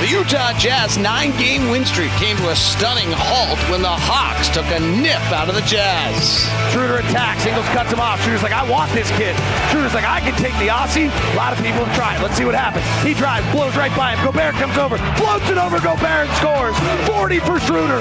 The 0.00 0.08
Utah 0.08 0.52
Jazz 0.58 0.98
nine 0.98 1.30
game 1.38 1.70
win 1.70 1.84
streak 1.84 2.10
came 2.18 2.36
to 2.38 2.48
a 2.50 2.56
stunning 2.56 3.12
halt 3.12 3.58
when 3.70 3.82
the 3.82 3.92
Hawks 3.92 4.48
took 4.48 4.66
a 4.72 4.80
nip 4.80 5.20
out 5.30 5.48
of 5.48 5.54
the 5.54 5.62
Jazz. 5.62 6.42
Schroeder 6.72 6.98
attacks. 6.98 7.46
Ingles 7.46 7.66
cuts 7.70 7.92
him 7.92 8.00
off. 8.00 8.20
Schroeder's 8.22 8.42
like, 8.42 8.52
I 8.52 8.68
want 8.68 8.90
this 8.92 9.10
kid. 9.20 9.36
Schroeder's 9.70 9.94
like, 9.94 10.08
I 10.08 10.20
can 10.20 10.34
take 10.40 10.56
the 10.58 10.68
Aussie. 10.72 11.06
A 11.06 11.36
lot 11.36 11.52
of 11.52 11.58
people 11.62 11.84
have 11.84 11.94
tried. 11.94 12.20
Let's 12.22 12.34
see 12.34 12.44
what 12.44 12.54
happens. 12.54 12.84
He 13.06 13.14
drives, 13.14 13.46
blows 13.52 13.76
right 13.76 13.94
by 13.96 14.16
him. 14.16 14.24
Gobert 14.24 14.54
comes 14.56 14.76
over, 14.78 14.96
floats 15.20 15.48
it 15.50 15.58
over 15.58 15.78
Gobert 15.78 16.26
and 16.26 16.34
scores. 16.40 16.74
40 17.06 17.38
for 17.44 17.60
Schroeder. 17.60 18.00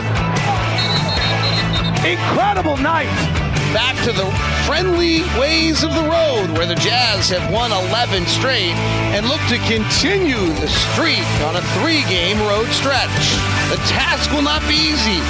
Incredible 2.08 2.78
night. 2.78 3.51
Back 3.74 3.96
to 4.04 4.12
the 4.12 4.28
friendly 4.68 5.24
ways 5.40 5.84
of 5.84 5.96
the 5.96 6.04
road 6.04 6.52
where 6.58 6.68
the 6.68 6.76
Jazz 6.76 7.30
have 7.30 7.48
won 7.54 7.72
11 7.72 8.28
straight 8.28 8.76
and 9.16 9.28
look 9.32 9.40
to 9.48 9.56
continue 9.64 10.44
the 10.60 10.68
streak 10.92 11.24
on 11.48 11.56
a 11.56 11.64
three 11.80 12.04
game 12.12 12.36
road 12.52 12.68
stretch. 12.76 13.08
The 13.72 13.80
task 13.88 14.30
will 14.36 14.44
not 14.44 14.60
be 14.68 14.76
easy. 14.76 15.24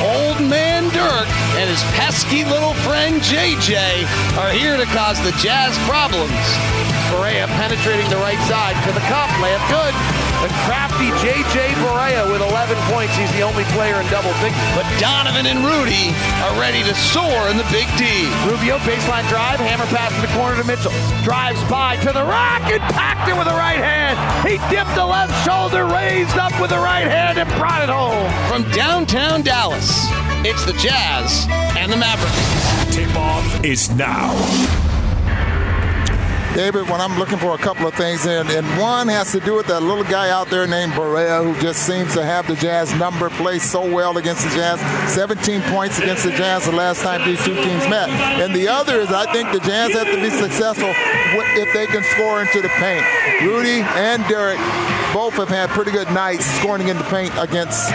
Old 0.00 0.40
man 0.48 0.88
Dirk 0.96 1.28
and 1.60 1.68
his 1.68 1.84
pesky 1.92 2.44
little 2.48 2.72
friend 2.88 3.20
JJ 3.20 3.76
are 4.40 4.50
here 4.50 4.80
to 4.80 4.88
cause 4.96 5.20
the 5.20 5.36
Jazz 5.36 5.76
problems. 5.84 6.32
Barea 7.12 7.44
penetrating 7.60 8.08
the 8.08 8.16
right 8.24 8.40
side 8.48 8.80
to 8.88 8.92
the 8.96 9.04
cup. 9.12 9.28
Layup 9.44 9.60
good. 9.68 10.23
The 10.44 10.52
crafty 10.68 11.08
JJ 11.24 11.72
Barea 11.80 12.30
with 12.30 12.42
11 12.42 12.76
points. 12.92 13.16
He's 13.16 13.32
the 13.32 13.40
only 13.40 13.64
player 13.72 13.96
in 13.96 14.04
double 14.12 14.28
figures. 14.44 14.60
But 14.76 14.84
Donovan 15.00 15.46
and 15.46 15.64
Rudy 15.64 16.12
are 16.44 16.60
ready 16.60 16.84
to 16.84 16.94
soar 16.94 17.48
in 17.48 17.56
the 17.56 17.64
Big 17.72 17.88
D. 17.96 18.28
Rubio 18.44 18.76
baseline 18.84 19.26
drive, 19.32 19.58
hammer 19.58 19.86
pass 19.86 20.12
to 20.12 20.20
the 20.20 20.28
corner 20.36 20.60
to 20.60 20.66
Mitchell. 20.68 20.92
Drives 21.24 21.56
by 21.72 21.96
to 22.04 22.12
the 22.12 22.28
rack 22.28 22.60
and 22.70 22.82
packed 22.92 23.26
it 23.26 23.32
with 23.32 23.48
the 23.48 23.56
right 23.56 23.80
hand. 23.80 24.20
He 24.46 24.60
dipped 24.68 24.94
the 24.94 25.06
left 25.06 25.32
shoulder, 25.48 25.86
raised 25.86 26.36
up 26.36 26.52
with 26.60 26.68
the 26.68 26.76
right 26.76 27.08
hand 27.08 27.38
and 27.38 27.48
brought 27.56 27.80
it 27.80 27.88
home. 27.88 28.28
From 28.52 28.70
downtown 28.76 29.40
Dallas, 29.40 30.04
it's 30.44 30.66
the 30.66 30.74
Jazz 30.74 31.46
and 31.80 31.90
the 31.90 31.96
Mavericks. 31.96 32.94
Tip 32.94 33.16
off 33.16 33.64
is 33.64 33.88
now. 33.96 34.83
David, 36.54 36.88
when 36.88 37.00
I'm 37.00 37.18
looking 37.18 37.38
for 37.38 37.56
a 37.56 37.58
couple 37.58 37.88
of 37.88 37.94
things, 37.94 38.26
and, 38.26 38.48
and 38.48 38.64
one 38.80 39.08
has 39.08 39.32
to 39.32 39.40
do 39.40 39.56
with 39.56 39.66
that 39.66 39.80
little 39.80 40.04
guy 40.04 40.30
out 40.30 40.48
there 40.50 40.68
named 40.68 40.92
Barea, 40.92 41.42
who 41.42 41.60
just 41.60 41.84
seems 41.84 42.14
to 42.14 42.24
have 42.24 42.46
the 42.46 42.54
Jazz 42.54 42.94
number, 42.94 43.28
plays 43.28 43.64
so 43.64 43.84
well 43.84 44.18
against 44.18 44.44
the 44.44 44.50
Jazz. 44.50 44.78
17 45.12 45.62
points 45.62 45.98
against 45.98 46.22
the 46.22 46.30
Jazz 46.30 46.64
the 46.64 46.70
last 46.70 47.02
time 47.02 47.26
these 47.26 47.44
two 47.44 47.56
teams 47.56 47.88
met. 47.88 48.08
And 48.08 48.54
the 48.54 48.68
other 48.68 49.00
is 49.00 49.10
I 49.10 49.30
think 49.32 49.50
the 49.50 49.58
Jazz 49.58 49.94
have 49.94 50.06
to 50.06 50.20
be 50.20 50.30
successful 50.30 50.92
if 51.58 51.72
they 51.74 51.86
can 51.86 52.04
score 52.14 52.42
into 52.42 52.62
the 52.62 52.68
paint. 52.78 53.04
Rudy 53.42 53.82
and 53.98 54.22
Derrick 54.28 54.58
both 55.12 55.34
have 55.34 55.48
had 55.48 55.70
pretty 55.70 55.90
good 55.90 56.10
nights 56.12 56.46
scoring 56.46 56.86
in 56.86 56.96
the 56.96 57.04
paint 57.04 57.34
against 57.36 57.90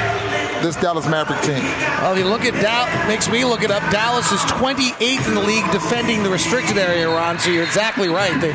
this 0.62 0.76
Dallas 0.76 1.08
Maverick 1.08 1.42
team. 1.42 1.64
Well, 2.02 2.18
you 2.18 2.26
look 2.26 2.42
at 2.46 2.54
Dallas, 2.62 3.08
makes 3.08 3.30
me 3.30 3.46
look 3.46 3.64
it 3.64 3.72
up. 3.72 3.82
Dallas 3.92 4.32
is 4.32 4.40
28th 4.52 5.28
in 5.28 5.36
the 5.36 5.42
league 5.42 5.70
defending 5.72 6.24
the 6.24 6.30
restricted 6.30 6.78
area, 6.78 7.08
Ron. 7.08 7.40
So 7.40 7.50
you're 7.50 7.64
exactly 7.64 8.10
right. 8.10 8.40
They 8.40 8.52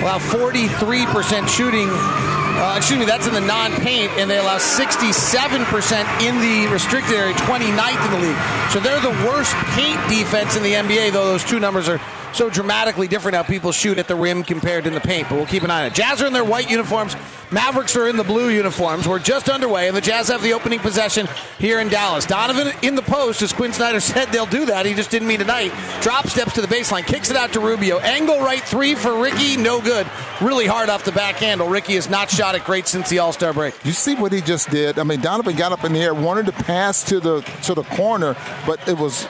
allow 0.00 0.18
43% 0.18 1.48
shooting. 1.48 1.88
Uh, 1.90 2.74
excuse 2.76 2.98
me, 2.98 3.04
that's 3.04 3.26
in 3.26 3.34
the 3.34 3.40
non-paint, 3.40 4.10
and 4.18 4.28
they 4.28 4.38
allow 4.38 4.58
67% 4.58 6.20
in 6.26 6.34
the 6.40 6.72
restricted 6.72 7.14
area, 7.14 7.34
29th 7.34 8.04
in 8.04 8.10
the 8.10 8.26
league. 8.26 8.42
So 8.72 8.80
they're 8.80 9.00
the 9.00 9.14
worst 9.26 9.54
paint 9.78 10.00
defense 10.08 10.56
in 10.56 10.62
the 10.64 10.72
NBA, 10.72 11.12
though 11.12 11.26
those 11.26 11.44
two 11.44 11.60
numbers 11.60 11.88
are 11.88 12.00
so 12.32 12.50
dramatically 12.50 13.08
different 13.08 13.36
how 13.36 13.42
people 13.42 13.72
shoot 13.72 13.98
at 13.98 14.08
the 14.08 14.14
rim 14.16 14.42
compared 14.42 14.86
in 14.86 14.94
the 14.94 15.00
paint. 15.00 15.28
But 15.28 15.36
we'll 15.36 15.46
keep 15.46 15.62
an 15.62 15.70
eye 15.70 15.80
on 15.80 15.86
it. 15.86 15.94
Jazz 15.94 16.22
are 16.22 16.26
in 16.26 16.32
their 16.32 16.44
white 16.44 16.70
uniforms. 16.70 17.16
Mavericks 17.50 17.96
are 17.96 18.06
in 18.08 18.16
the 18.16 18.24
blue 18.24 18.50
uniforms. 18.50 19.08
We're 19.08 19.18
just 19.18 19.48
underway, 19.48 19.88
and 19.88 19.96
the 19.96 20.02
Jazz 20.02 20.28
have 20.28 20.42
the 20.42 20.52
opening 20.52 20.80
possession 20.80 21.26
here 21.58 21.80
in 21.80 21.88
Dallas. 21.88 22.26
Donovan 22.26 22.74
in 22.82 22.94
the 22.94 23.02
post, 23.02 23.40
as 23.40 23.52
Quin 23.54 23.72
Snyder 23.72 24.00
said 24.08 24.26
they'll 24.26 24.46
do 24.46 24.66
that. 24.66 24.84
He 24.84 24.94
just 24.94 25.10
didn't 25.10 25.28
mean 25.28 25.38
tonight. 25.38 25.72
Drop 26.02 26.26
steps 26.26 26.54
to 26.54 26.60
the 26.60 26.66
baseline, 26.66 27.06
kicks 27.06 27.30
it 27.30 27.36
out 27.36 27.52
to 27.54 27.60
Rubio. 27.60 27.98
Angle 28.00 28.40
right 28.40 28.62
three 28.62 28.94
for 28.94 29.22
Ricky, 29.22 29.56
no 29.56 29.80
good. 29.80 30.06
Really 30.40 30.66
hard 30.66 30.90
off 30.90 31.04
the 31.04 31.12
back 31.12 31.36
handle. 31.36 31.68
Ricky 31.68 31.94
has 31.94 32.10
not 32.10 32.30
shot 32.30 32.54
it 32.54 32.64
great 32.64 32.86
since 32.86 33.08
the 33.08 33.18
All 33.18 33.32
Star 33.32 33.54
break. 33.54 33.74
You 33.84 33.92
see 33.92 34.14
what 34.14 34.32
he 34.32 34.40
just 34.42 34.70
did? 34.70 34.98
I 34.98 35.04
mean, 35.04 35.20
Donovan 35.20 35.56
got 35.56 35.72
up 35.72 35.84
in 35.84 35.92
the 35.94 36.00
air, 36.00 36.14
wanted 36.14 36.46
to 36.46 36.52
pass 36.52 37.02
to 37.04 37.18
the 37.18 37.40
to 37.62 37.74
the 37.74 37.82
corner, 37.84 38.36
but 38.66 38.86
it 38.86 38.98
was 38.98 39.26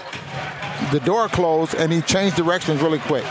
the 0.93 1.01
door 1.01 1.29
closed, 1.29 1.75
and 1.75 1.93
he 1.93 2.01
changed 2.03 2.37
directions 2.37 2.81
really 2.81 2.99
quick. 3.01 3.25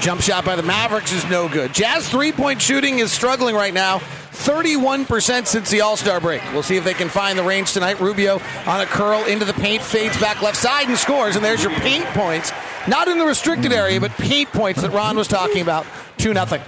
Jump 0.00 0.20
shot 0.20 0.44
by 0.44 0.56
the 0.56 0.62
Mavericks 0.62 1.12
is 1.12 1.24
no 1.30 1.48
good. 1.48 1.72
Jazz 1.72 2.08
three 2.08 2.32
point 2.32 2.60
shooting 2.60 2.98
is 2.98 3.12
struggling 3.12 3.54
right 3.54 3.72
now. 3.72 4.00
31% 4.32 5.46
since 5.46 5.70
the 5.70 5.80
All 5.80 5.96
Star 5.96 6.20
break. 6.20 6.42
We'll 6.52 6.62
see 6.62 6.76
if 6.76 6.84
they 6.84 6.94
can 6.94 7.08
find 7.08 7.38
the 7.38 7.42
range 7.42 7.72
tonight. 7.72 8.00
Rubio 8.00 8.40
on 8.66 8.80
a 8.80 8.86
curl 8.86 9.24
into 9.24 9.44
the 9.44 9.52
paint, 9.54 9.82
fades 9.82 10.18
back 10.20 10.42
left 10.42 10.56
side 10.56 10.88
and 10.88 10.96
scores. 10.96 11.36
And 11.36 11.44
there's 11.44 11.62
your 11.62 11.72
paint 11.72 12.04
points. 12.06 12.52
Not 12.86 13.08
in 13.08 13.18
the 13.18 13.24
restricted 13.24 13.72
area, 13.72 14.00
but 14.00 14.12
paint 14.12 14.50
points 14.52 14.82
that 14.82 14.90
Ron 14.90 15.16
was 15.16 15.28
talking 15.28 15.60
about. 15.60 15.86
2 16.18 16.34
0. 16.34 16.62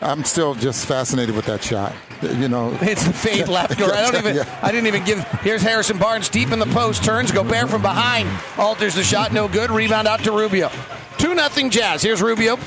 I'm 0.00 0.24
still 0.24 0.54
just 0.54 0.86
fascinated 0.86 1.34
with 1.34 1.46
that 1.46 1.62
shot. 1.62 1.92
You 2.22 2.48
know, 2.48 2.76
it's 2.80 3.04
the 3.04 3.12
fade 3.12 3.48
left 3.48 3.80
or 3.80 3.92
I 3.92 4.02
don't 4.02 4.16
even. 4.16 4.36
Yeah. 4.36 4.58
I 4.62 4.70
didn't 4.70 4.86
even 4.86 5.04
give. 5.04 5.22
Here's 5.40 5.62
Harrison 5.62 5.98
Barnes 5.98 6.28
deep 6.28 6.50
in 6.52 6.58
the 6.58 6.66
post, 6.66 7.04
turns, 7.04 7.32
Gobert 7.32 7.68
from 7.68 7.82
behind, 7.82 8.28
alters 8.58 8.94
the 8.94 9.04
shot, 9.04 9.32
no 9.32 9.48
good. 9.48 9.70
Rebound 9.70 10.08
out 10.08 10.20
to 10.24 10.32
Rubio. 10.32 10.70
Two 11.18 11.34
nothing 11.34 11.70
Jazz. 11.70 12.02
Here's 12.02 12.20
Rubio, 12.20 12.58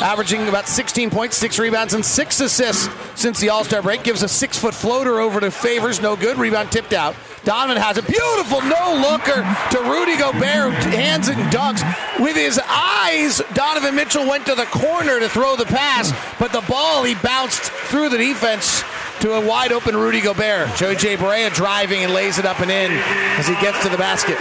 averaging 0.00 0.48
about 0.48 0.66
16 0.66 1.10
points, 1.10 1.36
six 1.36 1.58
rebounds, 1.58 1.94
and 1.94 2.04
six 2.04 2.40
assists 2.40 2.88
since 3.14 3.38
the 3.40 3.50
All 3.50 3.64
Star 3.64 3.82
break. 3.82 4.02
Gives 4.02 4.22
a 4.22 4.28
six 4.28 4.58
foot 4.58 4.74
floater 4.74 5.20
over 5.20 5.40
to 5.40 5.50
Favors, 5.50 6.00
no 6.00 6.16
good. 6.16 6.38
Rebound 6.38 6.72
tipped 6.72 6.92
out. 6.92 7.14
Donovan 7.44 7.80
has 7.80 7.96
a 7.96 8.02
beautiful 8.02 8.60
no 8.62 9.00
looker 9.00 9.42
to 9.70 9.78
Rudy 9.90 10.16
Gobert, 10.16 10.74
hands 10.92 11.28
and 11.28 11.40
dunks. 11.52 11.80
With 12.20 12.36
his 12.36 12.60
eyes, 12.68 13.40
Donovan 13.54 13.94
Mitchell 13.94 14.28
went 14.28 14.46
to 14.46 14.54
the 14.54 14.66
corner 14.66 15.18
to 15.20 15.28
throw 15.28 15.56
the 15.56 15.64
pass, 15.64 16.12
but 16.38 16.52
the 16.52 16.60
ball 16.62 17.02
he 17.04 17.14
bounced 17.16 17.62
through 17.62 18.10
the 18.10 18.18
defense 18.18 18.84
to 19.20 19.34
a 19.34 19.46
wide 19.46 19.72
open 19.72 19.96
Rudy 19.96 20.20
Gobert. 20.20 20.74
Joey 20.76 20.96
J. 20.96 21.16
Barea 21.16 21.52
driving 21.52 22.04
and 22.04 22.12
lays 22.12 22.38
it 22.38 22.46
up 22.46 22.60
and 22.60 22.70
in 22.70 22.90
as 23.38 23.46
he 23.46 23.54
gets 23.54 23.82
to 23.82 23.88
the 23.90 23.98
basket. 23.98 24.38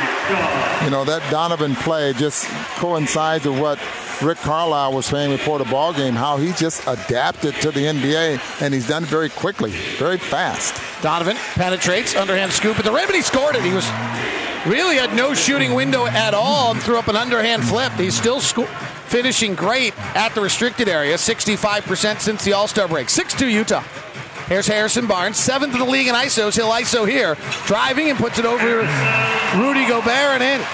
You 0.83 0.89
know, 0.89 1.03
that 1.03 1.21
Donovan 1.29 1.75
play 1.75 2.13
just 2.13 2.45
coincides 2.77 3.45
with 3.45 3.59
what 3.59 3.79
Rick 4.21 4.37
Carlisle 4.39 4.93
was 4.93 5.05
saying 5.05 5.31
before 5.31 5.59
the 5.59 5.65
ball 5.65 5.93
game, 5.93 6.13
how 6.13 6.37
he 6.37 6.53
just 6.53 6.85
adapted 6.87 7.55
to 7.55 7.71
the 7.71 7.81
NBA, 7.81 8.61
and 8.61 8.73
he's 8.73 8.87
done 8.87 9.03
it 9.03 9.09
very 9.09 9.29
quickly, 9.29 9.71
very 9.97 10.17
fast. 10.17 10.81
Donovan 11.01 11.35
penetrates, 11.55 12.15
underhand 12.15 12.51
scoop 12.51 12.77
at 12.79 12.85
the 12.85 12.91
rim, 12.91 13.05
and 13.07 13.15
he 13.15 13.21
scored 13.21 13.55
it. 13.55 13.63
He 13.63 13.73
was 13.73 13.85
really 14.65 14.95
had 14.95 15.13
no 15.13 15.33
shooting 15.33 15.73
window 15.73 16.05
at 16.05 16.33
all 16.33 16.71
and 16.71 16.81
threw 16.81 16.97
up 16.97 17.07
an 17.07 17.15
underhand 17.15 17.63
flip. 17.63 17.91
He's 17.93 18.15
still 18.15 18.39
sco- 18.39 18.65
finishing 19.07 19.55
great 19.55 19.93
at 20.15 20.35
the 20.35 20.41
restricted 20.41 20.87
area, 20.87 21.15
65% 21.15 22.21
since 22.21 22.43
the 22.43 22.53
All 22.53 22.67
Star 22.67 22.87
break. 22.87 23.09
6 23.09 23.33
2 23.33 23.47
Utah. 23.47 23.83
Here's 24.49 24.65
Harrison 24.65 25.05
Barnes, 25.05 25.37
seventh 25.37 25.73
in 25.73 25.79
the 25.79 25.85
league 25.85 26.07
in 26.07 26.15
ISOs. 26.15 26.55
He'll 26.55 26.71
ISO 26.71 27.07
here, 27.07 27.37
driving 27.67 28.09
and 28.09 28.17
puts 28.17 28.39
it 28.39 28.45
over 28.45 28.65
Rudy 29.61 29.85
Gobert 29.87 30.41
and 30.41 30.43
in. 30.43 30.67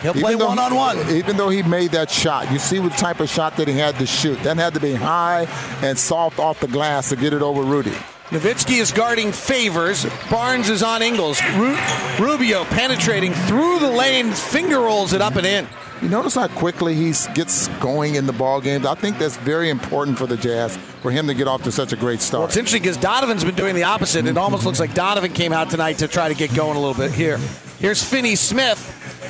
He'll 0.00 0.14
play 0.14 0.32
Even 0.32 0.38
though 0.38 0.48
one 0.48 0.58
on 0.58 0.74
one. 0.74 1.10
Even 1.10 1.36
though 1.36 1.50
he 1.50 1.62
made 1.62 1.90
that 1.90 2.10
shot, 2.10 2.50
you 2.50 2.58
see 2.58 2.78
what 2.78 2.92
type 2.92 3.20
of 3.20 3.28
shot 3.28 3.56
that 3.58 3.68
he 3.68 3.74
had 3.74 3.98
to 3.98 4.06
shoot. 4.06 4.42
That 4.42 4.56
had 4.56 4.72
to 4.72 4.80
be 4.80 4.94
high 4.94 5.46
and 5.82 5.98
soft 5.98 6.38
off 6.38 6.60
the 6.60 6.66
glass 6.66 7.10
to 7.10 7.16
get 7.16 7.34
it 7.34 7.42
over 7.42 7.62
Rudy. 7.62 7.92
Nowitzki 8.28 8.80
is 8.80 8.90
guarding 8.90 9.30
Favors. 9.30 10.06
Barnes 10.30 10.70
is 10.70 10.82
on 10.82 11.02
Ingles. 11.02 11.42
Ru- 11.56 11.78
Rubio 12.18 12.64
penetrating 12.64 13.32
through 13.32 13.80
the 13.80 13.90
lane, 13.90 14.32
finger 14.32 14.80
rolls 14.80 15.12
it 15.12 15.20
up 15.20 15.36
and 15.36 15.46
in. 15.46 15.68
You 16.04 16.10
notice 16.10 16.34
how 16.34 16.48
quickly 16.48 16.94
he 16.94 17.14
gets 17.32 17.68
going 17.80 18.16
in 18.16 18.26
the 18.26 18.32
ball 18.34 18.60
games. 18.60 18.84
I 18.84 18.94
think 18.94 19.16
that's 19.16 19.38
very 19.38 19.70
important 19.70 20.18
for 20.18 20.26
the 20.26 20.36
Jazz 20.36 20.76
for 21.00 21.10
him 21.10 21.26
to 21.28 21.32
get 21.32 21.48
off 21.48 21.62
to 21.62 21.72
such 21.72 21.94
a 21.94 21.96
great 21.96 22.20
start. 22.20 22.40
Well, 22.40 22.48
it's 22.48 22.58
interesting 22.58 22.82
because 22.82 22.98
Donovan's 22.98 23.42
been 23.42 23.54
doing 23.54 23.74
the 23.74 23.84
opposite. 23.84 24.26
It 24.26 24.36
almost 24.36 24.66
looks 24.66 24.78
like 24.78 24.92
Donovan 24.92 25.32
came 25.32 25.54
out 25.54 25.70
tonight 25.70 25.96
to 26.00 26.06
try 26.06 26.28
to 26.28 26.34
get 26.34 26.54
going 26.54 26.76
a 26.76 26.78
little 26.78 26.92
bit 26.92 27.10
here. 27.10 27.38
Here's 27.78 28.04
Finney 28.04 28.36
Smith, 28.36 28.78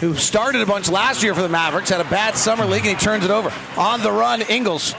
who 0.01 0.17
started 0.17 0.63
a 0.63 0.67
bunch 0.67 0.89
last 0.89 1.23
year 1.23 1.33
for 1.33 1.43
the 1.43 1.49
Mavericks, 1.49 1.91
had 1.91 2.01
a 2.01 2.11
bad 2.11 2.35
summer 2.35 2.65
league, 2.65 2.85
and 2.85 2.99
he 2.99 3.05
turns 3.05 3.25
it 3.25 3.31
over. 3.31 3.53
On 3.77 4.03
the 4.03 4.11
run, 4.11 4.43
Ingles 4.43 4.97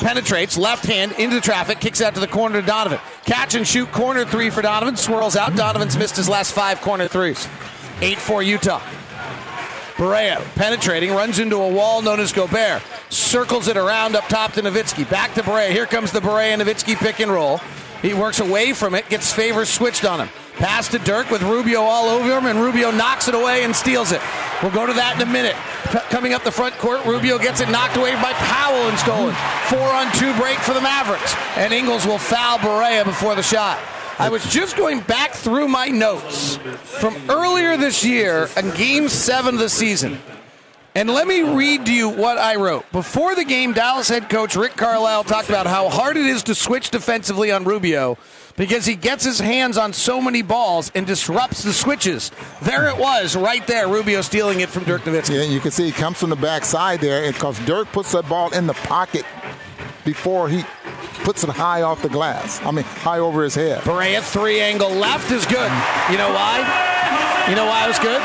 penetrates 0.00 0.58
left 0.58 0.84
hand 0.84 1.12
into 1.12 1.36
the 1.36 1.40
traffic, 1.40 1.80
kicks 1.80 2.02
out 2.02 2.12
to 2.16 2.20
the 2.20 2.28
corner 2.28 2.60
to 2.60 2.66
Donovan. 2.66 3.00
Catch 3.24 3.54
and 3.54 3.66
shoot 3.66 3.90
corner 3.92 4.26
three 4.26 4.50
for 4.50 4.60
Donovan. 4.60 4.94
Swirls 4.94 5.36
out. 5.36 5.56
Donovan's 5.56 5.96
missed 5.96 6.16
his 6.18 6.28
last 6.28 6.52
five 6.52 6.82
corner 6.82 7.08
threes. 7.08 7.48
8 8.02 8.18
4 8.18 8.42
Utah. 8.42 8.82
Barea 9.98 10.40
penetrating, 10.54 11.10
runs 11.10 11.40
into 11.40 11.56
a 11.56 11.68
wall 11.68 12.02
known 12.02 12.20
as 12.20 12.32
Gobert. 12.32 12.82
Circles 13.10 13.66
it 13.66 13.76
around 13.76 14.14
up 14.14 14.28
top 14.28 14.52
to 14.52 14.62
Nowitzki. 14.62 15.10
Back 15.10 15.34
to 15.34 15.42
Barea. 15.42 15.70
Here 15.70 15.86
comes 15.86 16.12
the 16.12 16.20
Barea 16.20 16.52
and 16.52 16.62
Nowitzki 16.62 16.94
pick 16.96 17.18
and 17.18 17.32
roll. 17.32 17.60
He 18.00 18.14
works 18.14 18.38
away 18.38 18.74
from 18.74 18.94
it, 18.94 19.08
gets 19.08 19.32
Favors 19.32 19.68
switched 19.68 20.04
on 20.04 20.20
him. 20.20 20.28
Pass 20.54 20.86
to 20.88 21.00
Dirk 21.00 21.32
with 21.32 21.42
Rubio 21.42 21.80
all 21.80 22.08
over 22.08 22.38
him, 22.38 22.46
and 22.46 22.60
Rubio 22.60 22.92
knocks 22.92 23.26
it 23.26 23.34
away 23.34 23.64
and 23.64 23.74
steals 23.74 24.12
it. 24.12 24.20
We'll 24.62 24.70
go 24.70 24.86
to 24.86 24.92
that 24.92 25.16
in 25.16 25.28
a 25.28 25.32
minute. 25.32 25.56
Coming 26.10 26.32
up 26.32 26.44
the 26.44 26.52
front 26.52 26.78
court, 26.78 27.04
Rubio 27.04 27.36
gets 27.36 27.60
it 27.60 27.68
knocked 27.68 27.96
away 27.96 28.14
by 28.22 28.32
Powell 28.34 28.88
and 28.88 28.98
stolen. 28.98 29.34
Four 29.66 29.90
on 29.90 30.06
two 30.14 30.32
break 30.40 30.58
for 30.58 30.74
the 30.74 30.80
Mavericks, 30.80 31.34
and 31.56 31.72
Ingles 31.72 32.06
will 32.06 32.18
foul 32.18 32.58
Barea 32.58 33.04
before 33.04 33.34
the 33.34 33.42
shot. 33.42 33.78
I 34.20 34.28
was 34.30 34.44
just 34.52 34.76
going 34.76 35.00
back 35.00 35.32
through 35.32 35.68
my 35.68 35.86
notes 35.86 36.56
from 36.56 37.16
earlier 37.28 37.76
this 37.76 38.04
year 38.04 38.48
in 38.56 38.70
game 38.72 39.08
seven 39.08 39.54
of 39.54 39.60
the 39.60 39.68
season. 39.68 40.18
And 40.96 41.08
let 41.08 41.28
me 41.28 41.42
read 41.42 41.86
to 41.86 41.94
you 41.94 42.08
what 42.08 42.38
I 42.38 42.56
wrote. 42.56 42.90
Before 42.90 43.36
the 43.36 43.44
game, 43.44 43.72
Dallas 43.72 44.08
head 44.08 44.28
coach 44.28 44.56
Rick 44.56 44.76
Carlisle 44.76 45.22
talked 45.24 45.48
about 45.48 45.68
how 45.68 45.88
hard 45.88 46.16
it 46.16 46.26
is 46.26 46.42
to 46.44 46.54
switch 46.56 46.90
defensively 46.90 47.52
on 47.52 47.62
Rubio 47.62 48.18
because 48.56 48.84
he 48.84 48.96
gets 48.96 49.24
his 49.24 49.38
hands 49.38 49.78
on 49.78 49.92
so 49.92 50.20
many 50.20 50.42
balls 50.42 50.90
and 50.96 51.06
disrupts 51.06 51.62
the 51.62 51.72
switches. 51.72 52.32
There 52.62 52.88
it 52.88 52.98
was, 52.98 53.36
right 53.36 53.64
there, 53.68 53.86
Rubio 53.86 54.22
stealing 54.22 54.58
it 54.58 54.68
from 54.68 54.82
Dirk 54.82 55.02
Nowitzki. 55.02 55.36
Yeah, 55.36 55.42
you 55.42 55.60
can 55.60 55.70
see 55.70 55.84
he 55.84 55.92
comes 55.92 56.18
from 56.18 56.30
the 56.30 56.36
backside 56.36 57.00
there 57.00 57.30
because 57.32 57.56
Dirk 57.60 57.92
puts 57.92 58.10
that 58.12 58.28
ball 58.28 58.52
in 58.52 58.66
the 58.66 58.74
pocket 58.74 59.24
before 60.04 60.48
he 60.48 60.64
puts 61.24 61.44
it 61.44 61.50
high 61.50 61.82
off 61.82 62.02
the 62.02 62.08
glass. 62.08 62.60
I 62.62 62.70
mean, 62.70 62.84
high 62.84 63.18
over 63.18 63.42
his 63.44 63.54
head. 63.54 63.82
Barea 63.82 64.22
three 64.22 64.60
angle 64.60 64.90
left 64.90 65.30
is 65.30 65.44
good. 65.46 65.70
You 66.10 66.18
know 66.18 66.30
why? 66.32 67.46
You 67.48 67.54
know 67.54 67.66
why 67.66 67.84
it 67.84 67.88
was 67.88 67.98
good? 67.98 68.20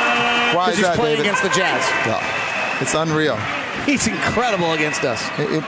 Why 0.56 0.70
is 0.70 0.78
he's 0.78 0.86
that, 0.86 0.96
playing 0.96 1.18
David? 1.18 1.26
against 1.26 1.44
the 1.44 1.50
Jazz. 1.50 1.82
Yeah, 2.06 2.82
it's 2.82 2.94
unreal. 2.94 3.38
He's 3.86 4.08
incredible 4.08 4.74
against 4.74 5.04
us. 5.04 5.22
It- 5.38 5.52
it- 5.56 5.64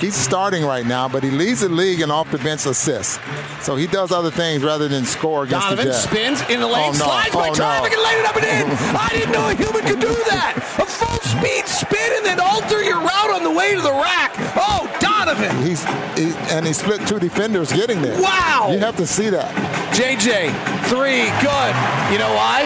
he's 0.00 0.14
starting 0.14 0.64
right 0.64 0.86
now, 0.86 1.06
but 1.08 1.22
he 1.22 1.30
leads 1.30 1.60
the 1.60 1.68
league 1.68 2.00
in 2.00 2.10
off 2.10 2.30
the 2.30 2.38
bench 2.38 2.64
assists. 2.66 3.18
So 3.62 3.76
he 3.76 3.86
does 3.86 4.10
other 4.10 4.30
things 4.30 4.62
rather 4.62 4.88
than 4.88 5.04
score 5.04 5.44
against 5.44 5.66
Donovan 5.66 5.86
the 5.86 5.92
Jazz. 5.92 6.02
spins 6.04 6.40
in 6.48 6.60
the 6.60 6.66
oh, 6.66 6.72
lane, 6.72 6.88
Oh, 6.94 6.98
no. 6.98 7.04
slides 7.04 7.34
by 7.34 7.48
Oh, 7.50 7.54
traffic, 7.54 7.92
no. 7.92 7.98
and 7.98 8.02
laid 8.04 8.18
it 8.20 8.26
up 8.26 8.36
and 8.36 8.44
in. 8.46 8.96
I 8.96 9.08
didn't 9.10 9.32
know 9.32 9.48
a 9.48 9.54
human 9.54 9.82
could 9.84 10.00
do 10.00 10.14
that. 10.30 10.54
A 10.78 10.86
full 10.86 11.20
speed 11.20 11.66
spin 11.66 12.10
and 12.16 12.24
then 12.24 12.40
alter 12.40 12.82
your 12.82 13.00
route 13.00 13.30
on 13.34 13.42
the 13.44 13.50
way 13.50 13.74
to 13.74 13.80
the 13.82 13.92
rack. 13.92 14.32
Oh, 14.56 14.88
Donovan. 15.00 15.54
He's 15.66 15.84
he, 16.16 16.32
and 16.50 16.66
he 16.66 16.72
split 16.72 17.06
two 17.06 17.18
defenders 17.18 17.70
getting 17.72 18.00
there. 18.00 18.20
Wow. 18.20 18.68
You 18.72 18.78
have 18.78 18.96
to 18.96 19.06
see 19.06 19.28
that. 19.30 19.52
JJ, 19.94 20.48
three, 20.88 21.28
good. 21.44 21.74
You 22.12 22.18
know 22.18 22.32
why? 22.34 22.64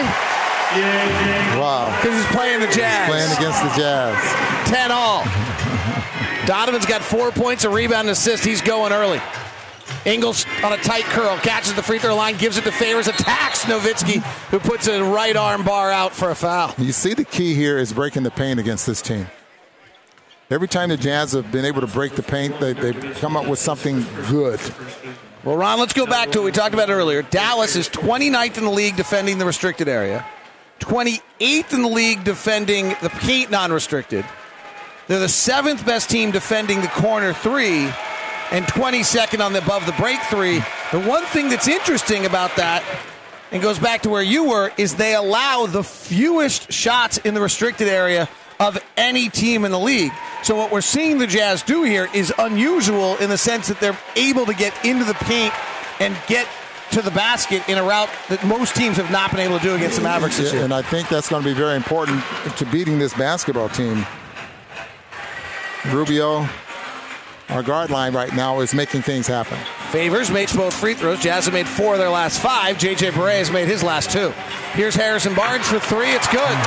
Wow. 1.59 1.85
Because 2.01 2.17
he's 2.17 2.35
playing 2.35 2.59
the 2.61 2.67
Jazz. 2.67 3.09
Playing 3.09 3.31
against 3.37 3.61
the 3.63 3.69
Jazz. 3.81 4.52
10 4.73 4.91
all. 4.91 5.23
Donovan's 6.47 6.87
got 6.87 7.03
four 7.03 7.31
points, 7.31 7.63
a 7.63 7.69
rebound, 7.69 8.07
and 8.07 8.09
assist. 8.09 8.43
He's 8.43 8.59
going 8.59 8.91
early. 8.91 9.21
Ingles 10.03 10.47
on 10.63 10.73
a 10.73 10.77
tight 10.77 11.03
curl, 11.03 11.37
catches 11.37 11.75
the 11.75 11.83
free 11.83 11.99
throw 11.99 12.15
line, 12.15 12.37
gives 12.37 12.57
it 12.57 12.63
to 12.63 12.71
Favors, 12.71 13.07
attacks 13.07 13.65
Nowitzki, 13.65 14.23
who 14.49 14.59
puts 14.59 14.87
a 14.87 15.03
right 15.03 15.35
arm 15.35 15.63
bar 15.63 15.91
out 15.91 16.11
for 16.11 16.31
a 16.31 16.35
foul. 16.35 16.73
You 16.79 16.91
see 16.91 17.13
the 17.13 17.23
key 17.23 17.53
here 17.53 17.77
is 17.77 17.93
breaking 17.93 18.23
the 18.23 18.31
paint 18.31 18.59
against 18.59 18.87
this 18.87 18.99
team. 18.99 19.27
Every 20.49 20.67
time 20.67 20.89
the 20.89 20.97
Jazz 20.97 21.33
have 21.33 21.51
been 21.51 21.65
able 21.65 21.81
to 21.81 21.87
break 21.87 22.15
the 22.15 22.23
paint, 22.23 22.59
they, 22.59 22.73
they've 22.73 23.15
come 23.19 23.37
up 23.37 23.47
with 23.47 23.59
something 23.59 24.03
good. 24.27 24.59
Well, 25.43 25.55
Ron, 25.55 25.79
let's 25.79 25.93
go 25.93 26.07
back 26.07 26.31
to 26.31 26.39
what 26.39 26.45
we 26.45 26.51
talked 26.51 26.73
about 26.73 26.89
earlier. 26.89 27.21
Dallas 27.21 27.75
is 27.75 27.89
29th 27.89 28.57
in 28.57 28.63
the 28.63 28.71
league 28.71 28.95
defending 28.95 29.37
the 29.37 29.45
restricted 29.45 29.87
area, 29.87 30.25
28th 30.79 31.73
in 31.73 31.83
the 31.83 31.87
league 31.87 32.23
defending 32.23 32.95
the 33.03 33.09
paint 33.09 33.51
non 33.51 33.71
restricted. 33.71 34.25
They're 35.07 35.19
the 35.19 35.29
seventh 35.29 35.85
best 35.85 36.09
team 36.09 36.31
defending 36.31 36.81
the 36.81 36.87
corner 36.87 37.33
three, 37.33 37.89
and 38.51 38.65
22nd 38.65 39.43
on 39.43 39.53
the 39.53 39.59
above 39.63 39.85
the 39.85 39.91
break 39.93 40.21
three. 40.23 40.59
The 40.91 40.99
one 40.99 41.23
thing 41.25 41.49
that's 41.49 41.67
interesting 41.67 42.25
about 42.25 42.55
that, 42.55 42.83
and 43.51 43.61
goes 43.61 43.79
back 43.79 44.01
to 44.03 44.09
where 44.09 44.23
you 44.23 44.45
were, 44.49 44.71
is 44.77 44.95
they 44.95 45.15
allow 45.15 45.65
the 45.65 45.83
fewest 45.83 46.71
shots 46.71 47.17
in 47.19 47.33
the 47.33 47.41
restricted 47.41 47.87
area 47.87 48.29
of 48.59 48.77
any 48.95 49.29
team 49.29 49.65
in 49.65 49.71
the 49.71 49.79
league. 49.79 50.11
So 50.43 50.55
what 50.55 50.71
we're 50.71 50.81
seeing 50.81 51.17
the 51.17 51.27
Jazz 51.27 51.63
do 51.63 51.83
here 51.83 52.07
is 52.13 52.33
unusual 52.37 53.17
in 53.17 53.29
the 53.29 53.37
sense 53.37 53.67
that 53.67 53.79
they're 53.79 53.97
able 54.15 54.45
to 54.45 54.53
get 54.53 54.73
into 54.85 55.03
the 55.03 55.15
paint 55.15 55.53
and 55.99 56.15
get 56.27 56.47
to 56.91 57.01
the 57.01 57.11
basket 57.11 57.67
in 57.67 57.77
a 57.77 57.83
route 57.83 58.09
that 58.29 58.45
most 58.45 58.75
teams 58.75 58.97
have 58.97 59.11
not 59.11 59.31
been 59.31 59.39
able 59.39 59.57
to 59.57 59.63
do 59.63 59.73
against 59.75 59.97
the 59.97 60.03
Mavericks 60.03 60.37
this 60.37 60.53
year. 60.53 60.63
and 60.63 60.73
I 60.73 60.83
think 60.83 61.09
that's 61.09 61.27
going 61.27 61.41
to 61.41 61.49
be 61.49 61.55
very 61.55 61.75
important 61.75 62.23
to 62.57 62.65
beating 62.67 62.99
this 62.99 63.13
basketball 63.13 63.69
team. 63.69 64.05
Rubio, 65.91 66.47
our 67.49 67.61
guard 67.61 67.89
line 67.89 68.13
right 68.13 68.33
now, 68.33 68.61
is 68.61 68.73
making 68.73 69.01
things 69.01 69.27
happen. 69.27 69.57
Favors 69.91 70.31
makes 70.31 70.55
both 70.55 70.73
free 70.73 70.93
throws. 70.93 71.19
Jazz 71.19 71.51
made 71.51 71.67
four 71.67 71.93
of 71.93 71.99
their 71.99 72.09
last 72.09 72.41
five. 72.41 72.77
JJ 72.77 73.11
Barea 73.11 73.39
has 73.39 73.51
made 73.51 73.67
his 73.67 73.83
last 73.83 74.09
two. 74.09 74.29
Here's 74.73 74.95
Harrison 74.95 75.35
Barnes 75.35 75.67
for 75.67 75.79
three. 75.79 76.11
It's 76.11 76.27
good. 76.27 76.57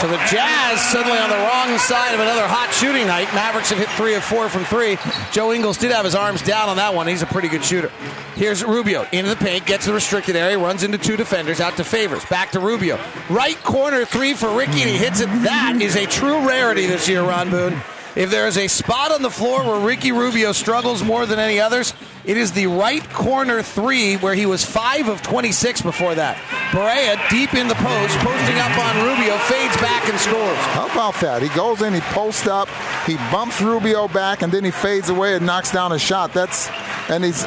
So 0.00 0.08
the 0.08 0.18
Jazz 0.28 0.78
suddenly 0.90 1.16
on 1.16 1.30
the 1.30 1.36
wrong 1.36 1.78
side 1.78 2.12
of 2.12 2.20
another 2.20 2.46
hot 2.46 2.70
shooting 2.74 3.06
night. 3.06 3.32
Mavericks 3.34 3.70
have 3.70 3.78
hit 3.78 3.88
three 3.90 4.14
of 4.14 4.22
four 4.22 4.50
from 4.50 4.64
three. 4.64 4.98
Joe 5.32 5.52
Ingles 5.54 5.78
did 5.78 5.90
have 5.90 6.04
his 6.04 6.14
arms 6.14 6.42
down 6.42 6.68
on 6.68 6.76
that 6.76 6.92
one. 6.92 7.06
He's 7.06 7.22
a 7.22 7.26
pretty 7.26 7.48
good 7.48 7.64
shooter. 7.64 7.88
Here's 8.34 8.62
Rubio 8.62 9.06
into 9.12 9.30
the 9.30 9.36
paint, 9.36 9.64
gets 9.64 9.86
the 9.86 9.94
restricted 9.94 10.36
area, 10.36 10.58
runs 10.58 10.82
into 10.82 10.98
two 10.98 11.16
defenders, 11.16 11.60
out 11.60 11.78
to 11.78 11.84
Favors, 11.84 12.26
back 12.26 12.50
to 12.50 12.60
Rubio. 12.60 13.00
Right 13.30 13.56
corner 13.62 14.04
three 14.04 14.34
for 14.34 14.54
Ricky, 14.54 14.82
and 14.82 14.90
he 14.90 14.98
hits 14.98 15.20
it. 15.20 15.28
That 15.44 15.78
is 15.80 15.96
a 15.96 16.04
true 16.04 16.46
rarity 16.46 16.84
this 16.84 17.08
year, 17.08 17.22
Ron 17.22 17.48
Boone. 17.48 17.80
If 18.16 18.30
there 18.30 18.46
is 18.46 18.56
a 18.56 18.66
spot 18.66 19.12
on 19.12 19.20
the 19.20 19.30
floor 19.30 19.62
where 19.62 19.78
Ricky 19.78 20.10
Rubio 20.10 20.52
struggles 20.52 21.04
more 21.04 21.26
than 21.26 21.38
any 21.38 21.60
others, 21.60 21.92
it 22.24 22.38
is 22.38 22.50
the 22.52 22.66
right 22.66 23.06
corner 23.10 23.62
three 23.62 24.16
where 24.16 24.34
he 24.34 24.46
was 24.46 24.64
5 24.64 25.08
of 25.08 25.20
26 25.20 25.82
before 25.82 26.14
that. 26.14 26.38
Barea 26.70 27.20
deep 27.28 27.52
in 27.52 27.68
the 27.68 27.74
post, 27.74 28.18
posting 28.20 28.56
up 28.56 28.72
on 28.78 29.04
Rubio, 29.04 29.36
fades 29.36 29.76
back 29.82 30.08
and 30.08 30.18
scores. 30.18 30.56
How 30.72 30.86
about 30.86 31.20
that? 31.20 31.42
He 31.42 31.50
goes 31.50 31.82
in, 31.82 31.92
he 31.92 32.00
posts 32.00 32.46
up, 32.46 32.70
he 33.04 33.16
bumps 33.30 33.60
Rubio 33.60 34.08
back, 34.08 34.40
and 34.40 34.50
then 34.50 34.64
he 34.64 34.70
fades 34.70 35.10
away 35.10 35.36
and 35.36 35.44
knocks 35.44 35.70
down 35.70 35.92
a 35.92 35.98
shot. 35.98 36.32
That's 36.32 36.70
and 37.10 37.22
he's 37.22 37.44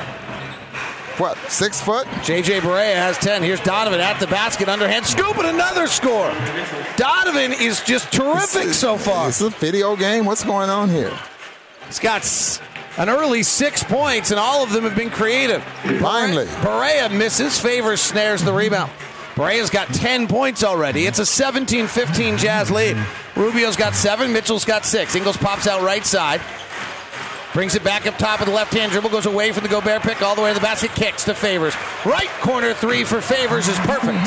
what 1.20 1.38
six 1.50 1.82
foot? 1.82 2.08
JJ 2.08 2.62
Barea 2.62 2.96
has 2.96 3.18
10. 3.18 3.44
Here's 3.44 3.60
Donovan 3.62 4.00
at 4.00 4.20
the 4.20 4.28
basket, 4.28 4.70
underhand 4.70 5.06
scoop, 5.06 5.38
and 5.38 5.48
another 5.48 5.88
score. 5.88 6.34
Donovan 6.96 7.54
is 7.54 7.82
just 7.82 8.12
terrific 8.12 8.70
so 8.70 8.98
far. 8.98 9.30
It's 9.30 9.42
a 9.42 9.50
video 9.50 9.96
game. 9.96 10.26
What's 10.26 10.44
going 10.44 10.70
on 10.70 10.90
here? 10.90 11.18
He's 11.88 12.00
got 12.00 12.62
an 12.98 13.10
early 13.10 13.44
six 13.44 13.84
points, 13.84 14.32
and 14.32 14.40
all 14.40 14.64
of 14.64 14.72
them 14.72 14.84
have 14.84 14.96
been 14.96 15.10
creative. 15.10 15.64
Finally. 16.00 16.46
Barea 16.46 17.12
misses, 17.16 17.60
Favors, 17.60 18.02
snares 18.02 18.44
the 18.44 18.54
rebound. 18.54 18.92
Barea's 19.36 19.70
got 19.70 19.88
10 19.88 20.28
points 20.28 20.66
already. 20.66 21.06
It's 21.06 21.20
a 21.20 21.26
17 21.26 21.88
15 21.88 22.38
Jazz 22.38 22.70
lead. 22.70 22.98
Rubio's 23.36 23.78
got 23.78 23.96
seven, 23.96 24.34
Mitchell's 24.34 24.66
got 24.66 24.86
six. 24.86 25.16
Ingles 25.16 25.38
pops 25.38 25.66
out 25.66 25.82
right 25.82 26.06
side. 26.06 26.42
Brings 27.54 27.74
it 27.74 27.84
back 27.84 28.06
up 28.06 28.18
top 28.18 28.40
with 28.40 28.48
the 28.48 28.54
left 28.54 28.74
hand 28.74 28.92
dribble, 28.92 29.10
goes 29.10 29.26
away 29.26 29.52
from 29.52 29.64
the 29.64 29.70
Gobert 29.70 30.04
pick 30.04 30.22
all 30.22 30.36
the 30.36 30.42
way 30.42 30.52
to 30.52 30.54
the 30.54 30.64
basket, 30.64 30.92
kicks 30.92 31.24
to 31.26 31.34
Favors. 31.34 31.74
Right 32.06 32.30
corner 32.42 32.74
three 32.74 33.04
for 33.04 33.22
Favors 33.22 33.68
is 33.68 33.78
perfect. 33.80 34.20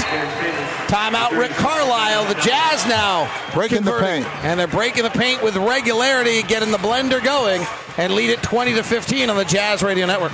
Timeout, 0.91 1.39
Rick 1.39 1.53
Carlisle. 1.53 2.27
The 2.27 2.41
Jazz 2.41 2.85
now 2.87 3.31
Breaking 3.55 3.83
the 3.83 3.99
paint. 3.99 4.27
And 4.45 4.59
they're 4.59 4.67
breaking 4.67 5.05
the 5.05 5.11
paint 5.11 5.43
with 5.43 5.57
regularity, 5.57 6.43
getting 6.43 6.71
the 6.71 6.79
blender 6.79 7.23
going, 7.23 7.65
and 7.97 8.15
lead 8.15 8.31
it 8.31 8.43
20 8.43 8.75
to 8.75 8.83
15 8.83 9.31
on 9.31 9.37
the 9.37 9.45
Jazz 9.45 9.83
Radio 9.83 10.07
Network. 10.07 10.33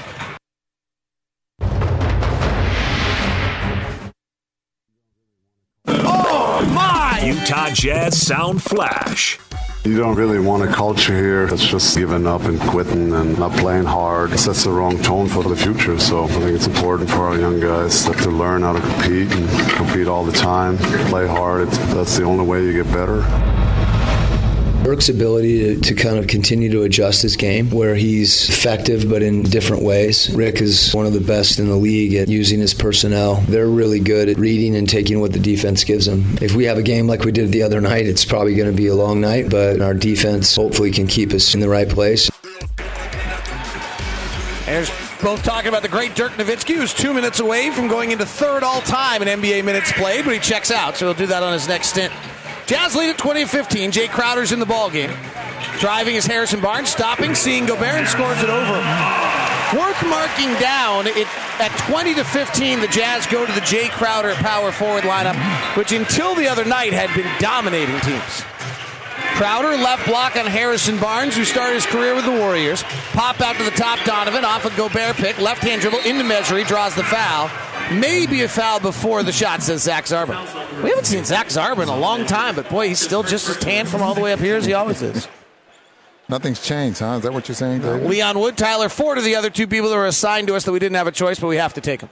Oh 5.87 6.71
my! 6.73 7.21
Utah 7.25 7.71
Jazz 7.71 8.21
Sound 8.21 8.63
Flash. 8.63 9.39
You 9.89 9.97
don't 9.97 10.17
really 10.17 10.39
want 10.39 10.63
a 10.63 10.67
culture 10.67 11.17
here 11.17 11.47
that's 11.47 11.67
just 11.67 11.97
giving 11.97 12.27
up 12.27 12.43
and 12.43 12.61
quitting 12.61 13.15
and 13.15 13.39
not 13.39 13.53
playing 13.53 13.87
hard. 13.87 14.33
It 14.33 14.39
sets 14.39 14.65
the 14.65 14.71
wrong 14.71 14.99
tone 15.03 15.29
for 15.29 15.43
the 15.43 15.57
future. 15.57 15.99
So 15.99 16.25
I 16.25 16.27
think 16.27 16.55
it's 16.55 16.67
important 16.67 17.09
for 17.09 17.21
our 17.21 17.39
young 17.39 17.59
guys 17.59 18.05
to 18.05 18.31
learn 18.31 18.61
how 18.61 18.75
to 18.75 18.81
compete 18.81 19.33
and 19.33 19.49
compete 19.71 20.07
all 20.07 20.27
the 20.27 20.33
time, 20.33 20.77
play 21.09 21.27
hard. 21.27 21.69
It's, 21.69 21.79
that's 21.95 22.19
the 22.19 22.25
only 22.25 22.45
way 22.45 22.67
you 22.67 22.75
get 22.75 22.93
better. 22.93 23.58
Dirk's 24.85 25.09
ability 25.09 25.77
to, 25.77 25.81
to 25.81 25.95
kind 25.95 26.17
of 26.19 26.29
continue 26.29 26.71
to 26.71 26.83
adjust 26.83 27.21
his 27.23 27.37
game 27.37 27.69
where 27.71 27.95
he's 27.95 28.49
effective 28.49 29.09
but 29.09 29.23
in 29.23 29.43
different 29.43 29.83
ways. 29.83 30.35
Rick 30.35 30.61
is 30.61 30.95
one 30.95 31.05
of 31.05 31.13
the 31.13 31.21
best 31.21 31.59
in 31.59 31.69
the 31.69 31.77
league 31.77 32.15
at 32.15 32.29
using 32.29 32.61
his 32.61 32.73
personnel. 32.73 33.43
They're 33.49 33.69
really 33.69 34.01
good 34.01 34.29
at 34.29 34.39
reading 34.39 34.77
and 34.77 34.89
taking 34.89 35.21
what 35.21 35.33
the 35.33 35.41
defense 35.41 35.85
gives 35.85 36.07
them. 36.07 36.39
If 36.41 36.55
we 36.55 36.65
have 36.65 36.79
a 36.79 36.83
game 36.83 37.07
like 37.07 37.25
we 37.25 37.33
did 37.33 37.53
the 37.53 37.63
other 37.63 37.81
night, 37.81 38.07
it's 38.07 38.25
probably 38.25 38.55
going 38.55 38.71
to 38.71 38.77
be 38.77 38.87
a 38.87 38.95
long 38.95 39.21
night, 39.21 39.51
but 39.51 39.81
our 39.81 39.95
defense 39.95 40.55
hopefully 40.57 40.91
can 40.91 41.07
keep 41.07 41.33
us 41.33 41.55
in 41.55 41.61
the 41.61 41.69
right 41.69 41.89
place. 41.89 42.31
There's 44.65 44.91
both 45.23 45.43
talking 45.43 45.69
about 45.69 45.83
the 45.83 45.89
great 45.89 46.15
Dirk 46.15 46.33
Nowitzki, 46.33 46.77
who's 46.77 46.95
two 46.95 47.13
minutes 47.13 47.41
away 47.41 47.71
from 47.71 47.89
going 47.89 48.13
into 48.13 48.25
third 48.25 48.63
all 48.63 48.81
time 48.83 49.23
in 49.23 49.29
NBA 49.41 49.65
minutes 49.65 49.93
played, 49.93 50.25
but 50.25 50.35
he 50.35 50.41
checks 50.41 50.71
out, 50.71 50.97
so 50.97 51.07
he'll 51.07 51.15
do 51.15 51.27
that 51.27 51.43
on 51.43 51.53
his 51.53 51.67
next 51.67 51.89
stint. 51.89 52.13
Jazz 52.69 52.95
lead 52.95 53.09
at 53.09 53.17
20 53.17 53.47
15. 53.47 53.93
Jae 53.93 54.11
Crowder's 54.11 54.53
in 54.53 54.61
the 54.61 54.67
ball 54.67 54.91
game. 54.91 55.11
Driving 55.81 56.17
is 56.17 56.27
Harrison 56.27 56.61
Barnes, 56.61 56.91
stopping, 56.91 57.35
seeing 57.35 57.65
Gobert, 57.65 57.95
and 57.95 58.07
scores 58.07 58.43
it 58.43 58.51
over. 58.51 58.77
Worth 59.73 60.07
marking 60.07 60.53
down 60.61 61.07
it, 61.07 61.27
at 61.61 61.73
20 61.89 62.13
to 62.17 62.25
15. 62.25 62.81
The 62.81 62.89
Jazz 62.89 63.27
go 63.27 63.47
to 63.47 63.53
the 63.53 63.63
Jae 63.63 63.89
Crowder 63.89 64.35
power 64.35 64.71
forward 64.71 65.05
lineup, 65.05 65.35
which 65.79 65.93
until 65.93 66.35
the 66.35 66.47
other 66.47 66.67
night 66.67 66.93
had 66.93 67.09
been 67.17 67.27
dominating 67.41 67.99
teams. 68.01 68.45
Crowder 69.39 69.75
left 69.79 70.07
block 70.07 70.37
on 70.37 70.45
Harrison 70.45 70.99
Barnes, 70.99 71.35
who 71.35 71.47
started 71.47 71.73
his 71.73 71.87
career 71.87 72.15
with 72.15 72.27
the 72.27 72.33
Warriors. 72.33 72.83
Pop 73.13 73.41
out 73.41 73.57
to 73.57 73.65
the 73.65 73.71
top, 73.71 73.99
Donovan 74.05 74.45
off 74.45 74.67
a 74.67 74.77
Gobert 74.77 75.17
pick, 75.17 75.39
left 75.39 75.63
hand 75.63 75.81
dribble 75.81 76.01
into 76.01 76.23
Mejri, 76.23 76.65
draws 76.65 76.95
the 76.95 77.05
foul. 77.05 77.49
Maybe 77.93 78.43
a 78.43 78.49
foul 78.49 78.81
before 78.81 79.23
the 79.23 79.33
shot, 79.33 79.63
says 79.63 79.83
Zach 79.83 80.05
Zarba. 80.05 80.83
We 80.83 80.91
haven't 80.91 81.07
seen 81.07 81.25
Zach 81.25 81.47
Zarba 81.49 81.83
in 81.83 81.89
a 81.89 81.97
long 81.97 82.27
time, 82.27 82.55
but 82.55 82.69
boy, 82.69 82.89
he's 82.89 83.01
still 83.01 83.23
just 83.23 83.49
as 83.49 83.57
tan 83.57 83.87
from 83.87 84.03
all 84.03 84.15
the 84.15 84.21
way 84.21 84.33
up 84.33 84.41
here 84.41 84.57
as 84.57 84.67
he 84.67 84.75
always 84.75 85.01
is. 85.01 85.27
Nothing's 86.29 86.61
changed, 86.61 86.99
huh? 86.99 87.15
Is 87.17 87.23
that 87.23 87.33
what 87.33 87.49
you're 87.49 87.55
saying, 87.55 87.81
David? 87.81 88.09
Leon 88.09 88.39
Wood, 88.39 88.59
Tyler 88.59 88.91
Ford 88.91 89.17
are 89.17 89.23
the 89.23 89.35
other 89.37 89.49
two 89.49 89.67
people 89.67 89.89
that 89.89 89.97
were 89.97 90.07
assigned 90.07 90.47
to 90.49 90.55
us 90.55 90.65
that 90.65 90.73
we 90.73 90.79
didn't 90.79 90.97
have 90.97 91.07
a 91.07 91.13
choice, 91.13 91.41
but 91.41 91.47
we 91.47 91.57
have 91.57 91.73
to 91.75 91.81
take 91.81 92.01
them. 92.01 92.11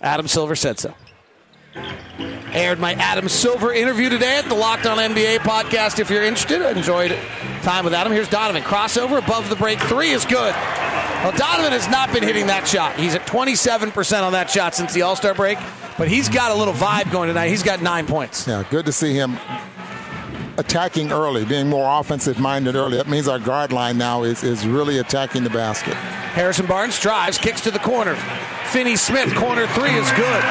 Adam 0.00 0.26
Silver 0.26 0.56
said 0.56 0.80
so. 0.80 0.92
Aired 2.52 2.78
my 2.78 2.92
Adam 2.94 3.28
Silver 3.28 3.72
interview 3.72 4.08
today 4.08 4.36
at 4.36 4.48
the 4.48 4.54
Locked 4.54 4.86
On 4.86 4.98
NBA 4.98 5.38
podcast. 5.38 5.98
If 5.98 6.10
you're 6.10 6.22
interested, 6.22 6.60
I 6.60 6.72
enjoyed 6.72 7.16
time 7.62 7.84
with 7.84 7.94
Adam. 7.94 8.12
Here's 8.12 8.28
Donovan. 8.28 8.62
Crossover 8.62 9.18
above 9.18 9.48
the 9.48 9.56
break. 9.56 9.80
Three 9.80 10.10
is 10.10 10.24
good. 10.24 10.52
Well, 10.54 11.32
Donovan 11.36 11.72
has 11.72 11.88
not 11.88 12.12
been 12.12 12.22
hitting 12.22 12.48
that 12.48 12.66
shot. 12.66 12.96
He's 12.96 13.14
at 13.14 13.26
27% 13.26 14.22
on 14.22 14.32
that 14.32 14.50
shot 14.50 14.74
since 14.74 14.92
the 14.92 15.02
All 15.02 15.16
Star 15.16 15.34
break, 15.34 15.58
but 15.96 16.08
he's 16.08 16.28
got 16.28 16.50
a 16.50 16.54
little 16.54 16.74
vibe 16.74 17.10
going 17.10 17.28
tonight. 17.28 17.48
He's 17.48 17.62
got 17.62 17.80
nine 17.80 18.06
points. 18.06 18.46
Yeah, 18.46 18.64
good 18.68 18.86
to 18.86 18.92
see 18.92 19.14
him 19.14 19.38
attacking 20.58 21.12
early, 21.12 21.44
being 21.44 21.68
more 21.68 22.00
offensive 22.00 22.38
minded 22.38 22.76
early. 22.76 22.96
That 22.96 23.08
means 23.08 23.28
our 23.28 23.38
guard 23.38 23.72
line 23.72 23.98
now 23.98 24.22
is, 24.22 24.42
is 24.42 24.66
really 24.66 24.98
attacking 24.98 25.44
the 25.44 25.50
basket. 25.50 25.94
Harrison 25.94 26.66
Barnes 26.66 26.98
drives, 26.98 27.38
kicks 27.38 27.60
to 27.62 27.70
the 27.70 27.78
corner. 27.78 28.16
Finney 28.70 28.96
Smith, 28.96 29.34
corner 29.34 29.66
three 29.68 29.94
is 29.94 30.10
good. 30.12 30.42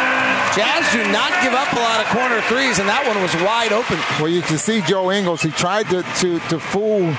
Jazz 0.56 0.92
do 0.92 1.02
not 1.12 1.32
give 1.42 1.54
up 1.54 1.72
a 1.72 1.80
lot 1.80 2.02
of 2.02 2.08
corner 2.08 2.42
threes, 2.42 2.78
and 2.78 2.88
that 2.90 3.08
one 3.08 3.22
was 3.22 3.34
wide 3.42 3.72
open. 3.72 3.98
Well, 4.20 4.30
you 4.30 4.42
can 4.42 4.58
see 4.58 4.82
Joe 4.82 5.12
Ingles. 5.12 5.42
He 5.42 5.50
tried 5.50 5.90
to, 5.90 6.04
to, 6.04 6.40
to 6.50 6.60
fool 6.60 7.16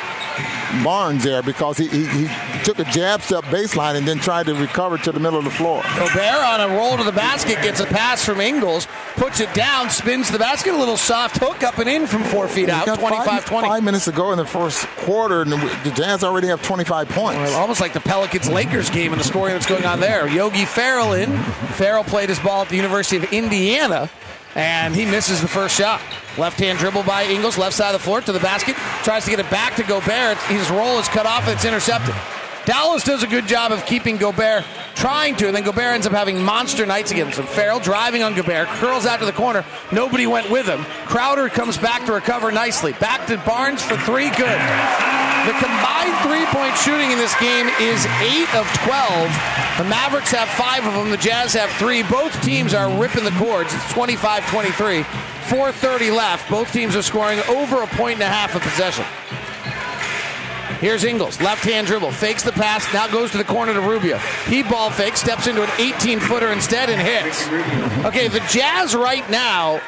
Barnes 0.82 1.24
there 1.24 1.42
because 1.42 1.78
he, 1.78 1.88
he, 1.88 2.06
he, 2.06 2.28
took 2.64 2.78
a 2.78 2.84
jab 2.84 3.20
step 3.22 3.42
baseline 3.44 3.96
and 3.96 4.06
then 4.06 4.18
tried 4.18 4.46
to 4.46 4.54
recover 4.54 4.96
to 4.96 5.10
the 5.10 5.18
middle 5.18 5.38
of 5.38 5.44
the 5.44 5.50
floor. 5.50 5.82
Gobert 5.96 6.44
on 6.44 6.60
a 6.60 6.68
roll 6.68 6.96
to 6.96 7.02
the 7.02 7.12
basket 7.12 7.60
gets 7.62 7.80
a 7.80 7.86
pass 7.86 8.24
from 8.24 8.40
Ingles, 8.40 8.86
puts 9.16 9.40
it 9.40 9.52
down, 9.52 9.90
spins 9.90 10.30
the 10.30 10.38
basket, 10.38 10.72
a 10.72 10.78
little 10.78 10.96
soft 10.96 11.38
hook 11.38 11.62
up 11.62 11.78
and 11.78 11.88
in 11.88 12.06
from 12.06 12.22
four 12.24 12.46
feet 12.46 12.68
out, 12.68 12.86
25 12.86 13.44
20. 13.44 13.68
Five 13.68 13.82
minutes 13.82 14.06
ago 14.06 14.32
in 14.32 14.38
the 14.38 14.44
first 14.44 14.86
quarter, 14.98 15.42
and 15.42 15.52
the 15.52 15.92
Jazz 15.96 16.22
already 16.22 16.48
have 16.48 16.62
25 16.62 17.08
points. 17.08 17.38
Well, 17.38 17.60
almost 17.60 17.80
like 17.80 17.92
the 17.92 18.00
Pelicans 18.00 18.48
Lakers 18.48 18.90
game 18.90 19.12
and 19.12 19.20
the 19.20 19.24
scoring 19.24 19.54
that's 19.54 19.66
going 19.66 19.84
on 19.84 20.00
there. 20.00 20.28
Yogi 20.28 20.64
Ferrell 20.64 21.12
in. 21.14 21.36
Ferrell 21.74 22.04
played 22.04 22.28
his 22.28 22.38
ball 22.38 22.62
at 22.62 22.68
the 22.68 22.76
University 22.76 23.16
of 23.16 23.32
Indiana 23.32 24.08
and 24.54 24.94
he 24.94 25.04
misses 25.04 25.40
the 25.40 25.48
first 25.48 25.76
shot. 25.76 26.00
Left 26.38 26.58
hand 26.58 26.78
dribble 26.78 27.02
by 27.02 27.24
Ingles, 27.24 27.58
left 27.58 27.74
side 27.74 27.94
of 27.94 28.00
the 28.00 28.04
floor 28.04 28.20
to 28.20 28.32
the 28.32 28.40
basket, 28.40 28.76
tries 29.04 29.24
to 29.24 29.30
get 29.30 29.40
it 29.40 29.50
back 29.50 29.76
to 29.76 29.82
Gobert. 29.82 30.38
His 30.44 30.70
roll 30.70 30.98
is 30.98 31.08
cut 31.08 31.26
off 31.26 31.48
it's 31.48 31.64
intercepted. 31.64 32.14
Dallas 32.64 33.02
does 33.02 33.22
a 33.22 33.26
good 33.26 33.46
job 33.46 33.72
of 33.72 33.84
keeping 33.86 34.16
Gobert 34.16 34.64
trying 34.94 35.34
to, 35.36 35.46
and 35.48 35.56
then 35.56 35.64
Gobert 35.64 35.94
ends 35.94 36.06
up 36.06 36.12
having 36.12 36.42
monster 36.42 36.86
nights 36.86 37.10
again. 37.10 37.32
So 37.32 37.42
Ferrell 37.42 37.80
driving 37.80 38.22
on 38.22 38.34
Gobert, 38.34 38.68
curls 38.68 39.04
out 39.04 39.18
to 39.18 39.26
the 39.26 39.32
corner. 39.32 39.64
Nobody 39.90 40.26
went 40.26 40.48
with 40.48 40.66
him. 40.66 40.84
Crowder 41.06 41.48
comes 41.48 41.76
back 41.76 42.06
to 42.06 42.12
recover 42.12 42.52
nicely. 42.52 42.92
Back 42.92 43.26
to 43.26 43.38
Barnes 43.38 43.82
for 43.82 43.96
three, 43.96 44.30
good. 44.30 45.11
The 45.46 45.52
combined 45.58 46.14
three 46.22 46.46
point 46.54 46.76
shooting 46.78 47.10
in 47.10 47.18
this 47.18 47.34
game 47.40 47.66
is 47.80 48.06
8 48.22 48.54
of 48.54 48.66
12. 48.86 49.26
The 49.78 49.84
Mavericks 49.84 50.30
have 50.30 50.48
five 50.50 50.86
of 50.86 50.94
them, 50.94 51.10
the 51.10 51.16
Jazz 51.16 51.52
have 51.54 51.70
three. 51.72 52.04
Both 52.04 52.40
teams 52.42 52.74
are 52.74 52.88
ripping 53.00 53.24
the 53.24 53.32
cords. 53.32 53.74
It's 53.74 53.92
25 53.92 54.46
23. 54.48 55.02
4.30 55.02 56.16
left. 56.16 56.48
Both 56.48 56.72
teams 56.72 56.94
are 56.94 57.02
scoring 57.02 57.40
over 57.48 57.82
a 57.82 57.86
point 57.88 58.14
and 58.14 58.22
a 58.22 58.28
half 58.28 58.54
of 58.54 58.62
possession. 58.62 59.04
Here's 60.78 61.04
Ingles, 61.04 61.40
left 61.40 61.64
hand 61.64 61.86
dribble, 61.86 62.10
fakes 62.10 62.42
the 62.42 62.50
pass, 62.50 62.92
now 62.92 63.06
goes 63.06 63.30
to 63.32 63.38
the 63.38 63.44
corner 63.44 63.72
to 63.72 63.80
Rubio. 63.80 64.18
He 64.46 64.62
ball 64.62 64.90
fakes, 64.90 65.20
steps 65.20 65.46
into 65.46 65.62
an 65.62 65.70
18 65.78 66.18
footer 66.18 66.50
instead 66.52 66.90
and 66.90 67.00
hits. 67.00 67.46
Okay, 68.04 68.26
the 68.26 68.40
Jazz 68.48 68.94
right 68.94 69.28
now 69.30 69.80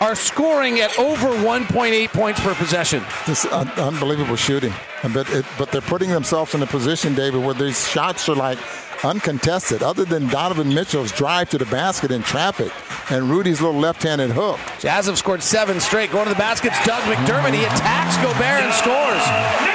are 0.00 0.14
scoring 0.14 0.80
at 0.80 0.98
over 0.98 1.28
1.8 1.28 2.08
points 2.08 2.40
per 2.40 2.54
possession. 2.54 3.02
This 3.26 3.44
uh, 3.44 3.70
unbelievable 3.76 4.36
shooting. 4.36 4.72
But, 5.12 5.28
it, 5.30 5.44
but 5.58 5.72
they're 5.72 5.80
putting 5.80 6.10
themselves 6.10 6.54
in 6.54 6.62
a 6.62 6.66
position, 6.66 7.14
David, 7.14 7.44
where 7.44 7.54
these 7.54 7.88
shots 7.88 8.28
are 8.28 8.36
like 8.36 8.58
uncontested, 9.04 9.82
other 9.82 10.04
than 10.04 10.28
Donovan 10.28 10.72
Mitchell's 10.72 11.12
drive 11.12 11.50
to 11.50 11.58
the 11.58 11.66
basket 11.66 12.10
in 12.10 12.22
traffic 12.22 12.72
and 13.10 13.28
Rudy's 13.28 13.60
little 13.60 13.80
left-handed 13.80 14.30
hook. 14.30 14.58
Jazz 14.78 15.06
have 15.06 15.18
scored 15.18 15.42
seven 15.42 15.80
straight. 15.80 16.12
Going 16.12 16.24
to 16.24 16.30
the 16.30 16.38
baskets, 16.38 16.76
Doug 16.86 17.02
McDermott. 17.04 17.52
He 17.52 17.64
attacks 17.64 18.16
Gobert 18.18 18.62
and 18.62 18.72
scores. 18.72 19.22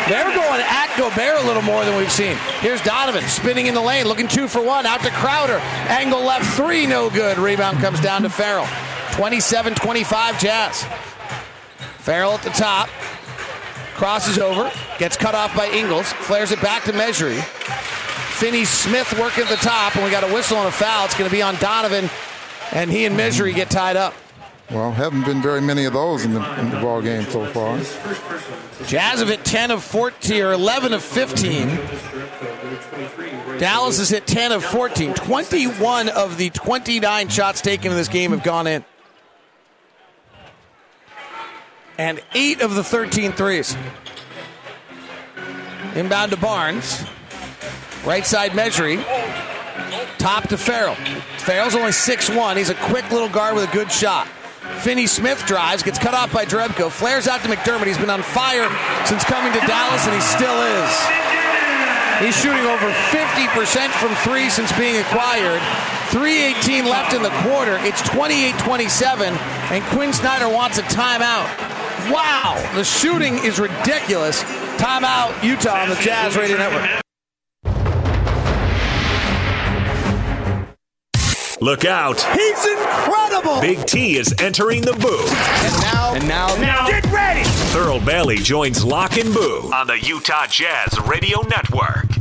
They're 0.08 0.34
going 0.34 0.62
at 0.62 0.94
Gobert 0.98 1.44
a 1.44 1.48
little 1.48 1.62
more 1.62 1.84
than 1.84 1.98
we've 1.98 2.12
seen. 2.12 2.38
Here's 2.62 2.82
Donovan 2.82 3.24
spinning 3.24 3.68
in 3.68 3.74
the 3.74 3.82
lane, 3.82 4.06
looking 4.06 4.28
two 4.28 4.48
for 4.48 4.62
one. 4.62 4.86
Out 4.86 5.02
to 5.02 5.12
Crowder. 5.12 5.60
Angle 5.90 6.24
left 6.24 6.46
three, 6.56 6.88
no 6.88 7.10
good. 7.10 7.38
Rebound 7.38 7.80
comes 7.80 8.00
down 8.00 8.22
to 8.24 8.30
Ferrell. 9.12 9.32
27-25 9.32 10.40
Jazz. 10.40 10.84
Ferrell 12.00 12.34
at 12.34 12.44
the 12.44 12.50
top. 12.52 12.90
Crosses 13.96 14.38
over. 14.38 14.72
Gets 15.00 15.18
cut 15.18 15.36
off 15.36 15.56
by 15.56 15.68
Ingles. 15.70 16.12
Flares 16.14 16.52
it 16.52 16.62
back 16.62 16.84
to 16.84 16.94
Mejri. 16.94 17.36
Finney 18.38 18.66
Smith 18.66 19.12
working 19.20 19.44
at 19.44 19.50
the 19.50 19.56
top, 19.56 19.96
and 19.96 20.06
we 20.06 20.12
got 20.12 20.24
a 20.24 20.32
whistle 20.32 20.58
and 20.58 20.68
a 20.68 20.72
foul. 20.72 21.06
It's 21.06 21.18
going 21.18 21.28
to 21.28 21.36
be 21.36 21.42
on 21.42 21.56
Donovan, 21.56 22.10
and 22.72 22.92
he 22.92 23.06
and 23.06 23.18
Mejri 23.18 23.52
get 23.52 23.72
tied 23.72 23.96
up. 23.96 24.14
Well, 24.70 24.92
haven't 24.92 25.26
been 25.26 25.42
very 25.42 25.62
many 25.62 25.86
of 25.86 25.94
those 25.94 26.24
in 26.26 26.34
the, 26.34 26.60
in 26.60 26.70
the 26.70 26.80
ball 26.80 27.02
game 27.02 27.24
so 27.24 27.46
far. 27.48 27.78
Jazz 28.86 29.20
have 29.20 29.30
hit 29.30 29.44
10 29.44 29.72
of 29.72 29.84
14 29.84 30.44
or 30.44 30.52
11 30.52 30.94
of 30.94 31.02
15. 31.04 31.68
Dallas 33.60 33.98
has 33.98 34.10
hit 34.10 34.28
10 34.28 34.52
of 34.52 34.64
14. 34.64 35.14
21 35.14 36.10
of 36.10 36.38
the 36.38 36.50
29 36.52 37.30
shots 37.30 37.62
taken 37.62 37.92
in 37.92 37.98
this 37.98 38.08
game 38.08 38.32
have 38.32 38.44
gone 38.44 38.68
in. 38.68 38.86
And 41.98 42.22
8 42.34 42.62
of 42.62 42.76
the 42.76 42.84
13 42.84 43.32
threes. 43.32 43.76
Inbound 45.96 46.32
to 46.32 46.38
Barnes. 46.38 47.04
Right 48.06 48.26
side 48.26 48.56
Mejri. 48.56 48.98
Top 50.18 50.48
to 50.50 50.58
Ferrell. 50.58 50.96
Ferrell's 51.38 51.76
only 51.76 51.92
six 51.92 52.30
one. 52.30 52.58
He's 52.58 52.70
a 52.70 52.76
quick 52.76 53.10
little 53.12 53.30
guard 53.30 53.56
with 53.56 53.68
a 53.70 53.74
good 53.74 53.92
shot. 53.92 54.28
Finney 54.82 55.08
Smith 55.08 55.44
drives, 55.46 55.82
gets 55.82 55.98
cut 55.98 56.14
off 56.14 56.32
by 56.32 56.46
Jerebko, 56.46 56.92
flares 56.92 57.28
out 57.28 57.42
to 57.42 57.48
McDermott. 57.48 57.88
He's 57.88 57.98
been 57.98 58.10
on 58.10 58.22
fire 58.22 58.70
since 59.06 59.24
coming 59.24 59.52
to 59.54 59.60
Dallas, 59.66 60.06
and 60.06 60.14
he 60.14 60.22
still 60.22 60.62
is. 60.62 60.92
He's 62.20 62.36
shooting 62.42 62.66
over 62.66 62.90
50% 63.10 63.90
from 64.00 64.14
three 64.24 64.50
since 64.50 64.72
being 64.78 64.98
acquired. 64.98 65.62
3.18 66.10 66.86
left 66.86 67.14
in 67.14 67.22
the 67.22 67.30
quarter. 67.42 67.78
It's 67.82 68.02
28 68.10 68.58
27, 68.60 69.34
and 69.34 69.84
Quin 69.86 70.14
Snyder 70.14 70.50
wants 70.50 70.78
a 70.78 70.84
timeout. 70.84 71.77
Wow, 72.12 72.72
the 72.76 72.84
shooting 72.84 73.38
is 73.44 73.60
ridiculous. 73.60 74.44
Timeout, 74.78 75.44
Utah 75.44 75.82
on 75.82 75.90
the 75.90 75.96
Jazz 75.96 76.38
Radio 76.38 76.58
Network. 76.58 77.02
Look 81.60 81.86
out. 81.86 82.22
He's 82.22 82.66
incredible. 82.68 83.60
Big 83.60 83.86
T 83.86 84.18
is 84.18 84.34
entering 84.40 84.82
the 84.82 84.94
booth. 84.94 85.32
And 85.32 85.82
now, 85.82 86.14
and 86.14 86.28
now, 86.28 86.56
now, 86.58 86.88
get 86.88 87.04
ready. 87.12 87.42
Thurl 87.74 88.06
Bailey 88.06 88.38
joins 88.38 88.86
Locke 88.86 89.18
and 89.18 89.34
Boone 89.34 89.74
on 89.74 89.88
the 89.88 90.00
Utah 90.00 90.46
Jazz 90.48 91.00
Radio 91.02 91.42
Network. 91.42 92.17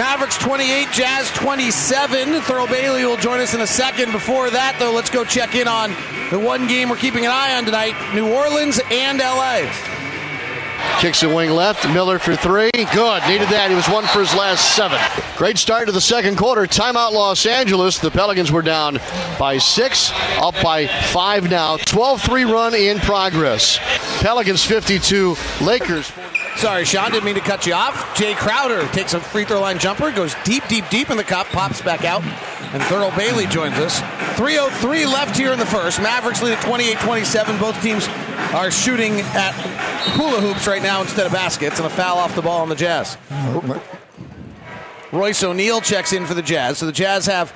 Mavericks 0.00 0.38
28, 0.38 0.88
Jazz 0.92 1.30
27. 1.32 2.28
Thurl 2.40 2.66
Bailey 2.66 3.04
will 3.04 3.18
join 3.18 3.38
us 3.38 3.52
in 3.52 3.60
a 3.60 3.66
second. 3.66 4.12
Before 4.12 4.48
that, 4.48 4.76
though, 4.78 4.94
let's 4.94 5.10
go 5.10 5.24
check 5.24 5.54
in 5.54 5.68
on 5.68 5.90
the 6.30 6.38
one 6.38 6.66
game 6.66 6.88
we're 6.88 6.96
keeping 6.96 7.26
an 7.26 7.30
eye 7.30 7.54
on 7.54 7.66
tonight 7.66 7.92
New 8.14 8.32
Orleans 8.32 8.80
and 8.90 9.18
LA. 9.18 9.70
Kicks 11.00 11.22
it 11.22 11.26
wing 11.26 11.50
left. 11.50 11.86
Miller 11.92 12.18
for 12.18 12.34
three. 12.34 12.70
Good. 12.72 13.22
Needed 13.28 13.48
that. 13.50 13.66
He 13.68 13.76
was 13.76 13.86
one 13.90 14.04
for 14.06 14.20
his 14.20 14.34
last 14.34 14.74
seven. 14.74 14.98
Great 15.36 15.58
start 15.58 15.84
to 15.84 15.92
the 15.92 16.00
second 16.00 16.38
quarter. 16.38 16.62
Timeout 16.62 17.12
Los 17.12 17.44
Angeles. 17.44 17.98
The 17.98 18.10
Pelicans 18.10 18.50
were 18.50 18.62
down 18.62 19.00
by 19.38 19.58
six, 19.58 20.12
up 20.38 20.54
by 20.62 20.86
five 20.86 21.50
now. 21.50 21.76
12 21.76 22.22
3 22.22 22.44
run 22.44 22.74
in 22.74 23.00
progress. 23.00 23.78
Pelicans 24.22 24.64
52, 24.64 25.36
Lakers 25.60 26.08
40. 26.08 26.39
Sorry, 26.56 26.84
Sean, 26.84 27.10
didn't 27.10 27.24
mean 27.24 27.36
to 27.36 27.40
cut 27.40 27.66
you 27.66 27.72
off. 27.72 27.94
Jae 28.16 28.36
Crowder 28.36 28.86
takes 28.88 29.14
a 29.14 29.20
free 29.20 29.44
throw 29.44 29.60
line 29.60 29.78
jumper, 29.78 30.10
goes 30.10 30.34
deep, 30.44 30.66
deep, 30.68 30.84
deep 30.90 31.10
in 31.10 31.16
the 31.16 31.24
cup, 31.24 31.46
pops 31.48 31.80
back 31.80 32.04
out, 32.04 32.22
and 32.22 32.82
Thurl 32.82 33.16
Bailey 33.16 33.46
joins 33.46 33.74
us. 33.74 34.00
3.03 34.36 35.06
left 35.06 35.36
here 35.36 35.52
in 35.52 35.58
the 35.58 35.66
first. 35.66 36.00
Mavericks 36.00 36.42
lead 36.42 36.52
at 36.52 36.62
28 36.64 36.98
27. 36.98 37.58
Both 37.58 37.80
teams 37.82 38.06
are 38.52 38.70
shooting 38.70 39.20
at 39.20 39.52
hula 40.14 40.40
hoops 40.40 40.66
right 40.66 40.82
now 40.82 41.00
instead 41.00 41.26
of 41.26 41.32
baskets, 41.32 41.78
and 41.78 41.86
a 41.86 41.90
foul 41.90 42.18
off 42.18 42.34
the 42.34 42.42
ball 42.42 42.60
on 42.60 42.68
the 42.68 42.74
Jazz. 42.74 43.16
Oh, 43.30 43.82
Royce 45.12 45.42
O'Neale 45.42 45.80
checks 45.80 46.12
in 46.12 46.26
for 46.26 46.34
the 46.34 46.42
Jazz. 46.42 46.78
So 46.78 46.86
the 46.86 46.92
Jazz 46.92 47.26
have. 47.26 47.52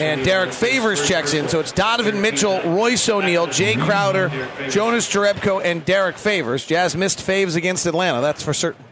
And 0.00 0.24
Derrick 0.24 0.52
Favors 0.52 1.06
checks 1.06 1.34
in. 1.34 1.48
So 1.48 1.60
it's 1.60 1.72
Donovan 1.72 2.20
Mitchell, 2.20 2.60
Royce 2.62 3.08
O'Neale, 3.08 3.46
Jae 3.46 3.80
Crowder, 3.80 4.28
Jonas 4.68 5.08
Jerebko, 5.08 5.62
and 5.64 5.84
Derrick 5.84 6.16
Favors. 6.16 6.66
Jazz 6.66 6.96
missed 6.96 7.18
Faves 7.18 7.56
against 7.56 7.86
Atlanta, 7.86 8.20
that's 8.20 8.42
for 8.42 8.54
certain. 8.54 8.84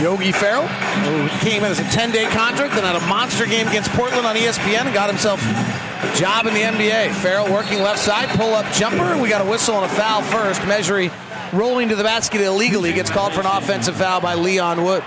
Yogi 0.00 0.32
Ferrell, 0.32 0.66
who 0.66 1.28
came 1.40 1.62
in 1.62 1.70
as 1.70 1.78
a 1.78 1.84
10 1.90 2.10
day 2.10 2.24
contract 2.24 2.72
and 2.74 2.86
had 2.86 2.96
a 2.96 3.06
monster 3.06 3.44
game 3.44 3.68
against 3.68 3.90
Portland 3.90 4.26
on 4.26 4.34
ESPN 4.34 4.86
and 4.86 4.94
got 4.94 5.10
himself 5.10 5.40
a 5.42 6.16
job 6.16 6.46
in 6.46 6.54
the 6.54 6.60
NBA. 6.60 7.12
Ferrell 7.16 7.52
working 7.52 7.80
left 7.80 7.98
side, 7.98 8.28
pull 8.30 8.54
up 8.54 8.64
jumper. 8.72 9.20
We 9.20 9.28
got 9.28 9.42
a 9.42 9.44
whistle 9.44 9.76
and 9.76 9.84
a 9.84 9.94
foul 9.94 10.22
first. 10.22 10.66
Mejri 10.66 11.10
rolling 11.52 11.90
to 11.90 11.96
the 11.96 12.02
basket 12.02 12.40
illegally 12.40 12.94
gets 12.94 13.10
called 13.10 13.34
for 13.34 13.40
an 13.40 13.46
offensive 13.46 13.94
foul 13.94 14.22
by 14.22 14.34
Leon 14.34 14.82
Wood. 14.84 15.04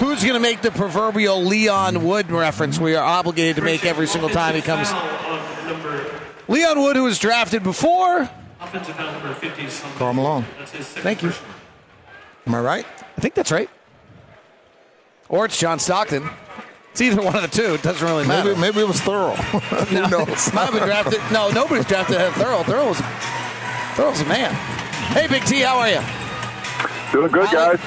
Who's 0.00 0.22
going 0.22 0.32
to 0.34 0.40
make 0.40 0.62
the 0.62 0.70
proverbial 0.70 1.42
Leon 1.44 2.02
Wood 2.04 2.30
reference 2.30 2.78
we 2.78 2.94
are 2.96 3.04
obligated 3.04 3.56
to 3.56 3.62
make 3.62 3.84
every 3.84 4.06
single 4.06 4.30
time 4.30 4.54
he 4.54 4.62
comes? 4.62 4.88
Leon 6.48 6.80
Wood, 6.80 6.96
who 6.96 7.04
was 7.04 7.18
drafted 7.18 7.62
before. 7.62 8.28
Offensive 8.60 8.96
foul 8.96 9.12
number 9.12 9.34
50 9.34 9.62
is 9.62 9.84
Karl 9.98 10.14
Malone. 10.14 10.44
Thank 10.64 11.22
you. 11.22 11.32
Am 12.46 12.54
I 12.54 12.60
right? 12.60 12.86
I 13.16 13.20
think 13.20 13.34
that's 13.34 13.52
right. 13.52 13.68
Or 15.28 15.44
it's 15.44 15.58
John 15.58 15.78
Stockton. 15.78 16.28
It's 16.92 17.00
either 17.02 17.20
one 17.22 17.36
of 17.36 17.42
the 17.42 17.48
two. 17.48 17.74
It 17.74 17.82
doesn't 17.82 18.06
really 18.06 18.26
matter. 18.26 18.50
Maybe, 18.56 18.60
maybe 18.60 18.80
it 18.80 18.88
was 18.88 19.00
Thurl. 19.00 19.36
Who 19.86 19.94
No. 20.08 20.24
Might 20.26 20.64
have 20.64 20.72
been 20.72 20.82
drafted. 20.84 21.20
No, 21.30 21.50
nobody's 21.50 21.84
drafted 21.84 22.16
ahead 22.16 22.28
of 22.28 22.34
Thurl. 22.34 22.62
Thurl 22.64 22.88
was, 22.88 22.98
Thurl's 23.96 24.20
a 24.22 24.24
man. 24.24 24.54
Hey, 25.12 25.26
Big 25.28 25.44
T, 25.44 25.60
how 25.60 25.78
are 25.78 25.88
you? 25.90 26.00
Doing 27.12 27.30
good, 27.30 27.50
guys. 27.50 27.78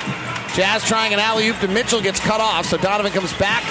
Jazz 0.55 0.83
trying 0.83 1.13
an 1.13 1.19
alley 1.19 1.47
oop 1.47 1.57
to 1.59 1.67
Mitchell 1.67 1.99
gets 1.99 2.19
cut 2.19 2.39
off, 2.39 2.67
so 2.67 2.77
Donovan 2.77 3.11
comes 3.11 3.33
back. 3.33 3.63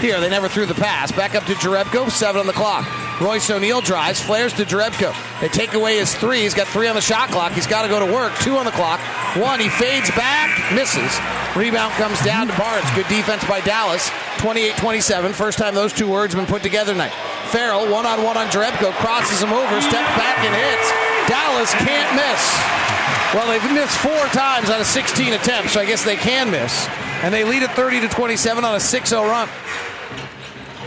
Here, 0.00 0.18
they 0.20 0.30
never 0.30 0.48
threw 0.48 0.64
the 0.64 0.74
pass. 0.74 1.12
Back 1.12 1.34
up 1.34 1.44
to 1.44 1.52
Jerebko, 1.52 2.10
seven 2.10 2.40
on 2.40 2.46
the 2.46 2.54
clock. 2.54 2.88
Royce 3.20 3.50
O'Neale 3.50 3.82
drives, 3.82 4.18
flares 4.18 4.54
to 4.54 4.64
Jerebko. 4.64 5.12
They 5.42 5.48
take 5.48 5.74
away 5.74 5.98
his 5.98 6.14
three. 6.14 6.40
He's 6.40 6.54
got 6.54 6.66
three 6.68 6.88
on 6.88 6.94
the 6.94 7.02
shot 7.02 7.28
clock. 7.28 7.52
He's 7.52 7.66
got 7.66 7.82
to 7.82 7.88
go 7.88 8.00
to 8.00 8.10
work. 8.10 8.32
Two 8.38 8.56
on 8.56 8.64
the 8.64 8.70
clock. 8.70 9.00
One, 9.36 9.60
he 9.60 9.68
fades 9.68 10.10
back, 10.12 10.72
misses. 10.72 11.12
Rebound 11.54 11.92
comes 11.94 12.18
down 12.24 12.48
to 12.48 12.56
Barnes. 12.56 12.88
Good 12.94 13.08
defense 13.08 13.44
by 13.44 13.60
Dallas. 13.60 14.10
28 14.38 14.76
27. 14.78 15.32
First 15.34 15.58
time 15.58 15.74
those 15.74 15.92
two 15.92 16.08
words 16.08 16.32
have 16.32 16.40
been 16.40 16.50
put 16.50 16.62
together 16.62 16.92
tonight. 16.92 17.12
Ferrell, 17.52 17.92
one 17.92 18.06
on 18.06 18.22
one 18.22 18.38
on 18.38 18.46
Jerebko, 18.46 18.92
crosses 18.92 19.42
him 19.42 19.52
over, 19.52 19.80
steps 19.82 20.16
back 20.16 20.38
and 20.38 20.54
hits. 20.56 20.88
Dallas 21.28 21.74
can't 21.84 22.08
miss. 22.16 23.19
Well, 23.34 23.46
they've 23.46 23.72
missed 23.72 23.96
four 23.98 24.26
times 24.34 24.70
out 24.70 24.80
of 24.80 24.86
16 24.86 25.32
attempts, 25.34 25.72
so 25.72 25.80
I 25.80 25.86
guess 25.86 26.04
they 26.04 26.16
can 26.16 26.50
miss. 26.50 26.88
And 27.22 27.32
they 27.32 27.44
lead 27.44 27.62
at 27.62 27.76
30 27.76 28.00
to 28.00 28.08
27 28.08 28.64
on 28.64 28.74
a 28.74 28.78
6-0 28.78 29.22
run. 29.22 29.48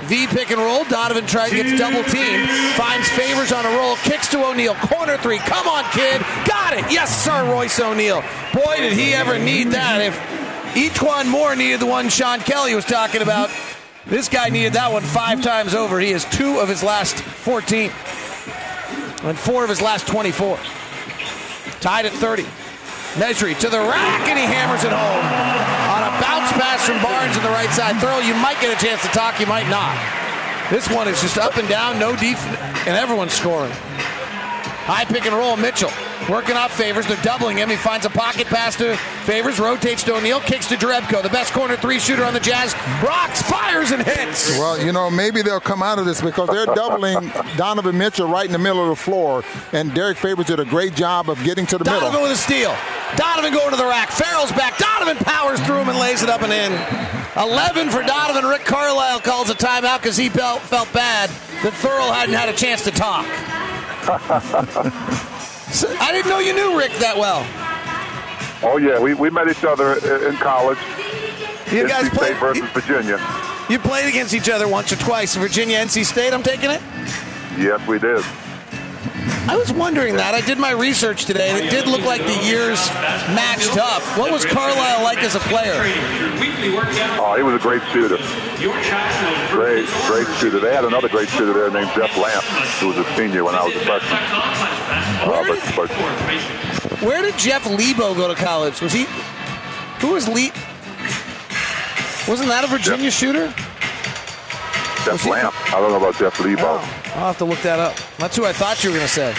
V 0.04 0.28
pick 0.28 0.52
and 0.52 0.60
roll. 0.60 0.84
Donovan 0.86 1.26
tries 1.26 1.52
gets 1.52 1.80
double 1.80 2.04
teamed. 2.04 2.50
Finds 2.76 3.08
Favors 3.10 3.54
on 3.54 3.66
a 3.66 3.70
roll. 3.70 3.96
Kicks 3.98 4.28
to 4.30 4.46
O'Neale. 4.46 4.76
Corner 4.76 5.18
three. 5.18 5.38
Come 5.38 5.68
on, 5.68 5.86
kid. 5.92 6.20
Got 6.46 6.74
it. 6.74 6.92
Yes, 6.92 7.24
sir, 7.24 7.50
Royce 7.50 7.80
O'Neale. 7.80 8.22
Boy, 8.54 8.76
did 8.78 8.94
he 8.94 9.14
ever 9.14 9.40
need 9.40 9.70
that. 9.70 10.02
If 10.02 10.18
E'Twaun 10.76 11.30
Moore 11.30 11.56
needed 11.56 11.80
the 11.80 11.86
one 11.86 12.10
Sean 12.10 12.40
Kelly 12.40 12.76
was 12.76 12.84
talking 12.84 13.22
about, 13.22 13.50
this 14.06 14.28
guy 14.28 14.50
needed 14.50 14.74
that 14.74 14.92
one 14.92 15.04
five 15.04 15.42
times 15.42 15.74
over. 15.74 16.00
He 16.00 16.12
has 16.12 16.26
two 16.26 16.60
of 16.60 16.68
his 16.68 16.84
last 16.84 17.16
14 17.16 17.90
and 19.24 19.40
four 19.40 19.64
of 19.64 19.70
his 19.70 19.82
last 19.82 20.06
24. 20.08 20.60
Tied 21.84 22.06
at 22.06 22.14
30. 22.14 22.48
Mejri 23.20 23.56
to 23.56 23.68
the 23.68 23.78
rack, 23.78 24.30
and 24.30 24.40
he 24.40 24.46
hammers 24.46 24.86
it 24.86 24.96
home. 24.96 25.26
On 25.92 26.00
a 26.00 26.12
bounce 26.24 26.50
pass 26.56 26.80
from 26.88 27.04
Barnes 27.04 27.36
on 27.36 27.44
the 27.44 27.50
right 27.50 27.70
side 27.72 28.00
throw, 28.00 28.20
you 28.20 28.34
might 28.36 28.56
get 28.62 28.72
a 28.72 28.80
chance 28.80 29.02
to 29.02 29.10
talk, 29.10 29.38
you 29.38 29.48
might 29.48 29.68
not. 29.68 29.92
This 30.72 30.90
one 30.90 31.10
is 31.10 31.20
just 31.22 31.38
up 31.38 31.58
and 31.58 31.68
down, 31.68 32.00
no 32.00 32.16
defense, 32.16 32.58
and 32.88 32.96
everyone's 32.96 33.34
scoring. 33.34 33.74
High 34.88 35.04
pick 35.04 35.26
and 35.26 35.36
roll, 35.36 35.58
Mitchell 35.58 35.92
working 36.30 36.56
off 36.56 36.76
Favors. 36.76 37.08
They're 37.08 37.22
doubling 37.24 37.58
him. 37.58 37.70
He 37.70 37.76
finds 37.76 38.06
a 38.06 38.10
pocket 38.10 38.48
pass 38.48 38.76
to 38.78 38.96
Favors, 39.26 39.60
rotates 39.60 40.04
to 40.04 40.16
O'Neale, 40.16 40.40
kicks 40.42 40.68
to 40.68 40.76
Jerebko, 40.76 41.22
the 41.22 41.30
best 41.30 41.54
corner 41.54 41.76
three 41.76 42.00
shooter 42.00 42.24
on 42.24 42.34
the 42.34 42.40
Jazz. 42.40 42.74
Rocks, 43.04 43.42
fires, 43.42 43.92
and 43.92 44.04
hits. 44.04 44.58
Well, 44.58 44.84
you 44.84 44.92
know, 44.92 45.10
maybe 45.10 45.42
they'll 45.42 45.60
come 45.60 45.84
out 45.84 46.00
of 46.00 46.06
this 46.06 46.22
because 46.22 46.50
they're 46.50 46.66
doubling 46.74 47.32
Donovan 47.58 47.98
Mitchell 47.98 48.28
right 48.28 48.46
in 48.46 48.52
the 48.52 48.58
middle 48.58 48.84
of 48.84 48.90
the 48.90 48.96
floor, 48.96 49.44
and 49.72 49.94
Derrick 49.94 50.18
Favors 50.18 50.48
did 50.48 50.60
a 50.60 50.66
great 50.66 50.96
job 50.96 51.30
of 51.30 51.44
getting 51.44 51.66
to 51.68 51.78
the 51.78 51.84
Donovan 51.84 52.12
middle. 52.12 52.22
Donovan 52.22 52.30
with 52.32 52.40
a 52.40 52.42
steal. 52.42 52.76
Donovan 53.16 53.54
going 53.54 53.72
to 53.72 53.78
the 53.78 53.86
rack. 53.86 54.10
Ferrell's 54.10 54.52
back. 54.54 54.78
Donovan 54.78 55.18
powers 55.18 55.60
through 55.62 55.78
him 55.78 55.90
and 55.90 56.00
lays 56.00 56.24
it 56.24 56.30
up 56.30 56.42
and 56.42 56.52
in. 56.52 56.72
11 57.38 57.90
for 57.90 58.02
Donovan. 58.04 58.50
Rick 58.50 58.66
Carlisle 58.66 59.20
calls 59.22 59.50
a 59.50 59.56
timeout 59.56 60.02
because 60.02 60.18
he 60.18 60.30
felt, 60.30 60.62
felt 60.62 60.92
bad 60.94 61.30
that 61.30 61.74
Thurl 61.74 62.14
hadn't 62.14 62.36
had 62.36 62.50
a 62.50 62.54
chance 62.54 62.84
to 62.84 62.92
talk. 62.92 63.26
I 66.00 66.12
didn't 66.12 66.30
know 66.30 66.40
you 66.40 66.54
knew 66.54 66.78
Rick 66.78 66.92
that 67.00 67.18
well. 67.18 67.46
Oh 68.66 68.78
yeah, 68.78 69.00
we, 69.00 69.14
we 69.14 69.30
met 69.30 69.48
each 69.50 69.64
other 69.66 69.94
in 70.28 70.36
college. 70.38 70.78
You 71.72 71.88
guys 71.88 72.06
NC 72.06 72.08
State 72.08 72.14
played- 72.14 72.38
versus 72.38 72.70
Virginia. 72.72 73.20
You 73.70 73.80
played 73.80 74.08
against 74.10 74.34
each 74.34 74.50
other 74.50 74.68
once 74.68 74.92
or 74.92 74.98
twice. 74.98 75.36
Virginia, 75.36 75.78
NC 75.80 76.06
State, 76.06 76.34
I'm 76.34 76.44
taking 76.44 76.70
it? 76.70 76.82
Yes, 77.58 77.86
we 77.88 77.98
did. 77.98 78.24
I 79.48 79.56
was 79.58 79.72
wondering 79.72 80.16
that. 80.16 80.34
I 80.34 80.42
did 80.42 80.58
my 80.58 80.72
research 80.72 81.26
today, 81.26 81.50
and 81.52 81.66
it 81.66 81.70
did 81.70 81.88
look 81.88 82.02
like 82.04 82.22
the 82.22 82.40
years 82.44 82.80
matched 83.36 83.78
up. 83.78 84.02
What 84.18 84.32
was 84.32 84.46
Carlisle 84.46 85.04
like 85.04 85.20
as 85.24 85.36
a 85.36 85.40
player? 85.40 85.76
Oh, 87.20 87.36
he 87.38 87.44
was 87.44 87.56
a 87.56 87.60
great 87.60 87.82
shooter. 87.92 88.18
Great, 89.52 89.88
great 90.08 90.28
shooter. 90.40 90.60
They 90.60 90.74
had 90.74 90.86
another 90.86 91.10
great 91.10 91.30
shooter 91.30 91.54
there 91.54 91.70
named 91.72 91.92
Jeff 91.96 92.16
Lamp, 92.18 92.44
who 92.80 92.88
was 92.88 92.98
a 92.98 93.06
senior 93.16 93.44
when 93.44 93.56
I 93.56 93.64
was 93.64 93.76
a 93.76 93.80
freshman. 93.80 94.20
Uh, 95.24 95.44
but, 95.76 95.90
but 95.90 97.02
Where 97.02 97.22
did 97.22 97.38
Jeff 97.38 97.66
Lebo 97.66 98.16
go 98.16 98.28
to 98.28 98.36
college? 98.36 98.82
Was 98.82 98.94
he? 98.94 99.06
Who 100.00 100.14
was 100.14 100.28
Lee? 100.28 100.52
Wasn't 102.28 102.48
that 102.50 102.64
a 102.64 102.68
Virginia 102.68 103.12
shooter? 103.12 103.48
Jeff 105.06 105.26
Lamp. 105.26 105.54
I 105.74 105.80
don't 105.80 105.92
know 105.92 105.98
about 105.98 106.16
Jeff 106.18 106.40
Lebo. 106.40 106.82
I'll 107.16 107.28
have 107.28 107.38
to 107.40 107.46
look 107.46 107.60
that 107.62 107.80
up. 107.80 107.96
That's 108.18 108.36
who 108.36 108.46
I 108.46 108.54
thought 108.54 108.84
you 108.84 108.90
were 108.90 108.96
going 108.98 109.08
to 109.08 109.14
say. 109.14 109.30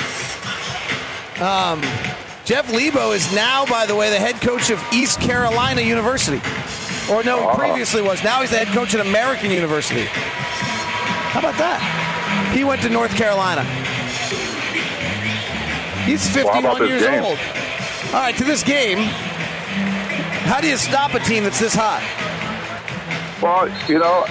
Um, 1.42 1.80
Jeff 2.44 2.70
Lebo 2.72 3.12
is 3.12 3.32
now, 3.34 3.66
by 3.66 3.84
the 3.87 3.96
way, 3.96 4.10
the 4.10 4.18
head 4.18 4.40
coach 4.40 4.70
of 4.70 4.80
East 4.92 5.20
Carolina 5.20 5.80
University. 5.80 6.40
Or 7.12 7.22
no, 7.24 7.50
Oh. 7.50 7.54
previously 7.56 8.00
was. 8.02 8.22
Now 8.22 8.40
he's 8.40 8.50
the 8.50 8.58
head 8.58 8.68
coach 8.68 8.94
at 8.94 9.04
American 9.04 9.50
University. 9.50 10.04
How 10.04 11.40
about 11.40 11.58
that? 11.58 12.52
He 12.54 12.62
went 12.64 12.80
to 12.82 12.88
North 12.88 13.14
Carolina. 13.16 13.64
He's 16.04 16.28
51 16.28 16.58
about 16.64 16.78
this 16.78 16.88
years 16.88 17.02
game? 17.02 17.24
old. 17.24 17.38
All 18.14 18.20
right, 18.20 18.37
to 18.37 18.44
this 18.44 18.62
game. 18.62 18.98
How 20.46 20.60
do 20.60 20.68
you 20.68 20.76
stop 20.76 21.14
a 21.14 21.20
team 21.20 21.42
that's 21.42 21.58
this 21.58 21.74
hot? 21.74 22.02
Well, 23.42 23.68
you 23.88 23.98
know, 23.98 24.24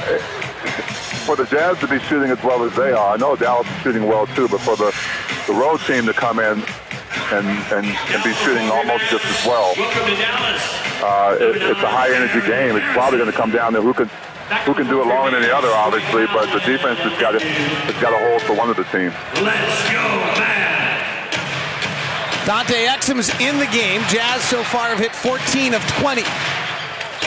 for 1.24 1.36
the 1.36 1.46
Jazz 1.46 1.80
to 1.80 1.88
be 1.88 2.00
shooting 2.00 2.30
as 2.30 2.42
well 2.44 2.64
as 2.64 2.76
they 2.76 2.92
are, 2.92 3.14
I 3.14 3.18
know 3.18 3.36
Dallas 3.36 3.68
is 3.68 3.82
shooting 3.82 4.08
well 4.08 4.28
too, 4.28 4.48
but 4.48 4.60
for 4.60 4.76
the, 4.76 4.94
the 5.48 5.54
road 5.54 5.80
team 5.88 6.06
to 6.06 6.14
come 6.14 6.40
in 6.40 6.60
and, 7.32 7.48
and, 7.72 7.86
and 7.88 8.24
be 8.24 8.34
shooting 8.44 8.68
almost 8.70 9.08
just 9.08 9.26
as 9.26 9.46
well, 9.48 9.72
uh, 11.00 11.38
it, 11.40 11.56
it's 11.64 11.80
a 11.80 11.88
high 11.88 12.14
energy 12.14 12.46
game. 12.46 12.76
It's 12.76 12.94
probably 12.94 13.20
going 13.20 13.32
to 13.32 13.38
come 13.38 13.52
down 13.52 13.74
to 13.74 13.82
who 13.82 13.94
can 13.94 14.10
who 14.68 14.74
can 14.74 14.86
do 14.88 15.02
it 15.02 15.08
longer 15.08 15.32
than 15.32 15.42
the 15.42 15.56
other, 15.56 15.70
obviously, 15.70 16.28
but 16.28 16.52
the 16.52 16.60
defense 16.60 17.00
has 17.00 17.16
got 17.20 17.32
to 17.32 17.40
has 17.40 18.02
got 18.04 18.14
a 18.14 18.20
hold 18.30 18.42
for 18.44 18.54
one 18.54 18.70
of 18.70 18.76
the 18.76 18.84
teams. 18.92 19.16
Let's 19.40 19.80
go, 19.90 20.04
man. 20.38 20.84
Dante 22.46 22.86
Exum's 22.86 23.32
in 23.40 23.58
the 23.58 23.72
game. 23.72 24.02
Jazz 24.12 24.44
so 24.44 24.62
far 24.64 24.90
have 24.90 25.00
hit 25.00 25.16
14 25.16 25.74
of 25.74 25.82
20. 26.04 26.24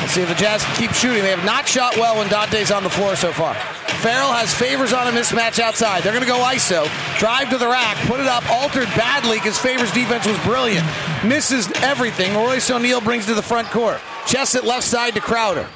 Let's 0.00 0.12
see 0.12 0.22
if 0.22 0.28
the 0.28 0.34
Jazz 0.34 0.64
keep 0.76 0.92
shooting. 0.92 1.22
They 1.22 1.30
have 1.30 1.44
not 1.44 1.66
shot 1.66 1.96
well 1.96 2.18
when 2.18 2.28
Dante's 2.28 2.70
on 2.70 2.82
the 2.82 2.90
floor 2.90 3.16
so 3.16 3.32
far. 3.32 3.54
Ferrell 4.00 4.32
has 4.32 4.52
Favors 4.52 4.92
on 4.92 5.06
a 5.08 5.10
mismatch 5.10 5.58
outside. 5.58 6.02
They're 6.02 6.12
going 6.12 6.24
to 6.24 6.30
go 6.30 6.38
ISO. 6.38 6.86
Drive 7.18 7.50
to 7.50 7.58
the 7.58 7.66
rack, 7.66 7.96
put 8.06 8.20
it 8.20 8.26
up, 8.26 8.48
altered 8.50 8.88
badly 8.96 9.38
because 9.38 9.58
Favors' 9.58 9.92
defense 9.92 10.26
was 10.26 10.38
brilliant. 10.44 10.86
Misses 11.24 11.70
everything. 11.82 12.34
Royce 12.34 12.70
O'Neale 12.70 13.00
brings 13.00 13.26
to 13.26 13.34
the 13.34 13.42
front 13.42 13.68
court. 13.68 14.00
Chest 14.26 14.54
at 14.54 14.64
left 14.64 14.84
side 14.84 15.14
to 15.14 15.20
Crowder. 15.20 15.66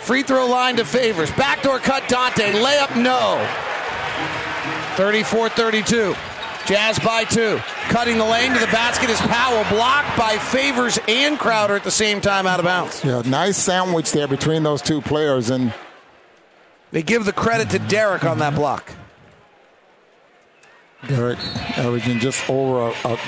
Free 0.00 0.22
throw 0.22 0.46
line 0.46 0.76
to 0.76 0.84
Favors. 0.84 1.30
Backdoor 1.32 1.78
cut 1.78 2.08
Dante. 2.08 2.52
Layup 2.52 3.00
no. 3.00 3.46
34 4.96 5.50
32. 5.50 6.14
Jazz 6.66 6.98
by 7.00 7.24
two. 7.24 7.58
Cutting 7.88 8.18
the 8.18 8.24
lane 8.24 8.52
to 8.52 8.58
the 8.58 8.66
basket 8.66 9.10
is 9.10 9.20
Powell, 9.22 9.64
blocked 9.68 10.16
by 10.16 10.38
Favors 10.38 10.98
and 11.08 11.38
Crowder 11.38 11.74
at 11.76 11.84
the 11.84 11.90
same 11.90 12.20
time 12.20 12.46
out 12.46 12.60
of 12.60 12.64
bounds. 12.64 13.04
Yeah, 13.04 13.22
nice 13.26 13.56
sandwich 13.56 14.12
there 14.12 14.28
between 14.28 14.62
those 14.62 14.80
two 14.80 15.00
players, 15.00 15.50
and 15.50 15.72
They 16.92 17.02
give 17.02 17.24
the 17.24 17.32
credit 17.32 17.70
to 17.70 17.78
Derrick 17.78 18.24
on 18.24 18.38
that 18.38 18.54
block. 18.54 18.92
Derrick 21.08 21.38
averaging 21.76 22.20
just 22.20 22.48
over 22.48 22.92
a, 23.04 23.12
a 23.12 23.18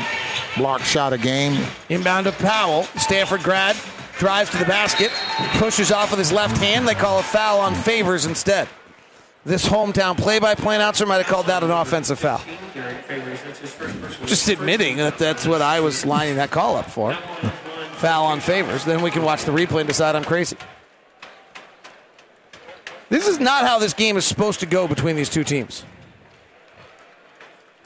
block 0.57 0.83
shot 0.83 1.12
a 1.12 1.18
game. 1.18 1.61
Inbound 1.88 2.27
to 2.27 2.33
Powell. 2.33 2.85
Stanford 2.99 3.42
grad 3.42 3.77
drives 4.18 4.49
to 4.51 4.59
the 4.59 4.64
basket, 4.64 5.11
pushes 5.59 5.90
off 5.90 6.11
with 6.11 6.20
his 6.20 6.31
left 6.31 6.57
hand. 6.59 6.87
They 6.87 6.94
call 6.94 7.18
a 7.18 7.23
foul 7.23 7.59
on 7.59 7.75
Favors 7.75 8.27
instead. 8.27 8.68
This 9.45 9.67
hometown 9.67 10.17
play-by-play 10.17 10.77
announcer 10.77 11.05
might 11.05 11.19
have 11.19 11.27
called 11.27 11.47
that 11.47 11.63
an 11.63 11.71
offensive 11.71 12.19
foul. 12.19 12.41
Just 14.25 14.49
admitting 14.49 14.97
that 14.97 15.19
that's 15.19 15.47
what 15.47 15.61
I 15.61 15.81
was 15.81 16.07
lining 16.07 16.37
that 16.37 16.51
call 16.51 16.77
up 16.77 16.87
for. 16.87 17.15
Foul 17.97 18.25
on 18.25 18.41
Favors. 18.41 18.85
Then 18.85 19.03
we 19.03 19.11
can 19.11 19.23
watch 19.23 19.45
the 19.45 19.53
replay 19.53 19.81
and 19.81 19.89
decide 19.89 20.17
I'm 20.17 20.25
crazy. 20.25 20.57
This 23.11 23.29
is 23.29 23.39
not 23.39 23.67
how 23.67 23.79
this 23.79 23.93
game 23.93 24.17
is 24.17 24.25
supposed 24.25 24.61
to 24.61 24.67
go 24.67 24.89
between 24.89 25.15
these 25.15 25.29
two 25.29 25.45
teams. 25.45 25.85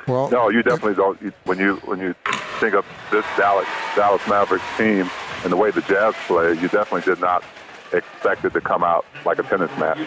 Well, 0.06 0.30
no, 0.30 0.48
you 0.48 0.62
definitely 0.62 0.94
don't. 0.94 1.20
You, 1.20 1.32
when 1.44 1.58
you 1.58 1.76
when 1.84 1.98
you 1.98 2.14
think 2.60 2.74
of 2.74 2.86
this 3.10 3.26
Dallas 3.36 3.68
Dallas 3.94 4.26
Mavericks 4.26 4.64
team 4.78 5.10
and 5.42 5.52
the 5.52 5.56
way 5.56 5.70
the 5.70 5.82
Jazz 5.82 6.14
play, 6.26 6.54
you 6.54 6.68
definitely 6.68 7.02
did 7.02 7.20
not 7.20 7.44
expect 7.92 8.44
it 8.44 8.54
to 8.54 8.60
come 8.60 8.82
out 8.82 9.04
like 9.26 9.38
a 9.38 9.42
tennis 9.42 9.70
match. 9.76 9.98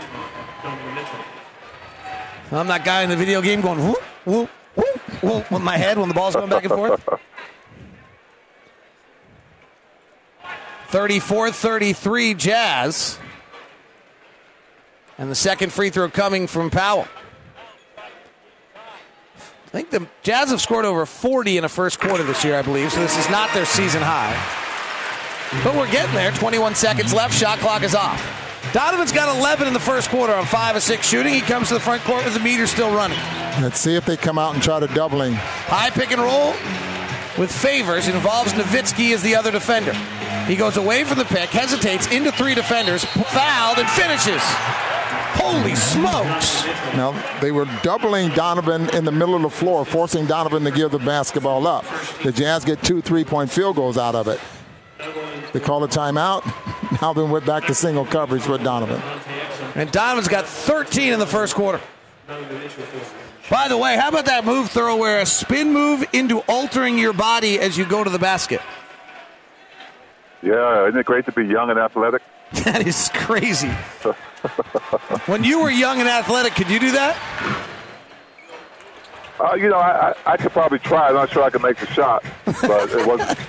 I'm 2.51 2.67
that 2.67 2.83
guy 2.83 3.03
in 3.03 3.09
the 3.09 3.15
video 3.15 3.41
game 3.41 3.61
going 3.61 3.79
whoop, 3.79 4.01
whoop, 4.25 4.49
whoop, 4.75 5.23
whoop 5.23 5.51
with 5.51 5.61
my 5.61 5.77
head 5.77 5.97
when 5.97 6.09
the 6.09 6.13
ball's 6.13 6.35
going 6.35 6.49
back 6.49 6.65
and 6.65 6.73
forth. 6.73 7.07
34 10.89 11.51
33 11.51 12.33
Jazz. 12.33 13.17
And 15.17 15.31
the 15.31 15.35
second 15.35 15.71
free 15.71 15.89
throw 15.89 16.09
coming 16.09 16.47
from 16.47 16.69
Powell. 16.69 17.07
I 17.97 19.69
think 19.69 19.89
the 19.89 20.05
Jazz 20.21 20.49
have 20.49 20.59
scored 20.59 20.83
over 20.83 21.05
40 21.05 21.59
in 21.59 21.63
a 21.63 21.69
first 21.69 22.01
quarter 22.01 22.23
this 22.23 22.43
year, 22.43 22.57
I 22.57 22.61
believe, 22.61 22.91
so 22.91 22.99
this 22.99 23.17
is 23.17 23.29
not 23.29 23.53
their 23.53 23.65
season 23.65 24.01
high. 24.01 24.35
But 25.63 25.75
we're 25.75 25.89
getting 25.91 26.13
there. 26.13 26.31
21 26.31 26.75
seconds 26.75 27.13
left. 27.13 27.33
Shot 27.33 27.59
clock 27.59 27.83
is 27.83 27.95
off. 27.95 28.50
Donovan's 28.73 29.11
got 29.11 29.35
11 29.35 29.67
in 29.67 29.73
the 29.73 29.79
first 29.79 30.09
quarter 30.09 30.33
on 30.33 30.45
5 30.45 30.77
of 30.77 30.83
6 30.83 31.05
shooting. 31.07 31.33
He 31.33 31.41
comes 31.41 31.67
to 31.67 31.73
the 31.73 31.79
front 31.79 32.03
court 32.03 32.23
with 32.23 32.33
the 32.33 32.39
meter 32.39 32.65
still 32.67 32.93
running. 32.95 33.17
Let's 33.61 33.79
see 33.79 33.95
if 33.95 34.05
they 34.05 34.15
come 34.15 34.39
out 34.39 34.53
and 34.53 34.63
try 34.63 34.79
to 34.79 34.87
doubling. 34.87 35.33
High 35.33 35.89
pick 35.89 36.11
and 36.11 36.21
roll 36.21 36.51
with 37.37 37.51
Favors 37.51 38.07
involves 38.07 38.53
Nowitzki 38.53 39.13
as 39.13 39.21
the 39.21 39.35
other 39.35 39.51
defender. 39.51 39.93
He 40.45 40.55
goes 40.55 40.77
away 40.77 41.03
from 41.03 41.17
the 41.17 41.25
pick, 41.25 41.49
hesitates 41.49 42.07
into 42.11 42.31
three 42.31 42.55
defenders, 42.55 43.03
fouled, 43.03 43.77
and 43.77 43.89
finishes. 43.89 44.41
Holy 45.33 45.75
smokes! 45.75 46.65
Now, 46.95 47.11
they 47.41 47.51
were 47.51 47.65
doubling 47.83 48.29
Donovan 48.29 48.89
in 48.95 49.05
the 49.05 49.11
middle 49.11 49.35
of 49.35 49.41
the 49.41 49.49
floor, 49.49 49.83
forcing 49.85 50.25
Donovan 50.25 50.63
to 50.63 50.71
give 50.71 50.91
the 50.91 50.99
basketball 50.99 51.67
up. 51.67 51.85
The 52.23 52.31
Jazz 52.31 52.63
get 52.63 52.83
two 52.83 53.01
three 53.01 53.23
point 53.23 53.51
field 53.51 53.75
goals 53.75 53.97
out 53.97 54.15
of 54.15 54.27
it. 54.27 54.39
They 55.53 55.59
call 55.59 55.83
a 55.83 55.87
timeout. 55.87 56.43
Now 57.01 57.13
then 57.13 57.31
we're 57.31 57.41
back 57.41 57.65
to 57.65 57.73
single 57.73 58.05
coverage 58.05 58.47
with 58.47 58.63
Donovan. 58.63 59.01
And 59.73 59.91
Donovan's 59.91 60.27
got 60.27 60.45
13 60.45 61.13
in 61.13 61.19
the 61.19 61.25
first 61.25 61.55
quarter. 61.55 61.81
By 63.49 63.67
the 63.67 63.77
way, 63.77 63.97
how 63.97 64.09
about 64.09 64.25
that 64.25 64.45
move, 64.45 64.69
Thurl, 64.69 64.99
where 64.99 65.19
a 65.19 65.25
spin 65.25 65.73
move 65.73 66.05
into 66.13 66.39
altering 66.41 66.99
your 66.99 67.13
body 67.13 67.59
as 67.59 67.77
you 67.77 67.85
go 67.85 68.03
to 68.03 68.09
the 68.09 68.19
basket? 68.19 68.61
Yeah, 70.43 70.87
isn't 70.87 70.99
it 70.99 71.05
great 71.05 71.25
to 71.25 71.31
be 71.31 71.43
young 71.45 71.69
and 71.69 71.79
athletic? 71.79 72.21
That 72.65 72.85
is 72.85 73.09
crazy. 73.13 73.69
when 75.25 75.45
you 75.45 75.61
were 75.61 75.71
young 75.71 76.01
and 76.01 76.09
athletic, 76.09 76.53
could 76.53 76.69
you 76.69 76.81
do 76.81 76.91
that? 76.91 77.15
Uh, 79.39 79.55
you 79.55 79.69
know, 79.69 79.77
I, 79.77 80.09
I, 80.09 80.33
I 80.33 80.37
could 80.37 80.51
probably 80.51 80.79
try. 80.79 81.07
I'm 81.07 81.13
not 81.13 81.31
sure 81.31 81.43
I 81.43 81.49
could 81.49 81.61
make 81.61 81.77
the 81.77 81.87
shot, 81.87 82.25
but 82.45 82.91
it 82.91 83.07
wasn't. 83.07 83.39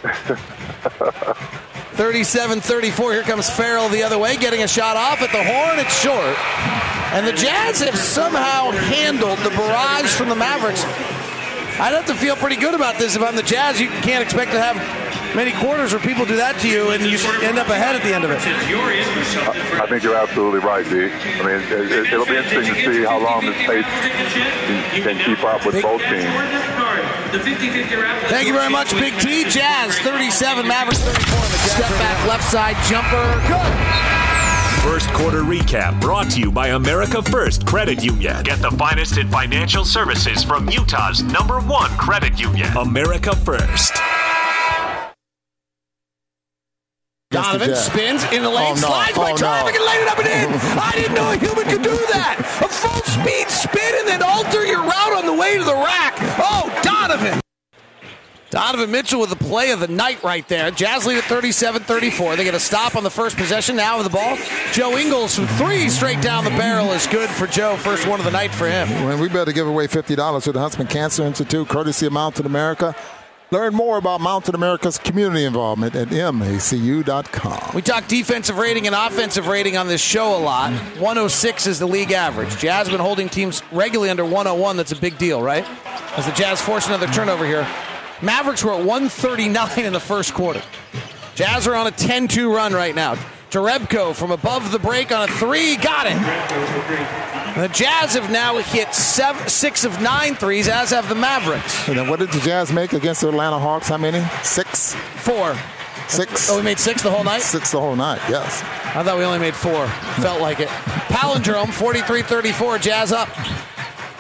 37 1.95 2.61
34. 2.61 3.13
Here 3.13 3.23
comes 3.23 3.51
Ferrell 3.51 3.89
the 3.89 4.03
other 4.03 4.19
way, 4.19 4.37
getting 4.37 4.63
a 4.63 4.69
shot 4.69 4.97
off 4.97 5.21
at 5.21 5.31
the 5.31 5.43
horn. 5.43 5.79
It's 5.79 5.95
short. 6.01 6.37
And 7.13 7.27
the 7.27 7.33
Jazz 7.33 7.81
have 7.81 7.99
somehow 7.99 8.71
handled 8.71 9.39
the 9.41 9.51
barrage 9.51 10.11
from 10.11 10.31
the 10.31 10.35
Mavericks. 10.35 10.83
I'd 11.79 11.93
have 11.93 12.07
to 12.07 12.15
feel 12.15 12.37
pretty 12.37 12.57
good 12.57 12.75
about 12.75 12.99
this 12.99 13.17
if 13.17 13.23
I'm 13.23 13.37
the 13.37 13.43
Jazz. 13.43 13.81
You 13.81 13.89
can't 13.89 14.23
expect 14.23 14.53
to 14.53 14.61
have 14.61 14.77
many 15.37 15.53
quarters 15.53 15.93
where 15.93 16.01
people 16.01 16.25
do 16.25 16.37
that 16.37 16.59
to 16.61 16.69
you 16.69 16.91
and 16.91 17.03
you 17.03 17.19
end 17.43 17.59
up 17.59 17.69
ahead 17.69 17.97
at 17.97 18.03
the 18.03 18.15
end 18.15 18.25
of 18.25 18.31
it. 18.31 18.41
I 19.81 19.87
think 19.87 20.03
you're 20.03 20.17
absolutely 20.17 20.61
right, 20.61 20.85
D. 20.85 21.13
I 21.13 21.43
mean, 21.45 21.61
it, 21.69 22.13
will 22.13 22.27
be 22.27 22.37
interesting 22.37 22.75
to 22.75 22.95
see 22.95 23.05
how 23.05 23.19
long 23.21 23.45
this 23.45 23.57
pace 23.67 23.85
can 25.05 25.19
keep 25.25 25.45
up 25.45 25.67
with 25.67 25.83
both 25.83 26.01
teams. 26.09 27.22
Thank 28.29 28.47
you 28.47 28.53
very 28.53 28.71
much, 28.71 28.91
Big 28.93 29.19
T. 29.19 29.45
Jazz 29.49 29.99
37, 30.01 30.67
Mavericks 30.67 31.01
34. 31.01 31.39
Step 31.71 31.91
back, 31.99 32.27
left 32.29 32.45
side 32.45 32.77
jumper. 32.89 33.25
Good. 33.49 34.13
First 34.83 35.09
quarter 35.15 35.43
recap 35.43 35.99
brought 36.01 36.29
to 36.33 36.41
you 36.41 36.51
by 36.51 36.69
America 36.69 37.23
First 37.23 37.65
Credit 37.65 38.03
Union. 38.05 38.43
Get 38.43 38.61
the 38.61 38.73
finest 38.73 39.17
in 39.17 39.29
financial 39.29 39.85
services 39.85 40.43
from 40.45 40.69
Utah's 40.69 41.23
number 41.23 41.61
one 41.61 41.91
credit 41.93 42.39
union, 42.39 42.69
America 42.77 43.35
First. 43.37 43.95
Donovan 47.33 47.75
spins 47.75 48.23
in 48.33 48.43
the 48.43 48.51
lane, 48.51 48.73
oh, 48.73 48.81
no. 48.81 48.87
slides 48.87 49.17
by 49.17 49.33
oh, 49.33 49.37
traffic, 49.37 49.75
no. 49.75 49.81
and 49.81 49.87
laid 49.87 50.03
it 50.03 50.09
up 50.09 50.19
and 50.19 50.29
in. 50.29 50.61
I 50.79 50.93
didn't 50.95 51.15
know 51.15 51.33
a 51.33 51.37
human 51.37 51.65
could 51.65 51.83
do 51.83 51.97
that. 52.13 52.39
A 52.63 52.69
full 52.69 53.03
speed 53.09 53.49
spin 53.49 53.95
and 54.01 54.09
then 54.09 54.23
alter 54.23 54.65
your 54.65 54.83
route 54.83 55.17
on 55.17 55.27
the 55.27 55.33
way 55.33 55.57
to 55.57 55.65
the 55.65 55.75
rack. 55.75 56.15
Oh, 56.39 56.69
Donovan. 56.83 57.41
Donovan 58.51 58.91
Mitchell 58.91 59.19
with 59.19 59.31
the 59.31 59.37
play 59.37 59.71
of 59.71 59.81
the 59.81 59.89
night 59.89 60.23
right 60.23 60.47
there. 60.47 60.71
Jazz 60.71 61.07
lead 61.07 61.17
at 61.17 61.25
37-34. 61.25 62.37
They 62.37 62.45
get 62.45 62.55
a 62.55 62.61
stop 62.61 62.97
on 62.97 63.03
the 63.03 63.11
first 63.11 63.39
possession 63.39 63.77
now 63.77 63.97
with 63.97 64.07
the 64.07 64.13
ball. 64.13 64.37
Joe 64.73 64.99
Ingles 64.99 65.35
from 65.35 65.47
three 65.47 65.89
straight 65.89 66.21
down 66.21 66.45
the 66.45 66.51
barrel 66.51 66.93
is 66.93 67.07
good 67.07 67.31
for 67.31 67.47
Joe. 67.47 67.77
First 67.77 68.07
one 68.07 68.21
of 68.21 68.27
the 68.27 68.31
night 68.31 68.53
for 68.53 68.69
him. 68.69 68.91
Well, 69.07 69.19
we 69.19 69.31
better 69.31 69.53
give 69.53 69.67
away 69.67 69.87
$50 69.87 70.43
to 70.43 70.53
the 70.53 70.61
Huntsman 70.61 70.87
Cancer 70.89 71.23
Institute, 71.23 71.67
courtesy 71.67 72.05
of 72.05 72.13
Mountain 72.13 72.45
America. 72.45 72.95
Learn 73.53 73.75
more 73.75 73.99
about 73.99 74.23
Mountain 74.23 74.55
America's 74.55 74.97
community 74.97 75.45
involvement 75.45 75.95
at 75.95 76.09
macu.com. 76.09 77.75
We 77.75 77.83
talk 77.83 78.09
defensive 78.09 78.57
rating 78.57 78.87
and 78.87 78.97
offensive 78.97 79.47
rating 79.47 79.77
on 79.77 79.89
this 79.89 80.01
show 80.01 80.35
a 80.35 80.41
lot. 80.41 80.73
106 80.73 81.67
is 81.67 81.79
the 81.79 81.87
league 81.87 82.13
average. 82.13 82.57
Jazz 82.57 82.89
been 82.89 82.99
holding 82.99 83.29
teams 83.29 83.63
regularly 83.71 84.09
under 84.09 84.25
101. 84.25 84.79
That's 84.79 84.93
a 84.93 84.97
big 84.97 85.19
deal, 85.19 85.43
right? 85.43 85.69
As 86.17 86.25
the 86.25 86.33
Jazz 86.33 86.63
force 86.63 86.87
another 86.87 87.07
turnover 87.09 87.45
here. 87.45 87.69
Mavericks 88.23 88.65
were 88.65 88.73
at 88.73 88.87
139 88.87 89.85
in 89.85 89.93
the 89.93 90.01
first 90.01 90.33
quarter. 90.33 90.63
Jazz 91.35 91.67
are 91.67 91.75
on 91.75 91.87
a 91.87 91.91
10 91.91 92.29
2 92.29 92.55
run 92.55 92.73
right 92.73 92.95
now. 92.95 93.19
Jerebko 93.53 94.15
from 94.15 94.31
above 94.31 94.73
the 94.73 94.79
break 94.79 95.13
on 95.13 95.29
a 95.29 95.33
three, 95.35 95.77
got 95.77 96.07
it. 96.07 96.17
The 97.61 97.69
Jazz 97.69 98.15
have 98.15 98.31
now 98.31 98.57
hit 98.57 98.95
seven, 98.95 99.47
six 99.47 99.85
of 99.85 100.01
nine 100.01 100.37
threes, 100.37 100.69
as 100.69 100.89
have 100.89 101.07
the 101.11 101.15
Mavericks. 101.15 101.87
And 101.87 101.99
then 101.99 102.09
what 102.09 102.19
did 102.19 102.33
the 102.33 102.41
Jazz 102.41 102.73
make 102.73 102.95
against 102.95 103.21
the 103.21 103.29
Atlanta 103.29 103.59
Hawks? 103.59 103.89
How 103.89 103.99
many? 103.99 104.25
Six? 104.43 104.95
Four. 105.17 105.55
Six. 106.09 106.49
Oh, 106.49 106.57
we 106.57 106.63
made 106.63 106.79
six 106.79 107.03
the 107.03 107.11
whole 107.11 107.25
night? 107.25 107.43
Six 107.43 107.73
the 107.73 107.81
whole 107.81 107.95
night, 107.95 108.23
yes. 108.27 108.63
I 108.97 109.03
thought 109.03 109.19
we 109.19 109.25
only 109.25 109.39
made 109.39 109.55
four. 109.55 109.87
Felt 110.23 110.41
like 110.41 110.61
it. 110.61 110.69
Palindrome, 111.09 111.71
43 111.75 112.23
34, 112.23 112.79
Jazz 112.79 113.13
up. 113.13 113.29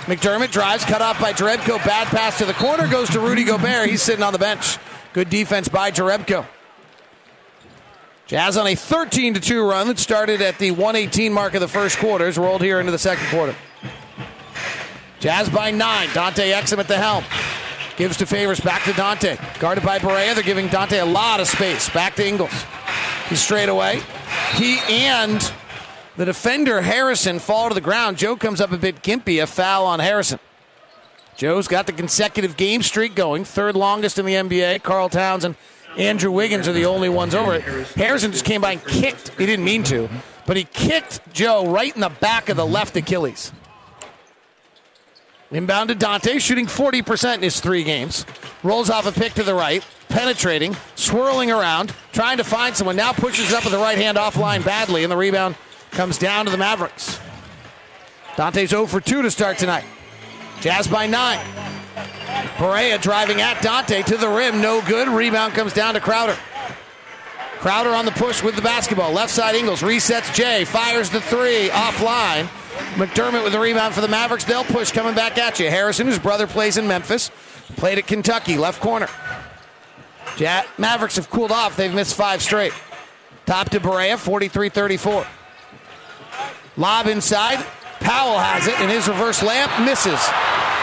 McDermott 0.04 0.50
drives, 0.50 0.84
cut 0.84 1.00
off 1.00 1.18
by 1.18 1.32
Jerebko. 1.32 1.82
Bad 1.86 2.08
pass 2.08 2.36
to 2.36 2.44
the 2.44 2.52
corner 2.52 2.86
goes 2.86 3.08
to 3.08 3.20
Rudy 3.20 3.44
Gobert. 3.44 3.88
He's 3.88 4.02
sitting 4.02 4.22
on 4.22 4.34
the 4.34 4.38
bench. 4.38 4.76
Good 5.14 5.30
defense 5.30 5.68
by 5.68 5.90
Jerebko. 5.90 6.44
Jazz 8.32 8.56
on 8.56 8.66
a 8.66 8.74
13 8.74 9.34
2 9.34 9.62
run 9.62 9.88
that 9.88 9.98
started 9.98 10.40
at 10.40 10.58
the 10.58 10.70
118 10.70 11.34
mark 11.34 11.52
of 11.52 11.60
the 11.60 11.68
first 11.68 11.98
quarter 11.98 12.26
is 12.26 12.38
rolled 12.38 12.62
here 12.62 12.80
into 12.80 12.90
the 12.90 12.98
second 12.98 13.26
quarter. 13.26 13.54
Jazz 15.20 15.50
by 15.50 15.70
nine. 15.70 16.08
Dante 16.14 16.50
Exum 16.50 16.78
at 16.78 16.88
the 16.88 16.96
helm. 16.96 17.24
Gives 17.98 18.16
to 18.16 18.24
Favors 18.24 18.58
back 18.58 18.84
to 18.84 18.94
Dante. 18.94 19.36
Guarded 19.58 19.84
by 19.84 19.98
Barea. 19.98 20.32
They're 20.32 20.42
giving 20.42 20.68
Dante 20.68 20.96
a 20.96 21.04
lot 21.04 21.40
of 21.40 21.46
space. 21.46 21.90
Back 21.90 22.14
to 22.14 22.26
Ingles. 22.26 22.54
He's 23.28 23.42
straight 23.42 23.68
away. 23.68 24.00
He 24.54 24.78
and 24.88 25.52
the 26.16 26.24
defender, 26.24 26.80
Harrison, 26.80 27.38
fall 27.38 27.68
to 27.68 27.74
the 27.74 27.82
ground. 27.82 28.16
Joe 28.16 28.36
comes 28.36 28.62
up 28.62 28.72
a 28.72 28.78
bit 28.78 29.02
gimpy, 29.02 29.42
a 29.42 29.46
foul 29.46 29.84
on 29.84 30.00
Harrison. 30.00 30.38
Joe's 31.36 31.68
got 31.68 31.84
the 31.84 31.92
consecutive 31.92 32.56
game 32.56 32.80
streak 32.80 33.14
going, 33.14 33.44
third 33.44 33.76
longest 33.76 34.18
in 34.18 34.24
the 34.24 34.32
NBA. 34.32 34.82
Karl 34.82 35.10
Towns 35.10 35.44
and 35.44 35.54
Andrew 35.96 36.30
Wiggins 36.30 36.68
are 36.68 36.72
the 36.72 36.86
only 36.86 37.08
ones 37.08 37.34
over 37.34 37.54
it. 37.54 37.62
Harrison 37.62 38.32
just 38.32 38.44
came 38.44 38.60
by 38.60 38.72
and 38.72 38.84
kicked. 38.86 39.28
He 39.38 39.46
didn't 39.46 39.64
mean 39.64 39.82
to, 39.84 40.08
but 40.46 40.56
he 40.56 40.64
kicked 40.64 41.20
Joe 41.32 41.66
right 41.66 41.94
in 41.94 42.00
the 42.00 42.08
back 42.08 42.48
of 42.48 42.56
the 42.56 42.66
left 42.66 42.96
Achilles. 42.96 43.52
Inbound 45.50 45.90
to 45.90 45.94
Dante, 45.94 46.38
shooting 46.38 46.66
40% 46.66 47.34
in 47.34 47.42
his 47.42 47.60
three 47.60 47.84
games. 47.84 48.24
Rolls 48.62 48.88
off 48.88 49.06
a 49.06 49.12
pick 49.12 49.34
to 49.34 49.42
the 49.42 49.54
right, 49.54 49.84
penetrating, 50.08 50.74
swirling 50.94 51.50
around, 51.50 51.94
trying 52.12 52.38
to 52.38 52.44
find 52.44 52.74
someone. 52.74 52.96
Now 52.96 53.12
pushes 53.12 53.52
up 53.52 53.64
with 53.64 53.72
the 53.72 53.78
right 53.78 53.98
hand 53.98 54.16
offline 54.16 54.64
badly, 54.64 55.02
and 55.04 55.12
the 55.12 55.16
rebound 55.16 55.56
comes 55.90 56.16
down 56.16 56.46
to 56.46 56.50
the 56.50 56.56
Mavericks. 56.56 57.20
Dante's 58.36 58.70
0 58.70 58.86
for 58.86 59.00
2 59.00 59.20
to 59.20 59.30
start 59.30 59.58
tonight. 59.58 59.84
Jazz 60.62 60.88
by 60.88 61.06
9. 61.06 61.81
Barea 62.56 63.00
driving 63.00 63.40
at 63.40 63.60
Dante 63.62 64.02
to 64.02 64.16
the 64.16 64.28
rim, 64.28 64.60
no 64.60 64.82
good. 64.82 65.08
Rebound 65.08 65.54
comes 65.54 65.72
down 65.72 65.94
to 65.94 66.00
Crowder. 66.00 66.36
Crowder 67.58 67.90
on 67.90 68.04
the 68.04 68.10
push 68.12 68.42
with 68.42 68.56
the 68.56 68.62
basketball. 68.62 69.12
Left 69.12 69.30
side 69.30 69.54
Ingles 69.54 69.82
resets 69.82 70.32
Jae, 70.34 70.66
fires 70.66 71.10
the 71.10 71.20
three 71.20 71.68
offline. 71.68 72.48
McDermott 72.94 73.44
with 73.44 73.52
the 73.52 73.60
rebound 73.60 73.94
for 73.94 74.00
the 74.00 74.08
Mavericks. 74.08 74.44
They'll 74.44 74.64
push 74.64 74.90
coming 74.90 75.14
back 75.14 75.38
at 75.38 75.60
you. 75.60 75.68
Harrison, 75.70 76.06
whose 76.06 76.18
brother 76.18 76.46
plays 76.46 76.76
in 76.76 76.88
Memphis, 76.88 77.30
played 77.76 77.98
at 77.98 78.06
Kentucky, 78.06 78.58
left 78.58 78.80
corner. 78.80 79.08
Ja- 80.38 80.64
Mavericks 80.78 81.16
have 81.16 81.30
cooled 81.30 81.52
off. 81.52 81.76
They've 81.76 81.94
missed 81.94 82.16
five 82.16 82.42
straight. 82.42 82.72
Top 83.46 83.70
to 83.70 83.80
Barea, 83.80 84.18
43 84.18 84.68
34. 84.68 85.26
Lob 86.76 87.06
inside. 87.06 87.64
Powell 88.00 88.38
has 88.38 88.66
it, 88.66 88.80
and 88.80 88.90
his 88.90 89.06
reverse 89.06 89.40
layup 89.40 89.84
misses. 89.84 90.20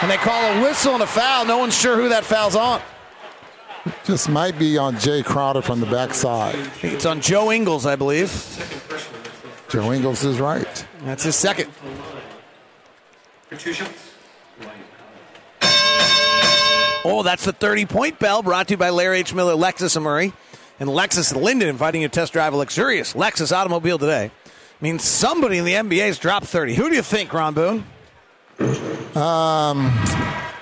And 0.02 0.10
they 0.10 0.16
call 0.16 0.42
a 0.42 0.62
whistle 0.62 0.94
and 0.94 1.02
a 1.02 1.06
foul. 1.06 1.44
No 1.44 1.58
one's 1.58 1.78
sure 1.78 1.96
who 1.96 2.08
that 2.08 2.24
foul's 2.24 2.56
on. 2.56 2.80
Just 4.04 4.28
might 4.28 4.58
be 4.58 4.78
on 4.78 4.94
Jae 4.96 5.24
Crowder 5.24 5.62
from 5.62 5.80
the 5.80 5.86
backside. 5.86 6.58
It's 6.82 7.06
on 7.06 7.20
Joe 7.20 7.50
Ingles, 7.50 7.86
I 7.86 7.96
believe. 7.96 8.30
Joe 9.68 9.92
Ingles 9.92 10.24
is 10.24 10.40
right. 10.40 10.86
That's 11.02 11.24
his 11.24 11.36
second. 11.36 11.70
For 13.48 13.56
two 13.56 13.72
shots. 13.72 14.10
Oh, 17.02 17.22
that's 17.22 17.44
the 17.44 17.52
30 17.52 17.86
point 17.86 18.18
bell 18.18 18.42
brought 18.42 18.68
to 18.68 18.74
you 18.74 18.78
by 18.78 18.90
Larry 18.90 19.20
H. 19.20 19.32
Miller, 19.32 19.54
Lexus 19.54 19.96
and 19.96 20.04
Murray. 20.04 20.32
And 20.78 20.88
Lexus 20.88 21.32
and 21.32 21.42
Lindon 21.42 21.68
inviting 21.68 22.02
you 22.02 22.08
to 22.08 22.12
test 22.12 22.32
drive 22.32 22.52
a 22.52 22.56
luxurious 22.56 23.14
Lexus 23.14 23.54
automobile 23.54 23.98
today. 23.98 24.30
means 24.80 25.04
somebody 25.04 25.58
in 25.58 25.64
the 25.64 25.72
NBA's 25.72 26.18
dropped 26.18 26.46
30. 26.46 26.74
Who 26.74 26.88
do 26.88 26.96
you 26.96 27.02
think, 27.02 27.32
Ron 27.32 27.54
Boone? 27.54 27.84
Um, 29.16 29.90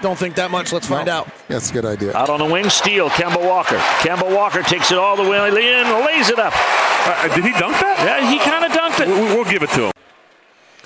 Don't 0.00 0.18
think 0.18 0.36
that 0.36 0.50
much. 0.50 0.72
Let's 0.72 0.86
find 0.86 1.08
out. 1.08 1.28
That's 1.48 1.70
a 1.70 1.72
good 1.72 1.84
idea. 1.84 2.16
Out 2.16 2.30
on 2.30 2.38
the 2.38 2.44
wing, 2.44 2.70
steal. 2.70 3.10
Kemba 3.10 3.44
Walker. 3.44 3.76
Kemba 4.00 4.32
Walker 4.34 4.62
takes 4.62 4.92
it 4.92 4.98
all 4.98 5.16
the 5.16 5.28
way 5.28 5.48
in, 5.48 6.06
lays 6.06 6.30
it 6.30 6.38
up. 6.38 6.52
Uh, 6.54 7.34
did 7.34 7.44
he 7.44 7.50
dunk 7.52 7.74
that? 7.80 7.96
Yeah, 8.04 8.30
he 8.30 8.38
kind 8.38 8.64
of 8.64 8.72
dunked 8.72 9.00
it. 9.00 9.08
We'll, 9.08 9.36
we'll 9.36 9.50
give 9.50 9.62
it 9.62 9.70
to 9.70 9.86
him. 9.86 9.92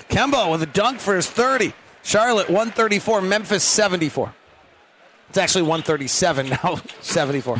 Kemba 0.09 0.51
with 0.51 0.63
a 0.63 0.67
dunk 0.67 0.99
for 0.99 1.15
his 1.15 1.29
30. 1.29 1.73
Charlotte 2.01 2.49
134, 2.49 3.21
Memphis 3.21 3.63
74. 3.63 4.33
It's 5.29 5.37
actually 5.37 5.63
137 5.63 6.49
now, 6.49 6.81
74. 7.01 7.57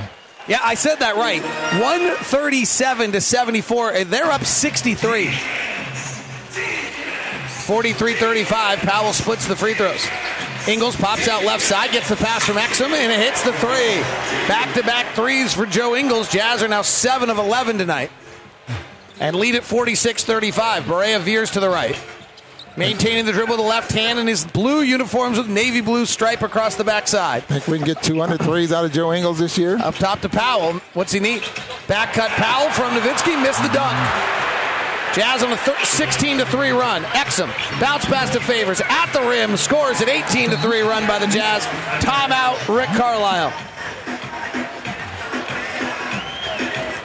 Yeah, 0.48 0.60
I 0.62 0.76
said 0.76 0.96
that 1.00 1.16
right. 1.16 1.42
137 1.42 3.14
to 3.14 3.22
74. 3.22 4.04
They're 4.04 4.26
up 4.26 4.44
63. 4.44 5.34
43 7.64 8.14
35. 8.16 8.80
Powell 8.80 9.14
splits 9.14 9.48
the 9.48 9.56
free 9.56 9.74
throws. 9.74 10.06
Ingles 10.68 10.96
pops 10.96 11.28
out 11.28 11.44
left 11.44 11.64
side, 11.64 11.92
gets 11.92 12.10
the 12.10 12.16
pass 12.16 12.46
from 12.46 12.56
Exum, 12.56 12.94
and 12.94 13.12
it 13.12 13.20
hits 13.20 13.44
the 13.44 13.54
three. 13.54 14.00
Back 14.48 14.74
to 14.76 14.84
back 14.84 15.14
threes 15.16 15.54
for 15.54 15.66
Joe 15.66 15.96
Ingles. 15.96 16.30
Jazz 16.30 16.64
are 16.64 16.68
now 16.68 16.82
7 16.82 17.30
of 17.30 17.38
11 17.38 17.78
tonight 17.78 18.12
and 19.20 19.36
lead 19.36 19.56
at 19.56 19.64
46 19.64 20.24
35. 20.24 20.84
Barea 20.84 21.20
veers 21.20 21.52
to 21.52 21.60
the 21.60 21.70
right. 21.70 22.00
Maintaining 22.76 23.26
the 23.26 23.32
dribble 23.32 23.56
with 23.56 23.60
the 23.60 23.70
left 23.70 23.92
hand 23.92 24.18
in 24.18 24.26
his 24.26 24.46
blue 24.46 24.82
uniforms 24.82 25.38
with 25.38 25.48
navy 25.48 25.80
blue 25.80 26.08
stripe 26.08 26.42
across 26.42 26.76
the 26.76 26.84
backside. 26.84 27.44
Think 27.44 27.68
we 27.68 27.78
can 27.78 27.86
get 27.86 28.02
200 28.02 28.42
threes 28.42 28.74
out 28.74 28.84
of 28.84 28.92
Joe 28.92 29.14
Ingles 29.14 29.38
this 29.38 29.60
year? 29.60 29.78
Up 29.78 29.94
top 29.96 30.22
to 30.22 30.30
Powell. 30.30 30.74
What's 30.94 31.12
he 31.12 31.20
need? 31.20 31.44
Back 31.88 32.14
cut 32.14 32.32
Powell 32.32 32.72
from 32.72 32.92
Nowitzki. 32.94 33.40
Missed 33.44 33.62
the 33.62 33.70
dunk. 33.70 33.94
Jazz 35.14 35.44
on 35.44 35.54
a 35.54 35.58
th- 35.58 35.78
16 35.86 36.40
to 36.40 36.46
3 36.46 36.72
run. 36.72 37.04
Exum 37.04 37.48
bounce 37.80 38.06
pass 38.06 38.32
to 38.32 38.40
Favors 38.40 38.82
at 38.82 39.12
the 39.14 39.22
rim. 39.22 39.56
Scores 39.58 40.02
an 40.02 40.10
18 40.10 40.50
to 40.50 40.58
3 40.58 40.82
run 40.82 41.06
by 41.08 41.20
the 41.20 41.28
Jazz. 41.28 41.64
Timeout, 42.04 42.76
Rick 42.76 42.90
Carlisle. 42.90 43.54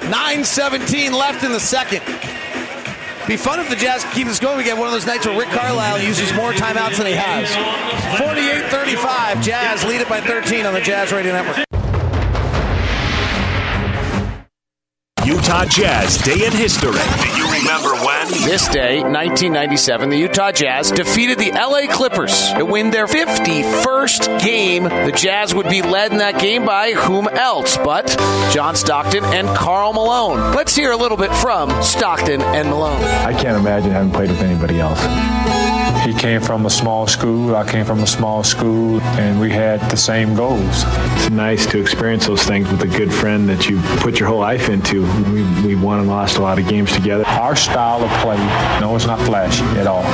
9:17 0.09 1.13
left 1.13 1.45
in 1.45 1.53
the 1.53 1.61
second. 1.61 2.01
Be 3.27 3.37
fun 3.37 3.61
if 3.61 3.69
the 3.69 3.77
Jazz 3.77 4.07
keep 4.15 4.27
this 4.27 4.39
going. 4.39 4.57
We 4.57 4.65
get 4.65 4.79
one 4.79 4.87
of 4.87 4.93
those 4.95 5.05
nights 5.05 5.27
where 5.27 5.39
Rick 5.39 5.51
Carlisle 5.51 6.01
uses 6.01 6.33
more 6.33 6.53
timeouts 6.53 6.97
than 6.97 7.07
he 7.07 7.13
has. 7.13 7.47
48-35. 8.19 9.43
Jazz 9.43 9.85
lead 9.85 10.01
it 10.01 10.09
by 10.09 10.23
13 10.23 10.65
on 10.65 10.73
the 10.73 10.81
Jazz 10.81 11.13
Radio 11.13 11.33
Network. 11.33 11.63
Utah 15.27 15.67
Jazz 15.67 16.17
Day 16.23 16.47
in 16.47 16.53
History. 16.53 17.38
Do 17.59 17.65
you 17.65 17.71
remember 17.71 18.05
when? 18.05 18.29
This 18.49 18.69
day, 18.69 19.01
1997, 19.01 20.11
the 20.11 20.17
Utah 20.17 20.53
Jazz 20.53 20.93
defeated 20.93 21.39
the 21.39 21.51
LA 21.51 21.93
Clippers 21.93 22.53
to 22.53 22.65
win 22.65 22.91
their 22.91 23.09
51st 23.09 24.41
game. 24.41 24.85
The 24.85 25.13
Jazz 25.13 25.57
would 25.57 25.69
be 25.69 25.83
led 25.83 26.13
in 26.13 26.19
that 26.19 26.41
game 26.41 26.65
by 26.65 26.93
whom 26.93 27.27
else 27.27 27.77
but 27.77 28.17
John 28.53 28.77
Stockton 28.77 29.25
and 29.25 29.49
Karl 29.57 29.93
Malone. 29.93 30.55
Let's 30.55 30.77
hear 30.77 30.93
a 30.93 30.97
little 30.97 31.17
bit 31.17 31.33
from 31.33 31.83
Stockton 31.83 32.43
and 32.43 32.69
Malone. 32.69 33.03
I 33.03 33.33
can't 33.33 33.59
imagine 33.59 33.91
having 33.91 34.13
played 34.13 34.31
with 34.31 34.41
anybody 34.41 34.79
else. 34.79 35.78
He 36.07 36.15
came 36.15 36.41
from 36.41 36.67
a 36.67 36.71
small 36.71 37.07
school, 37.07 37.55
I 37.55 37.71
came 37.71 37.85
from 37.85 38.01
a 38.01 38.07
small 38.07 38.43
school, 38.43 39.01
and 39.19 39.41
we 39.41 39.51
had 39.51 39.81
the 39.91 39.97
same 39.97 40.35
goals. 40.35 40.85
It's 41.17 41.31
nice 41.31 41.67
to 41.67 41.81
experience 41.81 42.27
those 42.27 42.43
things 42.45 42.71
with 42.71 42.83
a 42.83 42.87
good 42.87 43.13
friend 43.13 43.49
that 43.49 43.69
you 43.69 43.81
put 44.01 44.19
your 44.19 44.29
whole 44.29 44.41
life 44.41 44.69
into. 44.69 45.03
We, 45.31 45.43
we 45.67 45.75
won 45.75 46.01
and 46.01 46.09
lost 46.09 46.39
a 46.39 46.43
lot 46.43 46.59
of 46.59 46.67
games 46.69 46.93
together. 46.93 47.27
Our 47.27 47.57
style 47.57 48.03
of 48.03 48.11
play, 48.23 48.39
no, 48.81 48.97
it's 48.97 49.07
not 49.07 49.21
flashy 49.21 49.65
at 49.79 49.87
all, 49.87 50.05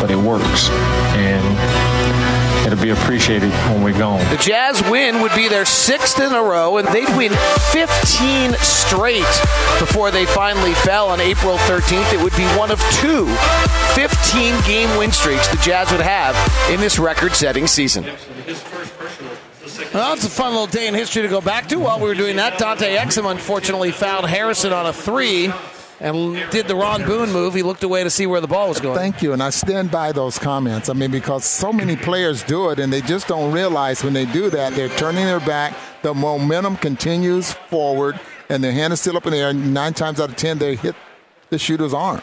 but 0.00 0.10
it 0.10 0.18
works. 0.18 0.68
And 1.14 1.85
it'll 2.66 2.82
be 2.82 2.90
appreciated 2.90 3.50
when 3.70 3.82
we're 3.82 3.98
gone. 3.98 4.18
The 4.30 4.36
Jazz 4.36 4.82
win 4.90 5.22
would 5.22 5.34
be 5.34 5.48
their 5.48 5.64
sixth 5.64 6.20
in 6.20 6.32
a 6.32 6.42
row, 6.42 6.78
and 6.78 6.88
they'd 6.88 7.08
win 7.16 7.32
15 7.72 8.54
straight 8.54 9.22
before 9.78 10.10
they 10.10 10.26
finally 10.26 10.74
fell 10.74 11.08
on 11.08 11.20
April 11.20 11.56
13th. 11.58 12.12
It 12.12 12.22
would 12.22 12.36
be 12.36 12.46
one 12.58 12.70
of 12.70 12.80
two 13.00 13.26
15 13.94 14.60
game 14.66 14.98
win 14.98 15.12
streaks 15.12 15.48
the 15.48 15.56
Jazz 15.58 15.90
would 15.92 16.00
have 16.00 16.34
in 16.70 16.80
this 16.80 16.98
record 16.98 17.32
setting 17.32 17.66
season. 17.66 18.04
Well, 19.92 20.14
it's 20.14 20.24
a 20.24 20.30
fun 20.30 20.52
little 20.52 20.66
day 20.66 20.88
in 20.88 20.94
history 20.94 21.22
to 21.22 21.28
go 21.28 21.40
back 21.40 21.68
to. 21.68 21.78
While 21.78 22.00
we 22.00 22.06
were 22.06 22.14
doing 22.14 22.36
that, 22.36 22.58
Dante 22.58 22.96
Exum 22.96 23.30
unfortunately 23.30 23.92
fouled 23.92 24.28
Harrison 24.28 24.72
on 24.72 24.86
a 24.86 24.92
three 24.92 25.52
and 26.00 26.34
did 26.50 26.68
the 26.68 26.74
Ron 26.74 27.04
Boone 27.04 27.32
move. 27.32 27.54
He 27.54 27.62
looked 27.62 27.82
away 27.82 28.04
to 28.04 28.10
see 28.10 28.26
where 28.26 28.40
the 28.40 28.46
ball 28.46 28.68
was 28.68 28.80
going. 28.80 28.96
Thank 28.96 29.22
you, 29.22 29.32
and 29.32 29.42
I 29.42 29.50
stand 29.50 29.90
by 29.90 30.12
those 30.12 30.38
comments. 30.38 30.88
I 30.88 30.92
mean, 30.92 31.10
because 31.10 31.44
so 31.44 31.72
many 31.72 31.96
players 31.96 32.42
do 32.42 32.70
it, 32.70 32.78
and 32.78 32.92
they 32.92 33.00
just 33.00 33.28
don't 33.28 33.52
realize 33.52 34.04
when 34.04 34.12
they 34.12 34.26
do 34.26 34.50
that, 34.50 34.74
they're 34.74 34.88
turning 34.90 35.24
their 35.24 35.40
back. 35.40 35.74
The 36.02 36.14
momentum 36.14 36.76
continues 36.76 37.52
forward, 37.52 38.20
and 38.48 38.62
their 38.62 38.72
hand 38.72 38.92
is 38.92 39.00
still 39.00 39.16
up 39.16 39.26
in 39.26 39.32
the 39.32 39.38
air. 39.38 39.52
Nine 39.52 39.94
times 39.94 40.20
out 40.20 40.30
of 40.30 40.36
ten, 40.36 40.58
they 40.58 40.76
hit 40.76 40.94
the 41.50 41.58
shooter's 41.58 41.94
arm. 41.94 42.22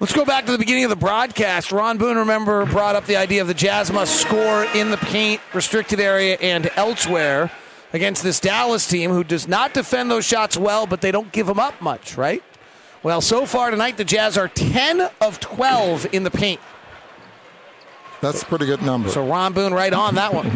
Let's 0.00 0.12
go 0.12 0.24
back 0.24 0.46
to 0.46 0.52
the 0.52 0.58
beginning 0.58 0.84
of 0.84 0.90
the 0.90 0.96
broadcast. 0.96 1.72
Ron 1.72 1.98
Boone, 1.98 2.18
remember, 2.18 2.64
brought 2.66 2.94
up 2.94 3.06
the 3.06 3.16
idea 3.16 3.42
of 3.42 3.48
the 3.48 3.54
Jazz 3.54 3.90
must 3.90 4.20
score 4.20 4.64
in 4.74 4.92
the 4.92 4.96
paint, 4.96 5.40
restricted 5.52 5.98
area, 5.98 6.36
and 6.40 6.70
elsewhere 6.76 7.50
against 7.92 8.22
this 8.22 8.38
Dallas 8.38 8.86
team 8.86 9.10
who 9.10 9.24
does 9.24 9.48
not 9.48 9.74
defend 9.74 10.08
those 10.08 10.24
shots 10.24 10.56
well, 10.56 10.86
but 10.86 11.00
they 11.00 11.10
don't 11.10 11.32
give 11.32 11.46
them 11.48 11.58
up 11.58 11.80
much, 11.80 12.16
right? 12.16 12.44
Well, 13.02 13.20
so 13.20 13.46
far 13.46 13.70
tonight, 13.70 13.96
the 13.96 14.04
Jazz 14.04 14.36
are 14.36 14.48
10 14.48 15.08
of 15.20 15.38
12 15.40 16.12
in 16.12 16.24
the 16.24 16.30
paint. 16.30 16.60
That's 18.20 18.42
a 18.42 18.46
pretty 18.46 18.66
good 18.66 18.82
number. 18.82 19.08
So 19.08 19.24
Ron 19.24 19.52
Boone 19.52 19.72
right 19.72 19.92
on 19.92 20.16
that 20.16 20.34
one. 20.34 20.50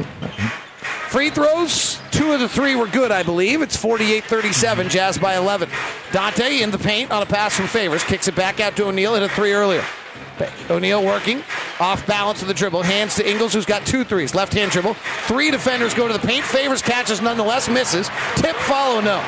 Free 1.09 1.31
throws, 1.31 2.00
two 2.11 2.33
of 2.33 2.40
the 2.40 2.48
three 2.48 2.74
were 2.74 2.87
good, 2.87 3.12
I 3.12 3.22
believe. 3.22 3.61
It's 3.62 3.76
48 3.76 4.24
37, 4.24 4.88
Jazz 4.88 5.18
by 5.18 5.37
11. 5.37 5.68
Dante 6.11 6.62
in 6.62 6.70
the 6.70 6.78
paint 6.78 7.11
on 7.11 7.22
a 7.22 7.26
pass 7.26 7.55
from 7.55 7.66
Favors, 7.66 8.02
kicks 8.02 8.28
it 8.28 8.35
back 8.35 8.61
out 8.61 8.76
to 8.76 8.87
O'Neale, 8.87 9.14
hit 9.14 9.22
a 9.22 9.28
three 9.28 9.52
earlier. 9.52 9.85
O'Neale 10.70 11.05
working, 11.05 11.42
off 11.78 12.05
balance 12.07 12.40
with 12.40 12.48
the 12.48 12.55
dribble, 12.55 12.83
hands 12.83 13.14
to 13.16 13.31
Ingles, 13.31 13.52
who's 13.52 13.66
got 13.66 13.87
two 13.87 14.02
threes. 14.02 14.35
Left 14.35 14.52
hand 14.55 14.72
dribble. 14.72 14.94
Three 15.26 15.50
defenders 15.50 15.94
go 15.94 16.09
to 16.09 16.14
the 16.14 16.26
paint. 16.26 16.44
Favors 16.44 16.83
catches 16.83 17.20
nonetheless, 17.20 17.68
misses. 17.68 18.09
Tip 18.37 18.57
follow, 18.57 19.00
no. 19.00 19.22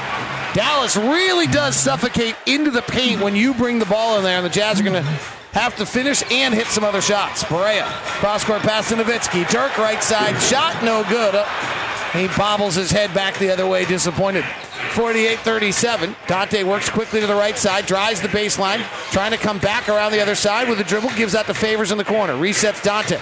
Dallas 0.54 0.96
really 0.96 1.48
does 1.48 1.74
suffocate 1.74 2.36
into 2.46 2.70
the 2.70 2.82
paint 2.82 3.20
when 3.20 3.34
you 3.34 3.54
bring 3.54 3.80
the 3.80 3.86
ball 3.86 4.16
in 4.18 4.22
there, 4.22 4.36
and 4.36 4.46
the 4.46 4.50
Jazz 4.50 4.80
are 4.80 4.84
going 4.84 5.02
to 5.02 5.10
have 5.52 5.74
to 5.76 5.84
finish 5.84 6.22
and 6.30 6.54
hit 6.54 6.68
some 6.68 6.84
other 6.84 7.00
shots. 7.00 7.42
Barea, 7.42 7.84
cross 8.20 8.44
court 8.44 8.62
pass 8.62 8.88
to 8.90 8.94
Nowitzki. 8.94 9.50
Dirk 9.50 9.76
right 9.78 10.00
side, 10.00 10.40
shot 10.40 10.80
no 10.84 11.02
good. 11.08 11.34
He 12.12 12.28
bobbles 12.38 12.76
his 12.76 12.92
head 12.92 13.12
back 13.12 13.36
the 13.38 13.50
other 13.50 13.66
way, 13.66 13.84
disappointed. 13.84 14.44
48 14.92 15.40
37. 15.40 16.14
Dante 16.28 16.62
works 16.62 16.88
quickly 16.88 17.20
to 17.20 17.26
the 17.26 17.34
right 17.34 17.58
side, 17.58 17.86
drives 17.86 18.20
the 18.20 18.28
baseline, 18.28 18.80
trying 19.10 19.32
to 19.32 19.36
come 19.36 19.58
back 19.58 19.88
around 19.88 20.12
the 20.12 20.20
other 20.20 20.36
side 20.36 20.68
with 20.68 20.78
the 20.78 20.84
dribble, 20.84 21.10
gives 21.16 21.34
out 21.34 21.48
the 21.48 21.54
favors 21.54 21.90
in 21.90 21.98
the 21.98 22.04
corner. 22.04 22.34
Resets 22.34 22.80
Dante. 22.80 23.18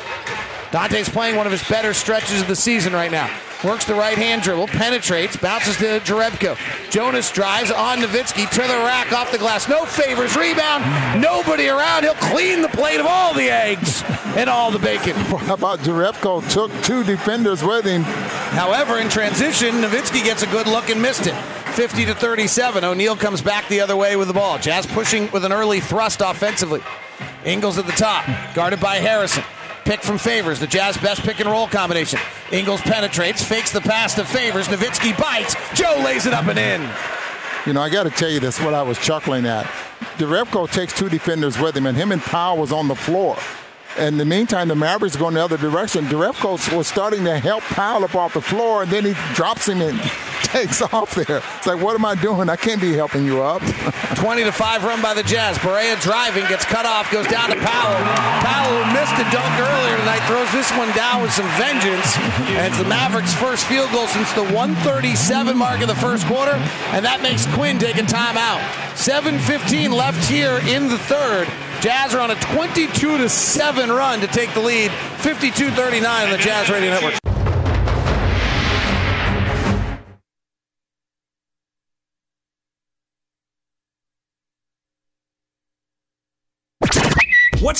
Dante's 0.70 1.08
playing 1.08 1.36
one 1.36 1.46
of 1.46 1.52
his 1.52 1.66
better 1.66 1.94
stretches 1.94 2.42
of 2.42 2.48
the 2.48 2.56
season 2.56 2.92
right 2.92 3.10
now. 3.10 3.30
Works 3.64 3.84
the 3.84 3.94
right 3.94 4.18
hand 4.18 4.42
dribble, 4.42 4.66
penetrates, 4.66 5.36
bounces 5.36 5.76
to 5.76 6.00
Jerebko. 6.00 6.58
Jonas 6.90 7.30
drives 7.30 7.70
on 7.70 7.98
Nowitzki 7.98 8.50
to 8.50 8.60
the 8.60 8.78
rack 8.84 9.12
off 9.12 9.30
the 9.30 9.38
glass. 9.38 9.68
No 9.68 9.84
favors, 9.84 10.36
rebound, 10.36 10.82
nobody 11.22 11.68
around. 11.68 12.02
He'll 12.02 12.14
clean 12.14 12.60
the 12.60 12.68
plate 12.68 12.98
of 12.98 13.06
all 13.06 13.32
the 13.34 13.48
eggs 13.50 14.02
and 14.36 14.50
all 14.50 14.72
the 14.72 14.80
bacon. 14.80 15.12
How 15.46 15.54
about 15.54 15.78
Jerebko 15.80 16.50
took 16.50 16.72
two 16.82 17.04
defenders 17.04 17.62
with 17.62 17.84
him? 17.84 18.02
However, 18.02 18.98
in 18.98 19.08
transition, 19.08 19.76
Nowitzki 19.76 20.24
gets 20.24 20.42
a 20.42 20.46
good 20.48 20.66
look 20.66 20.90
and 20.90 21.00
missed 21.00 21.28
it. 21.28 21.34
50 21.74 22.06
to 22.06 22.14
37. 22.14 22.82
O'Neale 22.82 23.16
comes 23.16 23.42
back 23.42 23.68
the 23.68 23.80
other 23.80 23.96
way 23.96 24.16
with 24.16 24.26
the 24.28 24.34
ball. 24.34 24.58
Jazz 24.58 24.86
pushing 24.86 25.30
with 25.30 25.44
an 25.44 25.52
early 25.52 25.78
thrust 25.78 26.20
offensively. 26.20 26.82
Ingles 27.44 27.78
at 27.78 27.86
the 27.86 27.92
top, 27.92 28.26
guarded 28.54 28.80
by 28.80 28.96
Harrison. 28.96 29.44
Pick 29.84 30.02
from 30.02 30.18
Favors, 30.18 30.60
the 30.60 30.66
Jazz 30.66 30.96
best 30.96 31.22
pick 31.22 31.40
and 31.40 31.48
roll 31.50 31.66
combination. 31.66 32.20
Ingles 32.52 32.80
penetrates, 32.82 33.42
fakes 33.42 33.72
the 33.72 33.80
pass 33.80 34.14
to 34.14 34.24
Favors. 34.24 34.68
Nowitzki 34.68 35.18
bites. 35.18 35.56
Joe 35.74 36.00
lays 36.04 36.26
it 36.26 36.32
up 36.32 36.46
and 36.46 36.58
in. 36.58 36.88
You 37.66 37.72
know, 37.72 37.80
I 37.80 37.90
got 37.90 38.04
to 38.04 38.10
tell 38.10 38.30
you 38.30 38.40
this, 38.40 38.60
what 38.60 38.74
I 38.74 38.82
was 38.82 38.98
chuckling 38.98 39.44
at. 39.46 39.66
Jerebko 40.18 40.70
takes 40.70 40.96
two 40.96 41.08
defenders 41.08 41.58
with 41.58 41.76
him, 41.76 41.86
and 41.86 41.96
him 41.96 42.12
and 42.12 42.22
Powell 42.22 42.58
was 42.58 42.72
on 42.72 42.88
the 42.88 42.94
floor. 42.94 43.36
And 43.96 44.14
in 44.14 44.18
the 44.18 44.24
meantime, 44.24 44.68
the 44.68 44.74
Mavericks 44.74 45.16
going 45.16 45.34
the 45.34 45.44
other 45.44 45.58
direction. 45.58 46.04
Jerebko 46.06 46.76
was 46.76 46.86
starting 46.86 47.24
to 47.24 47.38
help 47.38 47.62
Powell 47.64 48.04
up 48.04 48.14
off 48.14 48.34
the 48.34 48.40
floor, 48.40 48.82
and 48.82 48.90
then 48.90 49.04
he 49.04 49.14
drops 49.34 49.68
him 49.68 49.80
and 49.80 50.00
takes 50.52 50.82
off 50.92 51.14
there. 51.14 51.42
It's 51.56 51.66
like, 51.66 51.80
what 51.80 51.94
am 51.96 52.04
I 52.04 52.14
doing? 52.14 52.48
I 52.48 52.56
can't 52.56 52.80
be 52.80 52.92
helping 52.92 53.24
you 53.24 53.42
up. 53.42 53.62
20 54.16 54.44
to 54.44 54.52
5 54.52 54.84
run 54.84 55.02
by 55.02 55.14
the 55.14 55.22
Jazz. 55.22 55.58
Barea 55.58 56.00
driving, 56.00 56.46
gets 56.46 56.64
cut 56.64 56.84
off, 56.86 57.10
goes 57.10 57.26
down 57.26 57.50
to 57.50 57.56
Powell. 57.56 57.98
Powell, 58.44 58.84
who 58.84 58.92
missed 58.92 59.16
a 59.16 59.26
dunk 59.32 59.52
earlier 59.58 59.96
tonight, 59.96 60.20
throws 60.28 60.50
this 60.52 60.70
one 60.76 60.92
down 60.94 61.22
with 61.22 61.32
some 61.32 61.48
vengeance. 61.56 62.16
And 62.54 62.68
it's 62.68 62.78
the 62.78 62.88
Mavericks' 62.88 63.34
first 63.34 63.64
field 63.66 63.90
goal 63.90 64.06
since 64.06 64.30
the 64.32 64.44
137 64.44 65.56
mark 65.56 65.80
of 65.80 65.88
the 65.88 65.96
first 65.96 66.26
quarter. 66.26 66.54
And 66.92 67.04
that 67.04 67.22
makes 67.22 67.46
Quin 67.54 67.78
take 67.78 67.96
a 67.96 68.02
timeout. 68.02 68.60
7.15 68.94 69.96
left 69.96 70.22
here 70.28 70.60
in 70.68 70.88
the 70.88 70.98
third. 70.98 71.48
Jazz 71.80 72.14
are 72.14 72.20
on 72.20 72.30
a 72.30 72.36
22 72.36 73.18
to 73.18 73.28
7 73.28 73.90
run 73.90 74.20
to 74.20 74.26
take 74.28 74.52
the 74.54 74.60
lead. 74.60 74.90
52-39 75.22 76.24
on 76.24 76.30
the 76.30 76.38
Jazz 76.38 76.68
Radio 76.70 76.90
Network. 76.90 77.31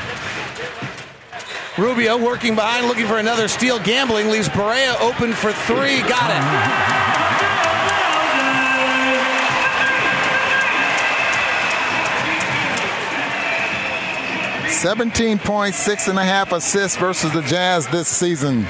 Rubio 1.78 2.16
working 2.16 2.54
behind, 2.54 2.86
looking 2.88 3.06
for 3.06 3.18
another 3.18 3.48
steal. 3.48 3.78
Gambling 3.78 4.30
leaves 4.30 4.48
Barea 4.48 4.98
open 5.00 5.34
for 5.34 5.52
three. 5.52 6.00
Got 6.00 6.30
it. 6.30 7.05
17 14.68 15.38
points, 15.38 15.78
six 15.78 16.08
and 16.08 16.18
a 16.18 16.24
half 16.24 16.52
assists 16.52 16.96
versus 16.96 17.32
the 17.32 17.42
Jazz 17.42 17.86
this 17.88 18.08
season. 18.08 18.64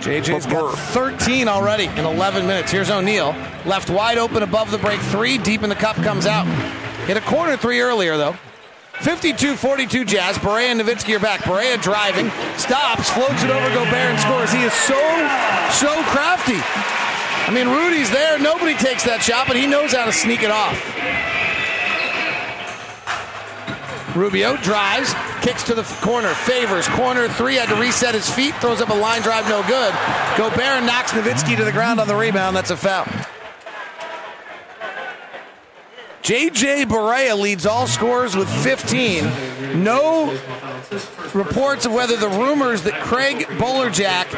JJ's 0.00 0.46
got 0.46 0.76
13 0.76 1.48
already 1.48 1.86
in 1.86 2.04
11 2.04 2.46
minutes. 2.46 2.70
Here's 2.70 2.90
O'Neale. 2.90 3.34
Left 3.64 3.88
wide 3.88 4.18
open 4.18 4.42
above 4.42 4.70
the 4.70 4.78
break 4.78 5.00
three. 5.00 5.38
Deep 5.38 5.62
in 5.62 5.70
the 5.70 5.74
cup 5.74 5.96
comes 5.96 6.26
out. 6.26 6.46
Hit 7.06 7.16
a 7.16 7.20
corner 7.22 7.56
three 7.56 7.80
earlier, 7.80 8.16
though. 8.16 8.36
52 9.00 9.56
42 9.56 10.04
Jazz. 10.04 10.36
Barea 10.38 10.66
and 10.66 10.80
Nowitzki 10.80 11.16
are 11.16 11.20
back. 11.20 11.40
Barea 11.40 11.80
driving, 11.80 12.30
stops, 12.58 13.10
floats 13.10 13.42
it 13.42 13.50
over 13.50 13.68
Gobert 13.70 13.94
and 13.94 14.20
scores. 14.20 14.52
He 14.52 14.62
is 14.62 14.72
so, 14.72 15.00
so 15.72 15.90
crafty. 16.12 16.60
I 17.46 17.50
mean, 17.52 17.68
Rudy's 17.68 18.10
there. 18.10 18.38
Nobody 18.38 18.74
takes 18.74 19.04
that 19.04 19.22
shot, 19.22 19.46
but 19.46 19.56
he 19.56 19.66
knows 19.66 19.92
how 19.92 20.06
to 20.06 20.12
sneak 20.12 20.42
it 20.42 20.50
off. 20.50 20.78
Rubio 24.14 24.56
drives, 24.58 25.12
kicks 25.42 25.64
to 25.64 25.74
the 25.74 25.82
corner, 26.00 26.28
favors, 26.28 26.86
corner 26.88 27.28
three, 27.28 27.56
had 27.56 27.68
to 27.68 27.74
reset 27.74 28.14
his 28.14 28.30
feet, 28.30 28.54
throws 28.56 28.80
up 28.80 28.90
a 28.90 28.94
line 28.94 29.22
drive, 29.22 29.48
no 29.48 29.62
good. 29.62 29.92
Gobert 30.38 30.84
knocks 30.84 31.12
Nowitzki 31.12 31.56
to 31.56 31.64
the 31.64 31.72
ground 31.72 32.00
on 32.00 32.06
the 32.06 32.14
rebound. 32.14 32.54
That's 32.54 32.70
a 32.70 32.76
foul. 32.76 33.06
JJ 36.22 36.86
Barea 36.86 37.38
leads 37.38 37.66
all 37.66 37.86
scorers 37.86 38.34
with 38.34 38.48
15. 38.62 39.82
No 39.82 40.38
reports 41.34 41.84
of 41.84 41.92
whether 41.92 42.16
the 42.16 42.28
rumors 42.28 42.82
that 42.84 42.94
Craig 43.02 43.46
Bolerjack 43.58 44.30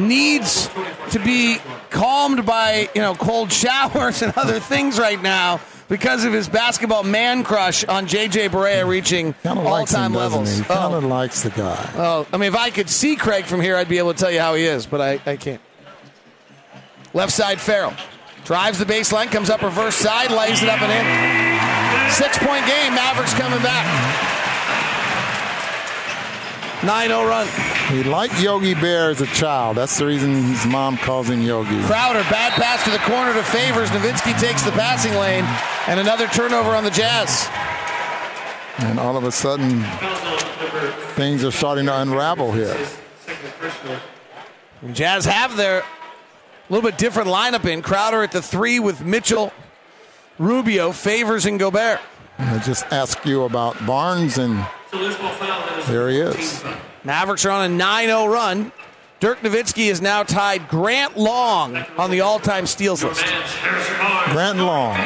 needs 0.00 0.68
to 1.10 1.18
be 1.18 1.58
calmed 1.90 2.46
by, 2.46 2.88
you 2.94 3.02
know, 3.02 3.14
cold 3.14 3.52
showers 3.52 4.22
and 4.22 4.32
other 4.36 4.60
things 4.60 4.98
right 4.98 5.20
now 5.20 5.60
because 5.88 6.24
of 6.24 6.32
his 6.32 6.48
basketball 6.48 7.02
man 7.02 7.44
crush 7.44 7.84
on 7.84 8.06
JJ 8.06 8.50
Barea 8.50 8.86
reaching 8.86 9.34
all-time 9.44 10.12
levels. 10.12 10.58
He 10.58 10.64
kind 10.64 10.94
of 10.94 11.04
oh. 11.04 11.08
likes 11.08 11.42
the 11.42 11.50
guy. 11.50 11.92
Oh, 11.96 12.26
I 12.32 12.36
mean, 12.36 12.48
if 12.48 12.56
I 12.56 12.70
could 12.70 12.90
see 12.90 13.16
Craig 13.16 13.44
from 13.44 13.60
here, 13.60 13.76
I'd 13.76 13.88
be 13.88 13.98
able 13.98 14.12
to 14.12 14.18
tell 14.18 14.30
you 14.30 14.40
how 14.40 14.54
he 14.54 14.64
is, 14.64 14.86
but 14.86 15.00
I, 15.00 15.20
I 15.26 15.36
can't. 15.36 15.60
Left 17.14 17.32
side, 17.32 17.60
Ferrell. 17.60 17.94
Drives 18.44 18.78
the 18.78 18.84
baseline, 18.84 19.30
comes 19.30 19.50
up 19.50 19.62
reverse 19.62 19.96
side, 19.96 20.30
lays 20.30 20.62
it 20.62 20.68
up 20.68 20.80
and 20.80 20.92
in. 20.92 22.12
Six 22.12 22.38
point 22.38 22.64
game, 22.66 22.94
Mavericks 22.94 23.34
coming 23.34 23.60
back. 23.62 23.84
9 26.84 27.08
0 27.08 27.26
run. 27.26 27.75
He 27.88 28.02
liked 28.02 28.40
Yogi 28.40 28.74
Bear 28.74 29.10
as 29.10 29.20
a 29.20 29.26
child. 29.26 29.76
That's 29.76 29.96
the 29.96 30.06
reason 30.06 30.42
his 30.42 30.66
mom 30.66 30.96
calls 30.96 31.30
him 31.30 31.42
Yogi. 31.42 31.80
Crowder, 31.84 32.22
bad 32.30 32.52
pass 32.52 32.82
to 32.84 32.90
the 32.90 32.98
corner 32.98 33.32
to 33.32 33.42
Favors. 33.44 33.90
Nowitzki 33.90 34.38
takes 34.40 34.62
the 34.62 34.72
passing 34.72 35.14
lane, 35.14 35.44
and 35.86 36.00
another 36.00 36.26
turnover 36.26 36.70
on 36.70 36.82
the 36.82 36.90
Jazz. 36.90 37.48
And 38.78 38.98
all 38.98 39.16
of 39.16 39.22
a 39.22 39.30
sudden, 39.30 39.84
things 41.14 41.44
are 41.44 41.52
starting 41.52 41.86
to 41.86 42.00
unravel 42.00 42.52
here. 42.52 42.76
Jazz 44.92 45.24
have 45.24 45.56
their 45.56 45.78
a 45.78 45.84
little 46.68 46.90
bit 46.90 46.98
different 46.98 47.28
lineup 47.28 47.64
in. 47.70 47.82
Crowder 47.82 48.22
at 48.22 48.32
the 48.32 48.42
three 48.42 48.80
with 48.80 49.00
Mitchell, 49.04 49.52
Rubio, 50.38 50.90
Favors, 50.90 51.46
and 51.46 51.60
Gobert. 51.60 52.00
I 52.38 52.58
just 52.58 52.84
asked 52.92 53.24
you 53.24 53.44
about 53.44 53.86
Barnes, 53.86 54.38
and 54.38 54.66
there 55.86 56.08
he 56.08 56.18
is. 56.18 56.64
Mavericks 57.06 57.44
are 57.44 57.52
on 57.52 57.70
a 57.70 57.72
9 57.72 58.06
0 58.08 58.26
run. 58.26 58.72
Dirk 59.20 59.38
Nowitzki 59.38 59.86
is 59.86 60.02
now 60.02 60.24
tied 60.24 60.68
Grant 60.68 61.16
Long 61.16 61.76
on 61.96 62.10
the 62.10 62.20
all 62.20 62.40
time 62.40 62.66
steals 62.66 63.04
list. 63.04 63.24
Grant 64.32 64.58
Long 64.58 64.96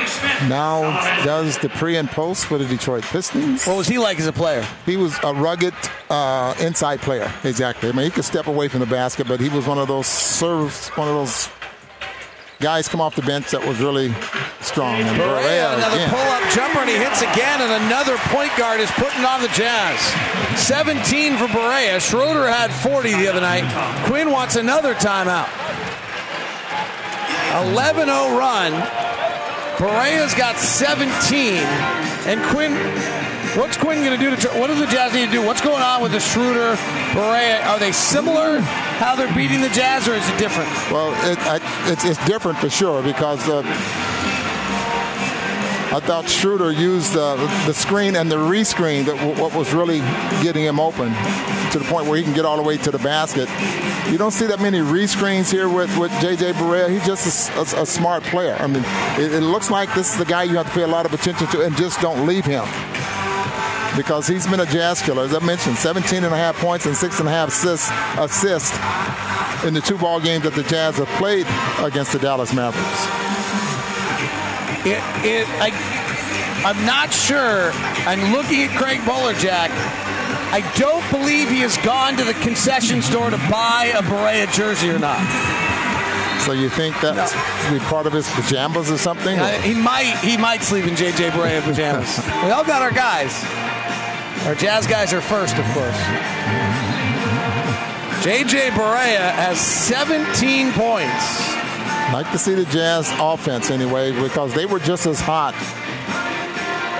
now 0.48 0.80
does 1.26 1.59
the 1.59 1.68
pre 1.68 1.96
and 1.96 2.09
post 2.09 2.46
for 2.46 2.57
the 2.57 2.64
Detroit 2.64 3.05
Pistons. 3.05 3.66
What 3.66 3.76
was 3.76 3.86
he 3.86 3.98
like 3.98 4.18
as 4.18 4.26
a 4.26 4.32
player? 4.32 4.66
He 4.86 4.96
was 4.96 5.14
a 5.22 5.34
rugged 5.34 5.74
uh, 6.09 6.55
inside 6.59 7.03
player, 7.03 7.30
exactly. 7.44 7.90
I 7.90 7.92
mean, 7.92 8.07
he 8.07 8.11
could 8.11 8.24
step 8.24 8.46
away 8.46 8.68
from 8.68 8.80
the 8.80 8.86
basket, 8.86 9.28
but 9.28 9.38
he 9.38 9.51
was 9.51 9.66
one 9.66 9.76
of 9.76 9.86
those 9.86 10.07
serves, 10.07 10.88
one 10.90 11.07
of 11.07 11.14
those 11.14 11.51
guys 12.61 12.88
come 12.88 13.00
off 13.00 13.16
the 13.16 13.22
bench 13.22 13.50
that 13.50 13.66
was 13.66 13.80
really 13.80 14.12
strong. 14.61 15.00
And 15.00 15.08
Barea, 15.16 15.72
Barea 15.72 15.76
another 15.80 15.96
again. 15.96 16.11
pull-up 16.11 16.44
jumper, 16.52 16.78
and 16.84 16.90
he 16.90 16.96
hits 16.96 17.22
again, 17.24 17.61
and 17.64 17.72
another 17.88 18.16
point 18.28 18.52
guard 18.56 18.80
is 18.80 18.90
putting 18.92 19.24
on 19.24 19.40
the 19.40 19.48
Jazz. 19.48 19.98
17 20.61 21.36
for 21.36 21.46
Barea. 21.46 21.98
Schroeder 22.00 22.46
had 22.46 22.70
40 22.70 23.16
the 23.16 23.28
other 23.28 23.40
night. 23.40 23.64
Quin 24.04 24.30
wants 24.30 24.56
another 24.56 24.94
timeout. 24.94 25.48
11-0 27.64 28.38
run. 28.38 28.72
Barea's 29.80 30.34
got 30.34 30.56
17, 30.58 31.64
and 32.28 32.42
Quin. 32.52 32.76
What's 33.57 33.76
Quin 33.76 34.05
going 34.05 34.16
to 34.16 34.24
do? 34.24 34.30
What 34.61 34.68
do 34.68 34.76
the 34.76 34.86
Jazz 34.86 35.12
need 35.12 35.26
to 35.26 35.32
do? 35.32 35.44
What's 35.44 35.61
going 35.61 35.82
on 35.82 36.01
with 36.01 36.12
the 36.12 36.20
Schroeder, 36.20 36.76
Barea? 37.14 37.66
Are 37.66 37.80
they 37.80 37.90
similar? 37.90 38.61
How 38.61 39.16
they're 39.16 39.34
beating 39.34 39.61
the 39.61 39.68
Jazz, 39.70 40.07
or 40.07 40.14
is 40.14 40.28
it 40.28 40.38
different? 40.38 40.70
Well, 40.88 41.11
it, 41.28 41.36
I, 41.40 41.59
it's, 41.90 42.05
it's 42.05 42.24
different 42.26 42.59
for 42.59 42.70
sure 42.70 43.03
because 43.03 43.48
uh, 43.48 43.62
I 45.92 45.98
thought 45.98 46.28
Schroeder 46.28 46.70
used 46.70 47.16
uh, 47.16 47.34
the 47.66 47.74
screen 47.74 48.14
and 48.14 48.30
the 48.30 48.36
rescreen 48.36 49.05
that 49.07 49.16
w- 49.16 49.42
what 49.42 49.53
was 49.53 49.74
really 49.74 49.98
getting 50.44 50.62
him 50.62 50.78
open 50.78 51.09
to 51.72 51.80
the 51.80 51.84
point 51.86 52.07
where 52.07 52.18
he 52.18 52.22
can 52.22 52.34
get 52.34 52.44
all 52.44 52.57
the 52.57 52.62
way 52.62 52.76
to 52.76 52.92
the 52.92 53.01
basket. 53.01 53.48
You 54.12 54.16
don't 54.16 54.30
see 54.30 54.46
that 54.46 54.61
many 54.61 54.78
rescreens 54.78 55.51
here 55.51 55.68
with, 55.68 55.96
with 55.98 56.12
J.J. 56.20 56.53
Barea. 56.53 56.88
He's 56.88 57.05
just 57.05 57.51
a 57.74 57.84
smart 57.84 58.22
player. 58.22 58.55
I 58.61 58.68
mean, 58.68 58.84
it, 59.18 59.34
it 59.34 59.42
looks 59.42 59.72
like 59.72 59.92
this 59.96 60.12
is 60.12 60.18
the 60.18 60.24
guy 60.24 60.44
you 60.44 60.57
have 60.57 60.66
to 60.66 60.72
pay 60.72 60.82
a 60.82 60.86
lot 60.86 61.05
of 61.05 61.12
attention 61.12 61.48
to 61.48 61.62
and 61.62 61.76
just 61.76 62.01
don't 62.01 62.28
leave 62.28 62.44
him 62.44 62.64
because 63.97 64.26
he's 64.26 64.47
been 64.47 64.61
a 64.61 64.66
jazz 64.66 65.03
killer. 65.03 65.24
As 65.24 65.34
I 65.34 65.45
mentioned, 65.45 65.76
17 65.76 66.24
and 66.24 66.32
a 66.32 66.36
half 66.36 66.57
points 66.57 66.86
and 66.86 66.97
six 66.97 67.18
and 67.20 67.28
a 67.28 67.32
half 67.32 67.49
assists, 67.49 67.91
assists 68.18 68.76
in 69.64 69.74
the 69.74 69.80
two 69.80 69.99
ball 69.99 70.20
games 70.20 70.45
that 70.45 70.55
the 70.55 70.62
Jazz 70.62 70.97
have 70.97 71.09
played 71.18 71.47
against 71.84 72.12
the 72.12 72.18
Dallas 72.18 72.53
Mavericks. 72.55 73.05
It, 74.86 75.01
it, 75.24 75.47
I, 75.61 75.70
I'm 76.64 76.86
not 76.86 77.12
sure. 77.12 77.70
I'm 78.09 78.32
looking 78.32 78.62
at 78.62 78.76
Craig 78.78 79.01
Bolerjack. 79.01 79.68
I 80.53 80.61
don't 80.76 81.09
believe 81.11 81.49
he 81.49 81.61
has 81.61 81.76
gone 81.78 82.16
to 82.16 82.24
the 82.24 82.34
concession 82.34 83.03
store 83.03 83.30
to 83.30 83.36
buy 83.51 83.93
a 83.95 84.03
Barea 84.03 84.53
jersey 84.53 84.91
or 84.91 84.99
not. 84.99 85.20
So 86.41 86.53
you 86.53 86.70
think 86.70 86.99
that's 87.01 87.34
be 87.70 87.78
part 87.80 88.07
of 88.07 88.14
his 88.14 88.28
pajamas 88.30 88.91
or 88.91 88.97
something? 88.97 89.38
Uh, 89.38 89.61
he 89.61 89.74
might 89.74 90.16
he 90.24 90.38
might 90.38 90.62
sleep 90.62 90.86
in 90.86 90.95
JJ 90.95 91.30
Barea 91.30 91.61
pajamas. 91.61 92.18
we 92.45 92.51
all 92.51 92.64
got 92.64 92.80
our 92.80 92.91
guys. 92.91 93.45
Our 94.47 94.55
jazz 94.55 94.86
guys 94.86 95.12
are 95.12 95.20
first, 95.20 95.57
of 95.57 95.64
course. 95.72 95.97
JJ 98.24 98.70
Barea 98.70 99.32
has 99.32 99.59
17 99.59 100.72
points. 100.72 102.12
like 102.12 102.30
to 102.32 102.38
see 102.38 102.55
the 102.55 102.66
Jazz 102.66 103.11
offense 103.18 103.70
anyway 103.70 104.12
because 104.12 104.53
they 104.53 104.66
were 104.66 104.78
just 104.78 105.07
as 105.07 105.20
hot 105.20 105.55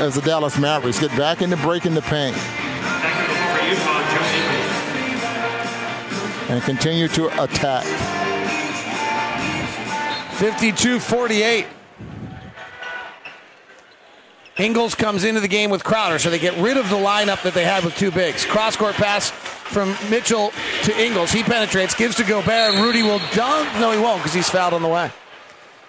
as 0.01 0.14
the 0.14 0.22
Dallas 0.22 0.59
Mavericks. 0.59 0.99
Get 0.99 1.14
back 1.18 1.43
into 1.43 1.59
breaking 1.59 1.95
the 1.95 2.03
paint 2.03 2.36
and 6.51 6.62
continue 6.62 7.09
to 7.09 7.26
attack. 7.43 7.84
52-48. 10.38 11.66
Ingles 14.61 14.94
comes 14.94 15.24
into 15.24 15.40
the 15.40 15.48
game 15.48 15.70
with 15.70 15.82
Crowder, 15.84 16.18
so 16.18 16.30
they 16.30 16.38
get 16.38 16.56
rid 16.58 16.76
of 16.76 16.88
the 16.90 16.96
lineup 16.96 17.42
that 17.42 17.54
they 17.54 17.64
had 17.64 17.84
with 17.84 17.96
two 17.96 18.11
bigs. 18.11 18.44
Cross 18.44 18.76
court 18.76 18.94
pass 18.94 19.30
from 19.30 19.96
Mitchell 20.11 20.52
to 20.84 21.02
Ingles. 21.02 21.32
He 21.32 21.42
penetrates, 21.42 21.94
gives 21.94 22.16
to 22.16 22.24
Gobert, 22.24 22.74
and 22.74 22.82
Rudy 22.84 23.02
will 23.02 23.20
dunk. 23.32 23.68
No, 23.80 23.92
he 23.92 23.98
won't 23.98 24.18
because 24.18 24.34
he's 24.34 24.50
fouled 24.50 24.74
on 24.74 24.82
the 24.82 24.88
way. 24.88 25.11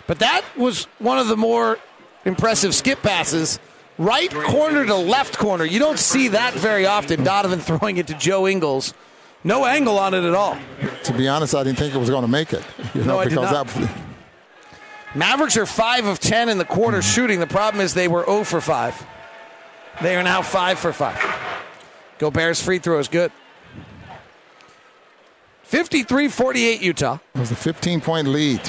But 0.08 0.20
that 0.20 0.44
was 0.58 0.86
one 1.00 1.18
of 1.18 1.28
the 1.28 1.38
more 1.38 1.80
impressive 2.26 2.74
skip 2.76 3.02
passes. 3.02 3.60
Right 3.98 4.32
corner 4.34 4.86
to 4.86 4.96
left 4.96 5.38
corner. 5.38 5.64
You 5.66 5.80
don't 5.80 6.00
see 6.00 6.30
that 6.30 6.54
very 6.54 6.86
often. 6.86 7.24
Donovan 7.24 7.60
throwing 7.80 7.98
it 7.98 8.08
to 8.08 8.14
Joe 8.16 8.48
Ingles. 8.48 8.94
No 9.44 9.66
angle 9.66 9.98
on 10.00 10.14
it 10.14 10.24
at 10.24 10.34
all. 10.34 10.58
To 11.06 11.14
be 11.14 11.28
honest, 11.28 11.56
I 11.56 11.64
didn't 11.64 11.78
think 11.80 11.94
it 11.94 11.98
was 11.98 12.10
going 12.10 12.22
to 12.24 12.28
make 12.28 12.54
it. 12.54 12.64
You 12.94 13.02
No, 13.04 13.18
know, 13.18 13.24
did 13.24 13.30
because 13.30 13.52
that 13.76 13.92
Mavericks 15.14 15.58
are 15.58 15.66
5 15.66 16.06
of 16.06 16.20
10 16.20 16.50
in 16.50 16.58
the 16.58 16.66
quarter 16.66 17.02
shooting. 17.02 17.40
The 17.40 17.48
problem 17.48 17.84
is 17.84 17.94
they 17.94 18.08
were 18.08 18.24
0 18.26 18.44
for 18.44 18.62
5. 18.62 19.06
They 20.02 20.16
are 20.16 20.24
now 20.24 20.42
5 20.42 20.80
for 20.80 20.94
5. 20.94 21.36
Gobert's 22.18 22.62
free 22.62 22.80
throw 22.80 23.00
is 23.00 23.08
good. 23.08 23.32
53 25.64 26.28
48 26.28 26.82
Utah. 26.82 27.18
it 27.34 27.40
was 27.40 27.52
a 27.52 27.56
15 27.56 28.02
point 28.02 28.28
lead. 28.28 28.62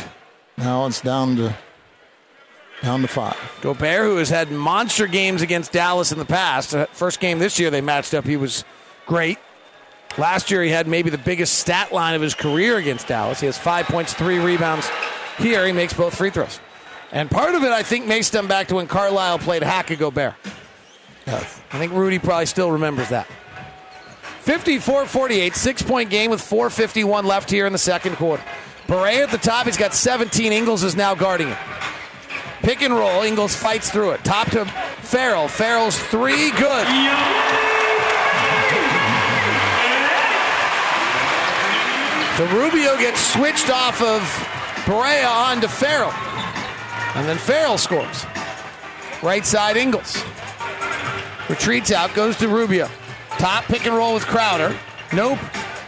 Now 0.57 0.86
it's 0.86 1.01
down 1.01 1.36
to 1.36 1.55
down 2.82 3.03
to 3.03 3.09
five. 3.09 3.36
Gobert, 3.61 4.05
who 4.05 4.16
has 4.16 4.28
had 4.28 4.51
monster 4.51 5.07
games 5.07 5.43
against 5.43 5.72
Dallas 5.72 6.12
in 6.12 6.18
the 6.18 6.24
past. 6.24 6.74
Uh, 6.74 6.86
First 6.93 7.20
game 7.20 7.38
this 7.38 7.59
year 7.59 7.70
they 7.70 7.80
matched 7.80 8.14
up, 8.14 8.24
he 8.24 8.36
was 8.36 8.64
great. 9.07 9.38
Last 10.18 10.51
year 10.51 10.62
he 10.62 10.70
had 10.70 10.86
maybe 10.86 11.11
the 11.11 11.18
biggest 11.18 11.59
stat 11.59 11.93
line 11.93 12.14
of 12.14 12.22
his 12.22 12.34
career 12.34 12.76
against 12.76 13.09
Dallas. 13.09 13.40
He 13.40 13.47
has 13.47 13.59
five 13.59 13.86
points, 13.86 14.12
three 14.14 14.38
rebounds. 14.38 14.88
Here 15.43 15.66
he 15.66 15.72
makes 15.72 15.93
both 15.93 16.14
free 16.14 16.30
throws. 16.30 16.61
And 17.11 17.30
part 17.30 17.55
of 17.55 17.62
it, 17.62 17.72
I 17.72 17.82
think, 17.82 18.07
may 18.07 18.22
stem 18.22 18.49
back 18.49 18.68
to 18.68 18.76
when 18.76 18.86
Carlisle 18.86 19.40
played 19.40 19.62
hack 19.62 19.90
at 19.90 19.99
Gobert. 19.99 20.34
I 21.26 21.78
think 21.78 21.93
Rudy 21.93 22.18
probably 22.18 22.47
still 22.47 22.70
remembers 22.70 23.11
that. 23.11 23.26
54 24.40 25.07
48, 25.07 25.55
six 25.55 25.82
point 25.82 26.11
game 26.11 26.30
with 26.30 26.40
4.51 26.40 27.24
left 27.24 27.51
here 27.51 27.66
in 27.66 27.72
the 27.72 27.78
second 27.78 28.16
quarter. 28.16 28.43
Barea 28.86 29.22
at 29.22 29.30
the 29.30 29.38
top, 29.38 29.66
he's 29.66 29.76
got 29.76 29.95
17. 29.95 30.53
Ingles 30.53 30.82
is 30.82 30.97
now 30.97 31.14
guarding 31.14 31.49
him. 31.49 31.59
Pick 32.62 32.82
and 32.82 32.95
roll. 32.95 33.22
Ingles 33.22 33.55
fights 33.55 33.90
through 33.90 34.12
it. 34.12 34.24
Top 34.24 34.51
to 34.51 34.64
Ferrell. 34.64 35.49
Ferrell's 35.49 35.99
three. 35.99 36.51
Good. 36.53 36.86
So 42.36 42.47
Rubio 42.57 42.97
gets 42.99 43.20
switched 43.20 43.70
off 43.70 44.01
of 44.01 44.22
Barea 44.85 45.30
onto 45.30 45.68
Ferrell. 45.68 46.12
And 47.14 47.28
then 47.28 47.39
Ferrell 47.39 47.78
scores. 47.78 48.26
Right 49.22 49.47
side 49.47 49.76
Ingles. 49.76 50.22
Retreats 51.49 51.93
out, 51.93 52.14
goes 52.14 52.37
to 52.39 52.49
Rubio. 52.49 52.89
Top 53.39 53.64
pick 53.64 53.87
and 53.87 53.95
roll 53.95 54.14
with 54.14 54.24
Crowder. 54.26 54.76
Nope. 55.12 55.39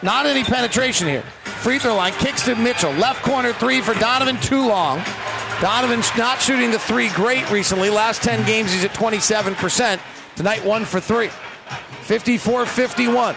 Not 0.02 0.26
any 0.26 0.44
penetration 0.44 1.08
here. 1.08 1.22
Free 1.62 1.78
throw 1.78 1.96
line, 1.96 2.12
kicks 2.14 2.44
to 2.44 2.54
Mitchell. 2.54 2.92
Left 2.92 3.22
corner 3.22 3.52
three 3.54 3.80
for 3.80 3.94
Donovan, 3.94 4.36
too 4.40 4.68
long. 4.68 5.02
Donovan's 5.60 6.10
not 6.16 6.40
shooting 6.40 6.70
the 6.70 6.78
three 6.78 7.08
great 7.10 7.50
recently. 7.50 7.88
Last 7.88 8.22
10 8.22 8.44
games, 8.46 8.72
he's 8.72 8.84
at 8.84 8.92
27%. 8.92 9.98
Tonight, 10.36 10.64
one 10.64 10.84
for 10.84 11.00
three. 11.00 11.30
54 12.02 12.66
51. 12.66 13.34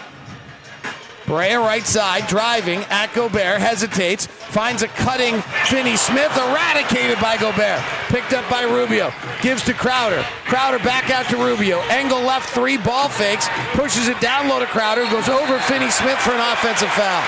Barea 1.28 1.60
right 1.60 1.84
side, 1.84 2.26
driving 2.26 2.80
at 2.88 3.12
Gobert, 3.12 3.60
hesitates, 3.60 4.24
finds 4.24 4.80
a 4.80 4.88
cutting 4.88 5.42
Finney 5.68 5.94
Smith, 5.94 6.32
eradicated 6.34 7.20
by 7.20 7.36
Gobert. 7.36 7.84
Picked 8.08 8.32
up 8.32 8.48
by 8.48 8.62
Rubio, 8.62 9.12
gives 9.42 9.62
to 9.64 9.74
Crowder. 9.74 10.24
Crowder 10.48 10.78
back 10.78 11.10
out 11.10 11.28
to 11.28 11.36
Rubio. 11.36 11.80
Angle 11.92 12.22
left 12.22 12.48
three, 12.48 12.78
ball 12.78 13.10
fakes, 13.10 13.46
pushes 13.76 14.08
it 14.08 14.18
down 14.22 14.48
low 14.48 14.58
to 14.58 14.64
Crowder, 14.64 15.04
goes 15.10 15.28
over 15.28 15.58
Finney 15.68 15.90
Smith 15.90 16.18
for 16.20 16.32
an 16.32 16.40
offensive 16.40 16.88
foul. 16.96 17.22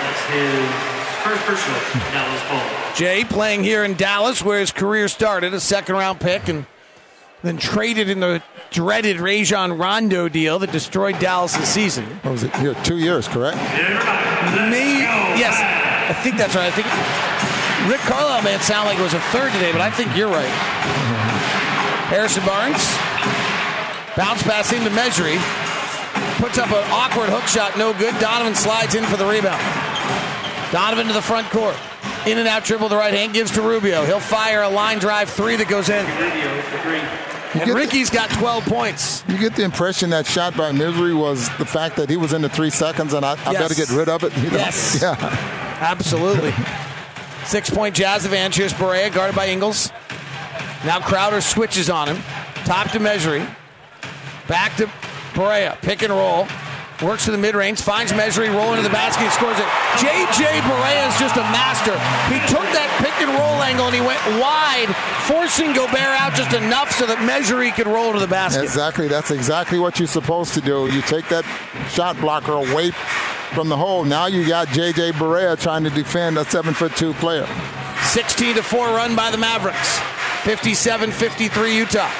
That's 0.00 0.24
his 0.32 0.64
first 1.20 1.44
personal 1.44 1.78
Dallas. 2.10 2.40
Jae 2.96 3.28
playing 3.28 3.64
here 3.64 3.84
in 3.84 3.94
Dallas, 3.94 4.42
where 4.42 4.60
his 4.60 4.72
career 4.72 5.08
started, 5.08 5.52
a 5.52 5.60
second 5.60 5.94
round 5.94 6.20
pick, 6.20 6.48
and 6.48 6.64
then 7.42 7.56
traded 7.56 8.08
in 8.08 8.20
the 8.20 8.42
dreaded 8.70 9.20
Rajon 9.20 9.76
Rondo 9.76 10.28
deal 10.28 10.58
that 10.60 10.72
destroyed 10.72 11.18
Dallas' 11.18 11.68
season. 11.68 12.04
What 12.22 12.32
was 12.32 12.42
it? 12.44 12.54
Here, 12.56 12.74
two 12.84 12.98
years, 12.98 13.28
correct? 13.28 13.56
Me, 14.70 15.02
yes, 15.38 15.58
I 15.58 16.14
think 16.22 16.36
that's 16.36 16.54
right. 16.54 16.66
I 16.66 16.74
think 16.74 16.86
Rick 17.90 18.00
Carlisle 18.02 18.42
made 18.42 18.54
it 18.54 18.62
sound 18.62 18.86
like 18.86 18.98
it 18.98 19.02
was 19.02 19.14
a 19.14 19.20
third 19.34 19.52
today, 19.52 19.72
but 19.72 19.80
I 19.80 19.90
think 19.90 20.16
you're 20.16 20.30
right. 20.30 20.50
Harrison 22.08 22.44
Barnes, 22.44 22.82
bounce 24.16 24.42
pass 24.42 24.72
into 24.72 24.90
Mejri, 24.90 25.38
puts 26.38 26.58
up 26.58 26.70
an 26.70 26.84
awkward 26.92 27.28
hook 27.28 27.46
shot, 27.48 27.76
no 27.78 27.92
good. 27.92 28.18
Donovan 28.20 28.54
slides 28.54 28.94
in 28.94 29.04
for 29.04 29.16
the 29.16 29.26
rebound. 29.26 29.60
Donovan 30.70 31.06
to 31.08 31.12
the 31.12 31.22
front 31.22 31.48
court. 31.50 31.76
In 32.26 32.38
and 32.38 32.46
out 32.46 32.64
dribble 32.64 32.88
the 32.88 32.96
right 32.96 33.12
hand, 33.12 33.34
gives 33.34 33.50
to 33.52 33.62
Rubio. 33.62 34.04
He'll 34.04 34.20
fire 34.20 34.62
a 34.62 34.68
line 34.68 34.98
drive 34.98 35.28
three 35.28 35.56
that 35.56 35.68
goes 35.68 35.88
in. 35.88 36.06
And 37.54 37.74
Ricky's 37.74 38.08
got 38.10 38.30
12 38.30 38.64
points. 38.64 39.24
You 39.28 39.36
get 39.38 39.54
the 39.56 39.62
impression 39.64 40.10
that 40.10 40.26
shot 40.26 40.56
by 40.56 40.72
Mejri 40.72 41.12
was 41.14 41.48
the 41.58 41.66
fact 41.66 41.96
that 41.96 42.08
he 42.08 42.16
was 42.16 42.32
in 42.32 42.42
the 42.42 42.48
three 42.48 42.70
seconds, 42.70 43.12
and 43.12 43.24
I, 43.24 43.32
I 43.46 43.52
better 43.52 43.74
get 43.74 43.90
rid 43.90 44.08
of 44.08 44.24
it. 44.24 44.36
you 44.38 44.50
know? 44.50 44.56
Yes. 44.56 44.98
Yeah. 45.02 45.16
Absolutely. 45.82 46.52
Six 47.44 47.68
point 47.70 47.94
Jazz 47.94 48.24
advantage. 48.24 48.56
Here's 48.56 48.72
Barea, 48.72 49.12
guarded 49.12 49.34
by 49.34 49.48
Ingles. 49.48 49.90
Now 50.84 51.00
Crowder 51.00 51.40
switches 51.40 51.90
on 51.90 52.08
him. 52.08 52.22
Top 52.64 52.90
to 52.92 53.00
Mejri. 53.00 53.44
Back 54.48 54.76
to 54.76 54.86
Barea. 55.34 55.80
Pick 55.82 56.02
and 56.02 56.12
roll. 56.12 56.46
Works 57.02 57.24
to 57.24 57.32
the 57.32 57.38
mid 57.38 57.56
range, 57.56 57.80
finds 57.80 58.12
Mejri, 58.12 58.48
rolling 58.48 58.76
to 58.76 58.82
the 58.82 58.94
basket, 58.94 59.30
scores 59.32 59.58
it. 59.58 59.66
J.J. 59.98 60.60
Barea 60.62 61.08
is 61.08 61.18
just 61.18 61.34
a 61.36 61.42
master. 61.50 61.98
He 62.30 62.38
took 62.46 62.62
that 62.70 62.86
pick 63.02 63.12
and 63.20 63.30
roll 63.36 63.60
angle 63.62 63.86
and 63.86 63.94
he 63.94 64.00
went 64.00 64.22
wide, 64.38 64.86
forcing 65.26 65.72
Gobert 65.72 65.98
out 65.98 66.34
just 66.34 66.54
enough 66.54 66.92
so 66.92 67.06
that 67.06 67.24
Mejri 67.24 67.72
could 67.72 67.88
roll 67.88 68.12
to 68.12 68.20
the 68.20 68.28
basket. 68.28 68.62
Exactly. 68.62 69.08
That's 69.08 69.32
exactly 69.32 69.80
what 69.80 69.98
you're 69.98 70.06
supposed 70.06 70.54
to 70.54 70.60
do. 70.60 70.86
You 70.92 71.02
take 71.02 71.28
that 71.28 71.44
shot 71.90 72.16
blocker 72.20 72.52
away 72.52 72.92
from 73.52 73.68
the 73.68 73.76
hole. 73.76 74.04
Now 74.04 74.26
you 74.26 74.46
got 74.46 74.68
J.J. 74.68 75.12
Barea 75.12 75.60
trying 75.60 75.82
to 75.82 75.90
defend 75.90 76.38
a 76.38 76.44
seven 76.44 76.72
foot 76.72 76.94
two 76.94 77.14
player. 77.14 77.46
16 78.10 78.56
to 78.56 78.62
4 78.62 78.86
run 78.88 79.16
by 79.16 79.30
the 79.30 79.38
Mavericks. 79.38 79.98
57 80.44 81.10
53 81.10 81.76
Utah. 81.76 82.10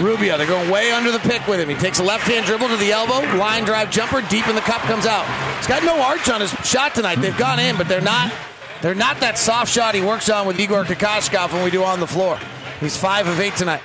Rubio, 0.00 0.38
they're 0.38 0.46
going 0.46 0.70
way 0.70 0.90
under 0.92 1.10
the 1.10 1.18
pick 1.18 1.46
with 1.46 1.60
him. 1.60 1.68
He 1.68 1.74
takes 1.74 1.98
a 1.98 2.02
left 2.02 2.24
hand 2.24 2.46
dribble 2.46 2.68
to 2.68 2.76
the 2.76 2.92
elbow, 2.92 3.20
line 3.36 3.64
drive 3.64 3.90
jumper, 3.90 4.22
deep 4.22 4.48
in 4.48 4.54
the 4.54 4.60
cup, 4.62 4.80
comes 4.82 5.06
out. 5.06 5.26
He's 5.58 5.66
got 5.66 5.82
no 5.84 6.00
arch 6.00 6.28
on 6.28 6.40
his 6.40 6.50
shot 6.64 6.94
tonight. 6.94 7.16
They've 7.16 7.36
gone 7.36 7.58
in, 7.58 7.76
but 7.76 7.88
they're 7.88 8.00
not 8.00 8.32
they're 8.80 8.94
not 8.94 9.20
that 9.20 9.38
soft 9.38 9.72
shot 9.72 9.94
he 9.94 10.00
works 10.00 10.28
on 10.28 10.46
with 10.46 10.58
Igor 10.58 10.84
Kokoskov 10.84 11.52
when 11.52 11.62
we 11.62 11.70
do 11.70 11.84
on 11.84 12.00
the 12.00 12.06
floor. 12.06 12.38
He's 12.80 12.96
five 12.96 13.28
of 13.28 13.38
eight 13.38 13.54
tonight. 13.54 13.82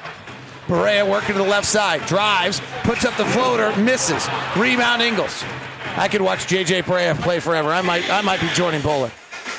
Barea 0.66 1.08
working 1.08 1.36
to 1.36 1.42
the 1.42 1.48
left 1.48 1.68
side, 1.68 2.06
drives, 2.08 2.62
puts 2.84 3.06
up 3.06 3.16
the 3.16 3.26
floater, 3.26 3.76
misses. 3.78 4.28
Rebound 4.58 5.02
Ingles. 5.02 5.44
I 5.96 6.08
could 6.08 6.22
watch 6.22 6.48
JJ 6.48 6.84
Barea 6.84 7.16
play 7.22 7.40
forever. 7.40 7.70
I 7.70 7.82
might 7.82 8.10
I 8.10 8.22
might 8.22 8.42
be 8.42 8.48
Jordan 8.50 8.82
Bowler. 8.82 9.12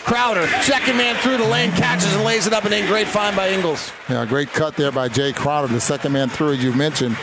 Crowder, 0.09 0.46
second 0.62 0.96
man 0.96 1.16
through 1.16 1.36
the 1.36 1.46
lane, 1.46 1.70
catches 1.72 2.14
and 2.14 2.24
lays 2.24 2.46
it 2.46 2.54
up 2.54 2.64
and 2.64 2.72
in. 2.72 2.86
Great 2.86 3.06
find 3.06 3.36
by 3.36 3.50
Ingles. 3.50 3.92
Yeah, 4.09 4.24
great 4.24 4.48
cut 4.48 4.74
there 4.74 4.90
by 4.90 5.11
Jae 5.11 5.34
Crowder, 5.34 5.68
the 5.68 5.82
second 5.82 6.12
man 6.12 6.30
through, 6.30 6.54
as 6.54 6.64
you 6.64 6.72
mentioned. 6.72 7.14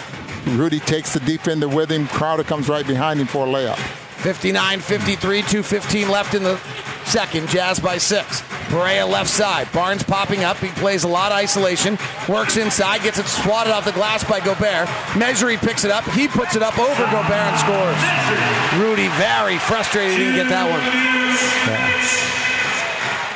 Rudy 0.49 0.79
takes 0.79 1.11
the 1.11 1.19
defender 1.19 1.67
with 1.67 1.91
him. 1.91 2.07
Crowder 2.07 2.43
comes 2.43 2.69
right 2.69 2.85
behind 2.85 3.19
him 3.19 3.25
for 3.25 3.47
a 3.47 3.49
layup. 3.49 3.77
59 4.21 4.79
53, 4.81 5.41
2.15 5.41 6.09
left 6.09 6.35
in 6.35 6.43
the 6.43 6.59
second. 7.05 7.49
Jazz 7.49 7.79
by 7.79 7.97
six. 7.97 8.43
Barea 8.69 9.09
left 9.09 9.31
side. 9.31 9.67
Barnes 9.71 10.03
popping 10.03 10.43
up. 10.43 10.57
He 10.57 10.69
plays 10.69 11.03
a 11.03 11.07
lot 11.07 11.31
of 11.31 11.39
isolation. 11.39 11.97
Works 12.29 12.55
inside. 12.55 13.01
Gets 13.01 13.17
it 13.17 13.25
swatted 13.25 13.73
off 13.73 13.85
the 13.85 13.93
glass 13.93 14.23
by 14.23 14.39
Gobert. 14.39 14.87
Mejri 15.17 15.57
picks 15.57 15.85
it 15.85 15.91
up. 15.91 16.03
He 16.11 16.27
puts 16.27 16.55
it 16.55 16.61
up 16.61 16.77
over 16.77 17.03
Gobert 17.05 17.31
and 17.31 17.59
scores. 17.59 18.79
Rudy 18.79 19.07
very 19.17 19.57
frustrated 19.57 20.11
he 20.11 20.25
didn't 20.25 20.35
get 20.35 20.49
that 20.49 20.69
one. 20.69 20.81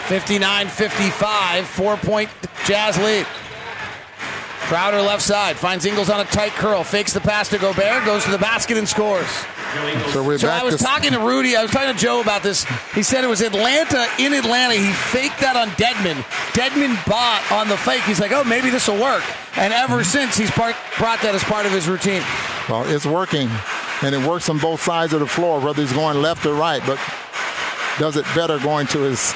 59 0.09 0.69
55, 0.69 1.67
four 1.67 1.95
point 1.97 2.31
Jazz 2.65 2.97
lead. 2.97 3.27
Crowder 4.61 5.03
left 5.03 5.21
side 5.21 5.55
finds 5.55 5.85
Ingles 5.85 6.09
on 6.09 6.19
a 6.19 6.25
tight 6.25 6.51
curl, 6.53 6.83
fakes 6.83 7.13
the 7.13 7.19
pass 7.19 7.47
to 7.49 7.59
Gobert, 7.59 8.05
goes 8.05 8.23
to 8.25 8.31
the 8.31 8.39
basket 8.39 8.77
and 8.77 8.89
scores. 8.89 9.27
So 10.11 10.23
we're 10.23 10.39
So 10.39 10.47
back 10.47 10.63
I 10.63 10.65
was 10.65 10.77
to 10.77 10.83
talking 10.83 11.11
to 11.11 11.19
Rudy. 11.19 11.55
I 11.55 11.61
was 11.61 11.69
talking 11.69 11.93
to 11.93 11.99
Joe 11.99 12.21
about 12.21 12.41
this. 12.41 12.65
He 12.95 13.03
said 13.03 13.23
it 13.23 13.27
was 13.27 13.41
Atlanta 13.41 14.07
in 14.17 14.33
Atlanta. 14.33 14.73
He 14.73 14.91
faked 14.91 15.41
that 15.41 15.55
on 15.55 15.69
Dedmon. 15.77 16.23
Dedmon 16.53 16.95
bought 17.05 17.45
on 17.51 17.67
the 17.67 17.77
fake. 17.77 18.01
He's 18.01 18.19
like, 18.19 18.31
oh, 18.31 18.43
maybe 18.43 18.71
this 18.71 18.87
will 18.87 18.99
work. 18.99 19.23
And 19.57 19.71
ever 19.73 19.97
mm-hmm. 19.97 20.03
since, 20.05 20.35
he's 20.35 20.49
part, 20.49 20.75
brought 20.97 21.21
that 21.21 21.35
as 21.35 21.43
part 21.43 21.67
of 21.67 21.71
his 21.71 21.87
routine. 21.87 22.23
Well, 22.67 22.83
it's 22.89 23.05
working, 23.05 23.47
and 24.01 24.15
it 24.15 24.27
works 24.27 24.49
on 24.49 24.57
both 24.57 24.81
sides 24.81 25.13
of 25.13 25.19
the 25.19 25.27
floor, 25.27 25.59
whether 25.59 25.83
he's 25.83 25.93
going 25.93 26.19
left 26.19 26.47
or 26.47 26.55
right, 26.55 26.81
but 26.87 26.97
does 27.99 28.15
it 28.15 28.25
better 28.33 28.57
going 28.59 28.87
to 28.87 28.99
his 28.99 29.33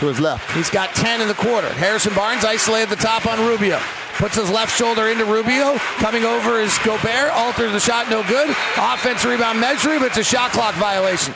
to 0.00 0.08
his 0.08 0.18
left. 0.18 0.50
He's 0.52 0.70
got 0.70 0.90
10 0.94 1.20
in 1.20 1.28
the 1.28 1.34
quarter. 1.34 1.68
Harrison 1.74 2.12
Barnes 2.14 2.44
isolated 2.44 2.90
the 2.90 2.96
top 2.96 3.24
on 3.26 3.38
Rubio. 3.46 3.78
Puts 4.14 4.34
his 4.34 4.50
left 4.50 4.76
shoulder 4.76 5.08
into 5.08 5.24
Rubio. 5.24 5.78
Coming 5.98 6.24
over 6.24 6.58
is 6.58 6.76
Gobert. 6.78 7.30
Alters 7.32 7.70
the 7.70 7.78
shot, 7.78 8.10
no 8.10 8.22
good. 8.24 8.50
Offense 8.76 9.24
rebound 9.24 9.60
Mejri, 9.60 9.98
but 9.98 10.08
it's 10.08 10.16
a 10.16 10.24
shot 10.24 10.50
clock 10.50 10.74
violation. 10.74 11.34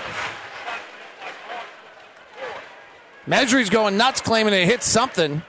Mejri's 3.27 3.71
going 3.71 3.97
nuts, 3.97 4.21
claiming 4.21 4.53
it 4.53 4.67
hit 4.67 4.83
something. 4.83 5.43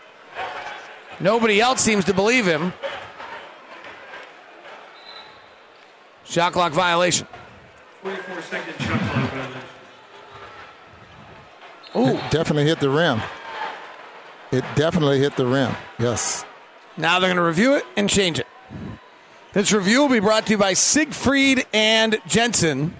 Nobody 1.19 1.59
else 1.59 1.81
seems 1.81 2.05
to 2.05 2.13
believe 2.13 2.45
him. 2.45 2.73
Shot 6.23 6.53
clock 6.53 6.71
violation. 6.73 7.27
44 8.03 8.41
second 8.43 8.73
shot 8.79 8.99
clock 8.99 9.29
violation. 9.31 9.76
Ooh. 11.95 12.07
It 12.09 12.31
definitely 12.31 12.65
hit 12.65 12.79
the 12.79 12.89
rim. 12.89 13.21
It 14.51 14.63
definitely 14.75 15.19
hit 15.19 15.35
the 15.35 15.45
rim. 15.45 15.73
Yes. 15.99 16.45
Now 16.95 17.19
they're 17.19 17.27
going 17.27 17.37
to 17.37 17.43
review 17.43 17.75
it 17.75 17.85
and 17.95 18.09
change 18.09 18.39
it. 18.39 18.47
This 19.53 19.71
review 19.71 20.01
will 20.01 20.09
be 20.09 20.19
brought 20.19 20.45
to 20.47 20.51
you 20.51 20.57
by 20.57 20.73
Siegfried 20.73 21.65
and 21.73 22.19
Jensen. 22.27 22.95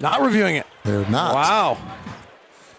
Not 0.00 0.20
reviewing 0.22 0.56
it. 0.56 0.66
They're 0.84 1.08
not. 1.08 1.34
Wow. 1.34 1.78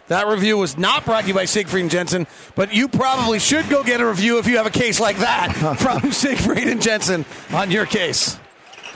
That 0.08 0.28
review 0.28 0.58
was 0.58 0.78
not 0.78 1.06
brought 1.06 1.22
to 1.22 1.28
you 1.30 1.34
by 1.34 1.46
Siegfried 1.46 1.84
and 1.84 1.92
Jensen, 1.92 2.28
but 2.56 2.74
you 2.74 2.90
probably 2.90 3.40
should 3.40 3.70
go 3.70 3.82
get 3.82 4.02
a 4.02 4.06
review 4.06 4.40
if 4.40 4.48
you 4.48 4.58
have 4.58 4.66
a 4.66 4.72
case 4.72 5.00
like 5.00 5.18
that 5.20 5.54
from 5.80 6.12
Siegfried 6.12 6.68
and 6.68 6.82
Jensen 6.82 7.24
on 7.54 7.72
your 7.72 7.86
case. 7.86 8.38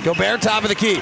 Gobert, 0.03 0.41
top 0.41 0.63
of 0.63 0.69
the 0.69 0.75
key. 0.75 1.01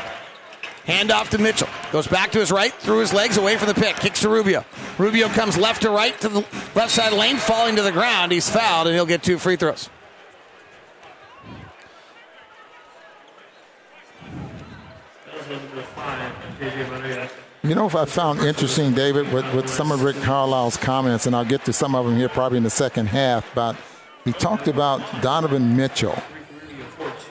Hand 0.85 1.11
off 1.11 1.29
to 1.29 1.37
Mitchell. 1.37 1.69
Goes 1.91 2.07
back 2.07 2.31
to 2.31 2.39
his 2.39 2.51
right, 2.51 2.73
through 2.73 2.99
his 2.99 3.13
legs, 3.13 3.37
away 3.37 3.57
from 3.57 3.67
the 3.67 3.73
pick. 3.73 3.95
Kicks 3.95 4.19
to 4.21 4.29
Rubio. 4.29 4.65
Rubio 4.97 5.29
comes 5.29 5.57
left 5.57 5.83
to 5.83 5.89
right 5.89 6.19
to 6.21 6.29
the 6.29 6.45
left 6.75 6.91
side 6.91 7.13
lane, 7.13 7.37
falling 7.37 7.77
to 7.77 7.81
the 7.81 7.91
ground. 7.91 8.31
He's 8.31 8.49
fouled, 8.49 8.87
and 8.87 8.95
he'll 8.95 9.05
get 9.05 9.23
two 9.23 9.37
free 9.37 9.55
throws. 9.55 9.89
You 17.63 17.75
know, 17.75 17.85
if 17.85 17.95
I 17.95 18.03
found 18.03 18.41
interesting, 18.41 18.93
David, 18.93 19.31
with, 19.31 19.53
with 19.55 19.69
some 19.69 19.93
of 19.93 20.03
Rick 20.03 20.17
Carlisle's 20.17 20.75
comments, 20.75 21.27
and 21.27 21.35
I'll 21.35 21.45
get 21.45 21.63
to 21.65 21.71
some 21.71 21.95
of 21.95 22.05
them 22.05 22.17
here 22.17 22.27
probably 22.27 22.57
in 22.57 22.63
the 22.63 22.69
second 22.69 23.07
half, 23.07 23.49
but 23.55 23.77
he 24.25 24.33
talked 24.33 24.67
about 24.67 24.99
Donovan 25.21 25.77
Mitchell. 25.77 26.21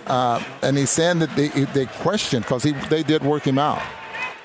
Uh, 0.06 0.42
and 0.62 0.76
he 0.76 0.86
said 0.86 1.18
that 1.20 1.34
they, 1.36 1.48
they 1.48 1.86
questioned, 1.86 2.44
because 2.44 2.62
they 2.62 3.02
did 3.02 3.22
work 3.22 3.44
him 3.44 3.58
out, 3.58 3.82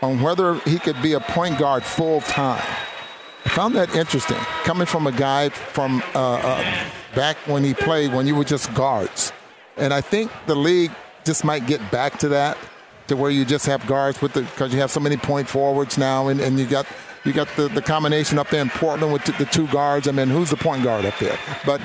on 0.02 0.22
whether 0.22 0.56
he 0.60 0.80
could 0.80 1.02
be 1.02 1.14
a 1.14 1.20
point 1.20 1.58
guard 1.58 1.84
full 1.84 2.22
time. 2.22 2.64
I 3.46 3.50
found 3.50 3.76
that 3.76 3.96
interesting, 3.96 4.38
coming 4.64 4.86
from 4.86 5.08
a 5.08 5.12
guy 5.12 5.50
from 5.50 6.04
uh, 6.14 6.36
uh, 6.36 6.84
back 7.16 7.38
when 7.48 7.64
he 7.64 7.74
played, 7.74 8.14
when 8.14 8.28
you 8.28 8.36
were 8.36 8.44
just 8.44 8.74
guards. 8.74 9.32
And 9.78 9.94
I 9.94 10.02
think 10.02 10.32
the 10.48 10.56
league 10.56 10.92
just 11.24 11.44
might 11.44 11.66
get 11.66 11.92
back 11.92 12.20
to 12.20 12.30
that, 12.30 12.58
to 13.08 13.16
where 13.16 13.32
you 13.32 13.46
just 13.46 13.66
have 13.66 13.86
guards 13.88 14.22
with 14.22 14.34
the 14.34 14.42
because 14.42 14.74
you 14.74 14.80
have 14.82 14.92
so 14.92 15.00
many 15.00 15.18
point 15.18 15.48
forwards 15.48 15.98
now, 15.98 16.28
and, 16.28 16.42
and 16.42 16.60
you 16.60 16.66
got 16.66 16.86
you 17.24 17.32
got 17.34 17.48
the, 17.56 17.70
the 17.70 17.82
combination 17.82 18.38
up 18.38 18.50
there 18.50 18.62
in 18.62 18.70
Portland 18.70 19.14
with 19.14 19.24
the 19.38 19.46
two 19.46 19.68
guards. 19.68 20.08
I 20.08 20.12
mean, 20.12 20.28
who's 20.28 20.50
the 20.50 20.58
point 20.58 20.84
guard 20.84 21.06
up 21.06 21.18
there? 21.20 21.38
But 21.66 21.82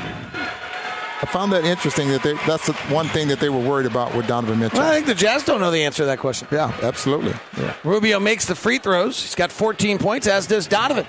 I 1.23 1.27
found 1.27 1.53
that 1.53 1.64
interesting 1.64 2.09
that 2.09 2.25
they, 2.25 2.35
that's 2.49 2.66
the 2.66 2.73
one 2.93 3.07
thing 3.07 3.29
that 3.29 3.39
they 3.39 3.49
were 3.49 3.61
worried 3.61 3.87
about 3.87 4.12
with 4.14 4.27
Donovan 4.27 4.59
Mitchell. 4.59 4.81
Well, 4.81 4.91
I 4.91 4.95
think 4.95 5.07
the 5.07 5.14
Jazz 5.14 5.45
don't 5.45 5.61
know 5.61 5.70
the 5.70 5.85
answer 5.85 6.03
to 6.03 6.07
that 6.07 6.18
question. 6.18 6.49
Yeah, 6.51 6.77
absolutely. 6.83 7.33
Yeah. 7.57 7.77
Rubio 7.85 8.18
makes 8.18 8.47
the 8.47 8.57
free 8.57 8.79
throws. 8.79 9.23
He's 9.23 9.37
got 9.37 9.53
14 9.53 9.99
points, 9.99 10.27
as 10.27 10.49
does 10.49 10.66
Donovan. 10.66 11.07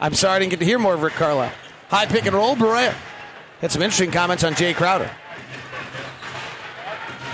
I'm 0.00 0.14
sorry 0.14 0.36
I 0.36 0.38
didn't 0.38 0.50
get 0.50 0.60
to 0.60 0.64
hear 0.64 0.78
more 0.78 0.94
of 0.94 1.02
Rick 1.02 1.14
Carlisle. 1.14 1.52
High 1.88 2.06
pick 2.06 2.26
and 2.26 2.34
roll, 2.34 2.54
Barea. 2.54 2.94
Had 3.60 3.72
some 3.72 3.82
interesting 3.82 4.12
comments 4.12 4.44
on 4.44 4.52
Jae 4.54 4.74
Crowder. 4.74 5.10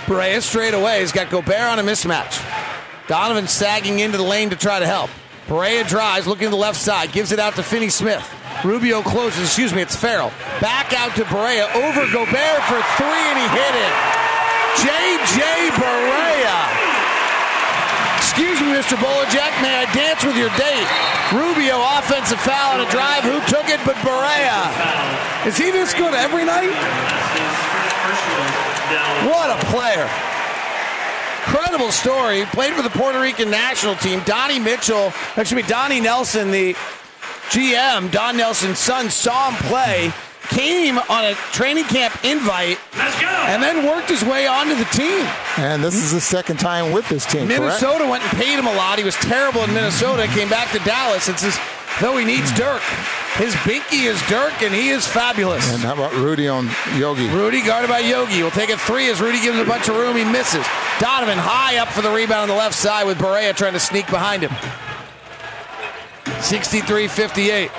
Barea 0.07 0.41
straight 0.41 0.73
away. 0.73 1.01
He's 1.01 1.11
got 1.11 1.29
Gobert 1.29 1.59
on 1.59 1.77
a 1.77 1.83
mismatch. 1.83 2.43
Donovan 3.07 3.47
sagging 3.47 3.99
into 3.99 4.17
the 4.17 4.23
lane 4.23 4.49
to 4.49 4.55
try 4.55 4.79
to 4.79 4.87
help. 4.87 5.11
Barea 5.47 5.87
drives, 5.87 6.27
looking 6.27 6.45
to 6.45 6.49
the 6.51 6.59
left 6.59 6.75
side, 6.77 7.13
gives 7.13 7.31
it 7.31 7.39
out 7.39 7.55
to 7.55 7.63
Finney 7.63 7.87
Smith. 7.87 8.23
Rubio 8.65 9.01
closes, 9.01 9.47
excuse 9.47 9.73
me, 9.73 9.81
it's 9.81 9.95
Ferrell. 9.95 10.29
Back 10.59 10.91
out 10.91 11.15
to 11.15 11.23
Barea, 11.23 11.71
over 11.71 12.03
Gobert 12.11 12.61
for 12.67 12.79
three, 12.99 13.23
and 13.31 13.37
he 13.39 13.47
hit 13.55 13.73
it. 13.79 13.93
J.J. 14.83 15.71
Barea. 15.79 16.59
Excuse 18.19 18.59
me, 18.59 18.75
Mr. 18.75 18.99
Bolerjack, 18.99 19.55
may 19.63 19.73
I 19.81 19.87
dance 19.95 20.23
with 20.27 20.35
your 20.35 20.51
date? 20.59 20.87
Rubio 21.31 21.79
offensive 21.95 22.39
foul 22.43 22.79
on 22.79 22.85
a 22.85 22.89
drive. 22.91 23.23
Who 23.23 23.39
took 23.47 23.71
it 23.71 23.79
but 23.87 23.95
Barea? 24.03 25.47
Is 25.47 25.55
he 25.55 25.71
this 25.71 25.93
good 25.93 26.13
every 26.13 26.43
night? 26.43 26.75
What 29.25 29.49
a 29.49 29.65
player. 29.71 30.07
Incredible 31.47 31.91
story. 31.93 32.43
Played 32.47 32.73
for 32.73 32.81
the 32.81 32.89
Puerto 32.89 33.21
Rican 33.21 33.49
national 33.49 33.95
team. 33.95 34.21
Donnie 34.25 34.59
Mitchell, 34.59 35.13
excuse 35.37 35.53
me, 35.53 35.61
Donnie 35.61 36.01
Nelson, 36.01 36.51
the 36.51 36.73
GM, 37.49 38.11
Don 38.11 38.35
Nelson's 38.35 38.79
son, 38.79 39.09
saw 39.09 39.49
him 39.51 39.55
play, 39.69 40.11
came 40.49 40.97
on 40.97 41.23
a 41.23 41.35
training 41.53 41.85
camp 41.85 42.13
invite, 42.25 42.77
and 43.47 43.63
then 43.63 43.85
worked 43.85 44.09
his 44.09 44.25
way 44.25 44.45
onto 44.45 44.75
the 44.75 44.83
team. 44.85 45.25
And 45.55 45.81
this 45.81 45.95
is 45.95 46.11
the 46.11 46.19
second 46.19 46.59
time 46.59 46.91
with 46.91 47.07
this 47.07 47.25
team. 47.25 47.47
Minnesota 47.47 48.05
went 48.05 48.23
and 48.23 48.31
paid 48.33 48.59
him 48.59 48.67
a 48.67 48.73
lot. 48.73 48.97
He 48.97 49.05
was 49.05 49.15
terrible 49.15 49.61
in 49.63 49.73
Minnesota. 49.73 50.27
Came 50.27 50.49
back 50.49 50.71
to 50.73 50.79
Dallas. 50.79 51.29
It's 51.29 51.43
his 51.43 51.57
though 52.01 52.17
he 52.17 52.25
needs 52.25 52.51
Dirk. 52.53 52.81
His 53.35 53.53
binky 53.55 54.05
is 54.05 54.19
Dirk, 54.27 54.61
and 54.63 54.73
he 54.73 54.89
is 54.89 55.05
fabulous. 55.05 55.71
And 55.71 55.81
how 55.81 55.93
about 55.93 56.13
Rudy 56.13 56.47
on 56.47 56.69
Yogi? 56.95 57.27
Rudy 57.29 57.61
guarded 57.61 57.89
by 57.89 57.99
Yogi 57.99 58.41
We'll 58.41 58.51
take 58.51 58.69
a 58.69 58.77
three 58.77 59.09
as 59.09 59.21
Rudy 59.21 59.39
gives 59.41 59.57
him 59.57 59.65
a 59.65 59.69
bunch 59.69 59.87
of 59.89 59.95
room. 59.95 60.17
He 60.17 60.23
misses. 60.23 60.65
Donovan 60.99 61.37
high 61.37 61.77
up 61.77 61.89
for 61.89 62.01
the 62.01 62.09
rebound 62.09 62.43
on 62.43 62.47
the 62.49 62.55
left 62.55 62.75
side 62.75 63.05
with 63.05 63.17
Barea 63.19 63.55
trying 63.55 63.73
to 63.73 63.79
sneak 63.79 64.07
behind 64.07 64.43
him. 64.43 64.51
63 66.41 67.07
58. 67.07 67.71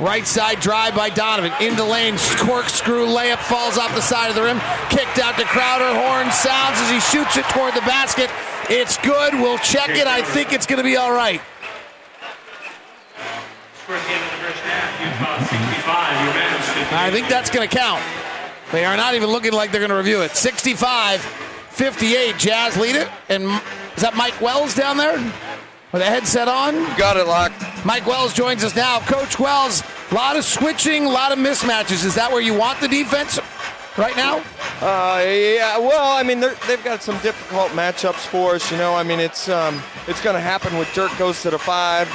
Right 0.00 0.26
side 0.26 0.60
drive 0.60 0.94
by 0.94 1.08
Donovan. 1.08 1.52
Into 1.60 1.84
lane, 1.84 2.16
corkscrew 2.38 3.06
layup 3.06 3.38
falls 3.38 3.78
off 3.78 3.94
the 3.94 4.02
side 4.02 4.28
of 4.28 4.34
the 4.34 4.42
rim. 4.42 4.60
Kicked 4.90 5.18
out 5.18 5.38
to 5.38 5.44
Crowder. 5.44 5.86
Horn 5.94 6.30
sounds 6.32 6.80
as 6.80 6.90
he 6.90 7.00
shoots 7.00 7.36
it 7.36 7.44
toward 7.50 7.74
the 7.74 7.80
basket. 7.82 8.28
It's 8.68 8.98
good. 8.98 9.34
We'll 9.34 9.58
check 9.58 9.90
it. 9.90 10.06
I 10.06 10.22
think 10.22 10.52
it's 10.52 10.66
going 10.66 10.78
to 10.78 10.84
be 10.84 10.96
all 10.96 11.12
right. 11.12 11.40
I 16.92 17.10
think 17.12 17.28
that's 17.28 17.50
going 17.50 17.68
to 17.68 17.74
count. 17.74 18.02
They 18.72 18.84
are 18.84 18.96
not 18.96 19.14
even 19.14 19.28
looking 19.28 19.52
like 19.52 19.70
they're 19.70 19.80
going 19.80 19.90
to 19.90 19.96
review 19.96 20.22
it. 20.22 20.32
65 20.32 21.20
58. 21.20 22.38
Jazz 22.38 22.76
lead 22.76 22.94
it. 22.94 23.08
And 23.28 23.44
is 23.96 24.02
that 24.02 24.14
Mike 24.16 24.40
Wells 24.40 24.74
down 24.74 24.96
there? 24.96 25.18
With 25.92 26.02
a 26.02 26.06
headset 26.06 26.48
on? 26.48 26.74
Got 26.96 27.16
it 27.16 27.26
locked. 27.26 27.60
Mike 27.84 28.06
Wells 28.06 28.32
joins 28.32 28.64
us 28.64 28.74
now. 28.74 29.00
Coach 29.00 29.38
Wells, 29.38 29.82
a 30.10 30.14
lot 30.14 30.36
of 30.36 30.44
switching, 30.44 31.04
a 31.04 31.08
lot 31.08 31.30
of 31.32 31.38
mismatches. 31.38 32.04
Is 32.04 32.14
that 32.14 32.32
where 32.32 32.40
you 32.40 32.54
want 32.54 32.80
the 32.80 32.88
defense 32.88 33.38
right 33.96 34.16
now? 34.16 34.38
Uh, 34.80 35.22
yeah. 35.24 35.78
Well, 35.78 36.16
I 36.16 36.22
mean, 36.22 36.40
they've 36.40 36.82
got 36.82 37.02
some 37.02 37.18
difficult 37.22 37.68
matchups 37.70 38.26
for 38.26 38.54
us. 38.54 38.70
You 38.70 38.78
know, 38.78 38.94
I 38.94 39.02
mean, 39.02 39.20
it's 39.20 39.48
um, 39.48 39.82
it's 40.08 40.22
going 40.22 40.34
to 40.34 40.40
happen 40.40 40.78
with 40.78 40.92
Dirk 40.94 41.16
goes 41.18 41.42
to 41.42 41.50
the 41.50 41.58
five. 41.58 42.08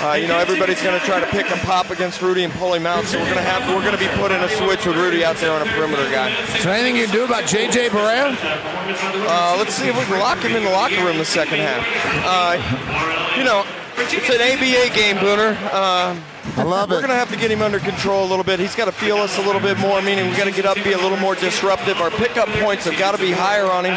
Uh, 0.00 0.14
you 0.14 0.26
know, 0.26 0.38
everybody's 0.38 0.82
going 0.82 0.98
to 0.98 1.04
try 1.04 1.20
to 1.20 1.26
pick 1.26 1.50
and 1.50 1.60
pop 1.60 1.90
against 1.90 2.22
Rudy 2.22 2.44
and 2.44 2.52
pull 2.54 2.72
him 2.72 2.86
out. 2.86 3.04
So 3.04 3.18
we're 3.18 3.24
going 3.24 3.36
to 3.36 3.42
have 3.42 3.68
we're 3.74 3.84
going 3.84 3.92
to 3.92 4.00
be 4.00 4.08
putting 4.16 4.38
a 4.38 4.48
switch 4.48 4.86
with 4.86 4.96
Rudy 4.96 5.24
out 5.24 5.36
there 5.36 5.52
on 5.52 5.60
a 5.60 5.70
perimeter 5.72 6.08
guy. 6.10 6.30
Is 6.56 6.64
there 6.64 6.72
anything 6.72 6.96
you 6.96 7.04
can 7.04 7.14
do 7.14 7.24
about 7.24 7.44
JJ 7.44 7.90
Barea? 7.90 8.32
Uh, 8.32 9.56
let's 9.58 9.74
see 9.74 9.88
if 9.88 9.98
we 9.98 10.04
can 10.04 10.18
lock 10.18 10.38
him 10.38 10.56
in 10.56 10.64
the 10.64 10.70
locker 10.70 11.04
room 11.04 11.18
the 11.18 11.24
second 11.24 11.58
half. 11.58 11.84
Uh, 12.24 13.36
you 13.36 13.44
know, 13.44 13.64
it's 14.02 14.30
an 14.30 14.40
ABA 14.40 14.94
game, 14.94 15.16
Booner. 15.16 15.54
Uh, 15.72 16.16
I 16.56 16.62
love 16.62 16.90
we're 16.90 16.98
it. 16.98 17.02
going 17.02 17.10
to 17.10 17.16
have 17.16 17.30
to 17.30 17.36
get 17.36 17.50
him 17.50 17.60
under 17.60 17.78
control 17.78 18.24
a 18.24 18.28
little 18.28 18.44
bit. 18.44 18.58
He's 18.58 18.74
got 18.74 18.86
to 18.86 18.92
feel 18.92 19.16
us 19.18 19.38
a 19.38 19.42
little 19.42 19.60
bit 19.60 19.78
more, 19.78 20.00
meaning 20.00 20.26
we've 20.26 20.36
got 20.36 20.44
to 20.44 20.52
get 20.52 20.64
up, 20.64 20.76
be 20.82 20.92
a 20.92 20.98
little 20.98 21.18
more 21.18 21.34
disruptive. 21.34 22.00
Our 22.00 22.10
pickup 22.10 22.48
points 22.60 22.84
have 22.86 22.98
got 22.98 23.12
to 23.12 23.18
be 23.18 23.30
higher 23.30 23.66
on 23.66 23.84
him. 23.84 23.94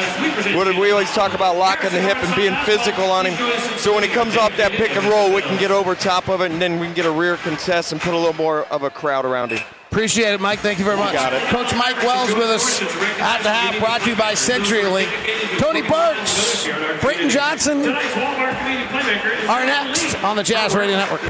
What 0.56 0.66
did 0.66 0.78
we 0.78 0.92
always 0.92 1.12
talk 1.12 1.34
about 1.34 1.56
locking 1.56 1.92
the 1.92 2.02
hip 2.02 2.18
and 2.18 2.36
being 2.36 2.56
physical 2.66 3.06
on 3.06 3.26
him? 3.26 3.38
So 3.78 3.94
when 3.94 4.04
he 4.04 4.10
comes 4.10 4.36
off 4.36 4.56
that 4.58 4.74
pick 4.74 4.96
and 4.96 5.06
roll, 5.08 5.34
we 5.34 5.42
can 5.42 5.58
get 5.58 5.72
over 5.72 5.96
top 5.96 6.28
of 6.28 6.42
it, 6.42 6.52
and 6.52 6.62
then 6.62 6.80
we 6.80 6.88
can 6.88 6.96
get 6.96 7.06
a 7.06 7.12
rear 7.12 7.38
contest 7.38 7.92
and 7.92 8.02
put 8.02 8.14
a 8.14 8.18
little 8.18 8.34
more 8.34 8.66
of 8.66 8.84
a 8.84 8.90
crowd 8.90 9.26
around 9.26 9.52
him. 9.52 9.64
Appreciate 9.94 10.34
it, 10.34 10.42
Mike. 10.42 10.58
Thank 10.58 10.80
you 10.80 10.86
very 10.86 10.98
much. 10.98 11.14
Got 11.14 11.34
it. 11.34 11.44
Coach 11.50 11.76
Mike 11.76 11.98
Wells 11.98 12.34
with 12.34 12.50
us 12.50 12.82
at 12.82 13.44
the 13.44 13.52
half, 13.52 13.78
brought 13.78 14.02
to 14.02 14.10
you 14.10 14.16
by 14.16 14.34
CenturyLink. 14.34 15.08
Tony 15.60 15.84
Burks, 15.84 16.68
Brayton 17.00 17.30
Johnson 17.30 17.86
are 17.86 19.64
next 19.68 20.16
on 20.24 20.36
the 20.36 20.42
Jazz 20.42 20.74
Radio 20.74 20.98
Network. 20.98 21.22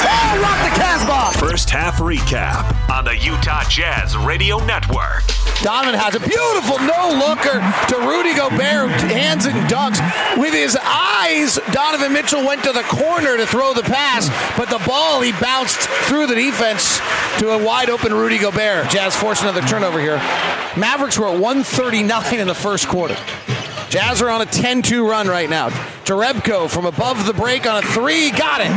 Oh, 0.00 0.40
rock 0.40 0.58
the 0.62 0.80
Casbah! 0.80 1.38
First 1.38 1.70
half 1.70 1.98
recap 1.98 2.88
on 2.88 3.04
the 3.04 3.16
Utah 3.16 3.64
Jazz 3.68 4.16
Radio 4.16 4.64
Network. 4.64 5.24
Donovan 5.60 5.98
has 5.98 6.14
a 6.14 6.20
beautiful 6.20 6.78
no 6.78 7.18
looker 7.18 7.58
to 7.88 8.06
Rudy 8.06 8.32
Gobert, 8.34 8.92
hands 9.10 9.46
and 9.46 9.56
dunks. 9.68 9.98
With 10.38 10.54
his 10.54 10.78
eyes, 10.80 11.58
Donovan 11.72 12.12
Mitchell 12.12 12.46
went 12.46 12.62
to 12.62 12.72
the 12.72 12.84
corner 12.84 13.36
to 13.36 13.46
throw 13.46 13.74
the 13.74 13.82
pass, 13.82 14.28
but 14.56 14.70
the 14.70 14.78
ball 14.86 15.20
he 15.20 15.32
bounced 15.32 15.80
through 16.06 16.28
the 16.28 16.36
defense 16.36 17.00
to 17.40 17.50
a 17.50 17.64
wide 17.64 17.90
open 17.90 18.14
Rudy 18.14 18.38
Gobert. 18.38 18.90
Jazz 18.90 19.16
forced 19.16 19.42
another 19.42 19.62
turnover 19.62 19.98
here. 19.98 20.18
Mavericks 20.76 21.18
were 21.18 21.26
at 21.26 21.40
139 21.40 22.38
in 22.38 22.46
the 22.46 22.54
first 22.54 22.86
quarter. 22.86 23.16
Jazz 23.88 24.20
are 24.20 24.28
on 24.28 24.42
a 24.42 24.46
10 24.46 24.82
2 24.82 25.08
run 25.08 25.28
right 25.28 25.48
now. 25.48 25.70
Jerebko 26.04 26.68
from 26.68 26.86
above 26.86 27.26
the 27.26 27.32
break 27.32 27.66
on 27.66 27.82
a 27.82 27.86
three, 27.86 28.30
got 28.30 28.60
it. 28.60 28.68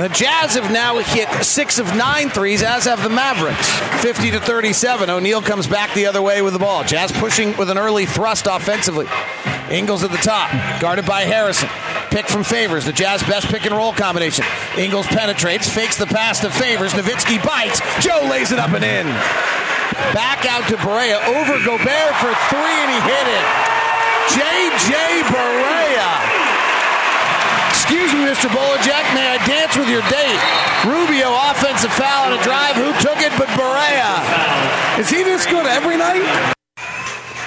The 0.00 0.08
Jazz 0.08 0.54
have 0.54 0.72
now 0.72 0.98
hit 0.98 1.28
six 1.44 1.78
of 1.78 1.86
nine 1.96 2.28
threes, 2.30 2.62
as 2.62 2.84
have 2.84 3.02
the 3.02 3.08
Mavericks. 3.08 3.68
50 4.02 4.32
to 4.32 4.40
37. 4.40 5.08
O'Neale 5.08 5.42
comes 5.42 5.66
back 5.66 5.94
the 5.94 6.06
other 6.06 6.20
way 6.22 6.42
with 6.42 6.52
the 6.52 6.58
ball. 6.58 6.84
Jazz 6.84 7.12
pushing 7.12 7.56
with 7.56 7.70
an 7.70 7.78
early 7.78 8.06
thrust 8.06 8.46
offensively. 8.50 9.06
Ingles 9.70 10.04
at 10.04 10.10
the 10.10 10.18
top, 10.18 10.50
guarded 10.80 11.06
by 11.06 11.22
Harrison. 11.22 11.68
Pick 12.10 12.26
from 12.26 12.44
Favors, 12.44 12.84
the 12.84 12.92
Jazz 12.92 13.22
best 13.22 13.48
pick 13.48 13.64
and 13.64 13.74
roll 13.74 13.92
combination. 13.92 14.44
Ingles 14.76 15.06
penetrates, 15.06 15.68
fakes 15.68 15.96
the 15.96 16.06
pass 16.06 16.40
to 16.40 16.50
Favors. 16.50 16.92
Nowitzki 16.92 17.44
bites. 17.44 17.80
Joe 18.00 18.28
lays 18.30 18.52
it 18.52 18.58
up 18.58 18.70
and 18.70 18.84
in. 18.84 19.73
Back 20.12 20.46
out 20.46 20.66
to 20.68 20.76
Barea. 20.76 21.22
Over 21.26 21.58
Gobert 21.64 22.14
for 22.18 22.32
three, 22.50 22.76
and 22.82 22.90
he 22.90 23.00
hit 23.06 23.26
it. 23.30 23.44
J.J. 24.34 24.94
Barea. 25.30 26.10
Excuse 27.70 28.12
me, 28.14 28.24
Mr. 28.24 28.48
Bolerjack. 28.48 29.04
May 29.14 29.36
I 29.36 29.38
dance 29.46 29.76
with 29.76 29.88
your 29.88 30.02
date? 30.08 30.40
Rubio 30.88 31.30
offensive 31.50 31.92
foul 31.92 32.32
on 32.32 32.38
a 32.38 32.42
drive. 32.42 32.76
Who 32.76 32.92
took 33.00 33.20
it 33.20 33.32
but 33.38 33.48
Barea? 33.56 34.98
Is 34.98 35.10
he 35.10 35.22
this 35.22 35.46
good 35.46 35.66
every 35.66 35.96
night? 35.96 36.22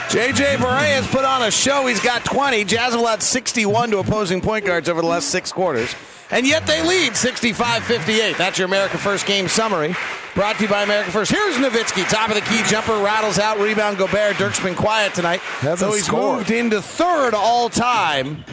JJ 0.10 0.58
Barea 0.58 0.96
has 0.96 1.08
put 1.08 1.26
on 1.26 1.44
a 1.44 1.52
show. 1.52 1.86
He's 1.88 2.00
got 2.00 2.24
20. 2.24 2.64
Jazz 2.64 2.94
allowed 2.94 3.22
61 3.22 3.92
to 3.92 3.98
opposing 3.98 4.40
point 4.40 4.66
guards 4.66 4.88
over 4.88 5.02
the 5.02 5.08
last 5.08 5.30
six 5.30 5.52
quarters. 5.52 5.94
And 6.30 6.46
yet 6.46 6.68
they 6.68 6.82
lead 6.86 7.16
65 7.16 7.84
58. 7.84 8.38
That's 8.38 8.58
your 8.58 8.68
America 8.68 8.98
First 8.98 9.26
game 9.26 9.48
summary. 9.48 9.96
Brought 10.36 10.58
to 10.58 10.64
you 10.64 10.70
by 10.70 10.84
America 10.84 11.10
First. 11.10 11.32
Here's 11.32 11.56
Nowitzki. 11.56 12.08
Top 12.10 12.30
of 12.30 12.36
the 12.36 12.42
key 12.42 12.62
jumper, 12.68 12.98
rattles 13.02 13.40
out, 13.40 13.58
rebound 13.60 13.98
Gobert. 13.98 14.38
Dirk's 14.38 14.60
been 14.60 14.76
quiet 14.76 15.14
tonight. 15.14 15.40
Hasn't 15.40 15.80
so 15.80 15.96
he's 15.96 16.06
scored. 16.06 16.40
moved 16.40 16.52
into 16.52 16.82
third 16.82 17.34
all 17.34 17.70
time 17.70 18.44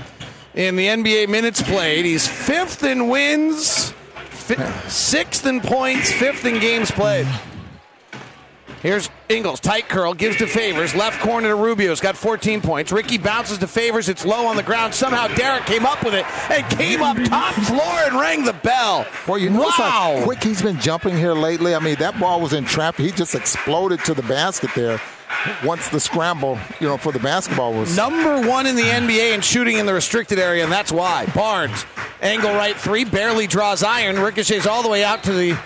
in 0.55 0.77
the 0.77 0.87
NBA 0.87 1.29
minutes 1.29 1.61
played. 1.63 2.05
He's 2.05 2.27
fifth 2.29 2.85
in 2.85 3.09
wins, 3.09 3.91
fi- 4.31 4.73
sixth 4.89 5.45
in 5.45 5.61
points, 5.61 6.13
fifth 6.13 6.45
in 6.45 6.61
games 6.61 6.91
played. 6.93 7.27
Here's 8.85 9.09
Ingles, 9.31 9.61
tight 9.61 9.89
curl, 9.89 10.13
gives 10.13 10.37
to 10.37 10.47
Favors, 10.47 10.95
left 10.95 11.19
corner 11.23 11.49
to 11.49 11.55
Rubio's 11.55 12.03
got 12.03 12.19
14 12.19 12.61
points. 12.61 12.93
Ricky 12.93 13.17
bounces 13.17 13.57
to 13.57 13.67
Favors, 13.67 14.11
it's 14.11 14.27
low 14.27 14.47
on 14.47 14.57
the 14.57 14.63
ground. 14.63 14.95
Somehow 14.95 15.27
Derrick 15.29 15.65
came 15.65 15.87
up 15.87 16.05
with 16.05 16.13
it 16.13 16.27
and 16.51 16.63
came 16.79 17.03
up 17.03 17.17
top 17.25 17.55
floor 17.55 17.81
and 17.81 18.21
rang 18.21 18.45
the 18.45 18.53
bell. 18.53 19.07
Well, 19.27 19.39
you 19.39 19.51
wow. 19.51 19.71
how 19.71 20.23
quick 20.25 20.43
he's 20.43 20.61
been 20.61 20.79
jumping 20.79 21.17
here 21.17 21.33
lately. 21.33 21.75
I 21.75 21.79
mean, 21.79 21.95
that 21.95 22.21
ball 22.21 22.43
was 22.43 22.53
in 22.53 22.67
trap. 22.67 22.97
He 22.97 23.11
just 23.11 23.35
exploded 23.35 24.01
to 24.01 24.13
the 24.13 24.21
basket 24.25 24.69
there. 24.77 25.01
Once 25.65 25.89
the 25.89 25.99
scramble, 25.99 26.59
you 26.79 26.87
know, 26.87 26.99
for 26.99 27.11
the 27.11 27.19
basketball 27.19 27.73
was 27.73 27.97
Number 27.97 28.47
one 28.47 28.67
in 28.67 28.77
the 28.77 28.83
NBA 28.83 29.35
in 29.35 29.41
shooting 29.41 29.79
in 29.79 29.87
the 29.87 29.95
restricted 29.95 30.39
area, 30.39 30.63
and 30.63 30.71
that's 30.71 30.93
why. 30.93 31.25
Barnes, 31.35 31.87
angle 32.21 32.53
right 32.53 32.77
three, 32.77 33.07
barely 33.07 33.47
draws 33.47 33.83
iron, 33.83 34.19
ricochets 34.19 34.67
all 34.67 34.83
the 34.83 34.91
way 34.91 35.03
out 35.03 35.23
to 35.25 35.33
the 35.33 35.59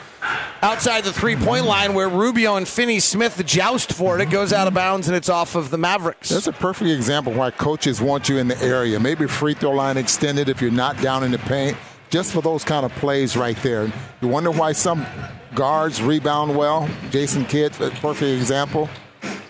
outside 0.62 1.04
the 1.04 1.12
three 1.12 1.36
point 1.36 1.66
line 1.66 1.94
where 1.94 2.08
Rubio 2.08 2.56
and 2.56 2.66
Finney 2.66 3.00
Smith 3.00 3.44
joust 3.46 3.92
for 3.92 4.18
it. 4.18 4.22
It 4.22 4.30
goes 4.30 4.52
out 4.52 4.66
of 4.66 4.74
bounds 4.74 5.08
and 5.08 5.16
it's 5.16 5.28
off 5.28 5.54
of 5.54 5.70
the 5.70 5.78
Mavericks. 5.78 6.28
That's 6.28 6.46
a 6.46 6.52
perfect 6.52 6.90
example 6.90 7.32
why 7.32 7.50
coaches 7.50 8.00
want 8.00 8.28
you 8.28 8.38
in 8.38 8.48
the 8.48 8.60
area. 8.62 8.98
Maybe 8.98 9.26
free 9.26 9.54
throw 9.54 9.70
line 9.70 9.96
extended 9.96 10.48
if 10.48 10.60
you're 10.60 10.70
not 10.70 11.00
down 11.00 11.24
in 11.24 11.30
the 11.30 11.38
paint, 11.38 11.76
just 12.10 12.32
for 12.32 12.42
those 12.42 12.64
kind 12.64 12.84
of 12.84 12.92
plays 12.92 13.36
right 13.36 13.56
there. 13.62 13.92
You 14.20 14.28
wonder 14.28 14.50
why 14.50 14.72
some 14.72 15.06
guards 15.54 16.02
rebound 16.02 16.56
well. 16.56 16.88
Jason 17.10 17.44
Kidd, 17.44 17.80
a 17.80 17.90
perfect 17.90 18.40
example. 18.40 18.88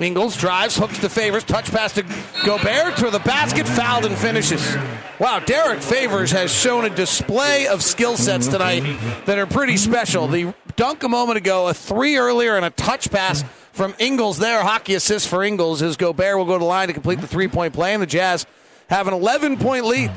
Ingles 0.01 0.37
drives, 0.37 0.77
hooks 0.77 0.99
to 0.99 1.09
Favors, 1.09 1.43
touch 1.43 1.73
pass 1.73 1.93
to 1.95 2.05
Gobert 2.45 2.97
to 2.99 3.11
the 3.11 3.19
basket, 3.19 3.67
fouled 3.67 4.05
and 4.05 4.17
finishes. 4.17 4.77
Wow, 5.19 5.41
Derrick 5.41 5.81
Favors 5.81 6.31
has 6.31 6.53
shown 6.55 6.85
a 6.85 6.91
display 6.91 7.67
of 7.67 7.83
skill 7.83 8.17
sets 8.17 8.47
tonight 8.47 8.81
that 9.27 9.39
are 9.39 9.47
pretty 9.47 9.77
special. 9.77 10.29
The 10.29 10.55
dunk 10.79 11.03
a 11.03 11.09
moment 11.09 11.37
ago, 11.37 11.67
a 11.67 11.75
three 11.75 12.17
earlier, 12.17 12.57
and 12.57 12.65
a 12.65 12.71
touch 12.71 13.11
pass 13.11 13.45
from 13.73 13.95
Ingles 13.99 14.39
there. 14.39 14.63
Hockey 14.63 14.95
assist 14.95 15.29
for 15.29 15.43
Ingles 15.43 15.83
as 15.83 15.97
Gobert 15.97 16.39
will 16.39 16.47
go 16.47 16.55
to 16.55 16.61
the 16.61 16.65
line 16.65 16.87
to 16.87 16.95
complete 16.95 17.21
the 17.21 17.27
three 17.27 17.49
point 17.49 17.75
play, 17.75 17.93
and 17.93 18.03
the 18.03 18.07
Jazz 18.07 18.47
have 18.89 19.09
an 19.09 19.13
11 19.13 19.59
point 19.59 19.85
lead, 19.85 20.11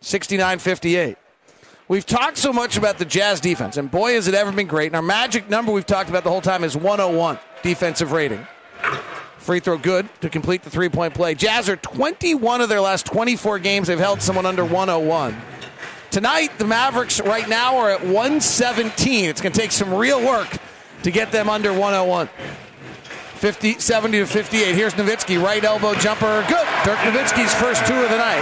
69 0.00 0.58
58. 0.58 1.16
We've 1.88 2.04
talked 2.04 2.36
so 2.36 2.52
much 2.52 2.76
about 2.76 2.98
the 2.98 3.04
Jazz 3.04 3.38
defense, 3.38 3.76
and 3.76 3.88
boy, 3.88 4.14
has 4.14 4.26
it 4.26 4.34
ever 4.34 4.50
been 4.50 4.66
great. 4.66 4.88
And 4.88 4.96
our 4.96 5.02
magic 5.02 5.48
number 5.48 5.70
we've 5.70 5.86
talked 5.86 6.10
about 6.10 6.24
the 6.24 6.30
whole 6.30 6.40
time 6.40 6.64
is 6.64 6.76
101 6.76 7.38
defensive 7.62 8.10
rating. 8.10 8.44
Free 9.38 9.60
throw 9.60 9.78
good 9.78 10.08
to 10.20 10.28
complete 10.28 10.64
the 10.64 10.70
three 10.70 10.88
point 10.88 11.14
play. 11.14 11.36
Jazz 11.36 11.68
are 11.68 11.76
21 11.76 12.60
of 12.60 12.68
their 12.68 12.80
last 12.80 13.06
24 13.06 13.60
games. 13.60 13.86
They've 13.86 13.96
held 13.96 14.20
someone 14.20 14.46
under 14.46 14.64
101. 14.64 15.36
Tonight, 16.16 16.56
the 16.56 16.64
Mavericks 16.64 17.20
right 17.20 17.46
now 17.46 17.76
are 17.76 17.90
at 17.90 18.00
117. 18.00 19.26
It's 19.26 19.42
going 19.42 19.52
to 19.52 19.60
take 19.60 19.70
some 19.70 19.92
real 19.92 20.18
work 20.26 20.48
to 21.02 21.10
get 21.10 21.30
them 21.30 21.50
under 21.50 21.74
101. 21.74 22.30
50, 23.34 23.78
70 23.78 24.20
to 24.20 24.26
58. 24.26 24.74
Here's 24.74 24.94
Nowitzki, 24.94 25.38
right 25.38 25.62
elbow 25.62 25.92
jumper. 25.92 26.42
Good. 26.48 26.66
Dirk 26.86 26.96
Nowitzki's 27.00 27.52
first 27.56 27.84
two 27.84 27.92
of 27.92 28.08
the 28.08 28.16
night. 28.16 28.40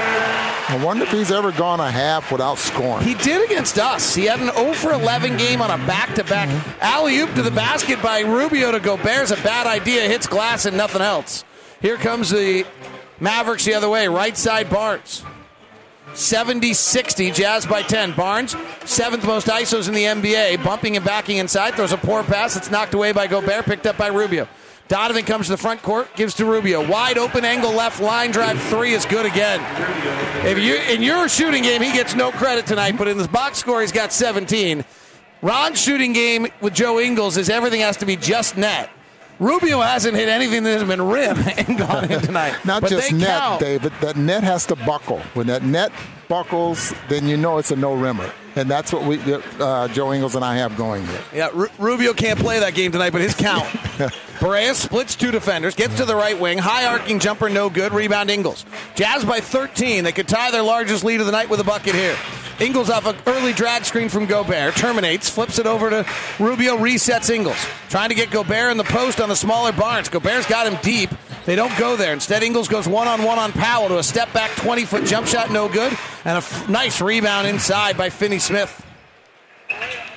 I 0.69 0.81
wonder 0.85 1.03
if 1.03 1.11
he's 1.11 1.33
ever 1.33 1.51
gone 1.51 1.81
a 1.81 1.91
half 1.91 2.31
without 2.31 2.59
scoring. 2.59 3.05
He 3.05 3.15
did 3.15 3.45
against 3.45 3.77
us. 3.77 4.15
He 4.15 4.27
had 4.27 4.39
an 4.39 4.55
0 4.55 4.75
for 4.75 4.93
11 4.93 5.37
game 5.37 5.61
on 5.61 5.73
a 5.73 5.85
back-to-back 5.85 6.49
mm-hmm. 6.49 6.79
alley 6.81 7.19
oop 7.19 7.35
to 7.35 7.43
the 7.43 7.51
basket 7.51 8.01
by 8.01 8.21
Rubio 8.21 8.71
to 8.71 8.79
Gobert's 8.79 9.33
a 9.33 9.37
bad 9.43 9.67
idea. 9.67 10.03
Hits 10.03 10.29
glass 10.29 10.65
and 10.65 10.77
nothing 10.77 11.03
else. 11.03 11.43
Here 11.83 11.97
comes 11.97 12.31
the 12.31 12.65
Mavericks 13.19 13.65
the 13.65 13.75
other 13.75 13.89
way. 13.89 14.07
Right 14.07 14.37
side 14.37 14.71
Barnes. 14.71 15.25
70 16.15 16.73
60, 16.75 17.31
Jazz 17.31 17.67
by 17.67 17.83
10. 17.83 18.13
Barnes, 18.13 18.57
seventh 18.85 19.27
most 19.27 19.47
ISOs 19.49 19.89
in 19.89 19.95
the 19.95 20.05
NBA, 20.05 20.63
bumping 20.65 20.97
and 20.97 21.05
backing 21.05 21.39
inside, 21.39 21.75
throws 21.75 21.93
a 21.93 21.97
poor 21.97 22.23
pass. 22.23 22.57
It's 22.57 22.71
knocked 22.71 22.95
away 22.95 23.13
by 23.13 23.27
Gobert, 23.27 23.65
picked 23.65 23.87
up 23.87 23.97
by 23.97 24.09
Rubio. 24.09 24.49
Donovan 24.87 25.25
comes 25.25 25.47
to 25.47 25.53
the 25.53 25.59
front 25.59 25.83
court, 25.83 26.15
gives 26.15 26.35
to 26.35 26.45
Rubio. 26.45 26.87
Wide 26.87 27.17
open 27.17 27.45
angle 27.45 27.73
left 27.73 28.01
line 28.01 28.31
drive 28.31 28.61
three 28.65 28.93
is 28.93 29.07
good 29.07 29.25
again. 29.25 29.61
If 30.47 30.59
you 30.59 30.77
in 30.77 31.03
your 31.03 31.29
shooting 31.29 31.63
game, 31.63 31.81
he 31.81 31.91
gets 31.91 32.15
no 32.15 32.31
credit 32.31 32.67
tonight, 32.67 32.99
but 32.99 33.09
in 33.09 33.17
this 33.17 33.27
box 33.27 33.59
score, 33.59 33.81
he's 33.81 33.93
got 33.93 34.13
17. 34.13 34.85
Ron's 35.41 35.81
shooting 35.81 36.13
game 36.13 36.47
with 36.61 36.75
Joe 36.75 37.01
Ingles 37.01 37.37
is 37.37 37.49
everything 37.49 37.81
has 37.81 37.97
to 37.99 38.07
be 38.07 38.17
just 38.17 38.57
net. 38.57 38.91
Rubio 39.41 39.81
hasn't 39.81 40.17
hit 40.17 40.29
anything 40.29 40.63
that 40.63 40.79
has 40.79 40.89
been 40.89 41.03
rim 41.03 41.37
and 41.57 41.79
gone 41.79 42.11
in 42.11 42.21
tonight. 42.21 42.55
Not 42.65 42.83
but 42.83 42.91
just 42.91 43.13
net, 43.13 43.29
count. 43.29 43.61
David. 43.61 43.93
That 44.01 44.17
net 44.17 44.45
has 44.45 44.67
to 44.67 44.77
buckle. 44.77 45.19
When 45.35 45.47
that 45.49 45.63
net 45.63 45.93
buckles, 46.29 46.95
then 47.09 47.27
you 47.27 47.37
know 47.37 47.59
it's 47.59 47.71
a 47.71 47.77
no 47.77 47.95
rimmer, 47.95 48.31
and 48.57 48.71
that's 48.71 48.93
what 48.93 49.05
we, 49.05 49.21
uh, 49.61 49.89
Joe 49.89 50.13
Ingles 50.13 50.35
and 50.35 50.45
I 50.45 50.57
have 50.57 50.77
going 50.77 51.07
here. 51.07 51.21
Yeah, 51.35 51.49
Ru- 51.53 51.69
Rubio 51.79 52.13
can't 52.13 52.39
play 52.39 52.61
that 52.61 52.75
game 52.75 52.93
tonight, 52.93 53.11
but 53.11 53.21
his 53.21 53.35
count. 53.35 53.67
Berea 54.41 54.75
splits 54.75 55.15
two 55.17 55.31
defenders, 55.31 55.75
gets 55.75 55.97
to 55.97 56.05
the 56.05 56.15
right 56.15 56.39
wing, 56.39 56.59
high 56.59 56.87
arcing 56.87 57.19
jumper, 57.19 57.49
no 57.49 57.71
good. 57.71 57.93
Rebound 57.93 58.31
Ingles. 58.31 58.65
Jazz 58.95 59.25
by 59.25 59.41
13. 59.41 60.05
They 60.05 60.13
could 60.13 60.29
tie 60.29 60.51
their 60.51 60.63
largest 60.63 61.05
lead 61.05 61.21
of 61.21 61.27
the 61.27 61.33
night 61.33 61.49
with 61.49 61.61
a 61.61 61.65
bucket 61.65 61.95
here. 61.95 62.17
Ingles 62.61 62.89
off 62.89 63.07
an 63.07 63.17
early 63.27 63.53
drag 63.53 63.85
screen 63.85 64.09
from 64.09 64.27
Gobert, 64.27 64.77
terminates, 64.77 65.29
flips 65.29 65.59
it 65.59 65.67
over 65.67 65.91
to 65.91 66.07
Rubio, 66.39 66.77
resets 66.77 67.29
Ingles. 67.31 67.57
Trying 67.89 68.11
to 68.11 68.15
get 68.15 68.31
Gobert 68.31 68.71
in 68.71 68.77
the 68.77 68.85
post 68.85 69.21
on 69.21 69.29
the 69.29 69.35
smaller 69.35 69.73
Barnes. 69.73 70.09
Gobert's 70.09 70.47
got 70.47 70.67
him 70.71 70.79
deep. 70.83 71.11
They 71.47 71.57
don't 71.57 71.77
go 71.79 71.97
there. 71.97 72.13
Instead, 72.13 72.43
Ingles 72.43 72.69
goes 72.69 72.89
one 72.89 73.07
on 73.07 73.23
one 73.23 73.39
on 73.39 73.53
Powell 73.53 73.89
to 73.89 73.99
a 73.99 74.03
step 74.03 74.33
back 74.33 74.51
20 74.57 74.85
foot 74.85 75.05
jump 75.05 75.27
shot, 75.27 75.51
no 75.51 75.69
good. 75.69 75.93
And 76.25 76.37
a 76.37 76.39
f- 76.39 76.69
nice 76.69 77.01
rebound 77.01 77.47
inside 77.47 77.97
by 77.99 78.09
Finney 78.11 78.39
Smith. 78.39 78.85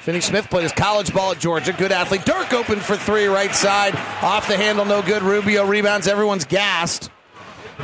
Finney 0.01 0.21
Smith 0.21 0.49
played 0.49 0.63
his 0.63 0.71
college 0.71 1.13
ball 1.13 1.32
at 1.32 1.39
Georgia. 1.39 1.73
Good 1.73 1.91
athlete. 1.91 2.23
Dirk 2.23 2.53
open 2.53 2.80
for 2.80 2.95
three, 2.95 3.25
right 3.25 3.53
side. 3.53 3.93
Off 4.23 4.47
the 4.47 4.55
handle, 4.55 4.86
no 4.86 5.01
good. 5.01 5.21
Rubio 5.21 5.65
rebounds. 5.65 6.07
Everyone's 6.07 6.45
gassed 6.45 7.11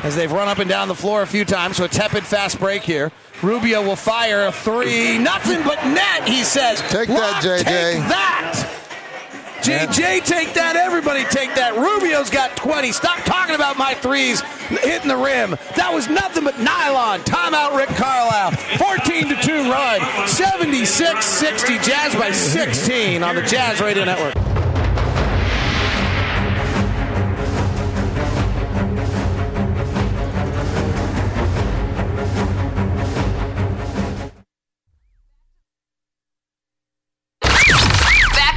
as 0.04 0.16
they've 0.16 0.32
run 0.32 0.48
up 0.48 0.60
and 0.60 0.70
down 0.70 0.88
the 0.88 0.96
floor 0.96 1.22
a 1.22 1.28
few 1.28 1.44
times. 1.44 1.76
So 1.78 1.84
a 1.84 1.90
tepid 1.90 2.24
fast 2.24 2.60
break 2.60 2.84
here. 2.84 3.12
Rubio 3.42 3.82
will 3.82 3.98
fire 3.98 4.46
a 4.46 4.54
three. 4.54 5.18
Nothing 5.18 5.64
but 5.64 5.84
net, 5.86 6.28
he 6.30 6.44
says. 6.46 6.80
Take 6.90 7.10
that, 7.10 7.44
JJ. 7.44 7.64
Take 7.64 7.98
that. 8.08 8.83
JJ, 9.64 10.26
take 10.26 10.54
that. 10.56 10.76
Everybody 10.76 11.24
take 11.24 11.56
that. 11.56 11.78
Rubio's 11.78 12.30
got 12.30 12.58
20. 12.58 12.92
Stop 12.92 13.20
talking 13.24 13.56
about 13.56 13.78
my 13.78 13.94
threes 13.94 14.42
hitting 14.68 15.08
the 15.08 15.16
rim. 15.16 15.52
That 15.78 15.92
was 15.94 16.10
nothing 16.10 16.44
but 16.44 16.60
nylon. 16.60 17.22
Timeout, 17.22 17.78
Rick 17.78 17.88
Carlisle. 17.96 18.52
14 18.78 19.30
to 19.30 19.36
2 19.42 19.72
run. 19.72 20.28
76 20.28 21.26
60. 21.26 21.78
Jazz 21.78 22.14
by 22.14 22.32
16 22.32 23.24
on 23.24 23.36
the 23.36 23.42
Jazz 23.44 23.80
Radio 23.80 24.04
Network. 24.04 24.63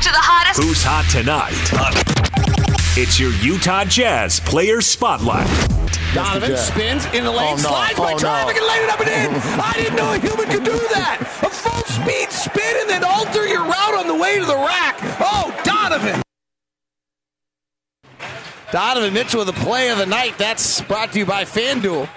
To 0.07 0.13
the 0.13 0.23
hottest. 0.23 0.63
Who's 0.63 0.83
hot 0.85 1.05
tonight? 1.11 1.59
It's 2.97 3.19
your 3.19 3.33
Utah 3.43 3.85
Jazz 3.85 4.39
Player 4.41 4.81
Spotlight. 4.81 5.49
Donovan 6.15 6.57
spins 6.57 7.05
in 7.07 7.25
the 7.25 7.31
lane, 7.31 7.55
Oh, 7.59 7.63
no. 7.63 7.69
slides 7.69 7.99
by 7.99 8.11
Oh, 8.11 8.13
no. 8.13 8.19
traffic 8.19 8.57
and 8.57 8.67
laid 8.67 8.83
it 8.85 8.91
up 8.91 9.01
and 9.01 9.09
in. 9.11 9.61
I 9.61 9.73
didn't 9.75 9.97
know 9.97 10.13
a 10.13 10.19
human 10.19 10.47
could 10.49 10.65
do 10.65 10.79
that. 10.95 11.19
A 11.43 11.51
full 11.51 11.83
speed 11.93 12.31
spin 12.31 12.77
and 12.83 12.89
then 12.89 13.03
alter 13.05 13.47
your 13.49 13.65
route 13.65 13.95
on 13.99 14.07
the 14.07 14.15
way 14.15 14.39
to 14.39 14.45
the 14.45 14.55
rack. 14.57 14.97
Oh, 15.21 15.53
Donovan. 15.65 16.23
Donovan 18.71 19.13
Mitchell 19.13 19.45
with 19.45 19.55
the 19.55 19.61
play 19.61 19.91
of 19.91 19.99
the 19.99 20.07
night. 20.07 20.39
That's 20.39 20.81
brought 20.83 21.13
to 21.13 21.19
you 21.19 21.27
by 21.27 21.45
FanDuel. 21.45 22.09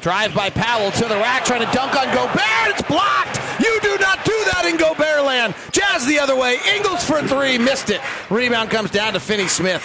Drive 0.00 0.34
by 0.34 0.50
Powell 0.50 0.90
to 0.92 1.08
the 1.08 1.16
rack, 1.16 1.44
trying 1.44 1.66
to 1.66 1.72
dunk 1.72 1.96
on 1.96 2.06
Gobert. 2.14 2.68
It's 2.68 2.82
blocked. 2.82 3.40
You 3.60 3.78
do 3.80 3.98
not 3.98 4.24
do 4.24 4.36
that 4.52 4.64
in 4.64 4.76
Gobert 4.76 5.24
land. 5.24 5.54
Jazz 5.72 6.06
the 6.06 6.18
other 6.20 6.36
way. 6.36 6.58
Ingles 6.74 7.04
for 7.04 7.20
three, 7.22 7.58
missed 7.58 7.90
it. 7.90 8.00
Rebound 8.30 8.70
comes 8.70 8.90
down 8.90 9.14
to 9.14 9.20
Finney 9.20 9.48
Smith. 9.48 9.84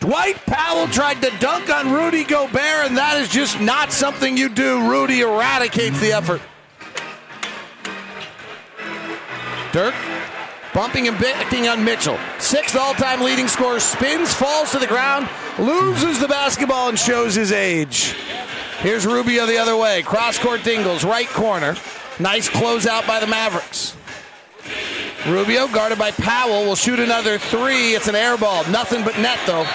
Dwight 0.00 0.36
Powell 0.46 0.86
tried 0.88 1.22
to 1.22 1.30
dunk 1.40 1.70
on 1.70 1.90
Rudy 1.90 2.24
Gobert, 2.24 2.86
and 2.86 2.96
that 2.98 3.16
is 3.20 3.28
just 3.28 3.60
not 3.60 3.90
something 3.90 4.36
you 4.36 4.48
do. 4.48 4.88
Rudy 4.88 5.20
eradicates 5.20 5.98
the 5.98 6.12
effort. 6.12 6.42
Dirk 9.72 9.94
bumping 10.78 11.08
and 11.08 11.18
backing 11.18 11.66
on 11.66 11.84
Mitchell. 11.84 12.16
Sixth 12.38 12.76
all 12.76 12.94
time 12.94 13.20
leading 13.20 13.48
scorer, 13.48 13.80
spins, 13.80 14.32
falls 14.32 14.70
to 14.70 14.78
the 14.78 14.86
ground, 14.86 15.28
loses 15.58 16.20
the 16.20 16.28
basketball, 16.28 16.88
and 16.88 16.96
shows 16.96 17.34
his 17.34 17.50
age. 17.50 18.14
Here's 18.78 19.06
Rubio 19.06 19.46
the 19.46 19.58
other 19.58 19.76
way. 19.76 20.02
Cross 20.02 20.38
court 20.38 20.62
Dingles, 20.62 21.04
right 21.04 21.28
corner. 21.28 21.76
Nice 22.20 22.48
closeout 22.48 23.06
by 23.06 23.20
the 23.20 23.26
Mavericks. 23.26 23.96
Rubio, 25.26 25.66
guarded 25.68 25.98
by 25.98 26.10
Powell, 26.12 26.64
will 26.64 26.76
shoot 26.76 27.00
another 27.00 27.38
three. 27.38 27.94
It's 27.94 28.06
an 28.08 28.14
air 28.14 28.36
ball. 28.36 28.64
Nothing 28.70 29.04
but 29.04 29.18
net, 29.18 29.38
though. 29.46 29.66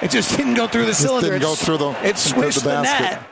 It 0.00 0.10
just 0.10 0.36
didn't 0.36 0.54
go 0.54 0.66
through 0.66 0.82
the 0.86 0.92
Just 0.92 1.02
cylinder. 1.02 1.30
didn't 1.30 1.42
go 1.42 1.54
through 1.54 1.78
the- 1.78 1.90
It 2.08 2.16
swished 2.18 2.62
the 2.62 2.70
the, 2.70 2.82
net. 2.82 3.22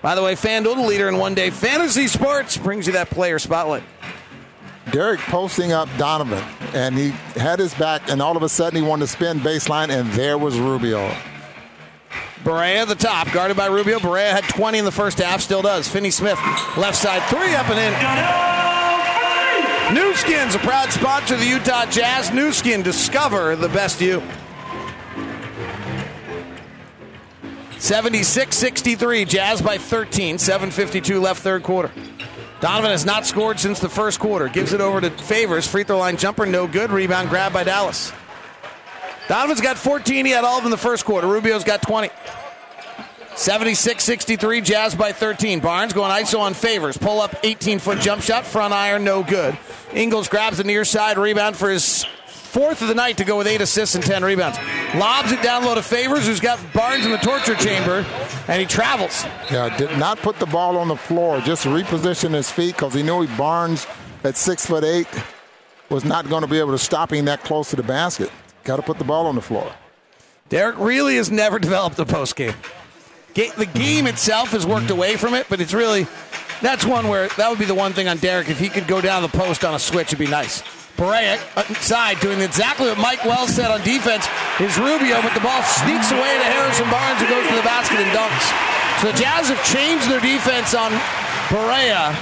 By 0.00 0.14
the 0.14 0.22
way, 0.22 0.34
FanDuel, 0.34 0.74
the 0.76 0.82
leader 0.82 1.08
in 1.08 1.18
one 1.18 1.34
day 1.34 1.50
fantasy 1.50 2.08
sports, 2.08 2.56
brings 2.56 2.86
you 2.86 2.94
that 2.94 3.10
player 3.10 3.38
spotlight. 3.38 3.84
Derek 4.90 5.20
posting 5.20 5.70
up 5.72 5.88
Donovan, 5.96 6.42
and 6.74 6.96
he 6.98 7.10
had 7.38 7.60
his 7.60 7.72
back, 7.74 8.10
and 8.10 8.20
all 8.20 8.36
of 8.36 8.42
a 8.42 8.48
sudden 8.48 8.82
he 8.82 8.86
wanted 8.88 9.06
to 9.06 9.12
spin 9.12 9.38
baseline, 9.40 9.90
and 9.90 10.10
there 10.12 10.36
was 10.38 10.58
Rubio. 10.58 11.14
Barea 12.44 12.82
at 12.82 12.88
the 12.88 12.94
top, 12.94 13.30
guarded 13.32 13.56
by 13.56 13.66
Rubio. 13.66 13.98
Barea 13.98 14.30
had 14.30 14.44
20 14.44 14.78
in 14.78 14.84
the 14.84 14.92
first 14.92 15.18
half, 15.18 15.40
still 15.40 15.62
does. 15.62 15.88
Finney 15.88 16.10
Smith, 16.10 16.38
left 16.76 16.96
side, 16.96 17.22
three 17.30 17.54
up 17.54 17.68
and 17.68 17.78
in. 17.78 17.92
Nu 19.94 20.14
Skin's 20.14 20.54
a 20.54 20.58
proud 20.58 20.90
sponsor 20.90 21.34
of 21.34 21.40
the 21.40 21.46
Utah 21.46 21.86
Jazz. 21.86 22.32
Nu 22.32 22.52
Skin, 22.52 22.82
discover 22.82 23.56
the 23.56 23.68
best 23.68 24.00
you. 24.00 24.22
76 27.78 28.56
63, 28.56 29.24
Jazz 29.24 29.60
by 29.60 29.76
13, 29.76 30.36
7.52 30.36 31.20
left 31.20 31.42
third 31.42 31.62
quarter. 31.62 31.90
Donovan 32.60 32.92
has 32.92 33.04
not 33.04 33.26
scored 33.26 33.58
since 33.58 33.80
the 33.80 33.88
first 33.88 34.20
quarter. 34.20 34.48
Gives 34.48 34.72
it 34.72 34.80
over 34.80 35.00
to 35.00 35.10
Favors. 35.10 35.66
Free 35.66 35.82
throw 35.82 35.98
line 35.98 36.16
jumper, 36.16 36.46
no 36.46 36.68
good. 36.68 36.92
Rebound 36.92 37.28
grab 37.28 37.52
by 37.52 37.64
Dallas. 37.64 38.12
Donovan's 39.28 39.60
got 39.60 39.78
14. 39.78 40.26
He 40.26 40.32
had 40.32 40.44
all 40.44 40.58
of 40.58 40.64
them 40.64 40.66
in 40.66 40.70
the 40.70 40.76
first 40.76 41.04
quarter. 41.04 41.26
Rubio's 41.26 41.64
got 41.64 41.82
20. 41.82 42.10
76 43.34 44.04
63, 44.04 44.60
Jazz 44.60 44.94
by 44.94 45.12
13. 45.12 45.60
Barnes 45.60 45.92
going 45.92 46.10
ISO 46.10 46.40
on 46.40 46.54
favors. 46.54 46.98
Pull 46.98 47.20
up 47.20 47.34
18 47.42 47.78
foot 47.78 47.98
jump 47.98 48.22
shot, 48.22 48.44
front 48.44 48.74
iron, 48.74 49.04
no 49.04 49.22
good. 49.22 49.56
Ingles 49.94 50.28
grabs 50.28 50.58
the 50.58 50.64
near 50.64 50.84
side 50.84 51.16
rebound 51.16 51.56
for 51.56 51.70
his 51.70 52.04
fourth 52.26 52.82
of 52.82 52.88
the 52.88 52.94
night 52.94 53.16
to 53.16 53.24
go 53.24 53.38
with 53.38 53.46
eight 53.46 53.62
assists 53.62 53.94
and 53.94 54.04
10 54.04 54.22
rebounds. 54.22 54.58
Lobs 54.94 55.32
it 55.32 55.42
down 55.42 55.64
low 55.64 55.74
to 55.74 55.82
Favors, 55.82 56.26
who's 56.26 56.40
got 56.40 56.58
Barnes 56.74 57.06
in 57.06 57.10
the 57.10 57.16
torture 57.16 57.54
chamber, 57.54 58.04
and 58.46 58.60
he 58.60 58.66
travels. 58.66 59.24
Yeah, 59.50 59.74
did 59.78 59.96
not 59.98 60.18
put 60.18 60.38
the 60.38 60.44
ball 60.44 60.76
on 60.76 60.88
the 60.88 60.96
floor, 60.96 61.40
just 61.40 61.64
reposition 61.64 62.32
his 62.34 62.50
feet 62.50 62.74
because 62.74 62.92
he 62.92 63.02
knew 63.02 63.22
he 63.22 63.36
Barnes 63.38 63.86
at 64.22 64.36
six 64.36 64.66
foot 64.66 64.84
eight 64.84 65.08
was 65.88 66.04
not 66.04 66.28
going 66.28 66.42
to 66.42 66.48
be 66.48 66.58
able 66.58 66.72
to 66.72 66.78
stop 66.78 67.12
him 67.12 67.24
that 67.24 67.42
close 67.42 67.70
to 67.70 67.76
the 67.76 67.82
basket. 67.82 68.30
Got 68.64 68.76
to 68.76 68.82
put 68.82 68.98
the 68.98 69.04
ball 69.04 69.26
on 69.26 69.34
the 69.34 69.42
floor. 69.42 69.72
Derrick 70.48 70.78
really 70.78 71.16
has 71.16 71.30
never 71.30 71.58
developed 71.68 71.98
a 71.98 72.06
post 72.06 72.36
game. 72.36 72.54
The 73.34 73.68
game 73.72 74.06
itself 74.06 74.50
has 74.50 74.66
worked 74.66 74.90
away 74.90 75.16
from 75.16 75.32
it, 75.34 75.46
but 75.48 75.60
it's 75.60 75.72
really 75.72 76.06
that's 76.60 76.84
one 76.84 77.08
where 77.08 77.28
that 77.28 77.50
would 77.50 77.58
be 77.58 77.64
the 77.64 77.74
one 77.74 77.92
thing 77.92 78.06
on 78.06 78.18
Derrick. 78.18 78.48
If 78.48 78.58
he 78.58 78.68
could 78.68 78.86
go 78.86 79.00
down 79.00 79.22
the 79.22 79.28
post 79.28 79.64
on 79.64 79.74
a 79.74 79.78
switch, 79.78 80.08
it'd 80.08 80.18
be 80.18 80.28
nice. 80.28 80.62
Barea 80.96 81.40
inside 81.68 82.20
doing 82.20 82.40
exactly 82.40 82.88
what 82.88 82.98
Mike 82.98 83.24
Wells 83.24 83.50
said 83.50 83.70
on 83.70 83.80
defense 83.82 84.28
is 84.60 84.76
Rubio, 84.78 85.22
but 85.22 85.32
the 85.34 85.40
ball 85.40 85.62
sneaks 85.62 86.12
away 86.12 86.36
to 86.38 86.44
Harrison 86.44 86.88
Barnes 86.90 87.20
who 87.20 87.26
goes 87.26 87.48
to 87.48 87.56
the 87.56 87.66
basket 87.66 87.98
and 87.98 88.10
dunks. 88.12 88.46
So 89.00 89.10
the 89.10 89.18
Jazz 89.18 89.48
have 89.48 89.64
changed 89.66 90.08
their 90.08 90.20
defense 90.20 90.74
on 90.74 90.92
Barea, 91.48 92.14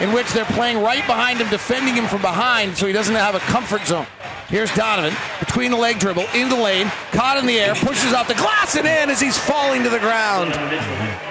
in 0.00 0.12
which 0.12 0.32
they're 0.32 0.48
playing 0.56 0.80
right 0.80 1.04
behind 1.06 1.40
him, 1.40 1.48
defending 1.50 1.94
him 1.94 2.06
from 2.06 2.22
behind, 2.22 2.76
so 2.76 2.86
he 2.86 2.92
doesn't 2.92 3.14
have 3.14 3.34
a 3.34 3.40
comfort 3.40 3.84
zone. 3.84 4.06
Here's 4.48 4.72
Donovan 4.76 5.12
between 5.40 5.72
the 5.72 5.76
leg 5.76 5.98
dribble 5.98 6.26
into 6.32 6.54
the 6.54 6.62
lane, 6.62 6.86
caught 7.10 7.36
in 7.36 7.46
the 7.46 7.58
air, 7.58 7.74
pushes 7.74 8.12
off 8.12 8.28
the 8.28 8.34
glass 8.34 8.76
and 8.76 8.86
in 8.86 9.10
as 9.10 9.20
he's 9.20 9.36
falling 9.36 9.82
to 9.82 9.88
the 9.88 9.98
ground. 9.98 10.52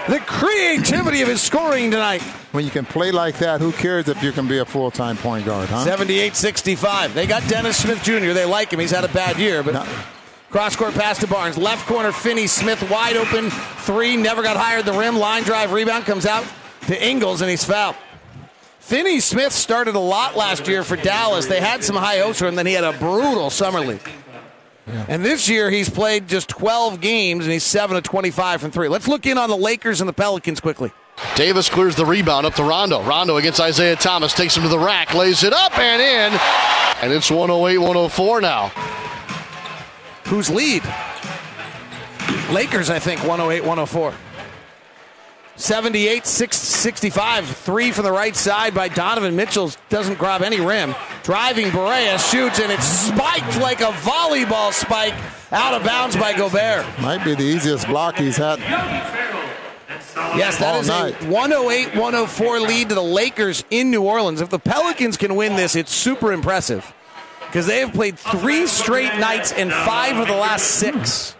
The 0.09 0.19
creativity 0.19 1.21
of 1.21 1.29
his 1.29 1.41
scoring 1.41 1.91
tonight. 1.91 2.21
When 2.51 2.65
you 2.65 2.71
can 2.71 2.85
play 2.85 3.11
like 3.11 3.37
that, 3.37 3.61
who 3.61 3.71
cares 3.71 4.09
if 4.09 4.21
you 4.21 4.33
can 4.33 4.47
be 4.47 4.57
a 4.57 4.65
full 4.65 4.91
time 4.91 5.15
point 5.15 5.45
guard, 5.45 5.69
huh? 5.69 5.85
78 5.85 6.35
65. 6.35 7.13
They 7.13 7.25
got 7.25 7.47
Dennis 7.47 7.77
Smith 7.77 8.03
Jr. 8.03 8.33
They 8.33 8.45
like 8.45 8.71
him. 8.71 8.79
He's 8.79 8.91
had 8.91 9.03
a 9.03 9.09
bad 9.09 9.37
year, 9.37 9.63
but. 9.63 9.87
Cross 10.51 10.77
court 10.77 10.93
pass 10.93 11.19
to 11.19 11.27
Barnes. 11.27 11.57
Left 11.57 11.85
corner, 11.85 12.13
Finney 12.13 12.47
Smith 12.47 12.89
wide 12.89 13.17
open. 13.17 13.49
Three, 13.49 14.15
never 14.15 14.41
got 14.41 14.55
higher 14.55 14.81
the 14.81 14.93
rim. 14.93 15.17
Line 15.17 15.43
drive, 15.43 15.73
rebound 15.73 16.05
comes 16.05 16.25
out 16.25 16.45
to 16.87 17.05
Ingles, 17.05 17.41
and 17.41 17.49
he's 17.49 17.65
fouled. 17.65 17.95
Finney 18.85 19.19
Smith 19.19 19.51
started 19.51 19.95
a 19.95 19.99
lot 19.99 20.37
last 20.37 20.67
year 20.67 20.83
for 20.83 20.95
Dallas. 20.95 21.47
They 21.47 21.59
had 21.59 21.83
some 21.83 21.95
high 21.95 22.19
hopes 22.19 22.37
for 22.37 22.45
him, 22.45 22.53
then 22.53 22.67
he 22.67 22.73
had 22.73 22.83
a 22.83 22.93
brutal 22.93 23.49
summer 23.49 23.79
league. 23.79 24.07
And 24.85 25.25
this 25.25 25.49
year 25.49 25.71
he's 25.71 25.89
played 25.89 26.27
just 26.27 26.47
12 26.49 27.01
games 27.01 27.45
and 27.45 27.51
he's 27.51 27.63
7 27.63 27.97
of 27.97 28.03
25 28.03 28.61
from 28.61 28.69
3. 28.69 28.87
Let's 28.87 29.07
look 29.07 29.25
in 29.25 29.39
on 29.39 29.49
the 29.49 29.57
Lakers 29.57 30.01
and 30.01 30.07
the 30.07 30.13
Pelicans 30.13 30.59
quickly. 30.59 30.91
Davis 31.35 31.67
clears 31.67 31.95
the 31.95 32.05
rebound 32.05 32.45
up 32.45 32.53
to 32.53 32.63
Rondo. 32.63 33.01
Rondo 33.01 33.37
against 33.37 33.59
Isaiah 33.59 33.95
Thomas 33.95 34.33
takes 34.33 34.55
him 34.55 34.61
to 34.61 34.69
the 34.69 34.77
rack, 34.77 35.15
lays 35.15 35.43
it 35.43 35.51
up 35.51 35.75
and 35.79 35.99
in. 35.99 36.39
And 37.01 37.11
it's 37.11 37.31
108 37.31 37.79
104 37.79 38.39
now. 38.39 38.67
Who's 40.25 40.51
lead? 40.51 40.83
Lakers, 42.51 42.91
I 42.91 42.99
think, 42.99 43.21
108 43.21 43.61
104. 43.61 44.13
78 45.57 46.25
65. 46.25 47.47
Three 47.47 47.91
from 47.91 48.03
the 48.03 48.11
right 48.11 48.35
side 48.35 48.73
by 48.73 48.87
Donovan 48.89 49.35
Mitchell. 49.35 49.71
Doesn't 49.89 50.17
grab 50.19 50.41
any 50.41 50.59
rim. 50.59 50.93
Driving 51.23 51.67
Barea 51.67 52.19
shoots, 52.31 52.59
and 52.59 52.71
it's 52.71 52.85
spiked 52.85 53.59
like 53.59 53.81
a 53.81 53.91
volleyball 54.03 54.73
spike 54.73 55.13
out 55.51 55.73
of 55.73 55.83
bounds 55.83 56.15
by 56.15 56.33
Gobert. 56.33 56.85
Might 56.99 57.23
be 57.23 57.35
the 57.35 57.43
easiest 57.43 57.87
block 57.87 58.17
he's 58.17 58.37
had. 58.37 58.59
Yes, 60.37 60.57
that 60.59 60.75
all 60.75 60.81
is 60.81 60.87
night. 60.87 61.21
a 61.21 61.29
108 61.29 61.95
104 61.95 62.59
lead 62.59 62.89
to 62.89 62.95
the 62.95 63.01
Lakers 63.03 63.63
in 63.69 63.91
New 63.91 64.01
Orleans. 64.03 64.41
If 64.41 64.49
the 64.49 64.59
Pelicans 64.59 65.17
can 65.17 65.35
win 65.35 65.55
this, 65.55 65.75
it's 65.75 65.93
super 65.93 66.33
impressive 66.33 66.93
because 67.45 67.67
they 67.67 67.79
have 67.79 67.93
played 67.93 68.19
three 68.19 68.67
straight 68.67 69.17
nights 69.17 69.53
and 69.53 69.71
five 69.71 70.17
of 70.17 70.27
the 70.27 70.35
last 70.35 70.65
six. 70.65 71.35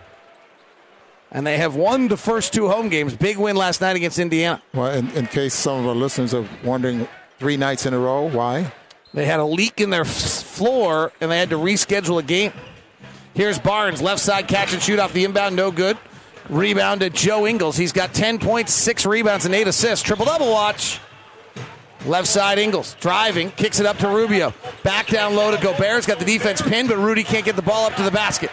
And 1.31 1.45
they 1.45 1.57
have 1.57 1.75
won 1.75 2.07
the 2.07 2.17
first 2.17 2.53
two 2.53 2.69
home 2.69 2.87
games. 2.89 3.15
Big 3.15 3.37
win 3.37 3.55
last 3.55 3.81
night 3.81 3.95
against 3.95 4.19
Indiana. 4.19 4.61
Well, 4.73 4.91
in, 4.93 5.09
in 5.11 5.27
case 5.27 5.53
some 5.53 5.79
of 5.79 5.87
our 5.87 5.95
listeners 5.95 6.33
are 6.33 6.47
wondering, 6.63 7.07
three 7.39 7.57
nights 7.57 7.85
in 7.85 7.93
a 7.93 7.99
row, 7.99 8.29
why? 8.29 8.71
They 9.13 9.25
had 9.25 9.39
a 9.39 9.45
leak 9.45 9.81
in 9.81 9.89
their 9.89 10.01
f- 10.01 10.07
floor 10.07 11.11
and 11.19 11.31
they 11.31 11.37
had 11.37 11.49
to 11.49 11.57
reschedule 11.57 12.19
a 12.19 12.23
game. 12.23 12.53
Here's 13.33 13.59
Barnes, 13.59 14.01
left 14.01 14.21
side 14.21 14.47
catch 14.47 14.73
and 14.73 14.81
shoot 14.81 14.99
off 14.99 15.11
the 15.11 15.25
inbound, 15.25 15.55
no 15.55 15.71
good. 15.71 15.97
Rebound 16.49 17.01
to 17.01 17.09
Joe 17.09 17.45
Ingles. 17.47 17.75
He's 17.75 17.91
got 17.91 18.13
10 18.13 18.39
points, 18.39 18.73
six 18.73 19.05
rebounds, 19.05 19.45
and 19.45 19.53
eight 19.53 19.67
assists. 19.67 20.03
Triple 20.03 20.25
double 20.25 20.51
watch. 20.51 20.99
Left 22.05 22.27
side 22.27 22.59
Ingles 22.59 22.95
driving, 22.99 23.49
kicks 23.51 23.79
it 23.79 23.85
up 23.85 23.97
to 23.97 24.07
Rubio. 24.07 24.53
Back 24.83 25.07
down 25.07 25.35
low 25.35 25.55
to 25.55 25.61
Gobert's 25.61 26.05
got 26.05 26.19
the 26.19 26.25
defense 26.25 26.61
pinned, 26.61 26.87
but 26.87 26.97
Rudy 26.97 27.23
can't 27.23 27.43
get 27.43 27.55
the 27.55 27.63
ball 27.63 27.87
up 27.87 27.95
to 27.95 28.03
the 28.03 28.11
basket. 28.11 28.51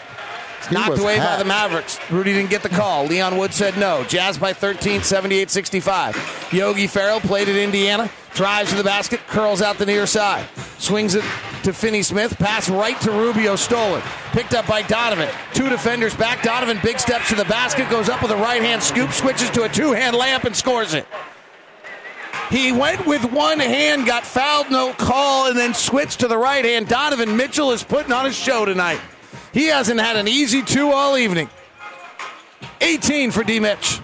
Knocked 0.72 0.98
away 0.98 1.18
by 1.18 1.36
the 1.36 1.44
Mavericks. 1.44 1.98
Rudy 2.10 2.32
didn't 2.32 2.50
get 2.50 2.62
the 2.62 2.68
call. 2.68 3.06
Leon 3.06 3.36
Wood 3.36 3.52
said 3.52 3.76
no. 3.76 4.04
Jazz 4.04 4.38
by 4.38 4.52
13, 4.52 5.02
78 5.02 5.50
65. 5.50 6.48
Yogi 6.52 6.86
Ferrell 6.86 7.20
played 7.20 7.48
at 7.48 7.56
Indiana, 7.56 8.10
drives 8.34 8.70
to 8.70 8.76
the 8.76 8.84
basket, 8.84 9.20
curls 9.26 9.62
out 9.62 9.78
the 9.78 9.86
near 9.86 10.06
side, 10.06 10.46
swings 10.78 11.14
it 11.14 11.24
to 11.62 11.72
Finney 11.72 12.02
Smith, 12.02 12.36
pass 12.38 12.68
right 12.68 13.00
to 13.02 13.12
Rubio, 13.12 13.56
stolen. 13.56 14.02
Picked 14.32 14.54
up 14.54 14.66
by 14.66 14.82
Donovan. 14.82 15.28
Two 15.54 15.68
defenders 15.68 16.14
back. 16.14 16.42
Donovan 16.42 16.78
big 16.82 16.98
steps 16.98 17.28
to 17.28 17.34
the 17.34 17.44
basket, 17.44 17.88
goes 17.88 18.08
up 18.08 18.22
with 18.22 18.30
a 18.30 18.36
right 18.36 18.62
hand 18.62 18.82
scoop, 18.82 19.12
switches 19.12 19.50
to 19.50 19.64
a 19.64 19.68
two 19.68 19.92
hand 19.92 20.16
layup, 20.16 20.44
and 20.44 20.56
scores 20.56 20.94
it. 20.94 21.06
He 22.50 22.70
went 22.70 23.06
with 23.06 23.24
one 23.32 23.60
hand, 23.60 24.06
got 24.06 24.24
fouled, 24.24 24.70
no 24.70 24.92
call, 24.92 25.46
and 25.46 25.56
then 25.56 25.72
switched 25.72 26.20
to 26.20 26.28
the 26.28 26.36
right 26.36 26.64
hand. 26.64 26.88
Donovan 26.88 27.36
Mitchell 27.36 27.70
is 27.70 27.82
putting 27.82 28.12
on 28.12 28.26
a 28.26 28.32
show 28.32 28.64
tonight. 28.64 29.00
He 29.52 29.66
hasn't 29.66 30.00
had 30.00 30.16
an 30.16 30.28
easy 30.28 30.62
two 30.62 30.90
all 30.90 31.16
evening. 31.16 31.50
18 32.80 33.30
for 33.30 33.44
D. 33.44 33.60
Mitch. 33.60 34.00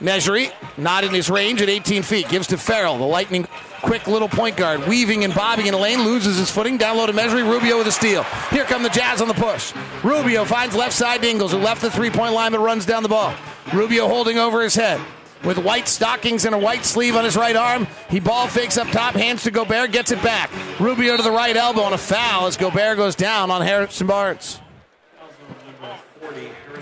Mejri, 0.00 0.50
not 0.76 1.04
in 1.04 1.12
his 1.12 1.30
range 1.30 1.62
at 1.62 1.68
18 1.68 2.02
feet. 2.02 2.28
Gives 2.28 2.48
to 2.48 2.58
Ferrell, 2.58 2.98
the 2.98 3.04
lightning 3.04 3.46
quick 3.82 4.06
little 4.06 4.28
point 4.28 4.56
guard. 4.56 4.86
Weaving 4.86 5.24
and 5.24 5.34
bobbing 5.34 5.66
in 5.66 5.74
lane, 5.74 6.02
loses 6.02 6.38
his 6.38 6.50
footing. 6.50 6.76
Down 6.76 6.96
low 6.96 7.06
to 7.06 7.12
Mejri. 7.12 7.42
Rubio 7.42 7.78
with 7.78 7.86
a 7.86 7.92
steal. 7.92 8.22
Here 8.50 8.64
come 8.64 8.82
the 8.82 8.88
Jazz 8.88 9.20
on 9.20 9.28
the 9.28 9.34
push. 9.34 9.72
Rubio 10.02 10.44
finds 10.44 10.74
left 10.74 10.94
side 10.94 11.24
Ingles, 11.24 11.52
who 11.52 11.58
left 11.58 11.82
the 11.82 11.90
three 11.90 12.10
point 12.10 12.32
line 12.32 12.52
but 12.52 12.60
runs 12.60 12.86
down 12.86 13.02
the 13.02 13.08
ball. 13.08 13.34
Rubio 13.72 14.08
holding 14.08 14.38
over 14.38 14.62
his 14.62 14.74
head. 14.74 15.00
With 15.44 15.58
white 15.58 15.88
stockings 15.88 16.44
and 16.44 16.54
a 16.54 16.58
white 16.58 16.84
sleeve 16.84 17.16
on 17.16 17.24
his 17.24 17.36
right 17.36 17.56
arm, 17.56 17.88
he 18.08 18.20
ball 18.20 18.46
fakes 18.46 18.78
up 18.78 18.88
top, 18.88 19.14
hands 19.14 19.42
to 19.42 19.50
Gobert, 19.50 19.90
gets 19.90 20.12
it 20.12 20.22
back. 20.22 20.50
Rubio 20.78 21.16
to 21.16 21.22
the 21.22 21.32
right 21.32 21.56
elbow 21.56 21.82
on 21.82 21.92
a 21.92 21.98
foul 21.98 22.46
as 22.46 22.56
Gobert 22.56 22.96
goes 22.96 23.16
down 23.16 23.50
on 23.50 23.60
Harrison 23.62 24.06
Barnes. 24.06 24.60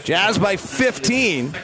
Jazz 0.05 0.39
by 0.39 0.57
15. 0.57 1.55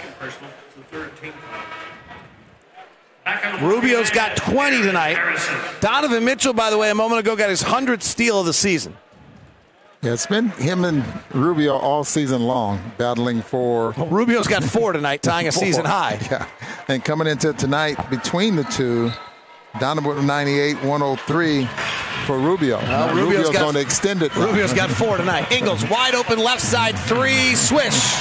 Rubio's 3.61 4.11
got 4.11 4.37
20 4.37 4.83
tonight. 4.83 5.19
Donovan 5.81 6.25
Mitchell, 6.25 6.53
by 6.53 6.71
the 6.71 6.79
way, 6.79 6.91
a 6.91 6.95
moment 6.95 7.21
ago 7.21 7.37
got 7.37 7.51
his 7.51 7.63
100th 7.63 8.03
steal 8.03 8.41
of 8.41 8.47
the 8.47 8.53
season. 8.53 8.97
Yeah, 10.03 10.13
it's 10.13 10.27
been 10.27 10.51
him 10.51 10.85
and 10.85 11.05
Rubio 11.35 11.75
all 11.77 12.05
season 12.05 12.43
long 12.43 12.81
battling 12.99 13.43
for. 13.43 13.93
Rubio's 13.93 14.47
got 14.47 14.63
four 14.63 14.93
tonight, 14.93 15.23
tying 15.23 15.49
a 15.49 15.53
season 15.53 15.85
high. 15.85 16.19
Yeah, 16.31 16.47
and 16.89 17.05
coming 17.05 17.27
into 17.27 17.53
tonight 17.55 18.11
between 18.11 18.57
the 18.57 18.65
two, 18.65 19.11
Donovan 19.81 20.17
with 20.17 20.25
98, 20.25 20.75
103 20.85 21.67
for 22.27 22.39
Rubio. 22.39 22.81
Now, 22.83 23.09
Rubio's 23.09 23.25
Rubio's, 23.27 23.51
got- 23.51 23.61
going 23.63 23.75
to 23.75 23.81
extend 23.81 24.23
it. 24.23 24.35
Rubio's 24.37 24.73
got 24.73 24.91
four 24.91 25.17
tonight. 25.17 25.51
Ingles 25.51 25.89
wide 25.89 26.15
open 26.15 26.39
left 26.39 26.61
side 26.63 26.97
three, 26.99 27.55
swish. 27.55 28.15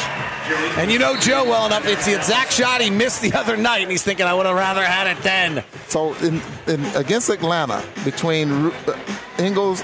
And 0.78 0.91
you 0.91 0.99
know 0.99 1.15
Joe 1.17 1.43
well 1.43 1.65
enough. 1.65 1.88
It's 1.88 2.05
the 2.05 2.15
exact 2.15 2.53
shot 2.53 2.80
he 2.80 2.89
missed 2.91 3.21
the 3.23 3.34
other 3.34 3.57
night, 3.57 3.82
and 3.82 3.89
he's 3.91 4.03
thinking, 4.03 4.26
I 4.28 4.34
would 4.34 4.45
have 4.45 4.55
rather 4.55 4.84
had 4.84 5.07
it 5.07 5.21
then. 5.23 5.63
So 5.88 6.13
in, 6.15 6.39
in 6.67 6.84
against 6.95 7.30
Atlanta, 7.30 7.84
between 8.03 8.49
Ru- 8.51 8.73
uh, 8.88 8.97
Ingles 9.39 9.84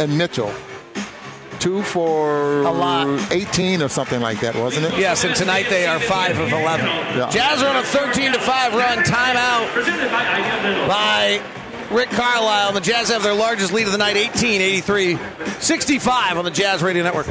and 0.00 0.16
Mitchell, 0.18 0.52
two 1.60 1.82
for 1.82 2.62
A 2.62 2.70
lot. 2.70 3.30
18 3.30 3.82
or 3.82 3.88
something 3.88 4.20
like 4.20 4.40
that, 4.40 4.56
wasn't 4.56 4.86
it? 4.86 4.98
Yes, 4.98 5.24
and 5.24 5.36
tonight 5.36 5.66
they 5.68 5.86
are 5.86 6.00
five 6.00 6.38
of 6.38 6.50
11. 6.52 6.86
Jazz 7.30 7.62
are 7.62 7.68
on 7.68 7.76
a 7.76 7.82
13 7.82 8.32
to 8.32 8.40
5 8.40 8.74
run. 8.74 8.98
Timeout 9.04 10.88
by 10.88 11.42
Rick 11.90 12.10
Carlisle. 12.10 12.68
And 12.68 12.76
the 12.76 12.80
Jazz 12.80 13.10
have 13.10 13.22
their 13.22 13.34
largest 13.34 13.72
lead 13.72 13.86
of 13.86 13.92
the 13.92 13.98
night, 13.98 14.16
18 14.16 14.60
83 14.60 15.18
65 15.60 16.38
on 16.38 16.44
the 16.44 16.50
Jazz 16.50 16.82
Radio 16.82 17.02
Network. 17.02 17.26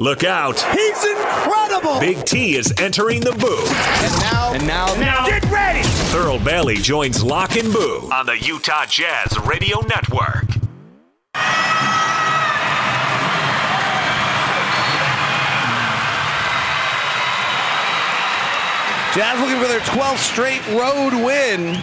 Look 0.00 0.24
out. 0.24 0.60
He's 0.60 1.04
incredible. 1.04 2.00
Big 2.00 2.24
T 2.24 2.56
is 2.56 2.74
entering 2.78 3.20
the 3.20 3.30
booth. 3.30 3.70
And 4.02 4.20
now, 4.20 4.52
and 4.52 4.66
now, 4.66 4.94
now 4.96 5.26
get 5.26 5.44
ready. 5.44 5.91
Thurl 6.12 6.44
Bailey 6.44 6.76
joins 6.76 7.24
Locke 7.24 7.56
and 7.56 7.72
Boo 7.72 8.10
on 8.12 8.26
the 8.26 8.36
Utah 8.38 8.84
Jazz 8.84 9.34
Radio 9.46 9.80
Network. 9.80 10.46
Jazz 19.14 19.40
looking 19.40 19.58
for 19.58 19.68
their 19.68 19.80
12th 19.80 20.18
straight 20.18 20.60
road 20.78 21.14
win. 21.14 21.82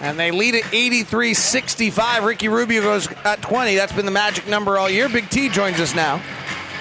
And 0.00 0.16
they 0.16 0.30
lead 0.30 0.54
at 0.54 0.72
83 0.72 1.34
65. 1.34 2.22
Ricky 2.22 2.46
Rubio 2.46 2.82
goes 2.82 3.08
at 3.24 3.42
20. 3.42 3.74
That's 3.74 3.92
been 3.92 4.06
the 4.06 4.12
magic 4.12 4.46
number 4.46 4.78
all 4.78 4.88
year. 4.88 5.08
Big 5.08 5.28
T 5.28 5.48
joins 5.48 5.80
us 5.80 5.96
now. 5.96 6.18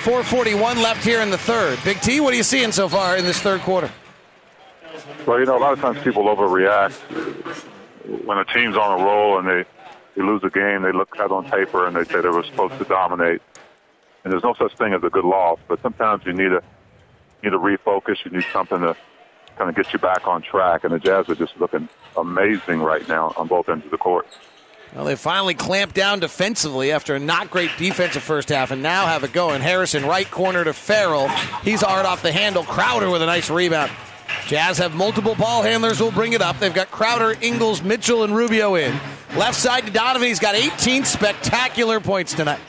441 0.04 0.84
left 0.84 1.04
here 1.04 1.22
in 1.22 1.32
the 1.32 1.38
third. 1.40 1.80
Big 1.84 2.00
T, 2.02 2.20
what 2.20 2.32
are 2.32 2.38
you 2.38 2.44
seeing 2.44 2.72
so 2.72 2.88
far 2.88 3.18
in 3.18 3.26
this 3.26 3.40
third 3.40 3.62
quarter? 3.62 3.90
Well, 5.26 5.40
you 5.40 5.46
know, 5.46 5.58
a 5.58 5.60
lot 5.60 5.74
of 5.74 5.80
times 5.80 6.02
people 6.04 6.24
overreact 6.24 6.94
when 8.26 8.38
a 8.38 8.46
team's 8.46 8.78
on 8.78 9.00
a 9.00 9.04
roll 9.04 9.40
and 9.40 9.48
they, 9.48 9.66
they 10.16 10.22
lose 10.22 10.44
a 10.44 10.50
game. 10.50 10.84
They 10.84 10.92
look 10.92 11.18
at 11.20 11.32
on 11.32 11.50
paper 11.50 11.88
and 11.88 11.96
they 11.96 12.04
say 12.04 12.22
they 12.22 12.30
were 12.30 12.44
supposed 12.44 12.78
to 12.78 12.86
dominate. 12.86 13.42
And 14.24 14.34
there's 14.34 14.44
no 14.44 14.54
such 14.56 14.76
thing 14.78 14.94
as 14.94 15.04
a 15.04 15.10
good 15.10 15.26
loss, 15.26 15.60
but 15.68 15.82
sometimes 15.82 16.26
you 16.26 16.34
need 16.34 16.52
a 16.52 16.64
need 17.44 17.52
to 17.52 17.60
refocus. 17.60 18.24
You 18.26 18.32
need 18.32 18.46
something 18.52 18.80
to 18.80 18.96
kind 19.58 19.70
of 19.70 19.76
get 19.76 19.94
you 19.94 20.00
back 20.00 20.28
on 20.28 20.42
track. 20.42 20.84
And 20.84 20.94
the 20.94 21.00
Jazz 21.00 21.30
are 21.30 21.36
just 21.36 21.58
looking 21.60 21.88
amazing 22.18 22.82
right 22.82 23.08
now 23.08 23.34
on 23.38 23.48
both 23.48 23.70
ends 23.70 23.86
of 23.86 23.92
the 23.92 23.98
court. 23.98 24.28
Well, 24.96 25.06
they 25.06 25.16
finally 25.16 25.56
clamped 25.56 25.94
down 25.94 26.20
defensively 26.20 26.92
after 26.92 27.16
a 27.16 27.20
not 27.20 27.52
great 27.52 27.72
defensive 27.78 28.24
first 28.24 28.50
half 28.50 28.72
and 28.72 28.82
now 28.82 29.06
have 29.06 29.24
it 29.24 29.34
going. 29.34 29.62
Harrison, 29.62 30.06
right 30.06 30.30
corner 30.30 30.64
to 30.64 30.74
Ferrell. 30.74 31.28
He's 31.64 31.82
hard 31.82 32.06
off 32.06 32.22
the 32.22 32.32
handle. 32.32 32.64
Crowder 32.64 33.10
with 33.10 33.22
a 33.22 33.26
nice 33.26 33.50
rebound. 33.50 33.92
Jazz 34.48 34.78
have 34.78 34.96
multiple 34.96 35.36
ball 35.36 35.64
handlers 35.64 36.00
who'll 36.00 36.12
bring 36.12 36.34
it 36.34 36.42
up. 36.42 36.60
They've 36.60 36.74
got 36.74 36.92
Crowder, 36.92 37.36
Ingles, 37.42 37.82
Mitchell, 37.82 38.24
and 38.24 38.36
Rubio 38.36 38.76
in. 38.76 38.96
Left 39.36 39.56
side 39.56 39.86
to 39.86 39.92
Donovan. 39.92 40.28
He's 40.28 40.40
got 40.40 40.56
18 40.56 41.04
spectacular 41.04 42.00
points 42.00 42.34
tonight. 42.34 42.60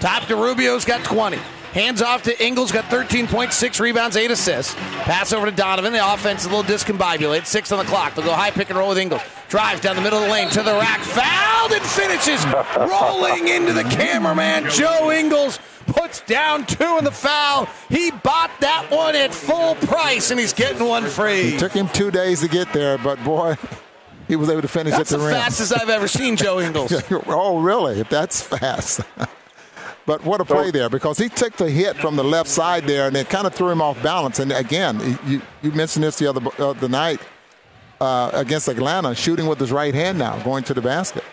Top 0.00 0.24
to 0.24 0.36
Rubio's 0.36 0.84
got 0.84 1.04
20. 1.04 1.38
Hands 1.72 2.00
off 2.00 2.22
to 2.22 2.42
Ingles, 2.42 2.72
got 2.72 2.84
13.6 2.84 3.80
rebounds, 3.80 4.16
8 4.16 4.30
assists. 4.30 4.74
Pass 4.74 5.34
over 5.34 5.44
to 5.44 5.52
Donovan. 5.52 5.92
The 5.92 6.14
offense 6.14 6.40
is 6.40 6.46
a 6.46 6.56
little 6.56 6.64
discombobulated. 6.64 7.44
Six 7.44 7.70
on 7.70 7.78
the 7.78 7.84
clock. 7.84 8.14
They'll 8.14 8.24
go 8.24 8.32
high 8.32 8.50
pick 8.50 8.70
and 8.70 8.78
roll 8.78 8.88
with 8.88 8.98
Ingles. 8.98 9.20
Drives 9.50 9.82
down 9.82 9.94
the 9.94 10.00
middle 10.00 10.18
of 10.18 10.24
the 10.24 10.32
lane 10.32 10.48
to 10.48 10.62
the 10.62 10.72
rack. 10.72 11.00
Fouled 11.00 11.72
and 11.72 11.82
finishes. 11.82 12.44
Rolling 12.78 13.48
into 13.48 13.74
the 13.74 13.84
cameraman. 13.84 14.70
Joe 14.70 15.12
Ingles 15.12 15.58
puts 15.86 16.20
down 16.22 16.66
two 16.66 16.98
in 16.98 17.04
the 17.04 17.10
foul. 17.10 17.68
He 17.88 18.10
bought 18.10 18.50
that 18.60 18.90
one 18.90 19.14
at 19.14 19.32
full 19.34 19.74
price, 19.76 20.30
and 20.30 20.38
he's 20.40 20.52
getting 20.52 20.86
one 20.86 21.04
free. 21.04 21.54
It 21.54 21.58
took 21.60 21.72
him 21.72 21.88
two 21.88 22.10
days 22.10 22.40
to 22.40 22.48
get 22.48 22.72
there, 22.72 22.98
but 22.98 23.22
boy, 23.24 23.56
he 24.28 24.36
was 24.36 24.48
able 24.50 24.62
to 24.62 24.68
finish 24.68 24.92
That's 24.92 25.12
at 25.12 25.18
the, 25.18 25.24
the 25.24 25.30
rim. 25.30 25.34
fastest 25.34 25.72
I've 25.76 25.88
ever 25.88 26.08
seen 26.08 26.36
Joe 26.36 26.60
Ingles. 26.60 26.92
oh, 27.26 27.60
really? 27.60 28.02
That's 28.02 28.42
fast. 28.42 29.00
but 30.06 30.24
what 30.24 30.40
a 30.40 30.44
play 30.44 30.70
there 30.70 30.88
because 30.88 31.18
he 31.18 31.28
took 31.28 31.56
the 31.56 31.70
hit 31.70 31.96
from 31.96 32.16
the 32.16 32.24
left 32.24 32.48
side 32.48 32.84
there 32.84 33.08
and 33.08 33.16
it 33.16 33.28
kind 33.28 33.46
of 33.46 33.54
threw 33.54 33.70
him 33.70 33.82
off 33.82 34.00
balance. 34.02 34.38
And 34.38 34.52
again, 34.52 35.18
you, 35.26 35.42
you 35.62 35.72
mentioned 35.72 36.04
this 36.04 36.18
the 36.18 36.28
other 36.28 36.40
uh, 36.58 36.72
the 36.74 36.88
night 36.88 37.20
uh, 38.00 38.30
against 38.34 38.68
Atlanta, 38.68 39.14
shooting 39.14 39.46
with 39.46 39.58
his 39.58 39.72
right 39.72 39.94
hand 39.94 40.18
now, 40.18 40.38
going 40.42 40.64
to 40.64 40.74
the 40.74 40.82
basket. 40.82 41.24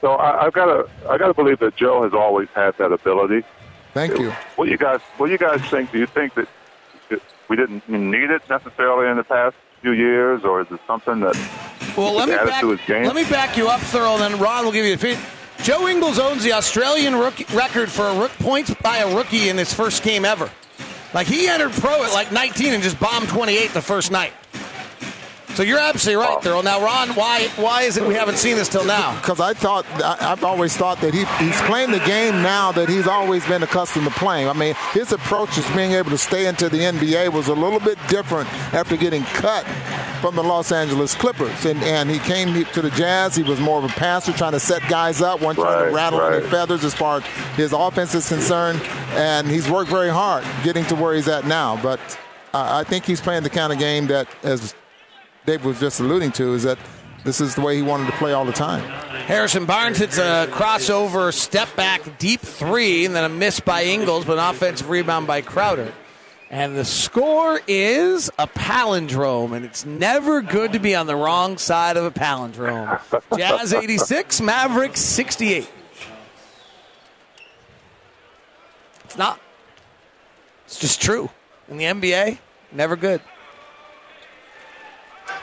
So 0.00 0.12
I, 0.12 0.46
I've 0.46 0.52
got 0.52 0.66
to 0.66 0.88
I 1.08 1.18
got 1.18 1.28
to 1.28 1.34
believe 1.34 1.58
that 1.58 1.76
Joe 1.76 2.02
has 2.02 2.14
always 2.14 2.48
had 2.54 2.76
that 2.78 2.92
ability. 2.92 3.44
Thank 3.94 4.18
you. 4.18 4.30
What 4.56 4.66
do 4.66 4.70
you 4.70 4.78
guys 4.78 5.00
What 5.16 5.26
do 5.26 5.32
you 5.32 5.38
guys 5.38 5.60
think? 5.70 5.92
Do 5.92 5.98
you 5.98 6.06
think 6.06 6.34
that 6.34 6.48
we 7.48 7.56
didn't 7.56 7.88
need 7.88 8.30
it 8.30 8.42
necessarily 8.48 9.08
in 9.10 9.16
the 9.16 9.24
past 9.24 9.56
few 9.82 9.92
years, 9.92 10.44
or 10.44 10.60
is 10.60 10.68
it 10.70 10.80
something 10.86 11.20
that 11.20 11.36
Well, 11.96 12.14
let 12.14 12.28
me 12.28 12.34
added 12.34 12.48
back, 12.48 12.60
to 12.60 12.70
his 12.70 12.80
game? 12.86 13.04
let 13.04 13.16
me 13.16 13.24
back 13.24 13.56
you 13.56 13.68
up, 13.68 13.80
Thurl, 13.80 14.20
and 14.20 14.34
then 14.34 14.40
Ron 14.40 14.64
will 14.64 14.72
give 14.72 14.84
you 14.86 14.96
the 14.96 15.16
feed. 15.16 15.18
Joe 15.64 15.88
Ingles 15.88 16.18
owns 16.18 16.42
the 16.44 16.52
Australian 16.52 17.16
rookie 17.16 17.44
record 17.54 17.90
for 17.90 18.06
a 18.06 18.18
rook, 18.18 18.30
points 18.38 18.72
by 18.82 18.98
a 18.98 19.14
rookie 19.14 19.48
in 19.48 19.58
his 19.58 19.74
first 19.74 20.02
game 20.02 20.24
ever. 20.24 20.48
Like 21.12 21.26
he 21.26 21.48
entered 21.48 21.72
pro 21.72 22.04
at 22.04 22.12
like 22.12 22.30
19 22.32 22.72
and 22.72 22.82
just 22.82 22.98
bombed 23.00 23.28
28 23.28 23.72
the 23.72 23.82
first 23.82 24.10
night. 24.12 24.32
So 25.54 25.62
you're 25.64 25.78
absolutely 25.78 26.24
right, 26.24 26.38
Thurl. 26.42 26.62
Now, 26.64 26.82
Ron, 26.82 27.10
why 27.10 27.48
why 27.56 27.82
is 27.82 27.96
it 27.96 28.06
we 28.06 28.14
haven't 28.14 28.38
seen 28.38 28.56
this 28.56 28.68
till 28.68 28.84
now? 28.84 29.14
Because 29.16 29.40
I 29.40 29.52
thought 29.52 29.84
I, 30.02 30.32
I've 30.32 30.44
always 30.44 30.76
thought 30.76 31.00
that 31.00 31.12
he, 31.12 31.24
he's 31.44 31.60
playing 31.62 31.90
the 31.90 31.98
game 32.00 32.42
now 32.42 32.72
that 32.72 32.88
he's 32.88 33.06
always 33.06 33.46
been 33.46 33.62
accustomed 33.62 34.06
to 34.06 34.12
playing. 34.12 34.48
I 34.48 34.52
mean, 34.52 34.74
his 34.92 35.12
approach 35.12 35.54
to 35.56 35.74
being 35.74 35.92
able 35.92 36.10
to 36.10 36.18
stay 36.18 36.46
into 36.46 36.68
the 36.68 36.78
NBA 36.78 37.32
was 37.32 37.48
a 37.48 37.54
little 37.54 37.80
bit 37.80 37.98
different 38.08 38.48
after 38.72 38.96
getting 38.96 39.22
cut 39.24 39.64
from 40.20 40.36
the 40.36 40.42
Los 40.42 40.70
Angeles 40.72 41.14
Clippers, 41.14 41.64
and 41.66 41.82
and 41.82 42.08
he 42.10 42.18
came 42.20 42.64
to 42.64 42.82
the 42.82 42.90
Jazz. 42.90 43.34
He 43.34 43.42
was 43.42 43.58
more 43.60 43.78
of 43.78 43.84
a 43.84 43.88
passer, 43.88 44.32
trying 44.32 44.52
to 44.52 44.60
set 44.60 44.82
guys 44.88 45.20
up, 45.20 45.40
one 45.42 45.56
trying 45.56 45.78
to 45.78 45.84
Right, 45.86 45.92
rattle 45.92 46.20
any 46.22 46.42
right. 46.42 46.50
feathers 46.50 46.84
as 46.84 46.94
far 46.94 47.18
as 47.18 47.24
his 47.56 47.72
offense 47.72 48.14
is 48.14 48.28
concerned, 48.28 48.80
and 49.12 49.48
he's 49.48 49.68
worked 49.70 49.90
very 49.90 50.10
hard 50.10 50.44
getting 50.62 50.84
to 50.86 50.94
where 50.94 51.14
he's 51.14 51.28
at 51.28 51.46
now. 51.46 51.80
But 51.82 52.00
uh, 52.54 52.82
I 52.84 52.84
think 52.84 53.04
he's 53.04 53.20
playing 53.20 53.42
the 53.42 53.50
kind 53.50 53.72
of 53.72 53.78
game 53.78 54.06
that, 54.08 54.28
as 54.42 54.74
Dave 55.46 55.64
was 55.64 55.80
just 55.80 56.00
alluding 56.00 56.32
to, 56.32 56.54
is 56.54 56.64
that 56.64 56.78
this 57.24 57.40
is 57.40 57.54
the 57.54 57.60
way 57.60 57.76
he 57.76 57.82
wanted 57.82 58.06
to 58.06 58.12
play 58.12 58.32
all 58.32 58.44
the 58.44 58.52
time. 58.52 58.82
Harrison 59.26 59.66
Barnes 59.66 59.98
hits 59.98 60.18
a 60.18 60.48
crossover, 60.50 61.32
step 61.32 61.74
back, 61.76 62.18
deep 62.18 62.40
three, 62.40 63.04
and 63.04 63.14
then 63.14 63.24
a 63.24 63.28
miss 63.28 63.60
by 63.60 63.84
Ingles, 63.84 64.24
but 64.24 64.38
an 64.38 64.54
offensive 64.54 64.88
rebound 64.88 65.26
by 65.26 65.40
Crowder. 65.40 65.92
And 66.50 66.76
the 66.76 66.84
score 66.84 67.60
is 67.68 68.28
a 68.38 68.48
palindrome, 68.48 69.54
and 69.54 69.64
it's 69.64 69.86
never 69.86 70.42
good 70.42 70.72
to 70.72 70.80
be 70.80 70.96
on 70.96 71.06
the 71.06 71.14
wrong 71.14 71.58
side 71.58 71.96
of 71.96 72.04
a 72.04 72.10
palindrome. 72.10 73.00
Jazz 73.38 73.72
86, 73.72 74.40
Mavericks 74.40 75.00
68. 75.00 75.70
It's 79.04 79.16
not. 79.16 79.40
It's 80.66 80.78
just 80.78 81.00
true. 81.00 81.30
In 81.68 81.76
the 81.76 81.84
NBA, 81.84 82.38
never 82.72 82.96
good. 82.96 83.20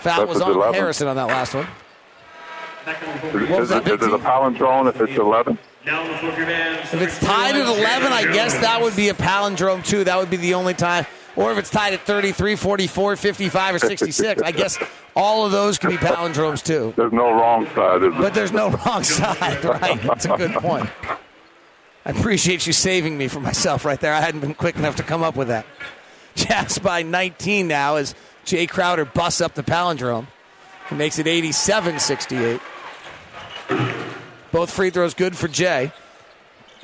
Foul 0.07 0.19
That 0.19 0.27
was 0.27 0.41
on 0.41 0.51
11. 0.51 0.73
Harrison 0.73 1.07
on 1.07 1.15
that 1.15 1.27
last 1.27 1.53
one. 1.53 1.65
is, 1.65 3.33
What 3.33 3.49
was 3.49 3.61
is, 3.63 3.69
that, 3.69 3.87
it, 3.87 4.01
is 4.01 4.07
it 4.07 4.13
a 4.13 4.17
palindrome 4.17 4.89
if 4.89 5.01
it's 5.01 5.17
11? 5.17 5.57
If 5.85 6.93
it's 7.01 7.19
tied 7.19 7.55
at 7.55 7.65
11, 7.65 8.11
I 8.11 8.23
guess 8.33 8.53
that 8.59 8.81
would 8.81 8.95
be 8.95 9.09
a 9.09 9.13
palindrome 9.13 9.85
too. 9.85 10.03
That 10.03 10.17
would 10.17 10.29
be 10.29 10.37
the 10.37 10.53
only 10.53 10.73
time. 10.73 11.05
Or 11.35 11.51
if 11.51 11.57
it's 11.57 11.69
tied 11.69 11.93
at 11.93 12.01
33, 12.01 12.55
44, 12.55 13.15
55, 13.15 13.75
or 13.75 13.79
66, 13.79 14.41
I 14.41 14.51
guess 14.51 14.77
all 15.15 15.45
of 15.45 15.51
those 15.51 15.77
can 15.77 15.91
be 15.91 15.97
palindromes 15.97 16.63
too. 16.63 16.93
There's 16.97 17.13
no 17.13 17.31
wrong 17.31 17.67
side, 17.75 18.03
is 18.03 18.11
there? 18.11 18.21
But 18.21 18.33
there's 18.33 18.51
no 18.51 18.69
wrong 18.69 19.03
side, 19.03 19.63
right? 19.65 20.01
That's 20.01 20.25
a 20.25 20.35
good 20.35 20.53
point. 20.53 20.89
I 22.05 22.09
appreciate 22.11 22.65
you 22.65 22.73
saving 22.73 23.17
me 23.17 23.27
from 23.27 23.43
myself 23.43 23.85
right 23.85 23.99
there. 23.99 24.13
I 24.13 24.21
hadn't 24.21 24.39
been 24.39 24.55
quick 24.55 24.77
enough 24.77 24.95
to 24.95 25.03
come 25.03 25.23
up 25.23 25.35
with 25.35 25.49
that. 25.49 25.65
Jazz 26.35 26.79
by 26.79 27.03
19 27.03 27.67
now 27.67 27.95
as 27.97 28.15
Jae 28.47 28.67
Crowder 28.67 29.03
busts 29.03 29.41
up 29.41 29.55
the 29.55 29.63
palindrome. 29.63 30.25
He 30.87 30.95
makes 30.95 31.19
it 31.19 31.27
87 31.27 31.99
68. 31.99 32.61
Both 34.53 34.71
free 34.71 34.89
throws 34.89 35.13
good 35.13 35.35
for 35.35 35.49
Jae. 35.49 35.91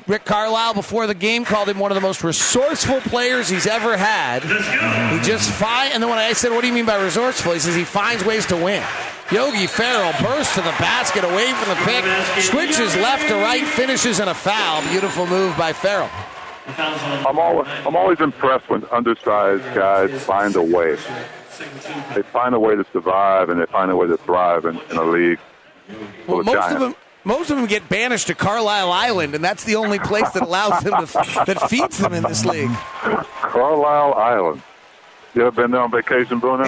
Rick 0.06 0.26
Carlisle, 0.26 0.74
before 0.74 1.06
the 1.06 1.14
game, 1.14 1.46
called 1.46 1.70
him 1.70 1.78
one 1.78 1.90
of 1.90 1.94
the 1.94 2.02
most 2.02 2.22
resourceful 2.22 3.00
players 3.00 3.48
he's 3.48 3.66
ever 3.66 3.96
had. 3.96 4.42
He 4.42 5.26
just 5.26 5.50
find, 5.50 5.94
and 5.94 6.02
then 6.02 6.10
when 6.10 6.18
I 6.18 6.34
said, 6.34 6.52
"What 6.52 6.60
do 6.60 6.66
you 6.66 6.74
mean 6.74 6.84
by 6.84 7.02
resourceful?" 7.02 7.54
He 7.54 7.58
says 7.58 7.74
he 7.74 7.84
finds 7.84 8.22
ways 8.22 8.44
to 8.46 8.56
win. 8.56 8.82
Yogi 9.32 9.66
Ferrell 9.66 10.12
bursts 10.20 10.54
to 10.56 10.60
the 10.60 10.74
basket, 10.78 11.24
away 11.24 11.50
from 11.54 11.70
the 11.70 11.80
pick, 11.86 12.04
switches 12.42 12.94
left 12.96 13.26
to 13.28 13.36
right, 13.36 13.66
finishes 13.66 14.20
in 14.20 14.28
a 14.28 14.34
foul. 14.34 14.82
Beautiful 14.90 15.26
move 15.26 15.56
by 15.56 15.72
Ferrell. 15.72 16.10
I'm 16.76 17.38
always, 17.38 17.68
I'm 17.86 17.96
always 17.96 18.20
impressed 18.20 18.68
when 18.68 18.84
undersized 18.92 19.64
guys 19.74 20.10
find 20.24 20.54
a 20.56 20.62
way. 20.62 20.98
They 22.14 22.22
find 22.22 22.54
a 22.54 22.60
way 22.60 22.76
to 22.76 22.84
survive 22.92 23.48
and 23.48 23.60
they 23.60 23.66
find 23.66 23.90
a 23.90 23.96
way 23.96 24.06
to 24.06 24.16
thrive 24.16 24.64
in, 24.64 24.78
in 24.90 24.96
a 24.96 25.02
league 25.04 25.38
Well, 26.26 26.42
most 26.42 26.52
giants. 26.54 26.74
of 26.74 26.80
them, 26.80 26.94
most 27.24 27.50
of 27.50 27.56
them 27.56 27.66
get 27.66 27.88
banished 27.88 28.26
to 28.26 28.34
Carlisle 28.34 28.92
Island, 28.92 29.34
and 29.34 29.42
that's 29.42 29.64
the 29.64 29.76
only 29.76 29.98
place 29.98 30.28
that 30.30 30.42
allows 30.42 30.82
them 30.82 31.06
to, 31.06 31.44
that 31.46 31.70
feeds 31.70 31.98
them 31.98 32.12
in 32.12 32.22
this 32.22 32.44
league. 32.44 32.70
Carlisle 33.02 34.14
Island. 34.14 34.62
You 35.34 35.42
ever 35.46 35.62
been 35.62 35.70
there 35.70 35.80
on 35.80 35.90
vacation, 35.90 36.38
Bruno? 36.38 36.66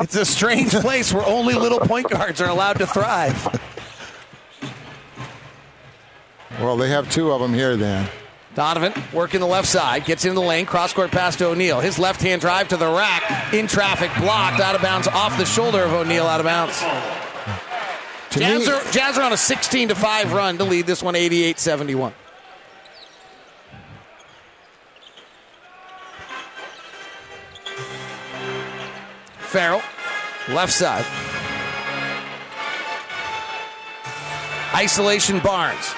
It's 0.00 0.14
a 0.14 0.24
strange 0.26 0.70
place 0.72 1.12
where 1.12 1.24
only 1.24 1.54
little 1.54 1.80
point 1.80 2.10
guards 2.10 2.40
are 2.42 2.48
allowed 2.50 2.78
to 2.78 2.86
thrive. 2.86 3.60
Well, 6.60 6.76
they 6.76 6.88
have 6.90 7.10
two 7.10 7.32
of 7.32 7.40
them 7.40 7.52
here 7.54 7.76
then. 7.76 8.08
Donovan 8.56 8.94
working 9.12 9.40
the 9.40 9.46
left 9.46 9.68
side, 9.68 10.06
gets 10.06 10.24
into 10.24 10.40
the 10.40 10.46
lane, 10.46 10.64
cross 10.64 10.94
court 10.94 11.10
pass 11.10 11.36
to 11.36 11.48
O'Neale. 11.48 11.80
His 11.80 11.98
left 11.98 12.22
hand 12.22 12.40
drive 12.40 12.68
to 12.68 12.78
the 12.78 12.88
rack, 12.88 13.52
in 13.52 13.66
traffic, 13.66 14.10
blocked, 14.18 14.60
out 14.60 14.74
of 14.74 14.80
bounds, 14.80 15.06
off 15.06 15.36
the 15.36 15.44
shoulder 15.44 15.82
of 15.82 15.92
O'Neale, 15.92 16.24
out 16.24 16.40
of 16.40 16.46
bounds. 16.46 16.80
Jazz 18.30 18.66
are, 18.66 18.82
Jazz 18.92 19.18
are 19.18 19.24
on 19.24 19.34
a 19.34 19.36
16 19.36 19.88
to 19.88 19.94
5 19.94 20.32
run 20.32 20.56
to 20.56 20.64
lead 20.64 20.86
this 20.86 21.02
one 21.02 21.14
88 21.14 21.58
71. 21.58 22.14
Ferrell, 29.38 29.82
left 30.48 30.72
side. 30.72 31.04
Isolation 34.74 35.40
Barnes, 35.40 35.94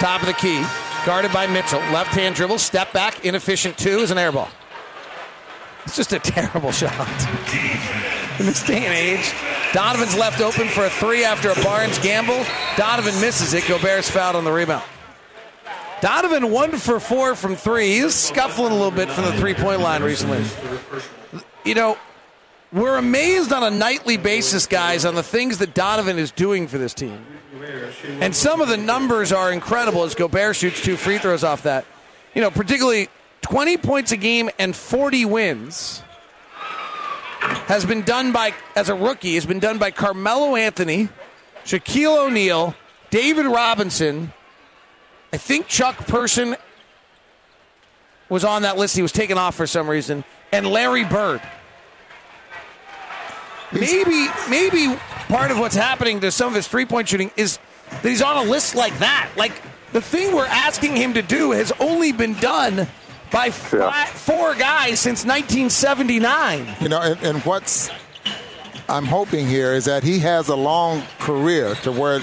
top 0.00 0.22
of 0.22 0.26
the 0.26 0.32
key, 0.34 0.64
guarded 1.08 1.32
by 1.32 1.46
Mitchell. 1.46 1.78
Left 1.90 2.10
hand 2.10 2.34
dribble, 2.34 2.58
step 2.58 2.92
back, 2.92 3.24
inefficient 3.24 3.78
two 3.78 4.00
is 4.00 4.10
an 4.10 4.18
air 4.18 4.30
ball. 4.30 4.50
It's 5.84 5.96
just 5.96 6.12
a 6.12 6.18
terrible 6.18 6.70
shot. 6.70 6.92
In 8.38 8.44
this 8.44 8.62
day 8.62 8.84
and 8.84 8.92
age, 8.92 9.32
Donovan's 9.72 10.14
left 10.14 10.42
open 10.42 10.68
for 10.68 10.84
a 10.84 10.90
three 10.90 11.24
after 11.24 11.48
a 11.48 11.54
Barnes 11.64 11.98
gamble. 12.00 12.44
Donovan 12.76 13.18
misses 13.22 13.54
it. 13.54 13.66
Gobert's 13.66 14.10
fouled 14.10 14.36
on 14.36 14.44
the 14.44 14.52
rebound. 14.52 14.84
Donovan 16.02 16.50
one 16.50 16.76
for 16.76 17.00
four 17.00 17.34
from 17.34 17.56
three. 17.56 18.00
He's 18.00 18.14
scuffling 18.14 18.72
a 18.72 18.76
little 18.76 18.90
bit 18.90 19.08
from 19.08 19.24
the 19.24 19.32
three 19.32 19.54
point 19.54 19.80
line 19.80 20.02
recently. 20.02 20.44
You 21.64 21.74
know, 21.74 21.96
we're 22.72 22.96
amazed 22.96 23.52
on 23.52 23.62
a 23.62 23.70
nightly 23.70 24.16
basis, 24.16 24.66
guys, 24.66 25.04
on 25.04 25.14
the 25.14 25.22
things 25.22 25.58
that 25.58 25.74
Donovan 25.74 26.18
is 26.18 26.30
doing 26.30 26.68
for 26.68 26.78
this 26.78 26.94
team. 26.94 27.24
And 28.20 28.34
some 28.34 28.60
of 28.60 28.68
the 28.68 28.76
numbers 28.76 29.32
are 29.32 29.52
incredible 29.52 30.04
as 30.04 30.14
Gobert 30.14 30.56
shoots 30.56 30.82
two 30.82 30.96
free 30.96 31.18
throws 31.18 31.44
off 31.44 31.62
that. 31.62 31.84
You 32.34 32.42
know, 32.42 32.50
particularly 32.50 33.08
20 33.42 33.78
points 33.78 34.12
a 34.12 34.16
game 34.16 34.50
and 34.58 34.76
40 34.76 35.24
wins 35.24 36.02
has 37.40 37.84
been 37.84 38.02
done 38.02 38.32
by, 38.32 38.54
as 38.76 38.88
a 38.88 38.94
rookie, 38.94 39.34
has 39.34 39.46
been 39.46 39.60
done 39.60 39.78
by 39.78 39.90
Carmelo 39.90 40.56
Anthony, 40.56 41.08
Shaquille 41.64 42.26
O'Neal, 42.26 42.74
David 43.10 43.46
Robinson. 43.46 44.32
I 45.32 45.36
think 45.38 45.68
Chuck 45.68 45.96
Person 46.06 46.56
was 48.28 48.44
on 48.44 48.62
that 48.62 48.76
list. 48.76 48.94
He 48.96 49.02
was 49.02 49.12
taken 49.12 49.38
off 49.38 49.54
for 49.54 49.66
some 49.66 49.88
reason. 49.88 50.24
And 50.52 50.66
Larry 50.66 51.04
Bird. 51.04 51.40
Maybe 53.72 54.28
maybe 54.48 54.96
part 55.28 55.50
of 55.50 55.58
what's 55.58 55.74
happening 55.74 56.20
to 56.20 56.30
some 56.30 56.48
of 56.48 56.54
his 56.54 56.68
three 56.68 56.86
point 56.86 57.08
shooting 57.08 57.30
is 57.36 57.58
that 57.90 58.04
he's 58.04 58.22
on 58.22 58.46
a 58.46 58.50
list 58.50 58.74
like 58.74 58.98
that. 58.98 59.30
Like 59.36 59.62
the 59.92 60.00
thing 60.00 60.34
we're 60.34 60.46
asking 60.46 60.96
him 60.96 61.14
to 61.14 61.22
do 61.22 61.52
has 61.52 61.72
only 61.80 62.12
been 62.12 62.34
done 62.34 62.86
by 63.30 63.50
five, 63.50 64.08
four 64.08 64.54
guys 64.54 65.00
since 65.00 65.24
1979. 65.24 66.76
You 66.80 66.88
know, 66.88 67.00
and, 67.00 67.22
and 67.22 67.38
what's 67.42 67.90
I'm 68.88 69.04
hoping 69.04 69.46
here 69.46 69.74
is 69.74 69.84
that 69.84 70.02
he 70.02 70.18
has 70.20 70.48
a 70.48 70.56
long 70.56 71.02
career 71.18 71.74
to 71.76 71.92
where 71.92 72.20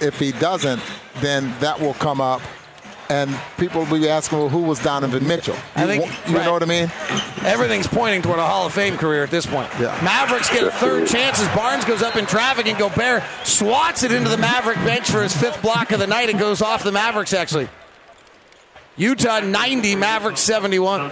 if 0.00 0.18
he 0.18 0.32
doesn't, 0.32 0.80
then 1.16 1.54
that 1.60 1.78
will 1.78 1.94
come 1.94 2.20
up. 2.20 2.40
And 3.10 3.36
people 3.58 3.84
will 3.84 3.98
be 3.98 4.08
asking, 4.08 4.38
well, 4.38 4.48
who 4.48 4.62
was 4.62 4.78
Donovan 4.78 5.26
Mitchell? 5.26 5.56
I 5.74 5.84
think 5.84 6.06
you 6.28 6.36
right. 6.36 6.44
know 6.44 6.52
what 6.52 6.62
I 6.62 6.66
mean. 6.66 6.92
Everything's 7.44 7.88
pointing 7.88 8.22
toward 8.22 8.38
a 8.38 8.46
Hall 8.46 8.66
of 8.66 8.72
Fame 8.72 8.96
career 8.96 9.24
at 9.24 9.32
this 9.32 9.46
point. 9.46 9.68
Yeah. 9.80 9.98
Mavericks 10.04 10.48
get 10.48 10.62
a 10.62 10.70
third 10.70 11.08
chances. 11.08 11.48
Barnes 11.48 11.84
goes 11.84 12.02
up 12.02 12.14
in 12.14 12.24
traffic, 12.24 12.66
and 12.68 12.78
Gobert 12.78 13.24
swats 13.42 14.04
it 14.04 14.12
into 14.12 14.28
the 14.28 14.36
Maverick 14.36 14.76
bench 14.78 15.10
for 15.10 15.24
his 15.24 15.36
fifth 15.36 15.60
block 15.60 15.90
of 15.90 15.98
the 15.98 16.06
night. 16.06 16.28
It 16.28 16.38
goes 16.38 16.62
off 16.62 16.84
the 16.84 16.92
Mavericks 16.92 17.32
actually. 17.32 17.68
Utah 18.96 19.40
90, 19.40 19.96
Mavericks 19.96 20.40
71. 20.40 21.10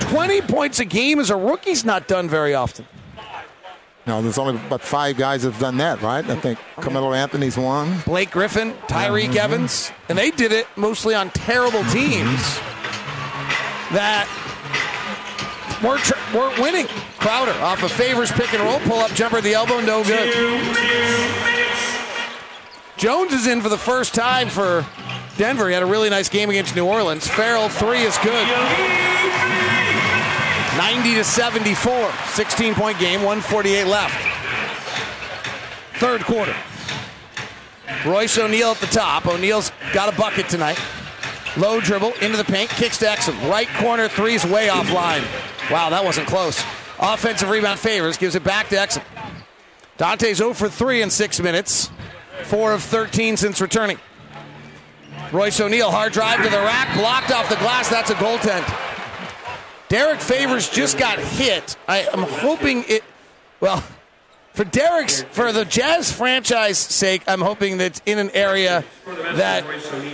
20 0.00 0.40
points 0.42 0.80
a 0.80 0.84
game 0.86 1.18
as 1.18 1.28
a 1.28 1.36
rookie's 1.36 1.84
not 1.84 2.08
done 2.08 2.28
very 2.28 2.54
often. 2.54 2.86
No, 4.10 4.20
there's 4.20 4.38
only 4.38 4.56
about 4.56 4.82
five 4.82 5.16
guys 5.16 5.44
that 5.44 5.52
have 5.52 5.60
done 5.60 5.76
that, 5.76 6.02
right? 6.02 6.28
I 6.28 6.34
think 6.34 6.58
Carmelo 6.74 7.12
Anthony's 7.12 7.56
one. 7.56 8.00
Blake 8.00 8.32
Griffin, 8.32 8.72
Tyreek 8.88 9.26
mm-hmm. 9.26 9.38
Evans, 9.38 9.92
and 10.08 10.18
they 10.18 10.32
did 10.32 10.50
it 10.50 10.66
mostly 10.74 11.14
on 11.14 11.30
terrible 11.30 11.78
mm-hmm. 11.78 11.92
teams 11.92 12.42
that 13.94 14.26
weren't, 15.80 16.02
tr- 16.02 16.36
weren't 16.36 16.58
winning. 16.58 16.88
Crowder 17.20 17.52
off 17.62 17.84
a 17.84 17.88
Favors 17.88 18.32
pick 18.32 18.52
and 18.52 18.60
roll, 18.64 18.80
pull 18.80 18.98
up 18.98 19.12
jumper 19.12 19.40
the 19.40 19.54
elbow, 19.54 19.80
no 19.80 20.02
good. 20.02 20.34
Jones 22.96 23.32
is 23.32 23.46
in 23.46 23.60
for 23.60 23.68
the 23.68 23.78
first 23.78 24.12
time 24.12 24.48
for 24.48 24.84
Denver. 25.36 25.68
He 25.68 25.74
had 25.74 25.84
a 25.84 25.86
really 25.86 26.10
nice 26.10 26.28
game 26.28 26.50
against 26.50 26.74
New 26.74 26.84
Orleans. 26.84 27.28
Ferrell 27.28 27.68
three 27.68 28.00
is 28.00 28.18
good. 28.18 29.69
90 30.76 31.14
to 31.14 31.24
74, 31.24 32.12
16 32.28 32.74
point 32.74 32.98
game, 32.98 33.20
148 33.20 33.84
left. 33.86 34.14
Third 35.98 36.22
quarter. 36.22 36.54
Royce 38.06 38.38
O'Neale 38.38 38.70
at 38.70 38.78
the 38.78 38.86
top. 38.86 39.26
O'Neale's 39.26 39.72
got 39.92 40.12
a 40.12 40.16
bucket 40.16 40.48
tonight. 40.48 40.78
Low 41.56 41.80
dribble 41.80 42.12
into 42.22 42.36
the 42.36 42.44
paint, 42.44 42.70
kicks 42.70 42.98
to 42.98 43.06
Exum. 43.06 43.50
Right 43.50 43.68
corner 43.74 44.08
three's 44.08 44.44
way 44.44 44.68
offline. 44.68 45.22
Wow, 45.70 45.90
that 45.90 46.04
wasn't 46.04 46.28
close. 46.28 46.62
Offensive 46.98 47.50
rebound 47.50 47.80
Favors, 47.80 48.16
gives 48.16 48.34
it 48.34 48.44
back 48.44 48.68
to 48.68 48.76
Exum. 48.76 49.02
Dante's 49.98 50.38
0 50.38 50.54
for 50.54 50.68
3 50.68 51.02
in 51.02 51.10
six 51.10 51.40
minutes, 51.40 51.90
4 52.44 52.72
of 52.72 52.82
13 52.82 53.36
since 53.36 53.60
returning. 53.60 53.98
Royce 55.32 55.60
O'Neal, 55.60 55.90
hard 55.90 56.12
drive 56.12 56.42
to 56.42 56.48
the 56.48 56.58
rack, 56.58 56.96
blocked 56.96 57.32
off 57.32 57.48
the 57.48 57.56
glass. 57.56 57.88
That's 57.88 58.10
a 58.10 58.14
goaltend. 58.14 58.89
Derrick 59.90 60.20
Favors 60.20 60.70
just 60.70 60.98
got 60.98 61.18
hit. 61.18 61.76
I 61.88 62.02
am 62.12 62.22
hoping 62.22 62.84
it. 62.86 63.02
Well, 63.58 63.82
for 64.54 64.64
Derrick's, 64.64 65.22
for 65.32 65.52
the 65.52 65.64
Jazz 65.64 66.12
franchise 66.12 66.78
sake, 66.78 67.24
I'm 67.26 67.40
hoping 67.40 67.78
that 67.78 67.86
it's 67.86 68.02
in 68.06 68.18
an 68.18 68.30
area 68.30 68.84
that 69.34 69.64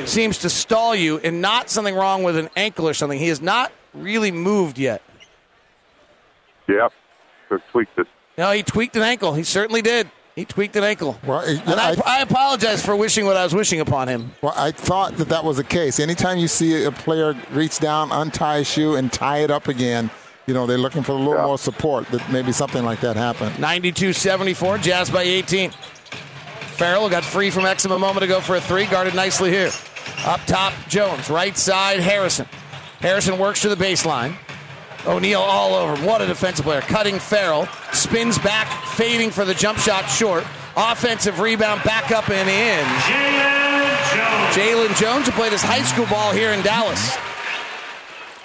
seems 0.06 0.38
to 0.38 0.50
stall 0.50 0.94
you 0.94 1.18
and 1.18 1.42
not 1.42 1.68
something 1.68 1.94
wrong 1.94 2.22
with 2.22 2.38
an 2.38 2.48
ankle 2.56 2.88
or 2.88 2.94
something. 2.94 3.18
He 3.18 3.28
has 3.28 3.42
not 3.42 3.70
really 3.92 4.32
moved 4.32 4.78
yet. 4.78 5.02
Yep. 6.68 6.92
So 7.50 7.58
tweaked 7.70 7.98
it. 7.98 8.06
No, 8.38 8.52
he 8.52 8.62
tweaked 8.62 8.96
an 8.96 9.02
ankle. 9.02 9.34
He 9.34 9.42
certainly 9.42 9.82
did. 9.82 10.10
He 10.36 10.44
tweaked 10.44 10.76
an 10.76 10.84
ankle. 10.84 11.18
Well, 11.26 11.40
and 11.40 11.80
I, 11.80 11.96
I, 12.04 12.20
apologize 12.20 12.84
for 12.84 12.94
wishing 12.94 13.24
what 13.24 13.38
I 13.38 13.44
was 13.44 13.54
wishing 13.54 13.80
upon 13.80 14.06
him. 14.08 14.32
Well, 14.42 14.52
I 14.54 14.70
thought 14.70 15.16
that 15.16 15.30
that 15.30 15.44
was 15.44 15.56
the 15.56 15.64
case. 15.64 15.98
Anytime 15.98 16.36
you 16.36 16.46
see 16.46 16.84
a 16.84 16.92
player 16.92 17.34
reach 17.52 17.78
down, 17.78 18.12
untie 18.12 18.58
a 18.58 18.64
shoe, 18.64 18.96
and 18.96 19.10
tie 19.10 19.38
it 19.38 19.50
up 19.50 19.66
again, 19.66 20.10
you 20.46 20.52
know, 20.52 20.66
they're 20.66 20.76
looking 20.76 21.02
for 21.02 21.12
a 21.12 21.14
little 21.14 21.36
yeah. 21.36 21.46
more 21.46 21.56
support 21.56 22.06
that 22.08 22.30
maybe 22.30 22.52
something 22.52 22.84
like 22.84 23.00
that 23.00 23.16
happened. 23.16 23.58
92 23.58 24.12
74, 24.12 24.76
Jazz 24.76 25.08
by 25.08 25.22
18. 25.22 25.70
Ferrell 25.70 27.08
got 27.08 27.24
free 27.24 27.48
from 27.48 27.62
Exum 27.62 27.96
a 27.96 27.98
moment 27.98 28.22
ago 28.22 28.42
for 28.42 28.56
a 28.56 28.60
three, 28.60 28.84
guarded 28.84 29.14
nicely 29.14 29.48
here. 29.48 29.70
Up 30.26 30.40
top, 30.46 30.74
Jones. 30.86 31.30
Right 31.30 31.56
side, 31.56 32.00
Harrison. 32.00 32.46
Harrison 33.00 33.38
works 33.38 33.62
to 33.62 33.70
the 33.70 33.74
baseline. 33.74 34.36
O'Neale 35.06 35.40
all 35.40 35.74
over 35.74 35.96
him. 35.96 36.04
What 36.04 36.20
a 36.20 36.26
defensive 36.26 36.66
player. 36.66 36.82
Cutting 36.82 37.18
Ferrell. 37.18 37.66
Spins 38.06 38.38
back, 38.38 38.68
fading 38.94 39.32
for 39.32 39.44
the 39.44 39.52
jump 39.52 39.78
shot 39.78 40.04
short. 40.08 40.44
Offensive 40.76 41.40
rebound 41.40 41.82
back 41.82 42.12
up 42.12 42.30
and 42.30 42.48
in. 42.48 42.84
Jalen 43.02 44.14
Jones. 44.14 44.56
Jalen 44.56 45.00
Jones, 45.00 45.26
who 45.26 45.32
played 45.32 45.50
his 45.50 45.62
high 45.62 45.82
school 45.82 46.06
ball 46.06 46.30
here 46.30 46.52
in 46.52 46.62
Dallas. 46.62 47.16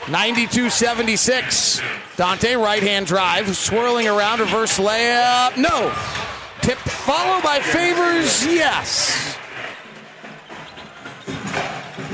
92 0.09 0.71
76. 0.71 1.79
Dante, 2.17 2.55
right 2.55 2.81
hand 2.81 3.05
drive, 3.05 3.55
swirling 3.55 4.07
around, 4.07 4.39
reverse 4.39 4.79
layup. 4.79 5.55
No. 5.57 5.93
Tip 6.61 6.79
followed 6.79 7.43
by 7.43 7.59
Favors. 7.59 8.43
Yes. 8.43 9.37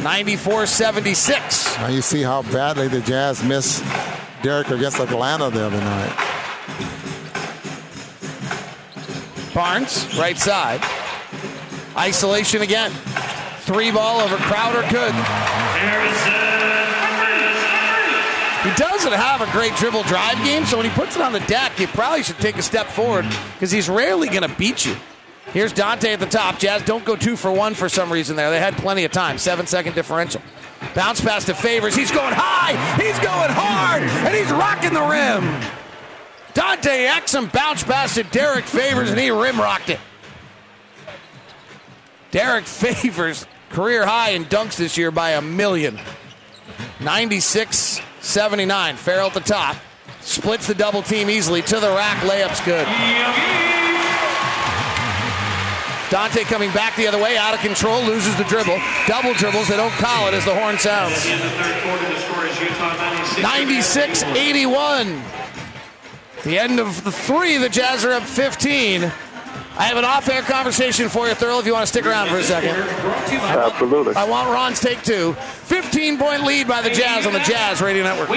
94 0.04 0.66
76. 0.66 1.78
Now 1.78 1.88
you 1.88 2.02
see 2.02 2.24
how 2.24 2.42
badly 2.42 2.90
the 2.90 3.00
Jazz 3.00 3.42
miss 3.42 3.82
Derrick 4.42 4.70
against 4.70 5.00
Atlanta 5.00 5.50
the 5.50 5.66
other 5.66 5.80
night. 5.80 6.28
Barnes, 9.58 10.16
right 10.20 10.38
side. 10.38 10.86
Isolation 11.98 12.62
again. 12.62 12.92
Three 13.62 13.90
ball 13.90 14.20
over 14.20 14.38
Crowder. 14.38 14.82
Good. 14.82 15.16
He 18.62 18.76
doesn't 18.76 19.14
have 19.14 19.42
a 19.42 19.52
great 19.52 19.76
dribble 19.78 20.04
drive 20.04 20.38
game, 20.44 20.64
so 20.64 20.78
when 20.78 20.86
he 20.86 20.92
puts 20.92 21.16
it 21.16 21.24
on 21.24 21.34
the 21.34 21.40
deck, 21.40 21.80
you 21.80 21.88
probably 21.88 22.22
should 22.22 22.38
take 22.38 22.58
a 22.58 22.62
step 22.62 22.86
forward 22.86 23.26
because 23.54 23.72
he's 23.72 23.90
rarely 23.90 24.28
going 24.28 24.48
to 24.48 24.56
beat 24.60 24.86
you. 24.86 24.96
Here's 25.48 25.74
Dante 25.74 26.14
at 26.14 26.20
the 26.20 26.28
top. 26.28 26.60
Jazz 26.60 26.84
don't 26.84 27.04
go 27.04 27.16
two 27.16 27.36
for 27.36 27.52
one 27.52 27.74
for 27.74 27.90
some 27.90 28.14
reason 28.14 28.36
there. 28.36 28.52
They 28.52 28.60
had 28.60 28.78
plenty 28.78 29.06
of 29.06 29.12
time. 29.12 29.40
Seven 29.40 29.66
second 29.66 29.96
differential. 29.96 30.44
Bounce 30.94 31.20
pass 31.20 31.46
to 31.46 31.56
Favors. 31.56 31.96
He's 31.96 32.12
going 32.12 32.36
high. 32.36 32.74
He's 33.02 33.18
going 33.18 33.50
hard. 33.50 34.04
And 34.04 34.36
he's 34.36 34.52
rocking 34.52 34.94
the 34.94 35.02
rim. 35.02 35.87
Dante 36.58 37.06
Exum 37.06 37.54
bounce 37.54 37.84
pass 37.84 38.16
to 38.16 38.24
Derrick 38.24 38.66
Favors, 38.66 39.12
and 39.12 39.20
he 39.20 39.30
rim 39.30 39.62
rocked 39.62 39.92
it. 39.92 40.00
Derrick 42.32 42.66
Favors, 42.66 43.46
career 43.70 44.08
high 44.08 44.32
in 44.32 44.44
dunks 44.46 44.76
this 44.76 44.98
year 44.98 45.12
by 45.12 45.34
a 45.34 45.42
million. 45.42 46.00
96 47.00 48.02
79. 48.22 48.96
Ferrell 48.96 49.28
at 49.28 49.36
the 49.36 49.40
top. 49.40 49.76
Splits 50.22 50.66
the 50.66 50.74
double 50.74 51.04
team 51.04 51.30
easily. 51.30 51.62
To 51.62 51.80
the 51.80 51.90
rack. 51.90 52.24
Layup's 52.24 52.60
good. 52.62 52.88
Dante 56.10 56.44
coming 56.44 56.72
back 56.72 56.96
the 56.96 57.06
other 57.06 57.22
way, 57.22 57.38
out 57.38 57.54
of 57.54 57.60
control, 57.60 58.02
loses 58.02 58.36
the 58.36 58.46
dribble. 58.46 58.80
Double 59.06 59.36
dribbles, 59.36 59.68
they 59.68 59.78
don't 59.78 59.92
call 59.92 60.28
it 60.28 60.34
as 60.34 60.44
the 60.44 60.56
horn 60.56 60.80
sounds. 60.80 61.24
96 63.44 64.24
81. 64.24 65.22
The 66.44 66.58
end 66.58 66.80
of 66.80 67.04
the 67.04 67.12
three, 67.12 67.58
the 67.58 67.70
Jazz 67.70 68.06
are 68.06 68.14
up 68.14 68.24
15. 68.24 69.04
I 69.04 69.84
have 69.84 69.98
an 69.98 70.06
off 70.06 70.28
air 70.30 70.42
conversation 70.42 71.10
for 71.10 71.28
you, 71.28 71.34
Thurl, 71.34 71.60
if 71.60 71.66
you 71.66 71.74
want 71.74 71.84
to 71.84 71.88
stick 71.88 72.06
around 72.06 72.30
for 72.30 72.38
a 72.38 72.44
second. 72.44 72.72
Absolutely. 72.72 74.16
I 74.16 74.24
want 74.24 74.50
Ron's 74.50 74.80
take 74.80 75.04
two. 75.04 75.34
15 75.34 76.18
point 76.18 76.44
lead 76.44 76.68
by 76.68 76.82
the 76.82 76.90
Jazz 76.90 77.26
on 77.28 77.34
the 77.34 77.40
Jazz 77.40 77.82
Radio 77.82 78.04
Network. 78.04 78.30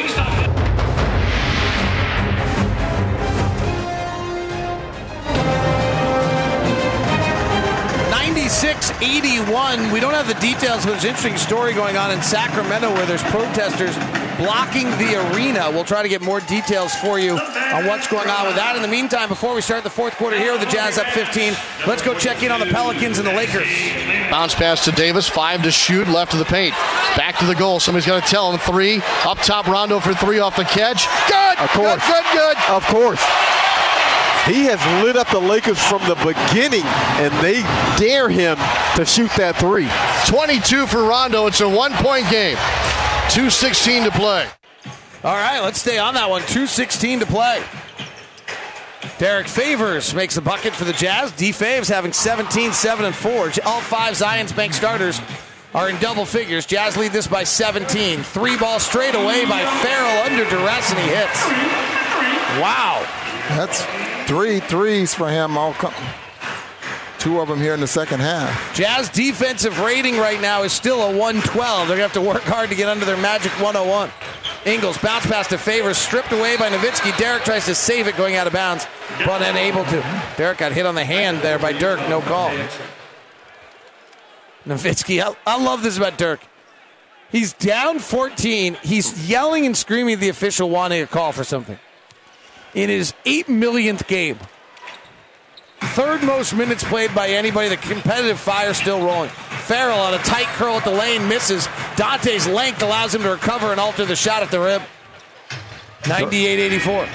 96-81. 8.10 9.92
We 9.92 10.00
don't 10.00 10.14
have 10.14 10.26
the 10.26 10.34
details, 10.34 10.84
but 10.84 10.92
there's 10.92 11.04
an 11.04 11.10
interesting 11.10 11.36
story 11.36 11.72
going 11.72 11.96
on 11.96 12.10
in 12.10 12.20
Sacramento 12.22 12.92
where 12.92 13.06
there's 13.06 13.22
protesters 13.24 13.94
blocking 14.36 14.90
the 14.98 15.14
arena. 15.30 15.70
We'll 15.70 15.84
try 15.84 16.02
to 16.02 16.08
get 16.08 16.20
more 16.20 16.40
details 16.40 16.92
for 16.96 17.20
you 17.20 17.38
on 17.38 17.86
what's 17.86 18.08
going 18.08 18.28
on 18.28 18.46
with 18.46 18.56
that. 18.56 18.74
In 18.74 18.82
the 18.82 18.88
meantime, 18.88 19.28
before 19.28 19.54
we 19.54 19.60
start 19.60 19.84
the 19.84 19.90
fourth 19.90 20.16
quarter 20.16 20.36
here 20.36 20.50
with 20.50 20.60
the 20.60 20.70
Jazz 20.70 20.98
up 20.98 21.06
15, 21.08 21.54
let's 21.86 22.02
go 22.02 22.18
check 22.18 22.42
in 22.42 22.50
on 22.50 22.58
the 22.58 22.66
Pelicans 22.66 23.18
and 23.18 23.26
the 23.26 23.32
Lakers. 23.32 23.68
Bounce 24.28 24.54
pass 24.54 24.84
to 24.86 24.92
Davis, 24.92 25.28
five 25.28 25.62
to 25.62 25.70
shoot, 25.70 26.08
left 26.08 26.32
of 26.32 26.40
the 26.40 26.46
paint. 26.46 26.74
Back 27.16 27.38
to 27.38 27.46
the 27.46 27.54
goal. 27.54 27.78
Somebody's 27.78 28.06
got 28.06 28.24
to 28.24 28.28
tell 28.28 28.50
him 28.50 28.58
three. 28.58 29.00
Up 29.24 29.38
top, 29.38 29.68
Rondo 29.68 30.00
for 30.00 30.14
three 30.14 30.40
off 30.40 30.56
the 30.56 30.64
catch. 30.64 31.06
Good! 31.28 31.58
Of 31.58 31.70
course. 31.70 32.04
Good, 32.06 32.24
good, 32.32 32.56
good. 32.56 32.56
Of 32.70 32.84
course. 32.86 33.22
He 34.46 34.64
has 34.64 35.04
lit 35.04 35.16
up 35.16 35.28
the 35.28 35.38
Lakers 35.38 35.78
from 35.78 36.02
the 36.08 36.14
beginning, 36.16 36.84
and 36.84 37.32
they 37.44 37.62
dare 37.98 38.28
him 38.28 38.56
to 38.96 39.04
shoot 39.04 39.30
that 39.36 39.56
three. 39.56 39.88
22 40.26 40.86
for 40.86 41.04
Rondo. 41.04 41.46
It's 41.46 41.60
a 41.60 41.68
one 41.68 41.92
point 41.94 42.28
game. 42.30 42.56
2.16 43.28 44.04
to 44.04 44.10
play. 44.10 44.48
All 45.22 45.36
right, 45.36 45.60
let's 45.60 45.80
stay 45.80 45.98
on 45.98 46.14
that 46.14 46.28
one. 46.28 46.42
2.16 46.42 47.20
to 47.20 47.26
play. 47.26 47.62
Derrick 49.18 49.48
Favors 49.48 50.14
makes 50.14 50.34
the 50.34 50.40
bucket 50.40 50.74
for 50.74 50.84
the 50.84 50.94
Jazz. 50.94 51.30
D 51.32 51.50
Faves 51.50 51.88
having 51.88 52.12
17, 52.12 52.72
7, 52.72 53.04
and 53.04 53.14
4. 53.14 53.52
All 53.66 53.80
five 53.80 54.14
Zions 54.14 54.56
Bank 54.56 54.72
starters 54.72 55.20
are 55.74 55.90
in 55.90 55.98
double 56.00 56.24
figures. 56.24 56.64
Jazz 56.66 56.96
lead 56.96 57.12
this 57.12 57.26
by 57.26 57.44
17. 57.44 58.22
Three 58.22 58.56
ball 58.56 58.80
straight 58.80 59.14
away 59.14 59.44
by 59.44 59.64
Ferrell 59.82 60.24
under 60.24 60.48
duress, 60.48 60.90
and 60.90 60.98
he 60.98 61.08
hits. 61.08 61.44
Wow. 62.60 63.06
That's 63.50 63.84
three 64.30 64.60
threes 64.60 65.12
for 65.12 65.28
him. 65.28 65.58
All 65.58 65.72
come, 65.72 65.92
two 67.18 67.40
of 67.40 67.48
them 67.48 67.58
here 67.58 67.74
in 67.74 67.80
the 67.80 67.88
second 67.88 68.20
half. 68.20 68.72
Jazz 68.76 69.08
defensive 69.08 69.80
rating 69.80 70.18
right 70.18 70.40
now 70.40 70.62
is 70.62 70.72
still 70.72 71.02
a 71.02 71.10
112. 71.18 71.88
They're 71.88 71.96
going 71.96 71.96
to 71.96 72.02
have 72.02 72.12
to 72.12 72.20
work 72.20 72.42
hard 72.42 72.70
to 72.70 72.76
get 72.76 72.88
under 72.88 73.04
their 73.04 73.16
magic 73.16 73.50
101. 73.60 74.08
Ingles 74.66 74.98
bounce 74.98 75.26
pass 75.26 75.48
to 75.48 75.58
Favors, 75.58 75.98
stripped 75.98 76.30
away 76.30 76.56
by 76.56 76.70
Nowitzki. 76.70 77.16
Derrick 77.18 77.42
tries 77.42 77.64
to 77.66 77.74
save 77.74 78.06
it 78.06 78.16
going 78.16 78.36
out 78.36 78.46
of 78.46 78.52
bounds, 78.52 78.86
but 79.26 79.42
unable 79.42 79.82
to. 79.86 80.24
Derrick 80.36 80.58
got 80.58 80.70
hit 80.70 80.86
on 80.86 80.94
the 80.94 81.04
hand 81.04 81.38
there 81.38 81.58
by 81.58 81.72
Dirk, 81.72 81.98
no 82.08 82.20
call. 82.20 82.50
Nowitzki, 84.64 85.20
I, 85.20 85.34
I 85.44 85.60
love 85.60 85.82
this 85.82 85.96
about 85.98 86.18
Dirk. 86.18 86.38
He's 87.32 87.52
down 87.54 87.98
14. 87.98 88.76
He's 88.80 89.28
yelling 89.28 89.66
and 89.66 89.76
screaming 89.76 90.14
at 90.14 90.20
the 90.20 90.28
official 90.28 90.70
wanting 90.70 91.02
a 91.02 91.08
call 91.08 91.32
for 91.32 91.42
something. 91.42 91.80
In 92.74 92.88
his 92.88 93.14
8 93.24 93.48
millionth 93.48 94.06
game. 94.06 94.38
Third 95.80 96.22
most 96.22 96.54
minutes 96.54 96.84
played 96.84 97.14
by 97.14 97.28
anybody. 97.28 97.68
The 97.68 97.76
competitive 97.76 98.38
fire 98.38 98.74
still 98.74 99.04
rolling. 99.04 99.30
Ferrell 99.30 99.98
on 99.98 100.14
a 100.14 100.18
tight 100.18 100.46
curl 100.56 100.74
at 100.74 100.84
the 100.84 100.90
lane 100.90 101.26
misses. 101.26 101.68
Dante's 101.96 102.46
length 102.46 102.82
allows 102.82 103.14
him 103.14 103.22
to 103.22 103.30
recover 103.30 103.72
and 103.72 103.80
alter 103.80 104.04
the 104.04 104.14
shot 104.14 104.42
at 104.42 104.50
the 104.50 104.60
rim. 104.60 104.82
98 106.08 106.58
84. 106.58 107.08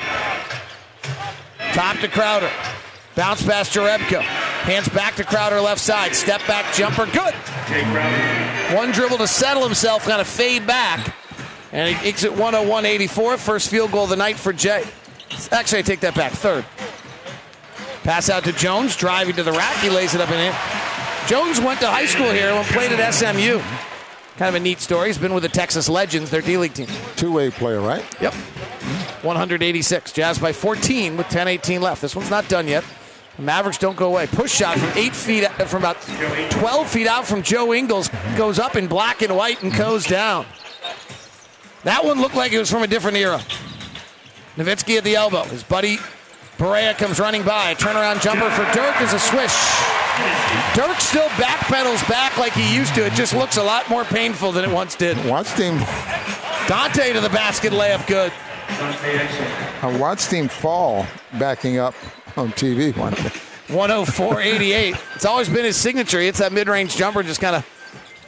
Top 1.73 1.98
to 1.99 2.07
Crowder. 2.07 2.49
Bounce 3.15 3.44
past 3.44 3.73
Jerebko. 3.73 4.22
Hands 4.22 4.88
back 4.90 5.15
to 5.15 5.23
Crowder 5.23 5.61
left 5.61 5.80
side. 5.80 6.15
Step 6.15 6.45
back 6.48 6.73
jumper. 6.73 7.06
Good. 7.06 7.34
One 8.76 8.91
dribble 8.91 9.18
to 9.18 9.27
settle 9.27 9.64
himself, 9.64 10.06
kind 10.06 10.19
of 10.19 10.27
fade 10.27 10.65
back. 10.68 11.15
And 11.72 11.95
he 11.95 12.10
exit 12.10 12.32
101 12.32 12.86
84. 12.86 13.38
First 13.38 13.69
field 13.69 13.91
goal 13.91 14.06
of 14.06 14.10
the 14.10 14.15
night 14.15 14.38
for 14.38 14.53
Jae. 14.53 14.88
Actually, 15.52 15.80
I 15.80 15.82
take 15.84 16.00
that 16.02 16.16
back. 16.16 16.32
Third. 16.32 16.66
Pass 18.04 18.30
out 18.30 18.44
to 18.44 18.52
Jones, 18.54 18.96
driving 18.96 19.36
to 19.36 19.44
the 19.44 19.52
rack. 19.52 19.78
He 19.78 19.90
lays 19.90 20.14
it 20.14 20.22
up 20.22 20.30
in 20.30 20.40
in. 20.40 20.54
Jones 21.28 21.60
went 21.60 21.80
to 21.80 21.88
high 21.88 22.06
school 22.06 22.32
here 22.32 22.50
and 22.50 22.66
played 22.68 22.92
at 22.92 23.12
SMU. 23.12 23.60
Kind 24.38 24.50
of 24.50 24.56
a 24.56 24.60
neat 24.60 24.80
story. 24.80 25.08
He's 25.08 25.18
been 25.18 25.34
with 25.34 25.44
the 25.44 25.50
Texas 25.50 25.90
Legends, 25.90 26.30
their 26.30 26.42
D 26.42 26.58
League 26.58 26.74
team. 26.74 26.88
Two 27.16 27.32
way 27.32 27.50
player, 27.50 27.82
right? 27.82 28.06
Yep. 28.22 28.34
186. 29.24 30.12
Jazz 30.12 30.38
by 30.38 30.54
14 30.54 31.18
with 31.18 31.28
10 31.30 31.48
18 31.48 31.82
left. 31.82 32.02
This 32.02 32.16
one's 32.16 32.30
not 32.30 32.48
done 32.48 32.68
yet. 32.68 32.84
The 33.38 33.42
Mavericks 33.42 33.78
don't 33.78 33.98
go 33.98 34.08
away. 34.08 34.28
Push 34.28 34.54
shot 34.54 34.78
from 34.78 34.90
eight 34.98 35.16
feet, 35.16 35.46
from 35.68 35.82
about 35.82 36.00
12 36.52 36.90
feet 36.90 37.08
out 37.08 37.26
from 37.26 37.42
Joe 37.42 37.74
Ingles, 37.74 38.10
goes 38.38 38.60
up 38.60 38.76
in 38.76 38.88
black 38.88 39.22
and 39.22 39.36
white 39.36 39.62
and 39.64 39.76
goes 39.76 40.06
down. 40.06 40.46
That 41.84 42.06
one 42.06 42.22
looked 42.22 42.36
like 42.36 42.52
it 42.54 42.60
was 42.60 42.70
from 42.70 42.84
a 42.84 42.88
different 42.88 43.18
era. 43.18 43.42
Nowitzki 44.57 44.98
at 44.98 45.03
the 45.03 45.15
elbow. 45.15 45.44
His 45.44 45.64
buddy 45.64 45.99
Barea 46.57 46.98
comes 46.98 47.19
running 47.19 47.44
by. 47.44 47.76
Turnaround 47.76 48.22
jumper 48.22 48.49
for 48.52 48.64
Dirk 48.73 49.02
is 49.02 49.11
a 49.14 49.19
swish. 49.19 49.53
Dirk 50.73 51.02
still 51.02 51.27
backpedals 51.36 52.07
back 52.07 52.38
like 52.38 52.53
he 52.53 52.73
used 52.73 52.95
to. 52.95 53.06
It 53.06 53.11
just 53.14 53.34
looks 53.34 53.57
a 53.57 53.64
lot 53.64 53.90
more 53.90 54.06
painful 54.06 54.53
than 54.53 54.64
it 54.64 54.72
once 54.73 54.95
did. 54.95 55.18
Watched 55.26 55.57
him. 55.57 55.80
Dante 56.68 57.11
to 57.11 57.19
the 57.19 57.27
basket 57.30 57.73
layup 57.73 58.07
good. 58.07 58.32
I 58.69 59.98
watched 59.99 60.32
him 60.32 60.48
fall 60.48 61.06
backing 61.34 61.77
up 61.77 61.94
on 62.38 62.53
TV. 62.53 62.94
104-88. 62.94 64.98
It's 65.15 65.26
always 65.26 65.49
been 65.49 65.65
his 65.65 65.76
signature. 65.76 66.22
It's 66.22 66.40
that 66.40 66.53
mid-range 66.53 66.95
jumper, 66.95 67.22
just 67.22 67.41
kind 67.41 67.57
of 67.57 67.65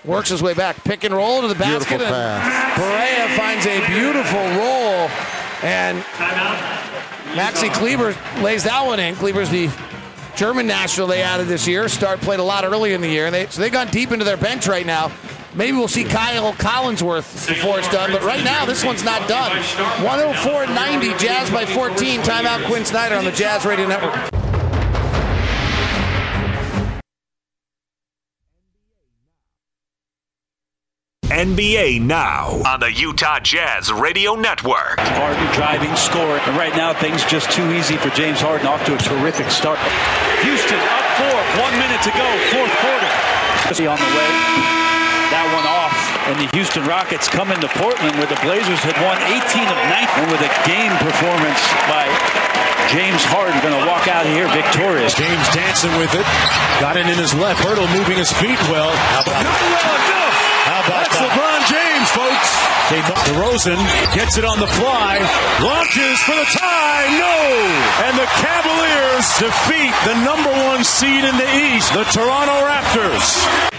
works 0.04 0.28
his 0.30 0.44
way 0.44 0.54
back. 0.54 0.84
Pick 0.84 1.06
and 1.06 1.14
roll 1.14 1.40
to 1.42 1.48
the 1.48 1.56
basket. 1.56 2.00
Beautiful 2.00 2.16
and 2.16 2.74
Barea 2.74 3.30
finds 3.38 3.66
a 3.66 3.80
beautiful 3.88 4.44
roll. 4.60 5.10
And 5.64 6.02
Maxi 7.34 7.74
Kleber 7.74 8.16
lays 8.42 8.64
that 8.64 8.86
one 8.86 9.00
in. 9.00 9.16
Kleber's 9.16 9.50
the 9.50 9.70
German 10.36 10.68
national 10.68 11.08
they 11.08 11.24
added 11.24 11.48
this 11.48 11.68
year. 11.68 11.90
Start 11.90 12.20
played 12.20 12.40
a 12.40 12.44
lot 12.44 12.64
early 12.64 12.94
in 12.94 13.02
the 13.02 13.10
year. 13.10 13.26
And 13.26 13.34
they, 13.34 13.48
so 13.48 13.62
they've 13.62 13.72
gone 13.72 13.88
deep 13.88 14.12
into 14.12 14.24
their 14.24 14.38
bench 14.38 14.68
right 14.68 14.86
now. 14.86 15.12
Maybe 15.56 15.76
we'll 15.76 15.88
see 15.88 16.04
Kyle 16.04 16.54
Collinsworth 16.54 17.48
before 17.48 17.80
it's 17.80 17.90
done. 17.90 18.12
But 18.12 18.22
right 18.22 18.44
now, 18.44 18.66
this 18.66 18.86
one's 18.86 19.04
not 19.04 19.28
done. 19.28 19.52
104-90, 20.06 21.18
Jazz 21.18 21.50
by 21.50 21.66
14. 21.66 22.22
Timeout 22.22 22.66
Quin 22.68 22.86
Snyder 22.86 23.16
on 23.16 23.26
the 23.26 23.32
Jazz 23.32 23.66
Radio 23.66 23.88
Network. 23.88 24.14
NBA 31.28 32.00
Now 32.00 32.64
on 32.64 32.80
the 32.80 32.88
Utah 32.88 33.44
Jazz 33.44 33.92
Radio 33.92 34.40
Network. 34.40 34.96
Harden 35.20 35.44
driving, 35.52 35.92
scoring. 36.00 36.40
And 36.48 36.56
right 36.56 36.72
now, 36.72 36.96
things 36.96 37.20
just 37.28 37.52
too 37.52 37.68
easy 37.76 38.00
for 38.00 38.08
James 38.16 38.40
Harden. 38.40 38.64
Off 38.64 38.80
to 38.88 38.96
a 38.96 39.02
terrific 39.04 39.52
start. 39.52 39.76
Houston 40.48 40.80
up 40.80 41.06
four, 41.20 41.38
one 41.68 41.76
minute 41.84 42.00
to 42.08 42.16
go, 42.16 42.24
fourth 42.56 42.72
quarter. 42.80 43.12
On 43.92 44.00
the 44.00 44.12
way, 44.16 44.32
that 45.36 45.52
one 45.52 45.68
off. 45.68 46.00
And 46.32 46.40
the 46.40 46.48
Houston 46.56 46.88
Rockets 46.88 47.28
come 47.28 47.52
into 47.52 47.68
Portland 47.76 48.16
where 48.16 48.32
the 48.32 48.40
Blazers 48.40 48.80
had 48.80 48.96
won 49.04 49.20
18 49.28 49.36
of 49.68 49.78
19. 49.84 50.24
And 50.24 50.32
with 50.32 50.40
a 50.40 50.52
game 50.64 50.96
performance 51.04 51.60
by 51.92 52.08
James 52.96 53.20
Harden, 53.28 53.60
going 53.60 53.76
to 53.76 53.84
walk 53.84 54.08
out 54.08 54.24
here 54.24 54.48
victorious. 54.48 55.12
James 55.12 55.48
dancing 55.52 55.92
with 56.00 56.16
it. 56.16 56.24
Got 56.80 56.96
it 56.96 57.04
in 57.04 57.20
his 57.20 57.36
left. 57.36 57.60
Hurdle 57.68 57.92
moving 57.92 58.16
his 58.16 58.32
feet 58.40 58.60
well. 58.72 58.96
How 59.12 59.28
about 59.28 59.44
Not 59.44 59.60
well 59.60 59.92
enough. 60.08 60.37
That's? 60.88 61.16
LeBron 61.18 61.62
James, 61.68 62.10
folks. 62.12 62.50
DeRozan 62.88 63.78
gets 64.16 64.38
it 64.38 64.46
on 64.46 64.60
the 64.60 64.68
fly, 64.68 65.20
launches 65.62 66.20
for 66.24 66.36
the 66.36 66.46
tie. 66.46 67.08
No! 67.20 68.08
And 68.08 68.18
the 68.18 68.26
Cavaliers 68.40 69.28
defeat 69.38 69.94
the 70.08 70.16
number 70.24 70.50
one 70.68 70.84
seed 70.86 71.26
in 71.26 71.36
the 71.38 71.76
East, 71.76 71.92
the 71.94 72.06
Toronto 72.06 72.54
Raptors. 72.64 73.78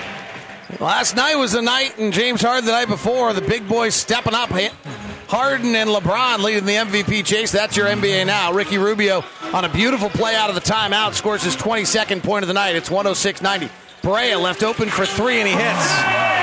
Last 0.81 1.17
night 1.17 1.37
was 1.37 1.53
the 1.53 1.63
night, 1.63 1.99
and 1.99 2.13
James 2.13 2.43
Harden 2.43 2.67
the 2.67 2.73
night 2.73 2.89
before. 2.89 3.33
The 3.33 3.41
big 3.41 3.67
boys 3.67 3.95
stepping 3.95 4.35
up. 4.35 4.51
Harden 5.29 5.75
and 5.75 5.91
LeBron 5.91 6.39
leading 6.39 6.67
the 6.67 6.75
MVP 6.75 7.25
chase. 7.25 7.51
That's 7.51 7.77
your 7.77 7.87
NBA 7.87 8.27
now. 8.27 8.53
Ricky 8.53 8.79
Rubio 8.79 9.25
on 9.55 9.65
a 9.65 9.69
beautiful 9.69 10.11
play 10.11 10.37
out 10.37 10.51
of 10.51 10.55
the 10.55 10.61
timeout 10.61 11.15
scores 11.15 11.43
his 11.43 11.57
22nd 11.57 12.23
point 12.23 12.45
of 12.45 12.49
the 12.49 12.55
night. 12.55 12.77
It's 12.77 12.91
106 12.91 13.41
90. 13.41 13.71
Barea 14.03 14.41
left 14.41 14.63
open 14.63 14.89
for 14.89 15.07
three, 15.07 15.41
and 15.41 15.49
he 15.49 15.55
hits. 15.55 16.38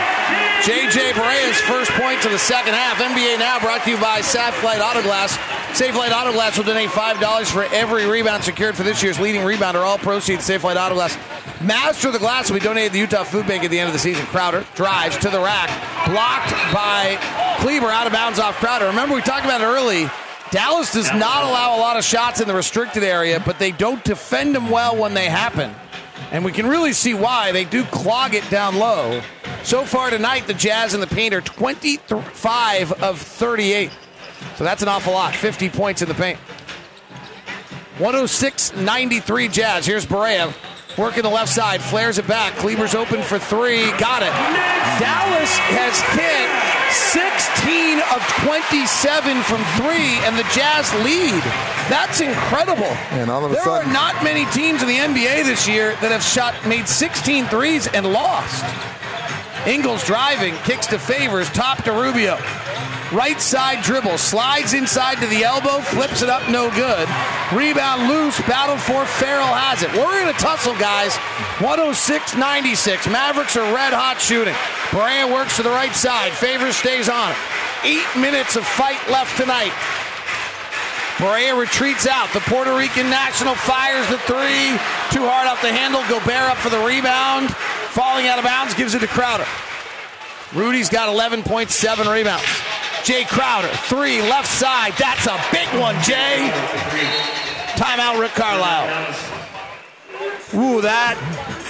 JJ 0.65 1.13
Barea's 1.13 1.61
first 1.61 1.91
point 1.91 2.19
to 2.23 2.29
the 2.29 2.39
second 2.39 2.73
half. 2.73 2.97
NBA 2.97 3.37
Now 3.37 3.59
brought 3.59 3.83
to 3.83 3.91
you 3.91 3.97
by 3.97 4.21
Safelite 4.21 4.79
Autoglass. 4.79 5.37
Safelite 5.77 6.09
Autoglass 6.09 6.57
will 6.57 6.65
donate 6.65 6.89
$5 6.89 7.51
for 7.51 7.65
every 7.65 8.07
rebound 8.07 8.43
secured 8.43 8.75
for 8.75 8.81
this 8.81 9.03
year's 9.03 9.19
leading 9.19 9.41
rebounder. 9.41 9.85
All 9.85 9.99
proceeds, 9.99 10.49
Safelite 10.49 10.75
Autoglass. 10.75 11.15
Master 11.61 12.07
of 12.07 12.13
the 12.13 12.19
Glass 12.19 12.49
will 12.49 12.57
be 12.57 12.65
donated 12.65 12.89
to 12.89 12.93
the 12.93 12.99
Utah 12.99 13.23
Food 13.23 13.45
Bank 13.45 13.63
at 13.63 13.69
the 13.69 13.77
end 13.77 13.85
of 13.85 13.93
the 13.93 13.99
season. 13.99 14.25
Crowder 14.25 14.65
drives 14.73 15.15
to 15.17 15.29
the 15.29 15.39
rack, 15.39 15.69
blocked 16.07 16.49
by 16.73 17.15
Kleber 17.59 17.91
out 17.91 18.07
of 18.07 18.13
bounds 18.13 18.39
off 18.39 18.55
Crowder. 18.55 18.87
Remember, 18.87 19.13
we 19.13 19.21
talked 19.21 19.45
about 19.45 19.61
it 19.61 19.65
early. 19.65 20.09
Dallas 20.49 20.91
does 20.91 21.11
not 21.13 21.43
allow 21.43 21.77
a 21.77 21.79
lot 21.79 21.95
of 21.95 22.03
shots 22.03 22.41
in 22.41 22.47
the 22.47 22.55
restricted 22.55 23.03
area, 23.03 23.39
but 23.39 23.59
they 23.59 23.71
don't 23.71 24.03
defend 24.03 24.55
them 24.55 24.71
well 24.71 24.95
when 24.95 25.13
they 25.13 25.25
happen. 25.25 25.75
And 26.31 26.43
we 26.43 26.51
can 26.51 26.65
really 26.65 26.93
see 26.93 27.13
why. 27.13 27.51
They 27.51 27.65
do 27.65 27.83
clog 27.83 28.33
it 28.33 28.49
down 28.49 28.77
low. 28.77 29.21
So 29.65 29.83
far 29.83 30.11
tonight, 30.11 30.45
the 30.45 30.53
Jazz 30.53 30.93
and 30.93 31.01
the 31.01 31.07
paint 31.07 31.33
are 31.33 31.41
25 31.41 32.91
of 33.01 33.19
38. 33.19 33.89
So 34.57 34.63
that's 34.63 34.83
an 34.83 34.87
awful 34.87 35.11
lot. 35.11 35.35
50 35.35 35.71
points 35.71 36.03
in 36.03 36.07
the 36.07 36.13
paint. 36.13 36.37
106 37.97 38.75
93 38.75 39.47
Jazz. 39.47 39.87
Here's 39.87 40.05
Barea 40.05 40.53
working 40.99 41.23
the 41.23 41.29
left 41.29 41.51
side, 41.51 41.81
flares 41.81 42.19
it 42.19 42.27
back. 42.27 42.53
Kleber's 42.53 42.93
open 42.93 43.23
for 43.23 43.39
three. 43.39 43.89
Got 43.97 44.21
it. 44.21 44.29
Dallas 45.01 45.49
has 45.73 45.97
hit 46.13 46.45
16 46.93 47.99
of 48.13 48.21
27 48.45 49.41
from 49.43 49.63
three, 49.81 50.21
and 50.29 50.37
the 50.37 50.45
Jazz 50.53 50.93
lead. 51.03 51.41
That's 51.89 52.21
incredible. 52.21 52.85
And 53.17 53.31
all 53.31 53.43
of 53.43 53.51
a 53.51 53.55
there 53.55 53.63
sudden, 53.63 53.89
are 53.89 53.93
not 53.93 54.23
many 54.23 54.45
teams 54.51 54.83
in 54.83 54.87
the 54.87 54.97
NBA 54.97 55.43
this 55.43 55.67
year 55.67 55.95
that 56.01 56.11
have 56.11 56.23
shot 56.23 56.53
made 56.67 56.87
16 56.87 57.45
threes 57.45 57.87
and 57.87 58.13
lost. 58.13 58.63
Ingles 59.67 60.03
driving, 60.03 60.53
kicks 60.57 60.85
to 60.87 60.99
Favors, 60.99 61.49
top 61.49 61.83
to 61.85 61.91
Rubio. 61.91 62.37
Right 63.11 63.41
side 63.41 63.83
dribble, 63.83 64.17
slides 64.17 64.73
inside 64.73 65.15
to 65.21 65.27
the 65.27 65.43
elbow, 65.43 65.81
flips 65.81 66.21
it 66.21 66.29
up, 66.29 66.47
no 66.49 66.69
good. 66.69 67.07
Rebound 67.51 68.07
loose, 68.07 68.39
battle 68.41 68.77
for 68.77 69.05
Ferrell 69.05 69.53
has 69.53 69.81
it. 69.81 69.91
We're 69.93 70.21
in 70.21 70.27
a 70.27 70.33
tussle, 70.33 70.77
guys. 70.77 71.15
106 71.61 72.35
96. 72.35 73.07
Mavericks 73.07 73.55
are 73.55 73.73
red 73.73 73.93
hot 73.93 74.21
shooting. 74.21 74.53
Barea 74.89 75.31
works 75.31 75.55
to 75.57 75.63
the 75.63 75.69
right 75.69 75.95
side. 75.95 76.33
Favors 76.33 76.75
stays 76.75 77.09
on 77.09 77.31
it. 77.31 77.37
Eight 77.83 78.21
minutes 78.21 78.55
of 78.55 78.65
fight 78.65 79.01
left 79.09 79.35
tonight. 79.37 79.73
Barea 81.17 81.57
retreats 81.57 82.05
out. 82.07 82.31
The 82.33 82.41
Puerto 82.41 82.75
Rican 82.75 83.09
national 83.09 83.55
fires 83.55 84.05
the 84.09 84.17
three. 84.27 84.75
Too 85.15 85.23
hard 85.23 85.47
off 85.47 85.61
the 85.61 85.71
handle. 85.71 86.03
Gobert 86.09 86.51
up 86.51 86.57
for 86.57 86.69
the 86.69 86.83
rebound. 86.83 87.55
Falling 87.95 88.27
out 88.27 88.37
of 88.37 88.43
bounds, 88.43 88.73
gives 88.73 88.93
it 88.93 88.99
to 88.99 89.07
Crowder. 89.07 89.45
Rudy's 90.53 90.89
got 90.89 91.07
11.7 91.07 92.11
rebounds. 92.11 92.43
Jae 93.07 93.25
Crowder, 93.27 93.69
three, 93.87 94.21
left 94.21 94.51
side. 94.51 94.93
That's 94.99 95.25
a 95.25 95.39
big 95.51 95.67
one, 95.79 95.95
Jae. 96.03 96.51
Timeout, 97.79 98.19
Rick 98.19 98.31
Carlisle. 98.31 99.15
Ooh, 100.53 100.81
that 100.81 101.15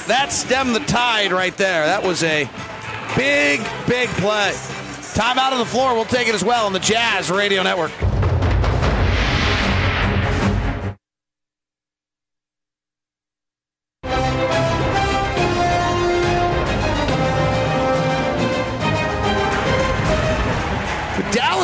that 0.07 0.31
stemmed 0.31 0.75
the 0.75 0.79
tide 0.81 1.31
right 1.31 1.55
there. 1.57 1.85
That 1.85 2.03
was 2.03 2.23
a 2.23 2.49
big, 3.15 3.61
big 3.87 4.09
play. 4.17 4.53
Timeout 5.13 5.51
on 5.51 5.59
the 5.59 5.65
floor. 5.65 5.93
We'll 5.93 6.05
take 6.05 6.27
it 6.27 6.33
as 6.35 6.43
well 6.43 6.65
on 6.65 6.73
the 6.73 6.79
Jazz 6.79 7.29
Radio 7.29 7.61
Network. 7.61 7.91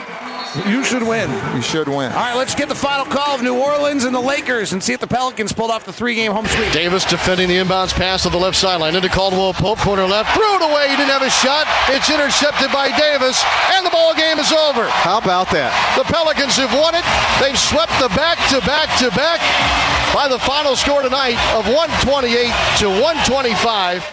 You 0.54 0.84
should 0.84 1.02
win. 1.02 1.30
You 1.56 1.62
should 1.64 1.88
win. 1.88 2.12
All 2.12 2.20
right, 2.20 2.36
let's 2.38 2.54
get 2.54 2.70
the 2.70 2.76
final 2.76 3.06
call 3.06 3.34
of 3.36 3.42
New 3.42 3.58
Orleans 3.58 4.04
and 4.04 4.14
the 4.14 4.22
Lakers 4.22 4.72
and 4.72 4.84
see 4.84 4.94
if 4.94 5.00
the 5.00 5.08
Pelicans 5.08 5.52
pulled 5.52 5.72
off 5.72 5.84
the 5.84 5.94
three-game 5.94 6.32
home 6.32 6.46
sweep. 6.46 6.72
Davis 6.72 7.06
defending 7.06 7.48
the 7.50 7.56
inbounds 7.56 7.92
pass 7.92 8.22
to 8.24 8.30
the 8.30 8.38
left 8.38 8.56
sideline 8.56 8.96
into 8.96 9.10
Caldwell 9.10 9.54
Pope, 9.54 9.80
corner 9.80 10.06
left, 10.06 10.36
threw 10.36 10.56
it 10.56 10.62
away. 10.62 10.90
He 10.90 10.96
didn't 10.96 11.10
have 11.10 11.24
a 11.24 11.30
shot. 11.30 11.66
It's 11.90 12.10
intercepted 12.10 12.72
by 12.72 12.96
Davis, 12.96 13.44
and 13.74 13.84
the 13.84 13.90
ball 13.90 14.14
game 14.14 14.38
is 14.38 14.52
over. 14.52 14.88
How 14.88 15.18
about 15.18 15.50
that? 15.52 15.74
The 15.98 16.04
Pelicans 16.04 16.58
have 16.58 16.74
won 16.78 16.94
it. 16.94 17.06
They've 17.42 17.58
swept 17.58 17.98
the 17.98 18.14
back 18.14 18.38
to 18.54 18.62
back 18.62 18.94
to 19.02 19.10
back 19.18 19.42
by 20.14 20.28
the 20.28 20.38
final 20.38 20.76
score 20.76 21.02
tonight 21.02 21.42
of 21.58 21.66
128 21.66 22.30
to 22.78 22.88
125. 23.02 24.06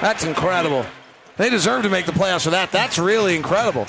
That's 0.00 0.24
incredible. 0.24 0.86
They 1.36 1.50
deserve 1.50 1.82
to 1.82 1.90
make 1.90 2.06
the 2.06 2.12
playoffs 2.12 2.44
for 2.44 2.50
that. 2.50 2.72
That's 2.72 2.98
really 2.98 3.36
incredible. 3.36 3.86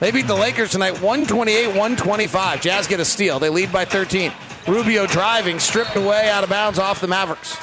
They 0.00 0.10
beat 0.10 0.26
the 0.26 0.34
Lakers 0.34 0.70
tonight 0.70 1.00
128 1.00 1.68
125. 1.68 2.60
Jazz 2.60 2.86
get 2.86 3.00
a 3.00 3.04
steal. 3.04 3.38
They 3.38 3.48
lead 3.48 3.72
by 3.72 3.84
13. 3.84 4.32
Rubio 4.66 5.06
driving, 5.06 5.58
stripped 5.58 5.94
away 5.96 6.28
out 6.30 6.42
of 6.42 6.50
bounds 6.50 6.78
off 6.78 7.00
the 7.00 7.06
Mavericks. 7.06 7.56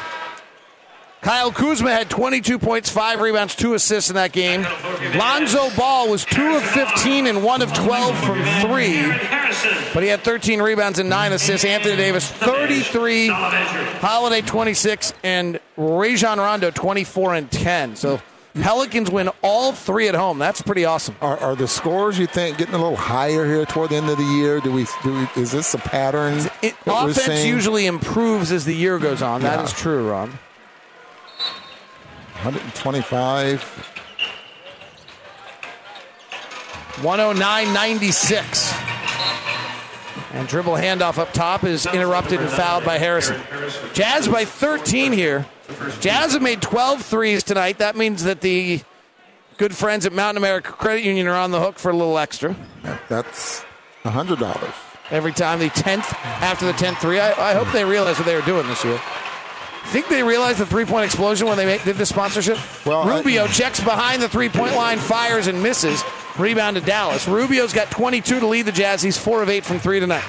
Kyle 1.22 1.52
Kuzma 1.52 1.92
had 1.92 2.10
22 2.10 2.58
points, 2.58 2.90
5 2.90 3.22
rebounds, 3.22 3.56
2 3.56 3.76
assists 3.76 4.10
in 4.10 4.16
that 4.16 4.32
game. 4.32 4.66
Lonzo 5.14 5.70
Ball 5.76 6.10
was 6.10 6.26
2 6.26 6.56
of 6.56 6.64
15 6.64 7.28
and 7.28 7.44
1 7.44 7.62
of 7.62 7.72
12 7.74 8.18
from 8.24 8.44
3, 8.62 9.08
but 9.94 10.02
he 10.02 10.10
had 10.10 10.22
13 10.22 10.64
rebounds 10.64 10.98
and 10.98 11.10
9 11.10 11.34
assists. 11.34 11.64
Anthony 11.64 11.96
Davis 11.96 12.28
33, 12.32 13.28
Holiday 13.28 14.42
26, 14.42 15.14
and 15.24 15.60
Rajon 15.78 16.40
Rondo 16.40 16.72
24 16.72 17.36
and 17.36 17.52
10. 17.52 17.96
So 17.98 18.20
Pelicans 18.54 19.10
win 19.10 19.30
all 19.42 19.72
three 19.72 20.08
at 20.10 20.16
home. 20.16 20.38
That's 20.38 20.62
pretty 20.62 20.84
awesome. 20.84 21.16
Are, 21.22 21.38
are 21.38 21.56
the 21.56 21.68
scores 21.68 22.20
you 22.20 22.28
think 22.28 22.58
getting 22.58 22.74
a 22.74 22.78
little 22.78 22.98
higher 22.98 23.46
here 23.46 23.66
toward 23.66 23.92
the 23.92 23.96
end 23.96 24.10
of 24.10 24.18
the 24.18 24.24
year? 24.24 24.60
Do 24.60 24.72
we? 24.72 24.86
Do 25.04 25.14
we 25.14 25.42
is 25.42 25.52
this 25.52 25.74
a 25.74 25.78
pattern? 25.78 26.38
It, 26.62 26.76
offense 26.86 27.46
usually 27.46 27.86
improves 27.86 28.52
as 28.52 28.66
the 28.66 28.76
year 28.76 29.00
goes 29.00 29.22
on. 29.22 29.42
That 29.42 29.60
Yeah. 29.60 29.66
is 29.66 29.74
true, 29.74 30.10
Ron. 30.10 30.38
125. 32.44 33.88
109.96. 37.02 38.78
And 40.34 40.48
dribble 40.48 40.74
handoff 40.74 41.18
up 41.18 41.34
top 41.34 41.64
is 41.64 41.86
interrupted 41.86 42.40
and 42.40 42.50
fouled 42.50 42.84
by 42.86 42.98
Harrison. 42.98 43.40
Jazz 43.94 44.28
by 44.28 44.46
13 44.46 45.12
here. 45.12 45.46
Jazz 46.00 46.34
have 46.34 46.42
made 46.42 46.62
12 46.62 47.02
threes 47.04 47.44
tonight. 47.44 47.80
That 47.80 47.96
means 47.96 48.24
that 48.24 48.42
the 48.42 48.82
good 49.58 49.76
friends 49.76 50.06
at 50.06 50.14
Mountain 50.14 50.38
America 50.38 50.72
Credit 50.72 51.04
Union 51.04 51.28
are 51.28 51.36
on 51.36 51.52
the 51.52 51.60
hook 51.60 51.78
for 51.78 51.92
a 51.92 51.96
little 51.96 52.18
extra. 52.18 52.56
That's 53.10 53.64
hundred 54.04 54.40
dollars. 54.40 54.74
Every 55.12 55.34
time 55.34 55.60
the 55.60 55.70
10th, 55.70 56.14
after 56.24 56.66
the 56.66 56.72
10th 56.74 56.98
three, 57.02 57.20
I, 57.20 57.52
I 57.52 57.54
hope 57.54 57.72
they 57.74 57.84
realize 57.84 58.18
what 58.18 58.26
they 58.26 58.36
were 58.36 58.42
doing 58.42 58.66
this 58.68 58.84
year. 58.84 59.00
Think 59.88 60.08
they 60.08 60.24
realized 60.24 60.58
the 60.60 60.66
three 60.66 60.86
point 60.86 61.06
explosion 61.06 61.48
when 61.48 61.58
they 61.58 61.66
make, 61.66 61.84
did 61.84 61.98
the 61.98 62.06
sponsorship? 62.06 62.58
Well, 62.86 63.02
I- 63.02 63.18
Rubio 63.18 63.48
checks 63.48 63.80
behind 63.84 64.22
the 64.22 64.30
three 64.30 64.48
point 64.50 64.74
line, 64.76 65.00
fires 65.00 65.48
and 65.48 65.62
misses. 65.62 66.02
Rebound 66.40 66.78
to 66.78 66.82
Dallas. 66.82 67.28
Rubio's 67.28 67.74
got 67.74 67.92
22 67.92 68.40
to 68.40 68.48
lead 68.48 68.62
the 68.66 68.72
Jazz. 68.72 69.02
He's 69.02 69.18
four 69.18 69.44
of 69.44 69.50
eight 69.50 69.66
from 69.66 69.80
three 69.80 70.00
tonight. 70.00 70.24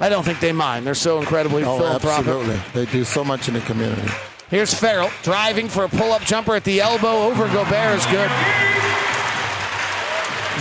I 0.00 0.08
don't 0.08 0.24
think 0.24 0.40
they 0.40 0.52
mind. 0.52 0.86
They're 0.86 0.94
so 0.94 1.18
incredibly 1.20 1.62
Oh, 1.64 1.78
philanthropic. 1.78 2.26
absolutely. 2.26 2.60
They 2.74 2.90
do 2.90 3.04
so 3.04 3.24
much 3.24 3.48
in 3.48 3.54
the 3.54 3.60
community. 3.60 4.08
Here's 4.50 4.74
Ferrell 4.74 5.10
driving 5.22 5.68
for 5.68 5.84
a 5.84 5.88
pull 5.88 6.12
up 6.12 6.22
jumper 6.22 6.54
at 6.54 6.64
the 6.64 6.80
elbow 6.80 7.22
over 7.24 7.46
Gobert 7.48 7.96
is 7.98 8.06
good. 8.06 8.30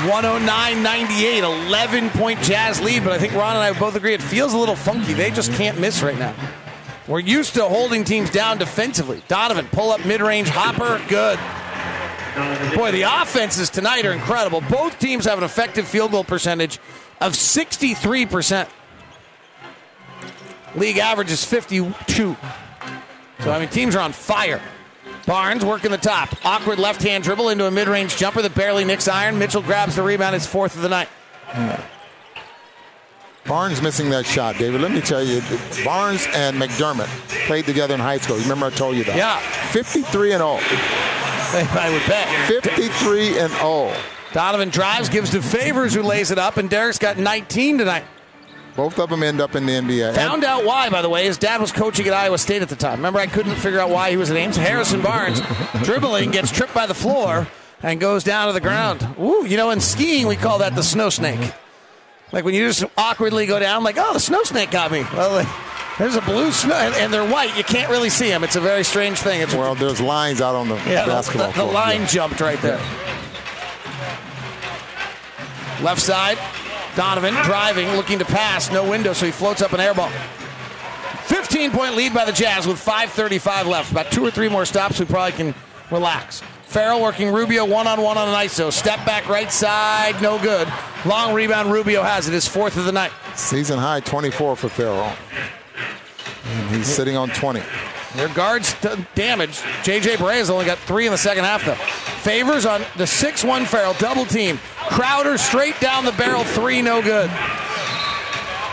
109 0.10 0.84
98, 0.84 1.44
11 1.44 2.10
point 2.12 2.42
Jazz 2.42 2.82
lead, 2.82 3.04
but 3.04 3.14
I 3.14 3.20
think 3.20 3.34
Ron 3.34 3.56
and 3.56 3.64
I 3.64 3.78
both 3.78 3.96
agree 3.96 4.14
it 4.14 4.22
feels 4.22 4.54
a 4.54 4.58
little 4.58 4.76
funky. 4.76 5.14
They 5.14 5.30
just 5.32 5.52
can't 5.54 5.80
miss 5.80 6.02
right 6.02 6.18
now. 6.18 6.34
We're 7.08 7.20
used 7.20 7.54
to 7.56 7.66
holding 7.66 8.04
teams 8.04 8.30
down 8.30 8.58
defensively. 8.58 9.22
Donovan, 9.28 9.68
pull 9.72 9.92
up 9.92 10.06
mid 10.06 10.22
range, 10.22 10.50
hopper, 10.50 11.00
good. 11.08 11.38
Boy, 12.76 12.92
the 12.92 13.04
offenses 13.04 13.70
tonight 13.70 14.06
are 14.06 14.12
incredible. 14.12 14.62
Both 14.62 15.00
teams 15.00 15.26
have 15.26 15.38
an 15.38 15.44
effective 15.44 15.88
field 15.88 16.12
goal 16.12 16.24
percentage 16.24 16.80
of 17.22 17.34
63%. 17.34 18.68
League 20.76 20.98
average 20.98 21.32
is 21.32 21.44
52. 21.44 22.36
So, 23.40 23.52
I 23.52 23.60
mean, 23.60 23.70
teams 23.70 23.96
are 23.96 24.00
on 24.00 24.12
fire. 24.12 24.62
Barnes 25.26 25.64
working 25.64 25.92
the 25.92 25.98
top. 25.98 26.34
Awkward 26.46 26.80
left 26.80 27.02
hand 27.02 27.24
dribble 27.24 27.50
into 27.50 27.66
a 27.66 27.72
mid 27.72 27.88
range 27.88 28.18
jumper 28.18 28.42
that 28.42 28.56
barely 28.56 28.84
nicks 28.84 29.08
iron. 29.08 29.38
Mitchell 29.38 29.62
grabs 29.62 29.96
the 29.96 30.04
rebound. 30.04 30.36
It's 30.36 30.48
fourth 30.48 30.76
of 30.76 30.82
the 30.82 30.90
night. 30.90 31.10
Barnes 33.46 33.82
missing 33.82 34.10
that 34.10 34.26
shot, 34.26 34.58
David. 34.58 34.82
Let 34.82 34.92
me 34.92 35.02
tell 35.02 35.24
you, 35.24 35.42
Barnes 35.84 36.28
and 36.34 36.58
McDermott 36.58 37.08
played 37.46 37.66
together 37.66 37.94
in 37.94 38.00
high 38.00 38.18
school. 38.18 38.38
You 38.38 38.44
remember 38.44 38.68
I 38.68 38.70
told 38.70 38.96
you 38.96 39.04
that? 39.04 39.18
Yeah. 39.18 39.40
53 39.72 40.34
and 40.34 40.40
0. 40.40 40.60
I 40.62 41.90
would 41.92 42.08
bet. 42.08 42.48
53 42.48 43.40
and 43.40 43.52
0. 43.52 43.94
Donovan 44.32 44.70
drives, 44.70 45.10
gives 45.10 45.30
to 45.32 45.42
Favors, 45.42 45.94
who 45.94 46.02
lays 46.02 46.32
it 46.32 46.40
up, 46.40 46.58
and 46.58 46.70
Derrick's 46.70 46.98
got 46.98 47.18
19 47.18 47.78
tonight. 47.78 48.06
Both 48.76 48.98
of 49.00 49.10
them 49.10 49.22
end 49.22 49.40
up 49.40 49.56
in 49.56 49.66
the 49.68 49.74
NBA. 49.74 50.08
And- 50.08 50.16
Found 50.16 50.44
out 50.44 50.66
why, 50.66 50.90
by 50.90 51.02
the 51.04 51.10
way. 51.10 51.26
His 51.26 51.38
dad 51.38 51.62
was 51.62 51.72
coaching 51.72 52.08
at 52.08 52.14
Iowa 52.14 52.38
State 52.38 52.62
at 52.64 52.70
the 52.70 52.76
time. 52.76 52.98
Remember, 52.98 53.20
I 53.20 53.28
couldn't 53.28 53.56
figure 53.56 53.80
out 53.80 53.90
why 53.92 54.10
he 54.10 54.18
was 54.18 54.32
at 54.32 54.38
Ames. 54.38 54.56
Harrison 54.58 55.02
Barnes 55.02 55.42
dribbling, 55.84 56.32
gets 56.32 56.52
tripped 56.52 56.74
by 56.74 56.88
the 56.88 56.96
floor, 56.96 57.48
and 57.84 58.00
goes 58.00 58.24
down 58.24 58.48
to 58.48 58.54
the 58.54 58.60
ground. 58.62 59.06
Ooh, 59.20 59.46
you 59.46 59.58
know, 59.58 59.70
in 59.70 59.80
skiing, 59.80 60.26
we 60.26 60.36
call 60.36 60.58
that 60.60 60.74
the 60.76 60.82
snow 60.84 61.10
snake. 61.10 61.54
Like 62.32 62.46
when 62.46 62.56
you 62.56 62.68
just 62.68 62.84
awkwardly 62.98 63.46
go 63.46 63.60
down, 63.60 63.84
like, 63.84 63.98
oh, 64.00 64.14
the 64.14 64.20
snow 64.20 64.42
snake 64.44 64.72
got 64.72 64.92
me. 64.92 65.04
Well, 65.14 65.34
like, 65.34 65.48
there's 66.00 66.16
a 66.16 66.22
blue 66.22 66.52
snow, 66.52 66.74
and, 66.74 66.96
and 66.96 67.14
they're 67.14 67.30
white. 67.30 67.56
You 67.56 67.64
can't 67.64 67.92
really 67.92 68.10
see 68.10 68.28
them. 68.30 68.44
It's 68.44 68.56
a 68.56 68.62
very 68.62 68.84
strange 68.84 69.20
thing. 69.20 69.42
It's 69.42 69.54
well, 69.54 69.76
there's 69.76 70.02
lines 70.02 70.42
out 70.42 70.56
on 70.56 70.68
the 70.68 70.76
yeah, 70.78 71.06
basketball 71.06 71.50
the, 71.52 71.54
the 71.54 71.62
court. 71.62 71.74
line 71.76 72.02
Yeah. 72.02 72.08
jumped 72.08 72.42
right 72.42 72.60
there. 72.64 72.80
Left 75.82 76.02
side, 76.02 76.38
Donovan 76.96 77.34
driving, 77.44 77.88
looking 77.94 78.20
to 78.20 78.26
pass, 78.26 78.72
no 78.72 78.88
window, 78.88 79.14
so 79.14 79.26
he 79.26 79.32
floats 79.32 79.62
up 79.62 79.74
an 79.74 79.80
air 79.80 79.94
ball. 79.94 80.12
15 81.26 81.72
point 81.72 81.96
lead 81.96 82.14
by 82.14 82.26
the 82.26 82.32
Jazz 82.32 82.68
with 82.68 82.84
5.35 82.84 83.66
left. 83.66 83.92
About 83.92 84.12
two 84.12 84.26
or 84.26 84.32
three 84.32 84.50
more 84.50 84.66
stops, 84.66 85.00
we 85.00 85.06
probably 85.06 85.32
can 85.32 85.56
relax. 85.90 86.42
Ferrell 86.64 87.02
working 87.02 87.30
Rubio 87.32 87.66
one 87.66 87.88
on 87.88 88.02
one 88.02 88.18
on 88.18 88.28
an 88.28 88.34
ISO. 88.34 88.72
Step 88.72 89.06
back 89.06 89.28
right 89.30 89.52
side, 89.52 90.22
no 90.22 90.40
good. 90.40 90.68
Long 91.06 91.34
rebound, 91.34 91.72
Rubio 91.72 92.02
has 92.02 92.28
it. 92.28 92.34
His 92.34 92.48
fourth 92.48 92.78
of 92.78 92.86
the 92.86 92.92
night. 92.92 93.12
Season 93.36 93.78
high 93.80 94.00
24 94.00 94.56
for 94.56 94.70
Ferrell. 94.70 95.14
And 96.46 96.76
he's 96.76 96.88
sitting 96.88 97.16
on 97.16 97.30
20. 97.30 97.62
Their 98.16 98.30
guards 98.30 98.74
d- 98.82 98.90
damaged. 99.16 99.60
JJ 99.84 100.18
Barea's 100.20 100.50
only 100.50 100.66
got 100.66 100.78
three 100.80 101.06
in 101.06 101.12
the 101.12 101.18
second 101.18 101.46
half, 101.46 101.66
though. 101.66 101.74
Favors 101.76 102.66
on 102.66 102.84
the 102.98 103.08
6 103.08 103.44
1 103.44 103.66
Ferrell, 103.66 103.94
double 103.94 104.26
team. 104.26 104.60
Crowder 104.94 105.40
straight 105.40 105.80
down 105.80 106.06
the 106.06 106.12
barrel, 106.12 106.44
three, 106.44 106.84
no 106.84 107.02
good. 107.02 107.28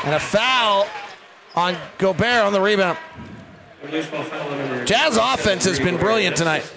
And 0.04 0.14
a 0.14 0.20
foul 0.20 0.86
on 1.56 1.74
Gobert 1.96 2.44
on 2.44 2.52
the 2.52 2.60
rebound. 2.60 2.98
Jazz 4.84 5.16
offense 5.16 5.64
has 5.64 5.78
been 5.78 5.96
brilliant 5.96 6.36
tonight. 6.36 6.70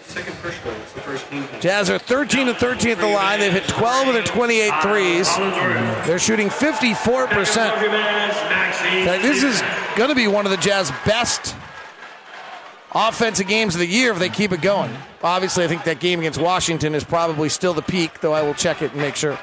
Jazz 1.60 1.90
are 1.90 2.00
13 2.00 2.48
and 2.48 2.58
13 2.58 2.92
at 2.92 3.00
the 3.00 3.08
line. 3.08 3.42
They've 3.42 3.52
hit 3.52 3.68
12 3.68 4.08
of 4.08 4.14
their 4.14 4.24
28 4.24 4.82
threes. 4.82 5.36
They're 6.08 6.20
shooting 6.20 6.48
54%. 6.48 9.22
This 9.22 9.44
is 9.44 9.62
going 9.98 10.08
to 10.08 10.16
be 10.16 10.28
one 10.28 10.46
of 10.46 10.52
the 10.52 10.58
Jazz 10.58 10.90
best 11.06 11.54
offensive 12.96 13.48
games 13.48 13.76
of 13.76 13.80
the 13.80 13.88
year 13.88 14.12
if 14.12 14.20
they 14.20 14.30
keep 14.30 14.52
it 14.52 14.62
going. 14.62 14.96
Obviously, 15.24 15.64
I 15.64 15.68
think 15.68 15.84
that 15.86 16.00
game 16.00 16.20
against 16.20 16.40
Washington 16.40 16.96
is 16.96 17.04
probably 17.04 17.50
still 17.50 17.74
the 17.74 17.82
peak, 17.82 18.20
though 18.20 18.34
I 18.34 18.42
will 18.42 18.54
check 18.54 18.82
it 18.82 18.92
and 18.92 19.02
make 19.02 19.16
sure. 19.16 19.38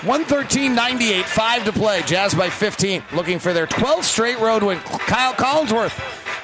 113.98, 0.00 1.24
five 1.24 1.64
to 1.64 1.72
play. 1.72 2.00
Jazz 2.02 2.34
by 2.34 2.48
15, 2.48 3.02
looking 3.12 3.38
for 3.38 3.52
their 3.52 3.66
12th 3.66 4.04
straight 4.04 4.38
road 4.38 4.62
win. 4.62 4.78
Kyle 4.78 5.34
Collinsworth, 5.34 5.92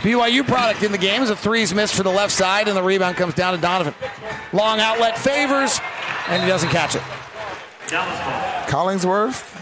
BYU 0.00 0.46
product 0.46 0.82
in 0.82 0.92
the 0.92 0.98
game, 0.98 1.22
as 1.22 1.30
a 1.30 1.36
threes 1.36 1.72
missed 1.72 1.94
for 1.94 2.02
the 2.02 2.10
left 2.10 2.34
side, 2.34 2.68
and 2.68 2.76
the 2.76 2.82
rebound 2.82 3.16
comes 3.16 3.32
down 3.32 3.54
to 3.54 3.60
Donovan. 3.60 3.94
Long 4.52 4.78
outlet 4.78 5.18
Favors, 5.18 5.80
and 6.28 6.42
he 6.42 6.48
doesn't 6.48 6.68
catch 6.68 6.96
it. 6.96 7.02
Collinsworth. 8.68 9.55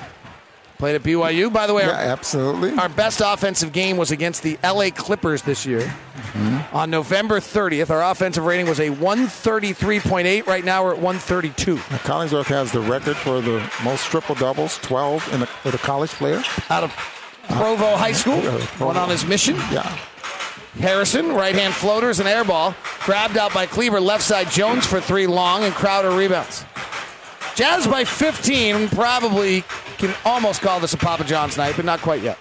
Played 0.85 0.97
at 0.97 1.03
BYU. 1.03 1.51
By 1.51 1.67
the 1.67 1.73
way, 1.73 1.85
Yeah, 1.85 1.93
our, 1.93 1.95
absolutely. 1.95 2.73
our 2.79 2.91
best 2.91 3.23
offensive 3.25 3.73
game 3.73 3.97
was 3.97 4.11
against 4.11 4.43
the 4.43 4.59
LA 4.63 4.91
Clippers 4.91 5.41
this 5.41 5.65
year. 5.65 5.81
Mm-hmm. 5.81 6.77
On 6.77 6.91
November 6.91 7.41
30th, 7.41 7.89
our 7.89 8.03
offensive 8.11 8.45
rating 8.45 8.67
was 8.67 8.81
a 8.81 8.91
133.8. 8.91 10.47
Right 10.47 10.63
now, 10.63 10.85
we're 10.85 10.91
at 10.93 10.99
132. 10.99 11.77
Collinsworth 11.77 12.49
has 12.49 12.71
the 12.71 12.83
record 12.83 13.17
for 13.17 13.41
the 13.41 13.67
most 13.83 14.05
triple 14.09 14.35
doubles, 14.35 14.77
12 14.83 15.33
in 15.33 15.43
a, 15.45 15.49
with 15.65 15.75
a 15.75 15.79
college 15.79 16.11
player. 16.11 16.43
Out 16.69 16.85
of 16.85 16.91
Provo 17.49 17.97
High 17.97 18.13
School, 18.13 18.43
Provo. 18.43 18.85
went 18.85 18.99
on 18.99 19.09
his 19.09 19.25
mission. 19.25 19.57
Yeah. 19.73 19.89
Harrison, 20.81 21.33
right 21.33 21.55
hand 21.55 21.73
floaters 21.73 22.21
and 22.21 22.29
air 22.29 22.45
ball. 22.45 22.75
Grabbed 23.07 23.39
out 23.39 23.55
by 23.55 23.65
Kleber, 23.65 24.01
left 24.01 24.23
side 24.23 24.51
Jones 24.51 24.85
for 24.87 25.01
three 25.01 25.27
long, 25.27 25.65
and 25.65 25.73
Crowder 25.73 26.11
rebounds. 26.11 26.67
Jazz 27.55 27.87
by 27.87 28.05
15, 28.05 28.89
probably 28.89 29.65
can 29.99 30.15
almost 30.25 30.61
call 30.61 30.81
this 30.81 30.93
a 30.93 30.99
Papa 30.99 31.25
John's 31.25 31.57
night, 31.57 31.75
but 31.77 31.85
not 31.85 32.01
quite 32.01 32.23
yet. 32.23 32.39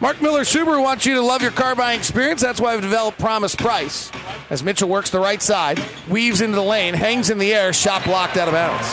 Mark 0.00 0.20
Miller 0.20 0.42
Subaru 0.42 0.82
wants 0.82 1.06
you 1.06 1.14
to 1.14 1.22
love 1.22 1.40
your 1.40 1.50
car 1.50 1.74
buying 1.74 1.98
experience. 1.98 2.42
That's 2.42 2.60
why 2.60 2.74
we've 2.74 2.82
developed 2.82 3.18
Promise 3.18 3.54
Price. 3.54 4.12
As 4.50 4.62
Mitchell 4.62 4.90
works 4.90 5.08
the 5.10 5.18
right 5.18 5.40
side, 5.40 5.82
weaves 6.08 6.42
into 6.42 6.56
the 6.56 6.62
lane, 6.62 6.94
hangs 6.94 7.30
in 7.30 7.38
the 7.38 7.54
air, 7.54 7.72
shot 7.72 8.04
blocked 8.04 8.36
out 8.36 8.46
of 8.46 8.54
bounds. 8.54 8.86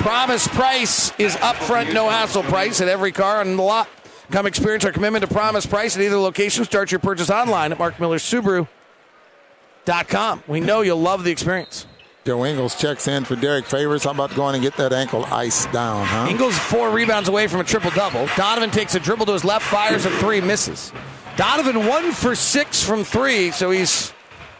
Promise 0.00 0.48
Price 0.48 1.12
is 1.18 1.36
upfront, 1.36 1.92
no 1.92 2.08
hassle 2.08 2.42
price 2.44 2.80
at 2.80 2.88
every 2.88 3.12
car 3.12 3.40
on 3.40 3.56
the 3.56 3.62
lot. 3.62 3.86
Come 4.30 4.46
experience 4.46 4.86
our 4.86 4.92
commitment 4.92 5.22
to 5.22 5.28
Promise 5.32 5.66
Price 5.66 5.96
at 5.96 6.02
either 6.02 6.16
location. 6.16 6.64
Start 6.64 6.90
your 6.90 7.00
purchase 7.00 7.28
online 7.28 7.72
at 7.72 7.78
markmillersubaru.com. 7.78 10.42
We 10.46 10.60
know 10.60 10.80
you'll 10.80 11.00
love 11.00 11.24
the 11.24 11.30
experience. 11.30 11.86
Joe 12.24 12.44
Ingles 12.44 12.74
checks 12.74 13.08
in 13.08 13.24
for 13.24 13.34
Derrick 13.34 13.64
Favors. 13.64 14.04
How 14.04 14.10
about 14.10 14.34
going 14.34 14.54
and 14.54 14.62
get 14.62 14.76
that 14.76 14.92
ankle 14.92 15.24
ice 15.26 15.64
down, 15.66 16.04
huh? 16.04 16.26
Ingles 16.28 16.58
four 16.58 16.90
rebounds 16.90 17.28
away 17.28 17.46
from 17.46 17.60
a 17.60 17.64
triple 17.64 17.90
double. 17.92 18.28
Donovan 18.36 18.70
takes 18.70 18.94
a 18.94 19.00
dribble 19.00 19.26
to 19.26 19.32
his 19.32 19.44
left, 19.44 19.64
fires 19.66 20.04
a 20.04 20.10
three, 20.10 20.40
misses. 20.42 20.92
Donovan 21.36 21.86
one 21.86 22.12
for 22.12 22.34
six 22.34 22.82
from 22.84 23.04
three, 23.04 23.50
so 23.52 23.70
he's 23.70 24.12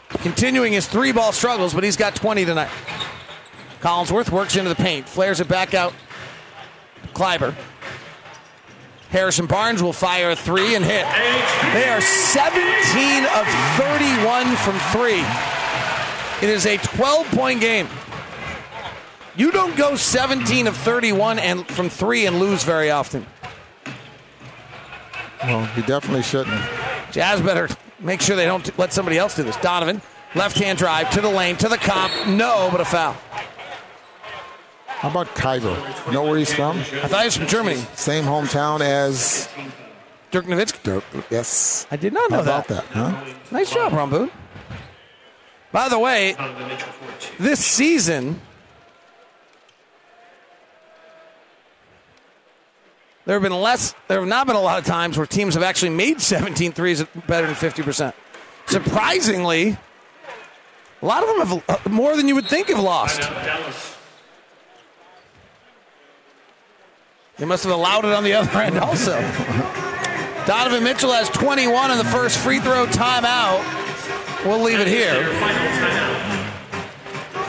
continuing 0.09 0.73
his 0.73 0.89
three 0.89 1.12
ball 1.12 1.32
struggles, 1.32 1.74
but 1.74 1.85
he's 1.85 1.97
got 1.97 2.15
20 2.15 2.47
tonight. 2.47 2.70
Collinsworth 3.82 4.31
works 4.31 4.57
into 4.57 4.70
the 4.70 4.74
paint, 4.74 5.07
flares 5.07 5.41
it 5.41 5.49
back 5.49 5.74
out. 5.74 5.93
Kleber. 7.12 7.55
Harrison 9.11 9.47
Barnes 9.47 9.82
will 9.82 9.93
fire 9.93 10.31
a 10.31 10.37
three 10.37 10.77
and 10.77 10.85
hit. 10.85 11.05
They 11.74 11.89
are 11.91 12.01
17 12.01 13.24
of 13.24 13.47
31 13.77 14.57
from 14.57 14.78
three. 14.93 15.60
It 16.42 16.48
is 16.48 16.66
a 16.66 16.78
12 16.78 17.26
point 17.32 17.60
game. 17.60 17.88
You 19.36 19.50
don't 19.50 19.76
go 19.76 19.94
17 19.96 20.66
of 20.66 20.76
31 20.76 21.38
and 21.38 21.66
from 21.68 21.88
three 21.88 22.26
and 22.26 22.38
lose 22.38 22.64
very 22.64 22.90
often. 22.90 23.26
Well, 25.44 25.64
he 25.66 25.82
definitely 25.82 26.22
shouldn't. 26.22 26.60
Jazz 27.12 27.40
better 27.40 27.68
make 27.98 28.20
sure 28.20 28.36
they 28.36 28.44
don't 28.44 28.76
let 28.78 28.92
somebody 28.92 29.18
else 29.18 29.36
do 29.36 29.42
this. 29.42 29.56
Donovan, 29.56 30.02
left 30.34 30.58
hand 30.58 30.78
drive 30.78 31.10
to 31.10 31.20
the 31.20 31.28
lane, 31.30 31.56
to 31.56 31.68
the 31.68 31.78
comp. 31.78 32.12
No, 32.28 32.68
but 32.70 32.80
a 32.80 32.84
foul. 32.84 33.16
How 34.86 35.08
about 35.10 35.28
Kleber? 35.34 35.76
You 36.06 36.12
know 36.12 36.24
where 36.24 36.36
he's 36.38 36.52
from? 36.52 36.78
I 36.78 36.82
thought 36.82 37.20
he 37.20 37.26
was 37.26 37.36
from 37.36 37.46
Germany. 37.46 37.80
Same 37.94 38.24
hometown 38.24 38.80
as 38.80 39.48
Dirk 40.30 40.44
Nowitzki. 40.44 40.82
Dirk. 40.82 41.04
Yes. 41.30 41.86
I 41.90 41.96
did 41.96 42.12
not 42.12 42.30
know 42.30 42.36
How 42.36 42.42
about 42.42 42.68
that. 42.68 42.86
that, 42.92 43.14
huh? 43.14 43.34
Nice 43.50 43.72
job, 43.72 43.92
Ron 43.94 44.10
Boone. 44.10 44.30
By 45.72 45.88
the 45.88 45.98
way, 45.98 46.36
this 47.38 47.64
season, 47.64 48.40
there 53.24 53.36
have 53.36 53.42
been 53.42 53.52
less. 53.52 53.94
There 54.09 54.18
have 54.18 54.28
not 54.28 54.47
been 54.48 54.56
a 54.56 54.60
lot 54.60 54.80
of 54.80 54.84
times 54.84 55.16
where 55.16 55.26
teams 55.26 55.55
have 55.55 55.62
actually 55.62 55.90
made 55.90 56.20
17 56.20 56.72
threes 56.72 57.01
at 57.02 57.26
better 57.26 57.47
than 57.47 57.55
50 57.55 57.82
percent. 57.82 58.14
Surprisingly, 58.66 59.78
a 61.02 61.06
lot 61.06 61.22
of 61.22 61.28
them 61.28 61.47
have 61.47 61.86
uh, 61.86 61.88
more 61.88 62.16
than 62.16 62.26
you 62.26 62.34
would 62.34 62.47
think 62.47 62.68
have 62.68 62.80
lost. 62.80 63.20
They 67.38 67.47
must 67.47 67.64
have 67.64 67.72
allowed 67.72 68.05
it 68.05 68.12
on 68.12 68.22
the 68.22 68.34
other 68.34 68.59
end 68.59 68.76
also. 68.78 69.18
Donovan 70.47 70.82
Mitchell 70.84 71.12
has 71.12 71.28
21 71.30 71.92
in 71.92 71.98
the 71.98 72.05
first 72.05 72.38
free 72.38 72.59
throw 72.59 72.86
timeout. 72.86 73.89
We'll 74.44 74.62
leave 74.62 74.80
it 74.80 74.88
here. 74.88 75.22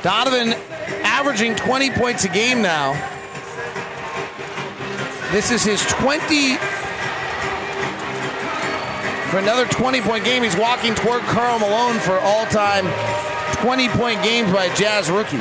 Donovan 0.02 0.54
averaging 1.06 1.56
20 1.56 1.92
points 1.92 2.26
a 2.26 2.28
game 2.28 2.62
now. 2.62 2.92
This 5.32 5.52
is 5.52 5.64
his 5.64 5.82
20. 5.86 6.58
For 9.30 9.38
another 9.38 9.66
20 9.68 10.02
point 10.02 10.26
game, 10.26 10.44
he's 10.44 10.58
walking 10.58 10.94
toward 10.94 11.22
Karl 11.22 11.60
Malone 11.60 11.98
for 12.00 12.20
all 12.20 12.46
time 12.48 12.86
20 13.64 13.88
point 13.90 14.22
games 14.22 14.52
by 14.52 14.66
a 14.66 14.76
Jazz 14.76 15.10
rookie. 15.10 15.38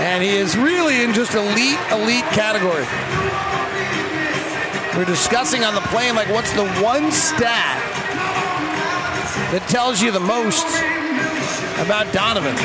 And 0.00 0.22
he 0.22 0.30
is 0.30 0.56
really 0.56 1.02
in 1.02 1.12
just 1.12 1.34
elite, 1.34 1.78
elite 1.92 2.24
category. 2.32 2.86
We're 4.96 5.04
discussing 5.04 5.64
on 5.64 5.74
the 5.74 5.82
plane, 5.82 6.14
like, 6.14 6.30
what's 6.30 6.52
the 6.54 6.66
one 6.80 7.12
stat 7.12 8.07
that 9.52 9.66
tells 9.68 10.00
you 10.02 10.10
the 10.12 10.20
most 10.20 10.66
about 11.78 12.12
Donovan? 12.12 12.56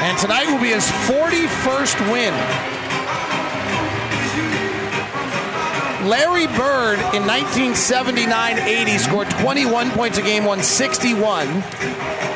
And 0.00 0.18
tonight 0.18 0.46
will 0.46 0.60
be 0.60 0.70
his 0.70 0.86
41st 1.06 2.12
win. 2.12 2.34
Larry 6.08 6.46
Bird 6.46 6.98
in 7.14 7.22
1979-80 7.24 8.98
scored 8.98 9.28
21 9.30 9.90
points 9.90 10.16
a 10.18 10.22
game, 10.22 10.44
won 10.44 10.62
61. 10.62 11.46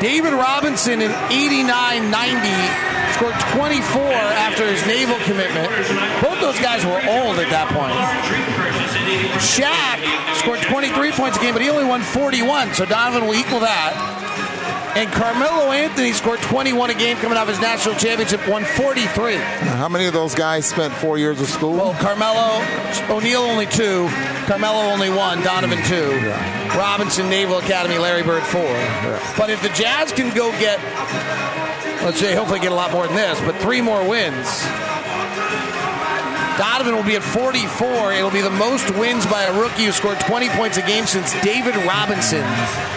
David 0.01 0.33
Robinson 0.33 1.01
in 1.01 1.11
89-90 1.11 2.92
scored 3.15 3.35
24 3.55 4.03
after 4.41 4.67
his 4.67 4.85
naval 4.87 5.17
commitment. 5.25 5.69
Both 6.21 6.41
those 6.41 6.59
guys 6.61 6.85
were 6.85 7.01
old 7.09 7.39
at 7.39 7.51
that 7.51 7.69
point. 7.71 7.95
Shaq 9.41 9.99
scored 10.37 10.61
23 10.63 11.13
points 11.13 11.37
a 11.37 11.41
game, 11.41 11.53
but 11.53 11.63
he 11.63 11.71
only 11.71 11.85
won 11.85 12.01
41, 12.03 12.75
so 12.75 12.85
Donovan 12.85 13.27
will 13.27 13.35
equal 13.35 13.61
that. 13.61 14.21
And 14.95 15.11
Carmelo 15.11 15.73
Anthony 15.73 16.13
scored 16.13 16.41
21 16.41 16.91
a 16.91 16.95
game 16.95 17.17
coming 17.17 17.39
off 17.39 17.49
his 17.49 17.59
national 17.61 17.95
championship, 17.95 18.47
won 18.47 18.63
43. 18.63 19.37
Now, 19.37 19.77
how 19.77 19.89
many 19.89 20.05
of 20.05 20.13
those 20.13 20.35
guys 20.35 20.67
spent 20.67 20.93
four 20.93 21.17
years 21.17 21.41
of 21.41 21.49
school? 21.49 21.73
Well, 21.73 21.95
Carmelo, 21.95 22.61
O'Neal 23.09 23.41
only 23.41 23.65
two, 23.67 24.07
Carmelo 24.45 24.81
only 24.93 25.09
one, 25.09 25.41
Donovan 25.43 25.83
two, 25.85 26.11
Robinson, 26.79 27.31
Naval 27.31 27.59
Academy, 27.59 27.97
Larry 27.97 28.23
Bird 28.23 28.43
four. 28.43 28.63
But 29.39 29.49
if 29.49 29.63
the 29.63 29.71
Jazz 29.71 30.13
can 30.13 30.35
go 30.37 30.51
get, 30.61 30.79
let's 32.05 32.19
say, 32.19 32.35
hopefully 32.35 32.61
get 32.61 32.73
a 32.73 32.75
lot 32.75 32.93
more 32.93 33.07
than 33.07 33.17
this, 33.17 33.41
but 33.41 33.57
three 33.57 33.81
more 33.81 34.07
wins, 34.09 34.47
Donovan 36.59 36.95
will 36.95 37.05
be 37.05 37.17
at 37.17 37.23
44. 37.23 38.13
It'll 38.13 38.31
be 38.31 38.43
the 38.43 38.51
most 38.51 38.91
wins 38.97 39.25
by 39.27 39.45
a 39.45 39.59
rookie 39.59 39.85
who 39.85 39.93
scored 39.93 40.21
20 40.21 40.49
points 40.51 40.77
a 40.77 40.83
game 40.83 41.07
since 41.07 41.33
David 41.41 41.75
Robinson 41.87 42.45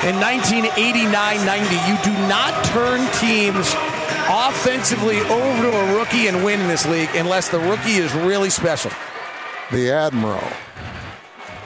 in 0.03 0.15
1989-90. 0.19 1.88
You 1.88 1.98
do 2.03 2.11
not 2.27 2.53
turn 2.65 2.99
teams 3.22 3.73
offensively 4.27 5.19
over 5.22 5.61
to 5.61 5.77
a 5.77 5.98
rookie 5.98 6.27
and 6.27 6.44
win 6.44 6.60
in 6.60 6.68
this 6.68 6.86
league 6.86 7.10
unless 7.15 7.49
the 7.49 7.60
rookie 7.60 7.95
is 7.95 8.14
really 8.14 8.49
special. 8.49 8.91
The 9.72 9.91
Admiral. 9.91 10.44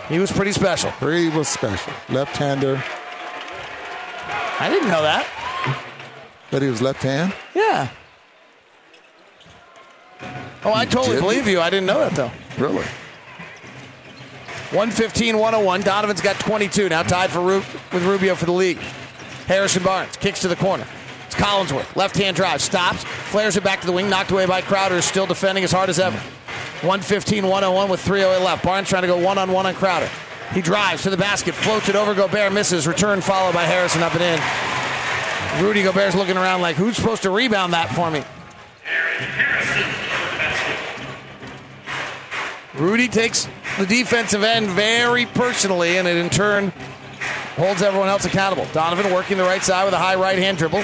He 0.10 0.20
was 0.20 0.32
pretty 0.32 0.52
special. 0.52 0.92
He 0.92 1.30
was 1.30 1.48
special. 1.48 1.94
Left-hander. 2.10 2.84
I 4.60 4.70
didn't 4.70 4.90
know 4.90 5.02
that. 5.02 5.39
That 6.52 6.62
he 6.62 6.68
was 6.68 6.82
left-hand? 6.82 7.34
Yeah. 7.54 7.90
Oh, 10.64 10.74
I 10.74 10.86
totally 10.86 11.16
Did 11.16 11.22
believe 11.22 11.46
he? 11.46 11.52
you. 11.54 11.62
I 11.62 11.70
didn't 11.70 11.86
know 11.86 12.00
that 12.00 12.14
though. 12.16 12.32
Really? 12.58 12.86
115 14.72 15.38
101. 15.38 15.82
Donovan's 15.82 16.22
got 16.22 16.36
22. 16.40 16.90
Now 16.90 17.04
tied 17.04 17.30
for 17.30 17.40
Ru- 17.40 17.64
with 17.94 18.04
Rubio 18.04 18.36
for 18.36 18.46
the 18.46 18.52
league. 18.52 18.78
Harrison 19.48 19.84
Barnes 19.84 20.16
kicks 20.18 20.42
to 20.42 20.48
the 20.48 20.56
corner. 20.56 20.86
It's 21.26 21.36
Collinsworth. 21.36 21.96
Left 21.96 22.16
hand 22.18 22.36
drive. 22.36 22.62
Stops. 22.62 23.04
Flares 23.04 23.56
it 23.56 23.64
back 23.64 23.80
to 23.82 23.88
the 23.88 23.94
wing. 23.94 24.10
Knocked 24.10 24.32
away 24.32 24.46
by 24.46 24.62
Crowder. 24.62 24.96
is 24.96 25.06
Still 25.06 25.26
defending 25.26 25.64
as 25.64 25.72
hard 25.72 25.90
as 25.90 26.00
ever. 26.00 26.18
115 26.82 27.44
101 27.48 27.90
with 27.90 28.02
308 28.02 28.44
left. 28.44 28.64
Barnes 28.64 28.90
trying 28.90 29.04
to 29.04 29.08
go 29.08 29.18
one 29.18 29.38
on 29.38 29.52
one 29.52 29.66
on 29.66 29.74
Crowder. 29.76 30.10
He 30.54 30.62
drives 30.62 31.04
to 31.04 31.10
the 31.10 31.18
basket. 31.18 31.56
Floats 31.56 31.88
it 31.90 31.96
over. 31.96 32.14
Gobert 32.14 32.52
misses. 32.52 32.86
Return 32.88 33.22
followed 33.22 33.54
by 33.54 33.64
Harrison 33.64 34.04
up 34.04 34.14
and 34.16 34.22
in. 34.24 34.40
Rudy 35.58 35.84
Gobert's 35.84 36.16
looking 36.16 36.38
around 36.38 36.62
like, 36.62 36.76
who's 36.76 36.96
supposed 36.96 37.24
to 37.24 37.30
rebound 37.30 37.74
that 37.74 37.90
for 37.90 38.10
me? 38.10 38.24
Rudy 42.76 43.08
takes 43.10 43.48
the 43.78 43.86
defensive 43.86 44.44
end 44.44 44.68
very 44.68 45.26
personally, 45.26 45.98
and 45.98 46.08
it 46.08 46.16
in 46.16 46.30
turn 46.30 46.72
holds 47.56 47.82
everyone 47.82 48.08
else 48.08 48.24
accountable. 48.24 48.66
Donovan 48.72 49.12
working 49.12 49.38
the 49.38 49.44
right 49.44 49.62
side 49.62 49.84
with 49.84 49.94
a 49.94 49.98
high 49.98 50.16
right 50.16 50.38
hand 50.38 50.58
dribble, 50.58 50.82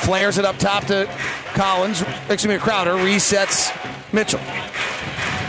flares 0.00 0.38
it 0.38 0.46
up 0.46 0.56
top 0.56 0.86
to 0.86 1.06
Collins, 1.52 2.02
excuse 2.30 2.46
me, 2.46 2.58
Crowder, 2.58 2.94
resets 2.94 3.70
Mitchell. 4.12 4.40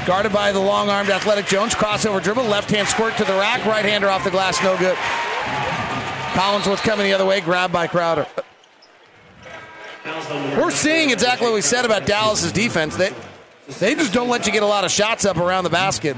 Guarded 0.05 0.33
by 0.33 0.51
the 0.51 0.59
long 0.59 0.89
armed 0.89 1.09
athletic 1.09 1.47
Jones, 1.47 1.73
crossover 1.73 2.21
dribble, 2.21 2.43
left 2.43 2.69
hand 2.69 2.87
squirt 2.87 3.15
to 3.17 3.23
the 3.23 3.33
rack, 3.33 3.65
right 3.65 3.85
hander 3.85 4.09
off 4.09 4.23
the 4.23 4.31
glass, 4.31 4.61
no 4.61 4.77
good. 4.77 4.97
Collins 6.35 6.65
Collinsworth 6.65 6.83
coming 6.83 7.05
the 7.05 7.13
other 7.13 7.25
way, 7.25 7.39
grabbed 7.39 7.71
by 7.71 7.87
Crowder. 7.87 8.27
We're 10.06 10.72
seeing 10.72 11.10
exactly 11.10 11.48
what 11.48 11.56
we 11.56 11.61
said 11.61 11.84
about 11.84 12.06
Dallas's 12.06 12.52
defense. 12.52 12.95
They, 12.95 13.11
they 13.80 13.95
just 13.95 14.14
don't 14.14 14.30
let 14.30 14.45
you 14.45 14.53
get 14.53 14.61
a 14.61 14.68
lot 14.68 14.84
of 14.84 14.91
shots 14.91 15.26
up 15.26 15.38
around 15.38 15.64
the 15.64 15.72
basket. 15.72 16.15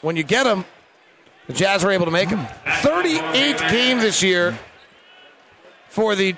When 0.00 0.16
you 0.16 0.24
get 0.24 0.44
them, 0.44 0.64
the 1.46 1.52
Jazz 1.52 1.84
are 1.84 1.90
able 1.90 2.06
to 2.06 2.10
make 2.10 2.28
them. 2.30 2.44
38th 2.64 3.70
game 3.70 3.98
this 3.98 4.22
year 4.22 4.58
for 5.88 6.16
the 6.16 6.34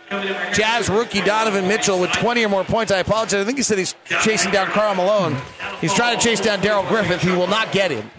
Jazz 0.52 0.88
rookie 0.88 1.22
Donovan 1.22 1.66
Mitchell 1.66 1.98
with 1.98 2.12
20 2.12 2.44
or 2.44 2.48
more 2.48 2.64
points. 2.64 2.92
I 2.92 2.98
apologize. 2.98 3.40
I 3.40 3.44
think 3.44 3.58
he 3.58 3.62
said 3.62 3.78
he's 3.78 3.94
chasing 4.22 4.52
down 4.52 4.66
Karl 4.68 4.94
Malone. 4.94 5.36
He's 5.80 5.94
trying 5.94 6.18
to 6.18 6.22
chase 6.22 6.40
down 6.40 6.60
Darrell 6.60 6.84
Griffith. 6.84 7.22
He 7.22 7.30
will 7.30 7.46
not 7.48 7.72
get 7.72 7.90
him. 7.90 8.10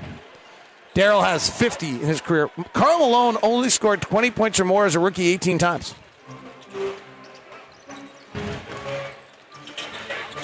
Daryl 0.95 1.23
has 1.23 1.49
50 1.49 1.87
in 1.87 1.99
his 1.99 2.19
career. 2.19 2.49
Karl 2.73 2.99
Malone 2.99 3.37
only 3.43 3.69
scored 3.69 4.01
20 4.01 4.31
points 4.31 4.59
or 4.59 4.65
more 4.65 4.85
as 4.85 4.95
a 4.95 4.99
rookie 4.99 5.27
18 5.27 5.57
times. 5.57 5.95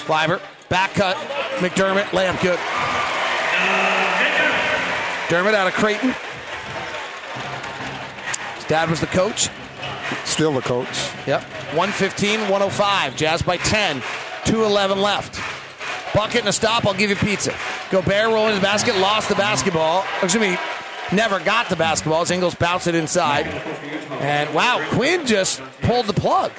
Kleber, 0.08 0.40
back 0.70 0.94
cut, 0.94 1.18
McDermott, 1.58 2.04
layup 2.16 2.40
good. 2.40 2.58
Dermott 5.28 5.54
out 5.54 5.66
of 5.66 5.74
Creighton. 5.74 6.14
His 8.54 8.64
dad 8.64 8.88
was 8.88 9.00
the 9.00 9.06
coach. 9.08 9.50
Still 10.24 10.54
the 10.54 10.62
coach. 10.62 10.88
Yep. 11.26 11.42
115, 11.74 12.40
105. 12.40 13.16
Jazz 13.16 13.42
by 13.42 13.58
10. 13.58 14.00
211 14.46 14.98
left. 14.98 15.38
Bucket 16.14 16.40
and 16.40 16.48
a 16.48 16.52
stop, 16.54 16.86
I'll 16.86 16.94
give 16.94 17.10
you 17.10 17.16
pizza. 17.16 17.54
Gobert 17.90 18.28
rolling 18.28 18.54
the 18.54 18.62
basket, 18.62 18.96
lost 18.96 19.28
the 19.28 19.34
basketball. 19.34 20.06
Excuse 20.22 20.40
me, 20.40 20.56
never 21.12 21.38
got 21.38 21.68
the 21.68 21.76
basketball 21.76 22.22
as 22.22 22.30
Ingles 22.30 22.54
bounced 22.54 22.86
it 22.86 22.94
inside. 22.94 23.46
And 24.22 24.54
wow, 24.54 24.82
Quin 24.92 25.26
just 25.26 25.60
pulled 25.82 26.06
the 26.06 26.14
plug. 26.14 26.52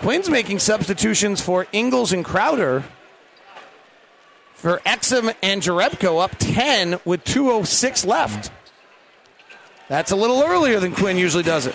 Quin's 0.00 0.30
making 0.30 0.58
substitutions 0.58 1.40
for 1.40 1.66
Ingles 1.72 2.12
and 2.12 2.24
Crowder. 2.24 2.84
For 4.54 4.78
Exum 4.84 5.34
and 5.40 5.62
Jerebko 5.62 6.22
up 6.22 6.32
10 6.38 7.00
with 7.04 7.24
2.06 7.24 8.04
left. 8.04 8.50
That's 9.88 10.10
a 10.10 10.16
little 10.16 10.42
earlier 10.42 10.80
than 10.80 10.94
Quinn 10.94 11.16
usually 11.16 11.44
does 11.44 11.66
it. 11.66 11.74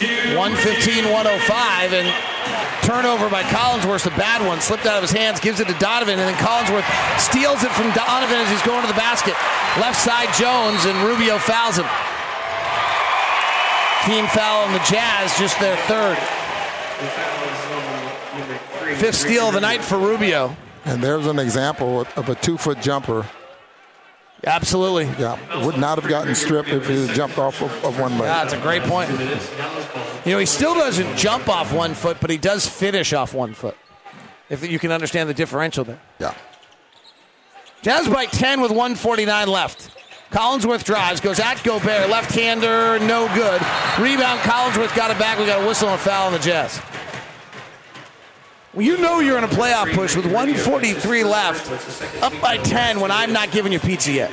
115 0.00 1.12
105 1.12 1.92
and 1.92 2.08
turnover 2.82 3.28
by 3.28 3.42
Collinsworth, 3.42 4.06
a 4.06 4.16
bad 4.16 4.44
one, 4.46 4.60
slipped 4.60 4.86
out 4.86 4.96
of 4.96 5.02
his 5.02 5.12
hands, 5.12 5.38
gives 5.40 5.60
it 5.60 5.68
to 5.68 5.74
Donovan, 5.74 6.18
and 6.18 6.26
then 6.26 6.34
Collinsworth 6.42 6.88
steals 7.20 7.62
it 7.62 7.70
from 7.72 7.92
Donovan 7.92 8.36
as 8.36 8.50
he's 8.50 8.62
going 8.62 8.80
to 8.80 8.88
the 8.88 8.98
basket. 8.98 9.34
Left 9.78 10.00
side 10.00 10.32
Jones, 10.34 10.86
and 10.86 10.96
Rubio 11.06 11.38
fouls 11.38 11.76
him. 11.76 11.86
Team 14.06 14.26
foul 14.28 14.64
on 14.64 14.72
the 14.72 14.78
Jazz, 14.80 15.38
just 15.38 15.58
their 15.60 15.76
third. 15.86 16.16
Fifth 18.96 19.16
steal 19.16 19.48
of 19.48 19.54
the 19.54 19.60
night 19.60 19.82
for 19.82 19.98
Rubio. 19.98 20.56
And 20.84 21.02
there's 21.02 21.26
an 21.26 21.38
example 21.38 22.06
of 22.16 22.28
a 22.28 22.34
two 22.34 22.56
foot 22.56 22.80
jumper. 22.80 23.26
Absolutely. 24.46 25.04
Yeah. 25.18 25.64
Would 25.64 25.78
not 25.78 26.00
have 26.00 26.08
gotten 26.08 26.34
stripped 26.34 26.70
if 26.70 26.88
he 26.88 27.06
had 27.06 27.14
jumped 27.14 27.38
off 27.38 27.60
of, 27.60 27.70
of 27.84 28.00
one 28.00 28.12
leg. 28.12 28.22
Yeah, 28.22 28.44
that's 28.44 28.54
a 28.54 28.60
great 28.60 28.82
point. 28.84 29.10
You 30.24 30.32
know, 30.32 30.38
he 30.38 30.46
still 30.46 30.74
doesn't 30.74 31.16
jump 31.16 31.48
off 31.48 31.72
one 31.72 31.94
foot, 31.94 32.18
but 32.20 32.30
he 32.30 32.38
does 32.38 32.66
finish 32.66 33.12
off 33.12 33.34
one 33.34 33.52
foot. 33.52 33.76
If 34.48 34.68
you 34.68 34.78
can 34.78 34.92
understand 34.92 35.28
the 35.28 35.34
differential 35.34 35.84
there. 35.84 36.00
Yeah. 36.18 36.34
Jazz 37.82 38.08
by 38.08 38.26
10 38.26 38.60
with 38.60 38.70
149 38.70 39.48
left. 39.48 39.96
Collinsworth 40.30 40.84
drives, 40.84 41.20
goes 41.20 41.40
at 41.40 41.62
Gobert, 41.64 42.08
left 42.08 42.32
hander, 42.32 42.98
no 43.00 43.26
good. 43.34 43.60
Rebound, 43.98 44.40
Collinsworth 44.40 44.94
got 44.94 45.10
it 45.10 45.18
back. 45.18 45.38
We 45.38 45.46
got 45.46 45.62
a 45.62 45.66
whistle 45.66 45.88
and 45.88 45.96
a 45.96 46.02
foul 46.02 46.26
on 46.26 46.32
the 46.32 46.38
Jazz. 46.38 46.80
Well, 48.72 48.86
you 48.86 48.98
know 48.98 49.18
you're 49.18 49.38
in 49.38 49.42
a 49.42 49.48
playoff 49.48 49.92
push 49.92 50.14
with 50.14 50.26
143 50.26 51.24
left, 51.24 52.22
up 52.22 52.32
by 52.40 52.58
10 52.58 53.00
when 53.00 53.10
I'm 53.10 53.32
not 53.32 53.50
giving 53.50 53.72
you 53.72 53.80
pizza 53.80 54.12
yet. 54.12 54.30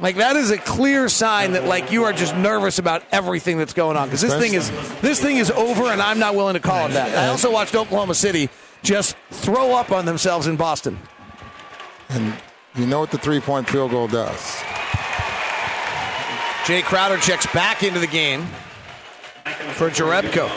Like 0.00 0.16
that 0.16 0.34
is 0.34 0.50
a 0.50 0.58
clear 0.58 1.08
sign 1.08 1.52
that 1.52 1.64
like 1.64 1.92
you 1.92 2.02
are 2.04 2.12
just 2.12 2.34
nervous 2.36 2.80
about 2.80 3.04
everything 3.12 3.58
that's 3.58 3.72
going 3.72 3.96
on 3.96 4.08
because 4.08 4.20
this 4.20 4.34
thing 4.34 4.54
is 4.54 4.68
this 5.00 5.20
thing 5.20 5.36
is 5.36 5.50
over 5.52 5.84
and 5.84 6.02
I'm 6.02 6.18
not 6.18 6.34
willing 6.34 6.54
to 6.54 6.60
call 6.60 6.86
it 6.86 6.92
that. 6.92 7.16
I 7.16 7.28
also 7.28 7.50
watched 7.50 7.76
Oklahoma 7.76 8.14
City 8.14 8.50
just 8.82 9.16
throw 9.30 9.72
up 9.72 9.92
on 9.92 10.04
themselves 10.04 10.48
in 10.48 10.56
Boston. 10.56 10.98
And 12.10 12.34
you 12.76 12.86
know 12.86 13.00
what 13.00 13.10
the 13.10 13.18
three 13.18 13.40
point 13.40 13.68
field 13.68 13.90
goal 13.90 14.08
does. 14.08 14.62
Jae 16.64 16.82
Crowder 16.82 17.18
checks 17.18 17.46
back 17.52 17.82
into 17.82 18.00
the 18.00 18.06
game 18.06 18.46
for 19.74 19.90
Jerebko. 19.90 20.50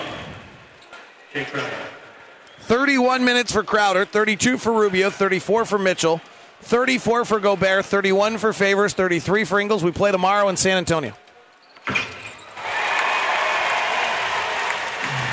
31 2.62 3.24
minutes 3.24 3.52
for 3.52 3.64
Crowder, 3.64 4.06
32 4.06 4.58
for 4.58 4.74
Rubio, 4.74 5.10
34 5.10 5.66
for 5.66 5.78
Mitchell, 5.78 6.22
34 6.62 7.26
for 7.26 7.40
Gobert, 7.40 7.86
31 7.86 8.38
for 8.38 8.54
Favors, 8.54 8.94
33 8.94 9.44
for 9.44 9.60
Ingles. 9.60 9.84
We 9.84 9.92
play 9.92 10.12
tomorrow 10.12 10.48
in 10.50 10.58
San 10.58 10.78
Antonio. 10.78 11.14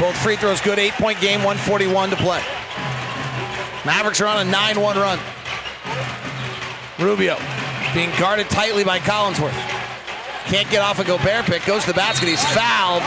Both 0.00 0.16
free 0.22 0.36
throws 0.36 0.60
good. 0.60 0.78
Eight 0.78 0.92
point 0.94 1.20
game, 1.20 1.44
141 1.44 2.10
to 2.10 2.16
play. 2.16 2.42
Mavericks 3.86 4.20
are 4.20 4.26
on 4.26 4.46
a 4.46 4.50
9 4.50 4.80
1 4.80 4.96
run. 4.96 5.18
Rubio 6.98 7.36
being 7.92 8.10
guarded 8.18 8.48
tightly 8.50 8.84
by 8.84 8.98
Collinsworth. 8.98 9.52
Can't 10.46 10.68
get 10.70 10.82
off 10.82 10.98
a 10.98 11.04
Gobert 11.04 11.46
pick. 11.46 11.64
Goes 11.64 11.82
to 11.82 11.88
the 11.88 11.94
basket. 11.94 12.28
He's 12.28 12.44
fouled. 12.52 13.02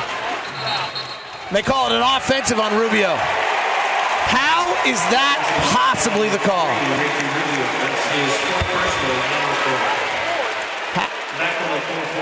They 1.52 1.62
call 1.62 1.92
it 1.92 1.96
an 1.96 2.02
offensive 2.02 2.60
on 2.60 2.76
Rubio. 2.78 3.16
How 3.16 4.68
is 4.86 5.00
that 5.12 5.40
possibly 5.72 6.28
the 6.30 6.40
call? 6.40 6.68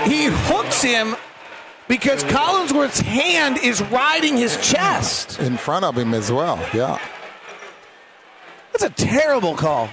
He 0.06 0.26
hooks 0.26 0.82
him 0.82 1.16
because 1.88 2.22
Collinsworth's 2.24 3.00
hand 3.00 3.58
is 3.58 3.82
riding 3.82 4.36
his 4.36 4.56
chest. 4.58 5.40
In 5.40 5.56
front 5.56 5.84
of 5.84 5.96
him 5.96 6.14
as 6.14 6.30
well, 6.30 6.58
yeah. 6.72 7.00
That's 8.72 8.84
a 8.84 8.90
terrible 8.90 9.56
call. 9.56 9.88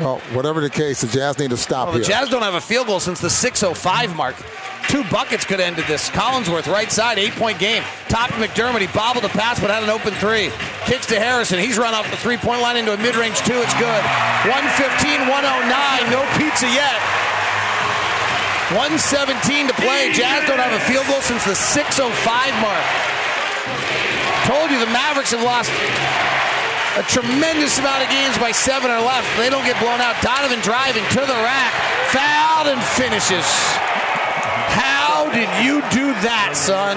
Well, 0.00 0.18
whatever 0.32 0.62
the 0.62 0.70
case, 0.70 1.02
the 1.02 1.08
Jazz 1.08 1.38
need 1.38 1.50
to 1.50 1.58
stop 1.58 1.88
Well, 1.88 1.98
the 1.98 2.04
here. 2.04 2.16
Jazz 2.16 2.30
don't 2.30 2.42
have 2.42 2.54
a 2.54 2.60
field 2.60 2.86
goal 2.86 3.00
since 3.00 3.20
the 3.20 3.28
6:05 3.28 4.16
mark. 4.16 4.34
Two 4.88 5.04
buckets 5.04 5.44
could 5.44 5.60
end 5.60 5.76
this. 5.76 6.08
Collinsworth, 6.10 6.66
right 6.66 6.90
side, 6.90 7.18
eight-point 7.18 7.58
game. 7.60 7.84
Top 8.08 8.30
McDermott. 8.30 8.80
He 8.80 8.88
bobbled 8.88 9.24
a 9.24 9.28
pass, 9.28 9.60
but 9.60 9.70
had 9.70 9.84
an 9.84 9.90
open 9.90 10.14
three. 10.14 10.50
Kicks 10.86 11.06
to 11.06 11.20
Harrison. 11.20 11.60
He's 11.60 11.78
run 11.78 11.94
off 11.94 12.10
the 12.10 12.16
three-point 12.16 12.60
line 12.60 12.76
into 12.76 12.92
a 12.92 12.96
mid-range 12.96 13.38
two. 13.46 13.60
It's 13.60 13.74
good. 13.74 14.02
115, 14.50 15.28
109. 15.28 16.10
No 16.10 16.24
pizza 16.40 16.66
yet. 16.66 16.96
117 18.74 19.68
to 19.68 19.74
play. 19.74 20.12
Jazz 20.12 20.48
don't 20.48 20.58
have 20.58 20.72
a 20.72 20.82
field 20.90 21.06
goal 21.06 21.20
since 21.20 21.44
the 21.44 21.54
6:05 21.54 22.10
mark. 22.64 22.84
Told 24.48 24.70
you 24.70 24.80
the 24.80 24.90
Mavericks 24.90 25.30
have 25.30 25.42
lost 25.42 25.70
a 26.96 27.02
tremendous 27.04 27.78
amount 27.78 28.02
of 28.02 28.10
games 28.10 28.36
by 28.38 28.50
seven 28.50 28.90
or 28.90 28.98
left. 28.98 29.28
They 29.38 29.50
don't 29.50 29.64
get 29.64 29.78
blown 29.80 30.00
out. 30.00 30.20
Donovan 30.22 30.60
driving 30.60 31.04
to 31.14 31.20
the 31.20 31.38
rack, 31.46 31.72
fouled 32.10 32.66
and 32.66 32.82
finishes. 32.98 33.46
How 34.74 35.30
did 35.30 35.48
you 35.64 35.80
do 35.90 36.12
that, 36.22 36.52
son? 36.54 36.96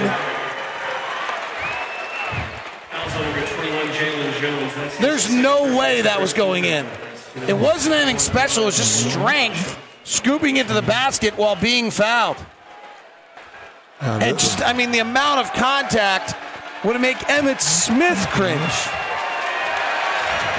There's 5.00 5.34
no 5.34 5.78
way 5.78 6.02
that 6.02 6.20
was 6.20 6.34
going 6.34 6.66
in. 6.66 6.88
It 7.48 7.54
wasn't 7.54 7.96
anything 7.96 8.20
special. 8.20 8.64
It 8.64 8.68
was 8.68 8.78
just 8.78 9.12
strength 9.12 9.80
scooping 10.04 10.58
into 10.58 10.74
the 10.74 10.82
basket 10.82 11.38
while 11.38 11.56
being 11.56 11.92
fouled. 11.92 12.38
Uh, 14.02 14.20
and 14.22 14.38
just, 14.38 14.62
I 14.62 14.74
mean, 14.74 14.92
the 14.92 15.00
amount 15.00 15.40
of 15.40 15.54
contact 15.54 16.36
would 16.84 17.00
make 17.00 17.18
Emmitt 17.18 17.62
Smith 17.62 18.20
cringe. 18.32 19.03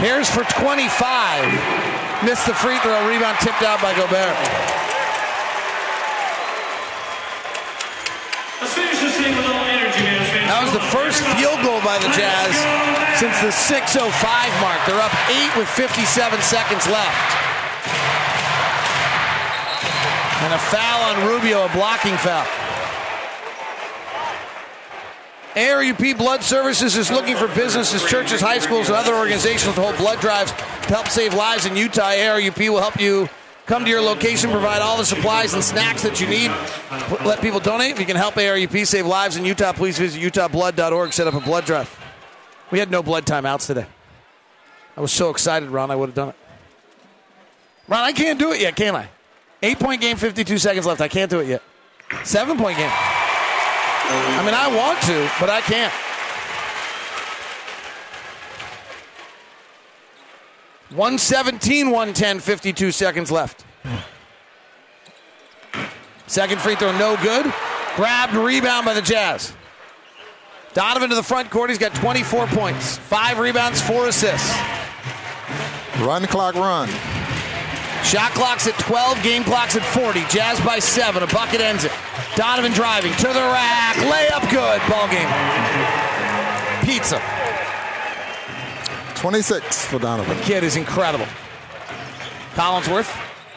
Here's 0.02 0.28
for 0.28 0.42
25. 0.42 2.24
Missed 2.24 2.46
the 2.46 2.54
free 2.54 2.78
throw. 2.80 3.06
Rebound 3.06 3.38
tipped 3.38 3.62
out 3.62 3.80
by 3.80 3.94
Gobert. 3.94 4.34
That 10.50 10.60
was 10.62 10.72
the 10.72 10.86
first 10.90 11.22
field 11.38 11.62
goal 11.62 11.80
by 11.86 11.98
the 11.98 12.10
Jazz 12.10 12.54
since 13.18 13.38
the 13.38 13.54
6.05 13.54 14.10
mark. 14.60 14.80
They're 14.86 14.98
up 14.98 15.14
eight 15.30 15.54
with 15.56 15.68
57 15.68 16.02
seconds 16.42 16.86
left. 16.90 17.30
And 20.42 20.52
a 20.52 20.58
foul 20.58 21.00
on 21.14 21.26
Rubio, 21.26 21.64
a 21.64 21.72
blocking 21.72 22.16
foul. 22.18 22.63
ARUP 25.54 26.18
Blood 26.18 26.42
Services 26.42 26.96
is 26.96 27.12
looking 27.12 27.36
for 27.36 27.46
businesses, 27.48 28.04
churches, 28.04 28.40
high 28.40 28.58
schools, 28.58 28.88
and 28.88 28.96
other 28.96 29.14
organizations 29.14 29.74
to 29.74 29.80
hold 29.80 29.96
blood 29.96 30.20
drives 30.20 30.50
to 30.50 30.88
help 30.88 31.06
save 31.06 31.32
lives 31.32 31.64
in 31.64 31.76
Utah. 31.76 32.10
ARUP 32.10 32.70
will 32.70 32.80
help 32.80 33.00
you 33.00 33.28
come 33.66 33.84
to 33.84 33.90
your 33.90 34.02
location, 34.02 34.50
provide 34.50 34.82
all 34.82 34.98
the 34.98 35.04
supplies 35.04 35.54
and 35.54 35.62
snacks 35.62 36.02
that 36.02 36.20
you 36.20 36.26
need. 36.26 36.50
Let 37.24 37.40
people 37.40 37.60
donate. 37.60 37.92
If 37.92 38.00
you 38.00 38.06
can 38.06 38.16
help 38.16 38.34
ARUP 38.34 38.84
save 38.84 39.06
lives 39.06 39.36
in 39.36 39.44
Utah, 39.44 39.72
please 39.72 39.96
visit 39.96 40.20
utahblood.org. 40.20 41.12
Set 41.12 41.28
up 41.28 41.34
a 41.34 41.40
blood 41.40 41.64
drive. 41.64 42.00
We 42.72 42.80
had 42.80 42.90
no 42.90 43.02
blood 43.02 43.24
timeouts 43.24 43.68
today. 43.68 43.86
I 44.96 45.00
was 45.00 45.12
so 45.12 45.30
excited, 45.30 45.68
Ron, 45.68 45.90
I 45.90 45.94
would 45.94 46.08
have 46.08 46.16
done 46.16 46.28
it. 46.30 46.36
Ron, 47.86 48.02
I 48.02 48.12
can't 48.12 48.40
do 48.40 48.50
it 48.52 48.60
yet, 48.60 48.74
can 48.74 48.96
I? 48.96 49.08
Eight 49.62 49.78
point 49.78 50.00
game, 50.00 50.16
52 50.16 50.58
seconds 50.58 50.84
left. 50.84 51.00
I 51.00 51.08
can't 51.08 51.30
do 51.30 51.38
it 51.38 51.46
yet. 51.46 51.62
Seven 52.24 52.58
point 52.58 52.76
game. 52.76 52.90
I 54.06 54.42
mean, 54.44 54.54
I 54.54 54.68
want 54.68 55.00
to, 55.02 55.30
but 55.40 55.50
I 55.50 55.60
can't. 55.60 55.92
One 60.94 61.18
seventeen, 61.18 61.90
one 61.90 62.12
ten, 62.12 62.38
52 62.38 62.92
seconds 62.92 63.30
left. 63.30 63.64
Second 66.26 66.60
free 66.60 66.76
throw, 66.76 66.96
no 66.96 67.16
good. 67.22 67.52
Grabbed, 67.96 68.34
rebound 68.34 68.86
by 68.86 68.94
the 68.94 69.02
Jazz. 69.02 69.54
Donovan 70.72 71.08
to 71.10 71.14
the 71.14 71.22
front 71.22 71.50
court. 71.50 71.70
He's 71.70 71.78
got 71.78 71.94
24 71.94 72.46
points, 72.48 72.98
five 72.98 73.38
rebounds, 73.38 73.80
four 73.80 74.08
assists. 74.08 74.52
Run 76.00 76.22
the 76.22 76.28
clock, 76.28 76.54
run. 76.56 76.88
Shot 78.04 78.32
clock's 78.32 78.66
at 78.66 78.78
12, 78.78 79.22
game 79.22 79.44
clock's 79.44 79.76
at 79.76 79.82
40. 79.82 80.20
Jazz 80.28 80.60
by 80.60 80.78
seven. 80.78 81.22
A 81.22 81.26
bucket 81.26 81.60
ends 81.60 81.84
it. 81.84 81.92
Donovan 82.36 82.72
driving 82.72 83.12
to 83.12 83.28
the 83.28 83.32
rack. 83.32 83.96
Layup 83.96 84.50
good. 84.50 84.80
Ball 84.90 85.08
game. 85.08 85.28
Pizza. 86.84 87.20
26 89.16 89.86
for 89.86 89.98
Donovan. 89.98 90.36
The 90.36 90.42
kid 90.42 90.64
is 90.64 90.76
incredible. 90.76 91.26
Collinsworth 92.54 93.10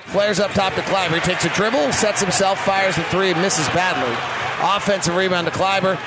flares 0.06 0.40
up 0.40 0.52
top 0.52 0.74
to 0.76 0.82
Kleber. 0.84 1.16
He 1.16 1.22
takes 1.22 1.44
a 1.44 1.50
dribble, 1.50 1.92
sets 1.92 2.22
himself, 2.22 2.58
fires 2.64 2.96
the 2.96 3.04
three, 3.06 3.32
and 3.32 3.42
misses 3.42 3.68
badly. 3.70 4.16
Offensive 4.64 5.16
rebound 5.16 5.46
to 5.46 5.52
Kleber. 5.52 6.00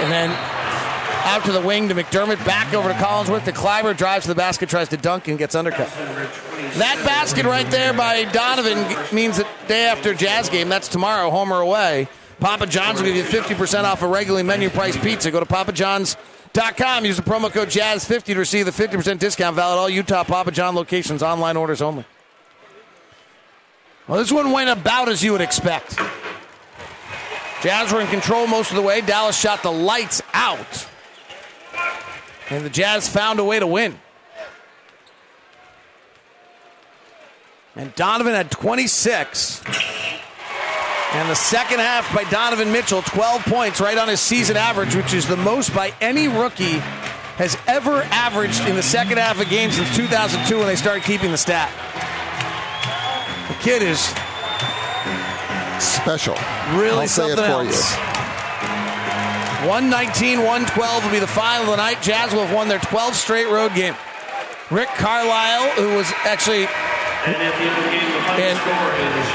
And 0.00 0.10
then 0.10 0.30
out 1.26 1.44
to 1.44 1.52
the 1.52 1.60
wing 1.60 1.88
to 1.88 1.94
McDermott. 1.94 2.42
Back 2.46 2.72
over 2.72 2.88
to 2.88 2.94
Collinsworth. 2.94 3.44
To 3.44 3.52
Kleber 3.52 3.94
drives 3.94 4.24
to 4.24 4.28
the 4.28 4.34
basket, 4.34 4.68
tries 4.68 4.88
to 4.90 4.96
dunk, 4.96 5.28
and 5.28 5.38
gets 5.38 5.54
undercut. 5.54 5.88
That 6.76 7.02
basket 7.04 7.44
right 7.44 7.68
there 7.70 7.92
by 7.92 8.24
Donovan 8.24 9.14
means 9.14 9.38
that 9.38 9.46
day 9.68 9.86
after 9.86 10.14
Jazz 10.14 10.48
game, 10.48 10.68
that's 10.68 10.88
tomorrow, 10.88 11.30
home 11.30 11.52
or 11.52 11.60
away. 11.60 12.08
Papa 12.38 12.66
John's 12.66 13.00
will 13.00 13.08
give 13.08 13.16
you 13.16 13.24
50% 13.24 13.84
off 13.84 14.02
a 14.02 14.08
regularly 14.08 14.42
menu 14.42 14.70
price 14.70 14.96
pizza. 14.96 15.30
Go 15.30 15.40
to 15.40 15.46
papajohns.com. 15.46 17.04
Use 17.04 17.16
the 17.16 17.22
promo 17.22 17.50
code 17.50 17.68
Jazz50 17.68 18.24
to 18.24 18.38
receive 18.38 18.66
the 18.66 18.72
50% 18.72 19.18
discount 19.18 19.56
valid 19.56 19.78
all 19.78 19.88
Utah 19.88 20.22
Papa 20.22 20.52
John 20.52 20.74
locations, 20.74 21.22
online 21.22 21.56
orders 21.56 21.82
only. 21.82 22.04
Well, 24.06 24.18
this 24.18 24.30
one 24.30 24.52
went 24.52 24.70
about 24.70 25.08
as 25.08 25.24
you 25.24 25.32
would 25.32 25.40
expect. 25.40 25.98
Jazz 27.62 27.92
were 27.92 28.00
in 28.00 28.06
control 28.06 28.46
most 28.46 28.70
of 28.70 28.76
the 28.76 28.82
way. 28.82 29.00
Dallas 29.00 29.36
shot 29.36 29.62
the 29.62 29.72
lights 29.72 30.22
out. 30.32 30.86
And 32.50 32.64
the 32.64 32.70
Jazz 32.70 33.08
found 33.08 33.38
a 33.38 33.44
way 33.44 33.58
to 33.58 33.66
win. 33.66 33.98
And 37.74 37.94
Donovan 37.94 38.32
had 38.32 38.50
26. 38.50 39.62
And 41.12 41.30
the 41.30 41.34
second 41.34 41.78
half 41.78 42.12
by 42.14 42.24
Donovan 42.30 42.72
Mitchell, 42.72 43.02
12 43.02 43.42
points, 43.44 43.80
right 43.80 43.96
on 43.96 44.08
his 44.08 44.20
season 44.20 44.56
average, 44.56 44.94
which 44.94 45.14
is 45.14 45.26
the 45.26 45.36
most 45.36 45.74
by 45.74 45.92
any 46.00 46.28
rookie 46.28 46.78
has 47.36 47.56
ever 47.66 48.02
averaged 48.10 48.66
in 48.66 48.74
the 48.76 48.82
second 48.82 49.18
half 49.18 49.40
of 49.40 49.48
games 49.50 49.76
since 49.76 49.94
2002 49.94 50.56
when 50.56 50.66
they 50.66 50.76
started 50.76 51.04
keeping 51.04 51.30
the 51.30 51.38
stat. 51.38 51.70
The 53.48 53.62
kid 53.62 53.82
is 53.82 54.00
special. 55.82 56.34
Really 56.78 57.02
I'll 57.02 57.08
say 57.08 57.26
it 57.26 57.36
something 57.36 57.44
for 57.44 57.44
else. 57.44 58.15
119 59.64 60.38
112 60.38 61.04
will 61.04 61.10
be 61.10 61.18
the 61.18 61.26
final 61.26 61.64
of 61.64 61.70
the 61.70 61.76
night. 61.76 62.02
Jazz 62.02 62.32
will 62.32 62.44
have 62.44 62.54
won 62.54 62.68
their 62.68 62.78
12th 62.78 63.14
straight 63.14 63.48
road 63.48 63.74
game. 63.74 63.94
Rick 64.70 64.88
Carlisle, 64.88 65.70
who 65.72 65.96
was 65.96 66.10
actually 66.24 66.66
and 67.26 68.58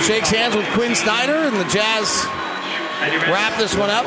shakes 0.04 0.30
hands 0.30 0.56
with 0.56 0.66
Quin 0.74 0.96
Snyder, 0.96 1.34
and 1.34 1.56
the 1.56 1.66
Jazz 1.66 2.24
wrap 3.30 3.58
this 3.58 3.76
one 3.76 3.90
up. 3.90 4.06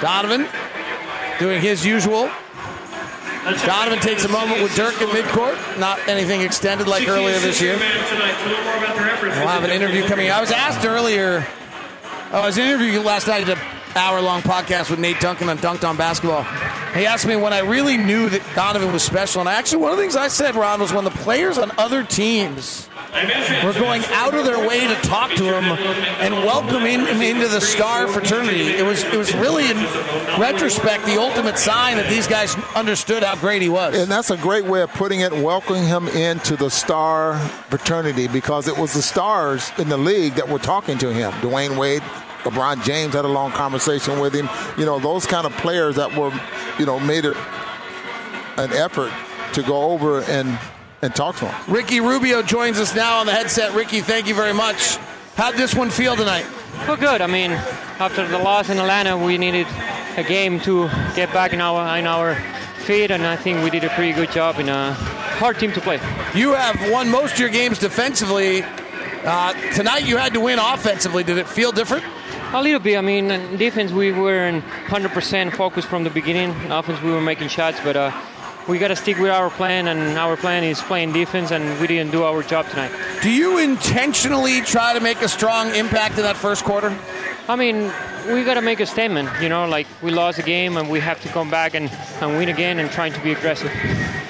Donovan 0.00 0.46
doing 1.38 1.60
his 1.60 1.84
usual. 1.84 2.30
Donovan 3.66 3.98
takes 4.00 4.24
a 4.24 4.28
moment 4.28 4.62
with 4.62 4.74
Dirk 4.74 5.00
in 5.00 5.08
midcourt. 5.08 5.78
Not 5.78 5.98
anything 6.08 6.40
extended 6.42 6.86
like 6.86 7.08
earlier 7.08 7.38
this 7.38 7.60
year. 7.60 7.76
We'll 7.76 9.48
have 9.48 9.64
an 9.64 9.70
interview 9.70 10.06
coming. 10.06 10.30
I 10.30 10.40
was 10.40 10.50
asked 10.50 10.84
earlier. 10.84 11.46
Oh, 12.34 12.40
I 12.40 12.46
was 12.46 12.58
interviewed 12.58 13.04
last 13.04 13.28
night. 13.28 13.46
Did 13.46 13.56
an 13.56 13.64
hour-long 13.94 14.42
podcast 14.42 14.90
with 14.90 14.98
Nate 14.98 15.20
Duncan 15.20 15.48
on 15.48 15.56
Dunc'd 15.58 15.84
on 15.84 15.96
Basketball. 15.96 16.42
He 16.92 17.06
asked 17.06 17.28
me 17.28 17.36
when 17.36 17.52
I 17.52 17.60
really 17.60 17.96
knew 17.96 18.28
that 18.28 18.42
Donovan 18.56 18.92
was 18.92 19.04
special, 19.04 19.38
and 19.40 19.48
actually 19.48 19.82
one 19.82 19.92
of 19.92 19.98
the 19.98 20.02
things 20.02 20.16
I 20.16 20.26
said, 20.26 20.56
Ron, 20.56 20.80
was 20.80 20.92
when 20.92 21.04
the 21.04 21.10
players 21.10 21.58
on 21.58 21.70
other 21.78 22.02
teams 22.02 22.88
were 23.64 23.72
going 23.74 24.02
out 24.06 24.34
of 24.34 24.44
their 24.44 24.58
way 24.66 24.80
to 24.80 24.94
talk 24.96 25.30
to 25.34 25.44
him 25.44 25.64
and 26.18 26.34
welcome 26.34 26.82
him 26.82 27.06
into 27.22 27.46
the 27.46 27.60
star 27.60 28.08
fraternity. 28.08 28.62
It 28.62 28.84
was 28.84 29.04
it 29.04 29.16
was 29.16 29.32
really, 29.34 29.70
in 29.70 29.76
retrospect, 30.36 31.06
the 31.06 31.20
ultimate 31.20 31.56
sign 31.56 31.98
that 31.98 32.08
these 32.08 32.26
guys 32.26 32.56
understood 32.74 33.22
how 33.22 33.36
great 33.36 33.62
he 33.62 33.68
was. 33.68 33.96
And 33.96 34.10
that's 34.10 34.30
a 34.30 34.36
great 34.36 34.64
way 34.64 34.82
of 34.82 34.90
putting 34.90 35.20
it, 35.20 35.32
welcoming 35.32 35.84
him 35.84 36.08
into 36.08 36.56
the 36.56 36.68
star 36.68 37.38
fraternity 37.70 38.26
because 38.26 38.66
it 38.66 38.76
was 38.76 38.92
the 38.92 39.02
stars 39.02 39.70
in 39.78 39.88
the 39.88 39.96
league 39.96 40.34
that 40.34 40.48
were 40.48 40.58
talking 40.58 40.98
to 40.98 41.12
him. 41.12 41.30
Dwyane 41.34 41.78
Wade, 41.78 42.02
LeBron 42.44 42.84
James 42.84 43.14
had 43.14 43.24
a 43.24 43.28
long 43.28 43.50
conversation 43.50 44.20
with 44.20 44.34
him. 44.34 44.48
You 44.78 44.84
know, 44.84 44.98
those 44.98 45.26
kind 45.26 45.46
of 45.46 45.52
players 45.56 45.96
that 45.96 46.14
were, 46.16 46.32
you 46.78 46.86
know, 46.86 47.00
made 47.00 47.24
it 47.24 47.36
an 48.56 48.72
effort 48.72 49.12
to 49.54 49.62
go 49.62 49.90
over 49.90 50.20
and 50.22 50.58
and 51.02 51.14
talk 51.14 51.36
to 51.36 51.46
him. 51.46 51.72
Ricky 51.74 52.00
Rubio 52.00 52.42
joins 52.42 52.78
us 52.80 52.94
now 52.94 53.18
on 53.18 53.26
the 53.26 53.32
headset. 53.32 53.74
Ricky, 53.74 54.00
thank 54.00 54.26
you 54.26 54.34
very 54.34 54.54
much. 54.54 54.96
How'd 55.36 55.54
this 55.54 55.74
one 55.74 55.90
feel 55.90 56.16
tonight? 56.16 56.46
Well, 56.86 56.96
good. 56.96 57.20
I 57.20 57.26
mean, 57.26 57.50
after 57.50 58.26
the 58.26 58.38
loss 58.38 58.70
in 58.70 58.78
Atlanta, 58.78 59.16
we 59.18 59.36
needed 59.36 59.66
a 60.16 60.22
game 60.22 60.60
to 60.60 60.88
get 61.14 61.32
back 61.32 61.52
in 61.52 61.60
our 61.60 61.98
in 61.98 62.06
our 62.06 62.36
feet, 62.84 63.10
and 63.10 63.26
I 63.26 63.36
think 63.36 63.62
we 63.64 63.70
did 63.70 63.84
a 63.84 63.88
pretty 63.90 64.12
good 64.12 64.30
job 64.30 64.58
in 64.58 64.68
a 64.68 64.92
hard 64.92 65.58
team 65.58 65.72
to 65.72 65.80
play. 65.80 65.96
You 66.34 66.52
have 66.52 66.90
won 66.90 67.10
most 67.10 67.34
of 67.34 67.40
your 67.40 67.48
games 67.48 67.78
defensively. 67.78 68.62
Uh, 68.62 69.52
tonight 69.72 70.06
you 70.06 70.16
had 70.16 70.34
to 70.34 70.40
win 70.40 70.58
offensively. 70.58 71.24
Did 71.24 71.38
it 71.38 71.48
feel 71.48 71.72
different? 71.72 72.04
A 72.54 72.62
little 72.62 72.78
bit. 72.78 72.96
I 72.96 73.00
mean, 73.00 73.26
defense 73.56 73.90
we 73.90 74.12
were 74.12 74.46
in 74.46 74.62
100% 74.62 75.56
focused 75.56 75.88
from 75.88 76.04
the 76.04 76.10
beginning. 76.10 76.50
In 76.64 76.70
offense 76.70 77.02
we 77.02 77.10
were 77.10 77.20
making 77.20 77.48
shots, 77.48 77.80
but 77.82 77.96
uh, 77.96 78.12
we 78.68 78.78
got 78.78 78.88
to 78.88 78.96
stick 78.96 79.18
with 79.18 79.32
our 79.32 79.50
plan, 79.50 79.88
and 79.88 80.16
our 80.16 80.36
plan 80.36 80.62
is 80.62 80.80
playing 80.80 81.12
defense, 81.12 81.50
and 81.50 81.80
we 81.80 81.88
didn't 81.88 82.12
do 82.12 82.22
our 82.22 82.44
job 82.44 82.68
tonight. 82.68 82.92
Do 83.22 83.30
you 83.30 83.58
intentionally 83.58 84.60
try 84.60 84.94
to 84.94 85.00
make 85.00 85.20
a 85.20 85.28
strong 85.28 85.74
impact 85.74 86.16
in 86.16 86.22
that 86.22 86.36
first 86.36 86.62
quarter? 86.62 86.96
I 87.48 87.56
mean, 87.56 87.90
we 88.32 88.44
got 88.44 88.54
to 88.54 88.62
make 88.62 88.78
a 88.78 88.86
statement. 88.86 89.30
You 89.42 89.48
know, 89.48 89.66
like 89.66 89.88
we 90.00 90.12
lost 90.12 90.38
a 90.38 90.44
game, 90.44 90.76
and 90.76 90.88
we 90.88 91.00
have 91.00 91.20
to 91.22 91.28
come 91.30 91.50
back 91.50 91.74
and, 91.74 91.90
and 92.20 92.38
win 92.38 92.50
again, 92.50 92.78
and 92.78 92.88
trying 92.88 93.14
to 93.14 93.20
be 93.20 93.32
aggressive. 93.32 93.72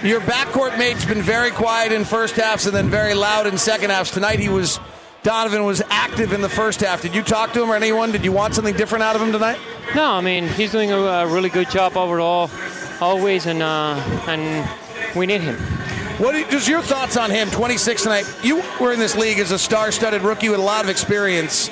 Your 0.02 0.22
backcourt 0.22 0.78
mate's 0.78 1.04
been 1.04 1.20
very 1.20 1.50
quiet 1.50 1.92
in 1.92 2.06
first 2.06 2.36
halves 2.36 2.64
and 2.64 2.74
then 2.74 2.88
very 2.88 3.12
loud 3.12 3.46
in 3.46 3.58
second 3.58 3.90
halves. 3.90 4.10
Tonight 4.10 4.38
he 4.38 4.48
was 4.48 4.80
Donovan 5.24 5.64
was 5.64 5.82
active 5.88 6.34
in 6.34 6.42
the 6.42 6.50
first 6.50 6.80
half. 6.82 7.00
Did 7.00 7.14
you 7.14 7.22
talk 7.22 7.54
to 7.54 7.62
him 7.62 7.70
or 7.70 7.74
anyone? 7.74 8.12
Did 8.12 8.26
you 8.26 8.30
want 8.30 8.54
something 8.54 8.76
different 8.76 9.02
out 9.02 9.16
of 9.16 9.22
him 9.22 9.32
tonight? 9.32 9.58
No, 9.94 10.12
I 10.12 10.20
mean 10.20 10.46
he's 10.46 10.70
doing 10.70 10.92
a, 10.92 10.98
a 10.98 11.26
really 11.26 11.48
good 11.48 11.70
job 11.70 11.96
overall. 11.96 12.50
always, 13.00 13.46
and 13.46 13.62
uh, 13.62 13.94
and 14.28 14.68
we 15.16 15.24
need 15.24 15.40
him. 15.40 15.56
What 16.18 16.34
you, 16.34 16.46
just 16.50 16.68
your 16.68 16.82
thoughts 16.82 17.16
on 17.16 17.30
him? 17.30 17.50
26 17.50 18.02
tonight. 18.02 18.24
You 18.42 18.62
were 18.78 18.92
in 18.92 19.00
this 19.00 19.16
league 19.16 19.38
as 19.38 19.50
a 19.50 19.58
star-studded 19.58 20.22
rookie 20.22 20.50
with 20.50 20.60
a 20.60 20.62
lot 20.62 20.84
of 20.84 20.90
experience. 20.90 21.68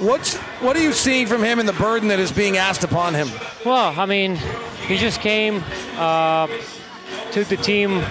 What's 0.00 0.36
what 0.60 0.76
are 0.76 0.82
you 0.82 0.92
seeing 0.92 1.28
from 1.28 1.44
him 1.44 1.60
and 1.60 1.68
the 1.68 1.72
burden 1.74 2.08
that 2.08 2.18
is 2.18 2.32
being 2.32 2.56
asked 2.56 2.82
upon 2.82 3.14
him? 3.14 3.28
Well, 3.64 3.98
I 3.98 4.04
mean, 4.04 4.34
he 4.88 4.96
just 4.96 5.20
came, 5.20 5.62
uh, 5.96 6.48
took 7.30 7.46
the 7.46 7.56
team 7.56 8.02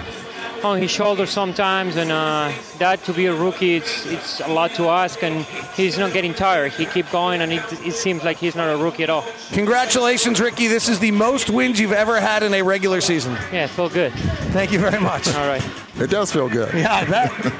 on 0.64 0.80
his 0.80 0.90
shoulders 0.90 1.30
sometimes, 1.30 1.96
and 1.96 2.10
uh, 2.10 2.52
that 2.78 3.02
to 3.04 3.12
be 3.12 3.26
a 3.26 3.34
rookie, 3.34 3.76
it's 3.76 4.06
it's 4.06 4.40
a 4.40 4.48
lot 4.48 4.74
to 4.74 4.88
ask, 4.88 5.22
and 5.22 5.44
he's 5.74 5.98
not 5.98 6.12
getting 6.12 6.34
tired. 6.34 6.72
He 6.72 6.86
keep 6.86 7.10
going, 7.10 7.40
and 7.40 7.52
it, 7.52 7.86
it 7.86 7.94
seems 7.94 8.24
like 8.24 8.36
he's 8.36 8.54
not 8.54 8.72
a 8.72 8.76
rookie 8.76 9.02
at 9.02 9.10
all. 9.10 9.24
Congratulations, 9.52 10.40
Ricky. 10.40 10.66
This 10.66 10.88
is 10.88 10.98
the 10.98 11.10
most 11.10 11.50
wins 11.50 11.78
you've 11.80 11.92
ever 11.92 12.20
had 12.20 12.42
in 12.42 12.54
a 12.54 12.62
regular 12.62 13.00
season. 13.00 13.32
Yeah, 13.52 13.64
it 13.64 13.70
felt 13.70 13.92
good. 13.92 14.12
Thank 14.52 14.72
you 14.72 14.78
very 14.78 15.00
much. 15.00 15.28
All 15.34 15.46
right. 15.46 15.62
It 15.96 16.10
does 16.10 16.32
feel 16.32 16.48
good. 16.48 16.72
Yeah, 16.74 16.94
I 16.94 17.04
bet. 17.04 17.52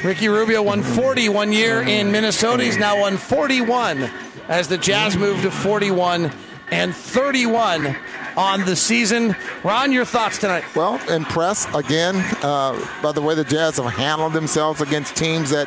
Ricky 0.04 0.28
Rubio 0.28 0.62
won 0.62 0.82
40 0.82 1.28
one 1.28 1.52
year 1.52 1.82
in 1.82 2.12
Minnesota. 2.12 2.62
He's 2.62 2.78
now 2.78 3.00
won 3.00 3.16
41 3.16 4.08
as 4.48 4.68
the 4.68 4.78
Jazz 4.78 5.16
move 5.16 5.42
to 5.42 5.50
41 5.50 6.30
and 6.70 6.94
31 6.94 7.96
on 8.38 8.64
the 8.64 8.76
season. 8.76 9.34
Ron, 9.64 9.92
your 9.92 10.04
thoughts 10.04 10.38
tonight? 10.38 10.64
Well, 10.76 11.00
impressed 11.10 11.68
again 11.74 12.14
uh, 12.42 12.78
by 13.02 13.12
the 13.12 13.20
way 13.20 13.34
the 13.34 13.44
Jazz 13.44 13.76
have 13.78 13.92
handled 13.92 14.32
themselves 14.32 14.80
against 14.80 15.16
teams 15.16 15.50
that 15.50 15.66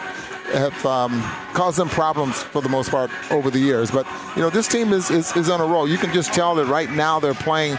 have 0.54 0.86
um, 0.86 1.22
caused 1.54 1.78
them 1.78 1.90
problems 1.90 2.42
for 2.42 2.62
the 2.62 2.70
most 2.70 2.90
part 2.90 3.12
over 3.32 3.50
the 3.50 3.60
years. 3.60 3.92
But 3.92 4.08
you 4.36 4.42
know, 4.42 4.50
this 4.50 4.68
team 4.68 4.94
is, 4.94 5.12
is, 5.12 5.36
is 5.36 5.50
on 5.50 5.60
a 5.60 5.66
roll. 5.66 5.88
You 5.88 5.98
can 5.98 6.14
just 6.14 6.34
tell 6.34 6.56
that 6.56 6.66
right 6.66 6.90
now 6.90 7.20
they're 7.20 7.34
playing 7.34 7.78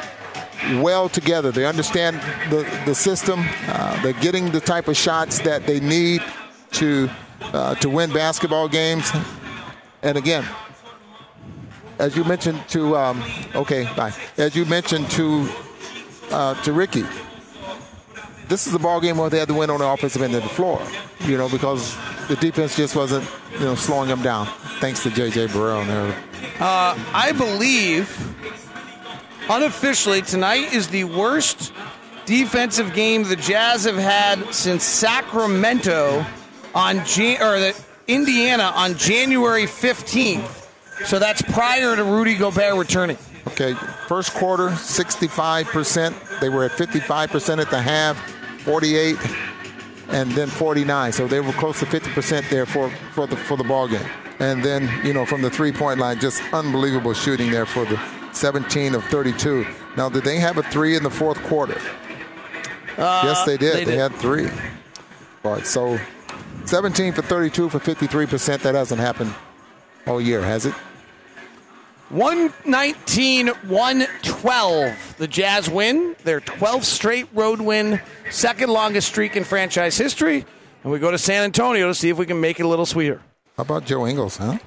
well 0.81 1.09
together. 1.09 1.51
They 1.51 1.65
understand 1.65 2.17
the, 2.51 2.69
the 2.87 2.95
system. 2.95 3.45
Uh, 3.67 4.01
they're 4.03 4.13
getting 4.15 4.51
the 4.51 4.61
type 4.61 4.89
of 4.89 4.97
shots 4.97 5.41
that 5.41 5.67
they 5.67 5.81
need 5.81 6.23
to 6.73 7.11
uh, 7.43 7.75
to 7.77 7.89
win 7.89 8.13
basketball 8.13 8.69
games. 8.69 9.11
And 10.03 10.17
again, 10.17 10.45
as 11.99 12.17
you 12.17 12.25
mentioned 12.25 12.61
to 12.69 12.97
um, 12.97 13.23
okay, 13.55 13.85
bye. 13.97 14.13
As 14.37 14.57
you 14.57 14.65
mentioned 14.65 15.11
to 15.13 15.49
uh, 16.31 16.55
to 16.63 16.73
Ricky, 16.73 17.05
this 18.49 18.67
is 18.67 18.75
a 18.75 18.79
ball 18.79 19.01
game 19.01 19.19
where 19.19 19.31
they 19.31 19.39
had 19.39 19.49
to 19.49 19.55
win 19.55 19.71
on 19.71 19.81
the 19.81 19.87
offensive 19.87 20.23
end 20.23 20.35
of 20.35 20.43
the 20.43 20.49
floor. 20.49 20.83
You 21.21 21.39
know, 21.39 21.49
because 21.49 21.97
the 22.29 22.37
defense 22.37 22.77
just 22.77 22.97
wasn't 22.97 23.29
you 23.55 23.61
know 23.61 23.75
slowing 23.75 24.09
them 24.09 24.23
down. 24.23 24.47
Thanks 24.81 25.03
to 25.05 25.11
JJ 25.11 25.49
Barea 25.49 25.83
and. 25.83 26.15
Uh, 26.61 26.97
I 27.13 27.33
believe 27.33 28.09
unofficially 29.49 30.23
tonight 30.23 30.73
is 30.73 30.89
the 30.89 31.05
worst 31.05 31.73
defensive 32.25 32.95
game 32.95 33.25
the 33.25 33.37
Jazz 33.37 33.85
have 33.85 33.97
had 33.97 34.55
since 34.55 34.85
Sacramento 34.85 36.25
on 36.75 37.05
Jan- 37.05 37.43
or 37.43 37.59
the 37.59 37.85
Indiana 38.07 38.73
on 38.75 38.97
January 38.97 39.65
15th. 39.65 40.62
So 41.07 41.19
that's 41.19 41.43
prior 41.43 41.97
to 41.97 42.05
Rudy 42.05 42.37
Gobert 42.37 42.77
returning. 42.77 43.19
Okay, 43.49 43.75
first 44.07 44.33
quarter, 44.35 44.69
65%. 44.69 46.41
They 46.41 46.49
were 46.49 46.65
at 46.65 46.71
55% 46.73 47.61
at 47.61 47.71
the 47.71 47.83
half, 47.83 48.17
48, 48.63 49.17
and 50.09 50.31
then 50.33 50.49
49. 50.49 51.13
So 51.13 51.27
they 51.27 51.41
were 51.41 51.53
close 51.53 51.81
to 51.81 51.87
50% 51.87 52.49
there 52.51 52.67
for, 52.67 52.89
for 53.15 53.27
the 53.27 53.37
for 53.37 53.57
the 53.57 53.65
ball 53.65 53.89
game. 53.89 54.07
And 54.39 54.63
then, 54.65 54.89
you 55.05 55.13
know, 55.13 55.25
from 55.27 55.43
the 55.43 55.51
three-point 55.51 55.99
line, 56.01 56.19
just 56.19 56.43
unbelievable 56.53 57.15
shooting 57.15 57.51
there 57.51 57.67
for 57.67 57.85
the 57.85 58.01
17 58.33 58.95
of 58.95 59.05
32. 59.05 59.67
Now, 59.97 60.09
did 60.09 60.25
they 60.25 60.39
have 60.39 60.59
a 60.59 60.63
three 60.65 60.97
in 60.97 61.03
the 61.03 61.11
fourth 61.11 61.41
quarter? 61.45 61.81
Uh, 62.97 63.23
yes, 63.25 63.45
they 63.45 63.57
did. 63.57 63.75
they 63.75 63.85
They, 63.85 63.91
did. 63.93 63.99
had 63.99 64.15
three. 64.15 64.49
All 65.45 65.53
right, 65.53 65.67
so 65.67 65.99
17 66.65 67.13
for 67.13 67.23
32 67.23 67.69
for 67.69 67.79
53%. 67.79 68.61
That 68.63 68.75
hasn't 68.75 69.01
happened 69.01 69.35
all 70.07 70.21
year, 70.21 70.43
has 70.43 70.67
it? 70.67 70.75
119 72.13 73.49
112. 73.49 75.15
The 75.17 75.27
Jazz 75.27 75.69
win 75.71 76.15
their 76.25 76.41
12th 76.41 76.85
straight 76.85 77.27
road 77.33 77.61
win, 77.61 78.01
second 78.31 78.71
longest 78.71 79.09
streak 79.09 79.35
in 79.35 79.45
franchise 79.45 79.97
history. 79.97 80.45
And 80.85 80.93
we 80.93 80.99
go 80.99 81.11
to 81.11 81.19
San 81.19 81.43
Antonio 81.43 81.89
to 81.89 81.95
see 81.95 82.11
if 82.11 82.19
we 82.19 82.27
can 82.27 82.41
make 82.41 82.61
it 82.61 82.65
a 82.65 82.69
little 82.69 82.85
sweeter. 82.87 83.21
How 83.57 83.63
about 83.63 83.87
Joe 83.87 84.07
Ingles, 84.07 84.37
huh? 84.37 84.59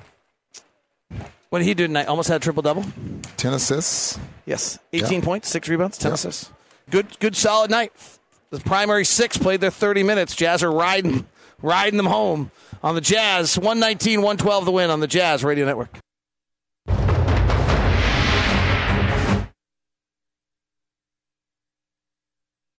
What 1.50 1.60
did 1.60 1.66
he 1.66 1.74
do 1.76 1.86
tonight? 1.88 2.08
Almost 2.08 2.30
had 2.30 2.38
a 2.38 2.44
triple 2.44 2.64
double? 2.64 2.84
10 3.38 3.54
assists. 3.54 4.20
Yes. 4.46 4.80
18 4.92 5.20
Yeah. 5.20 5.26
points, 5.26 5.48
six 5.50 5.70
rebounds, 5.70 5.98
10 5.98 6.10
Yeah. 6.12 6.16
assists. 6.16 6.50
Good, 6.90 7.20
good, 7.20 7.36
solid 7.36 7.70
night. 7.70 7.92
The 8.50 8.60
primary 8.60 9.06
six 9.06 9.38
played 9.38 9.62
their 9.62 9.72
30 9.72 10.04
minutes. 10.04 10.36
Jazz 10.36 10.64
are 10.64 10.72
riding, 10.72 11.26
riding 11.62 11.98
them 11.98 12.08
home 12.08 12.52
on 12.84 12.96
the 12.96 13.02
Jazz. 13.02 13.58
119 13.58 14.22
112 14.22 14.66
the 14.66 14.72
win 14.72 14.90
on 14.90 15.00
the 15.00 15.08
Jazz 15.08 15.44
Radio 15.44 15.66
Network. 15.66 16.00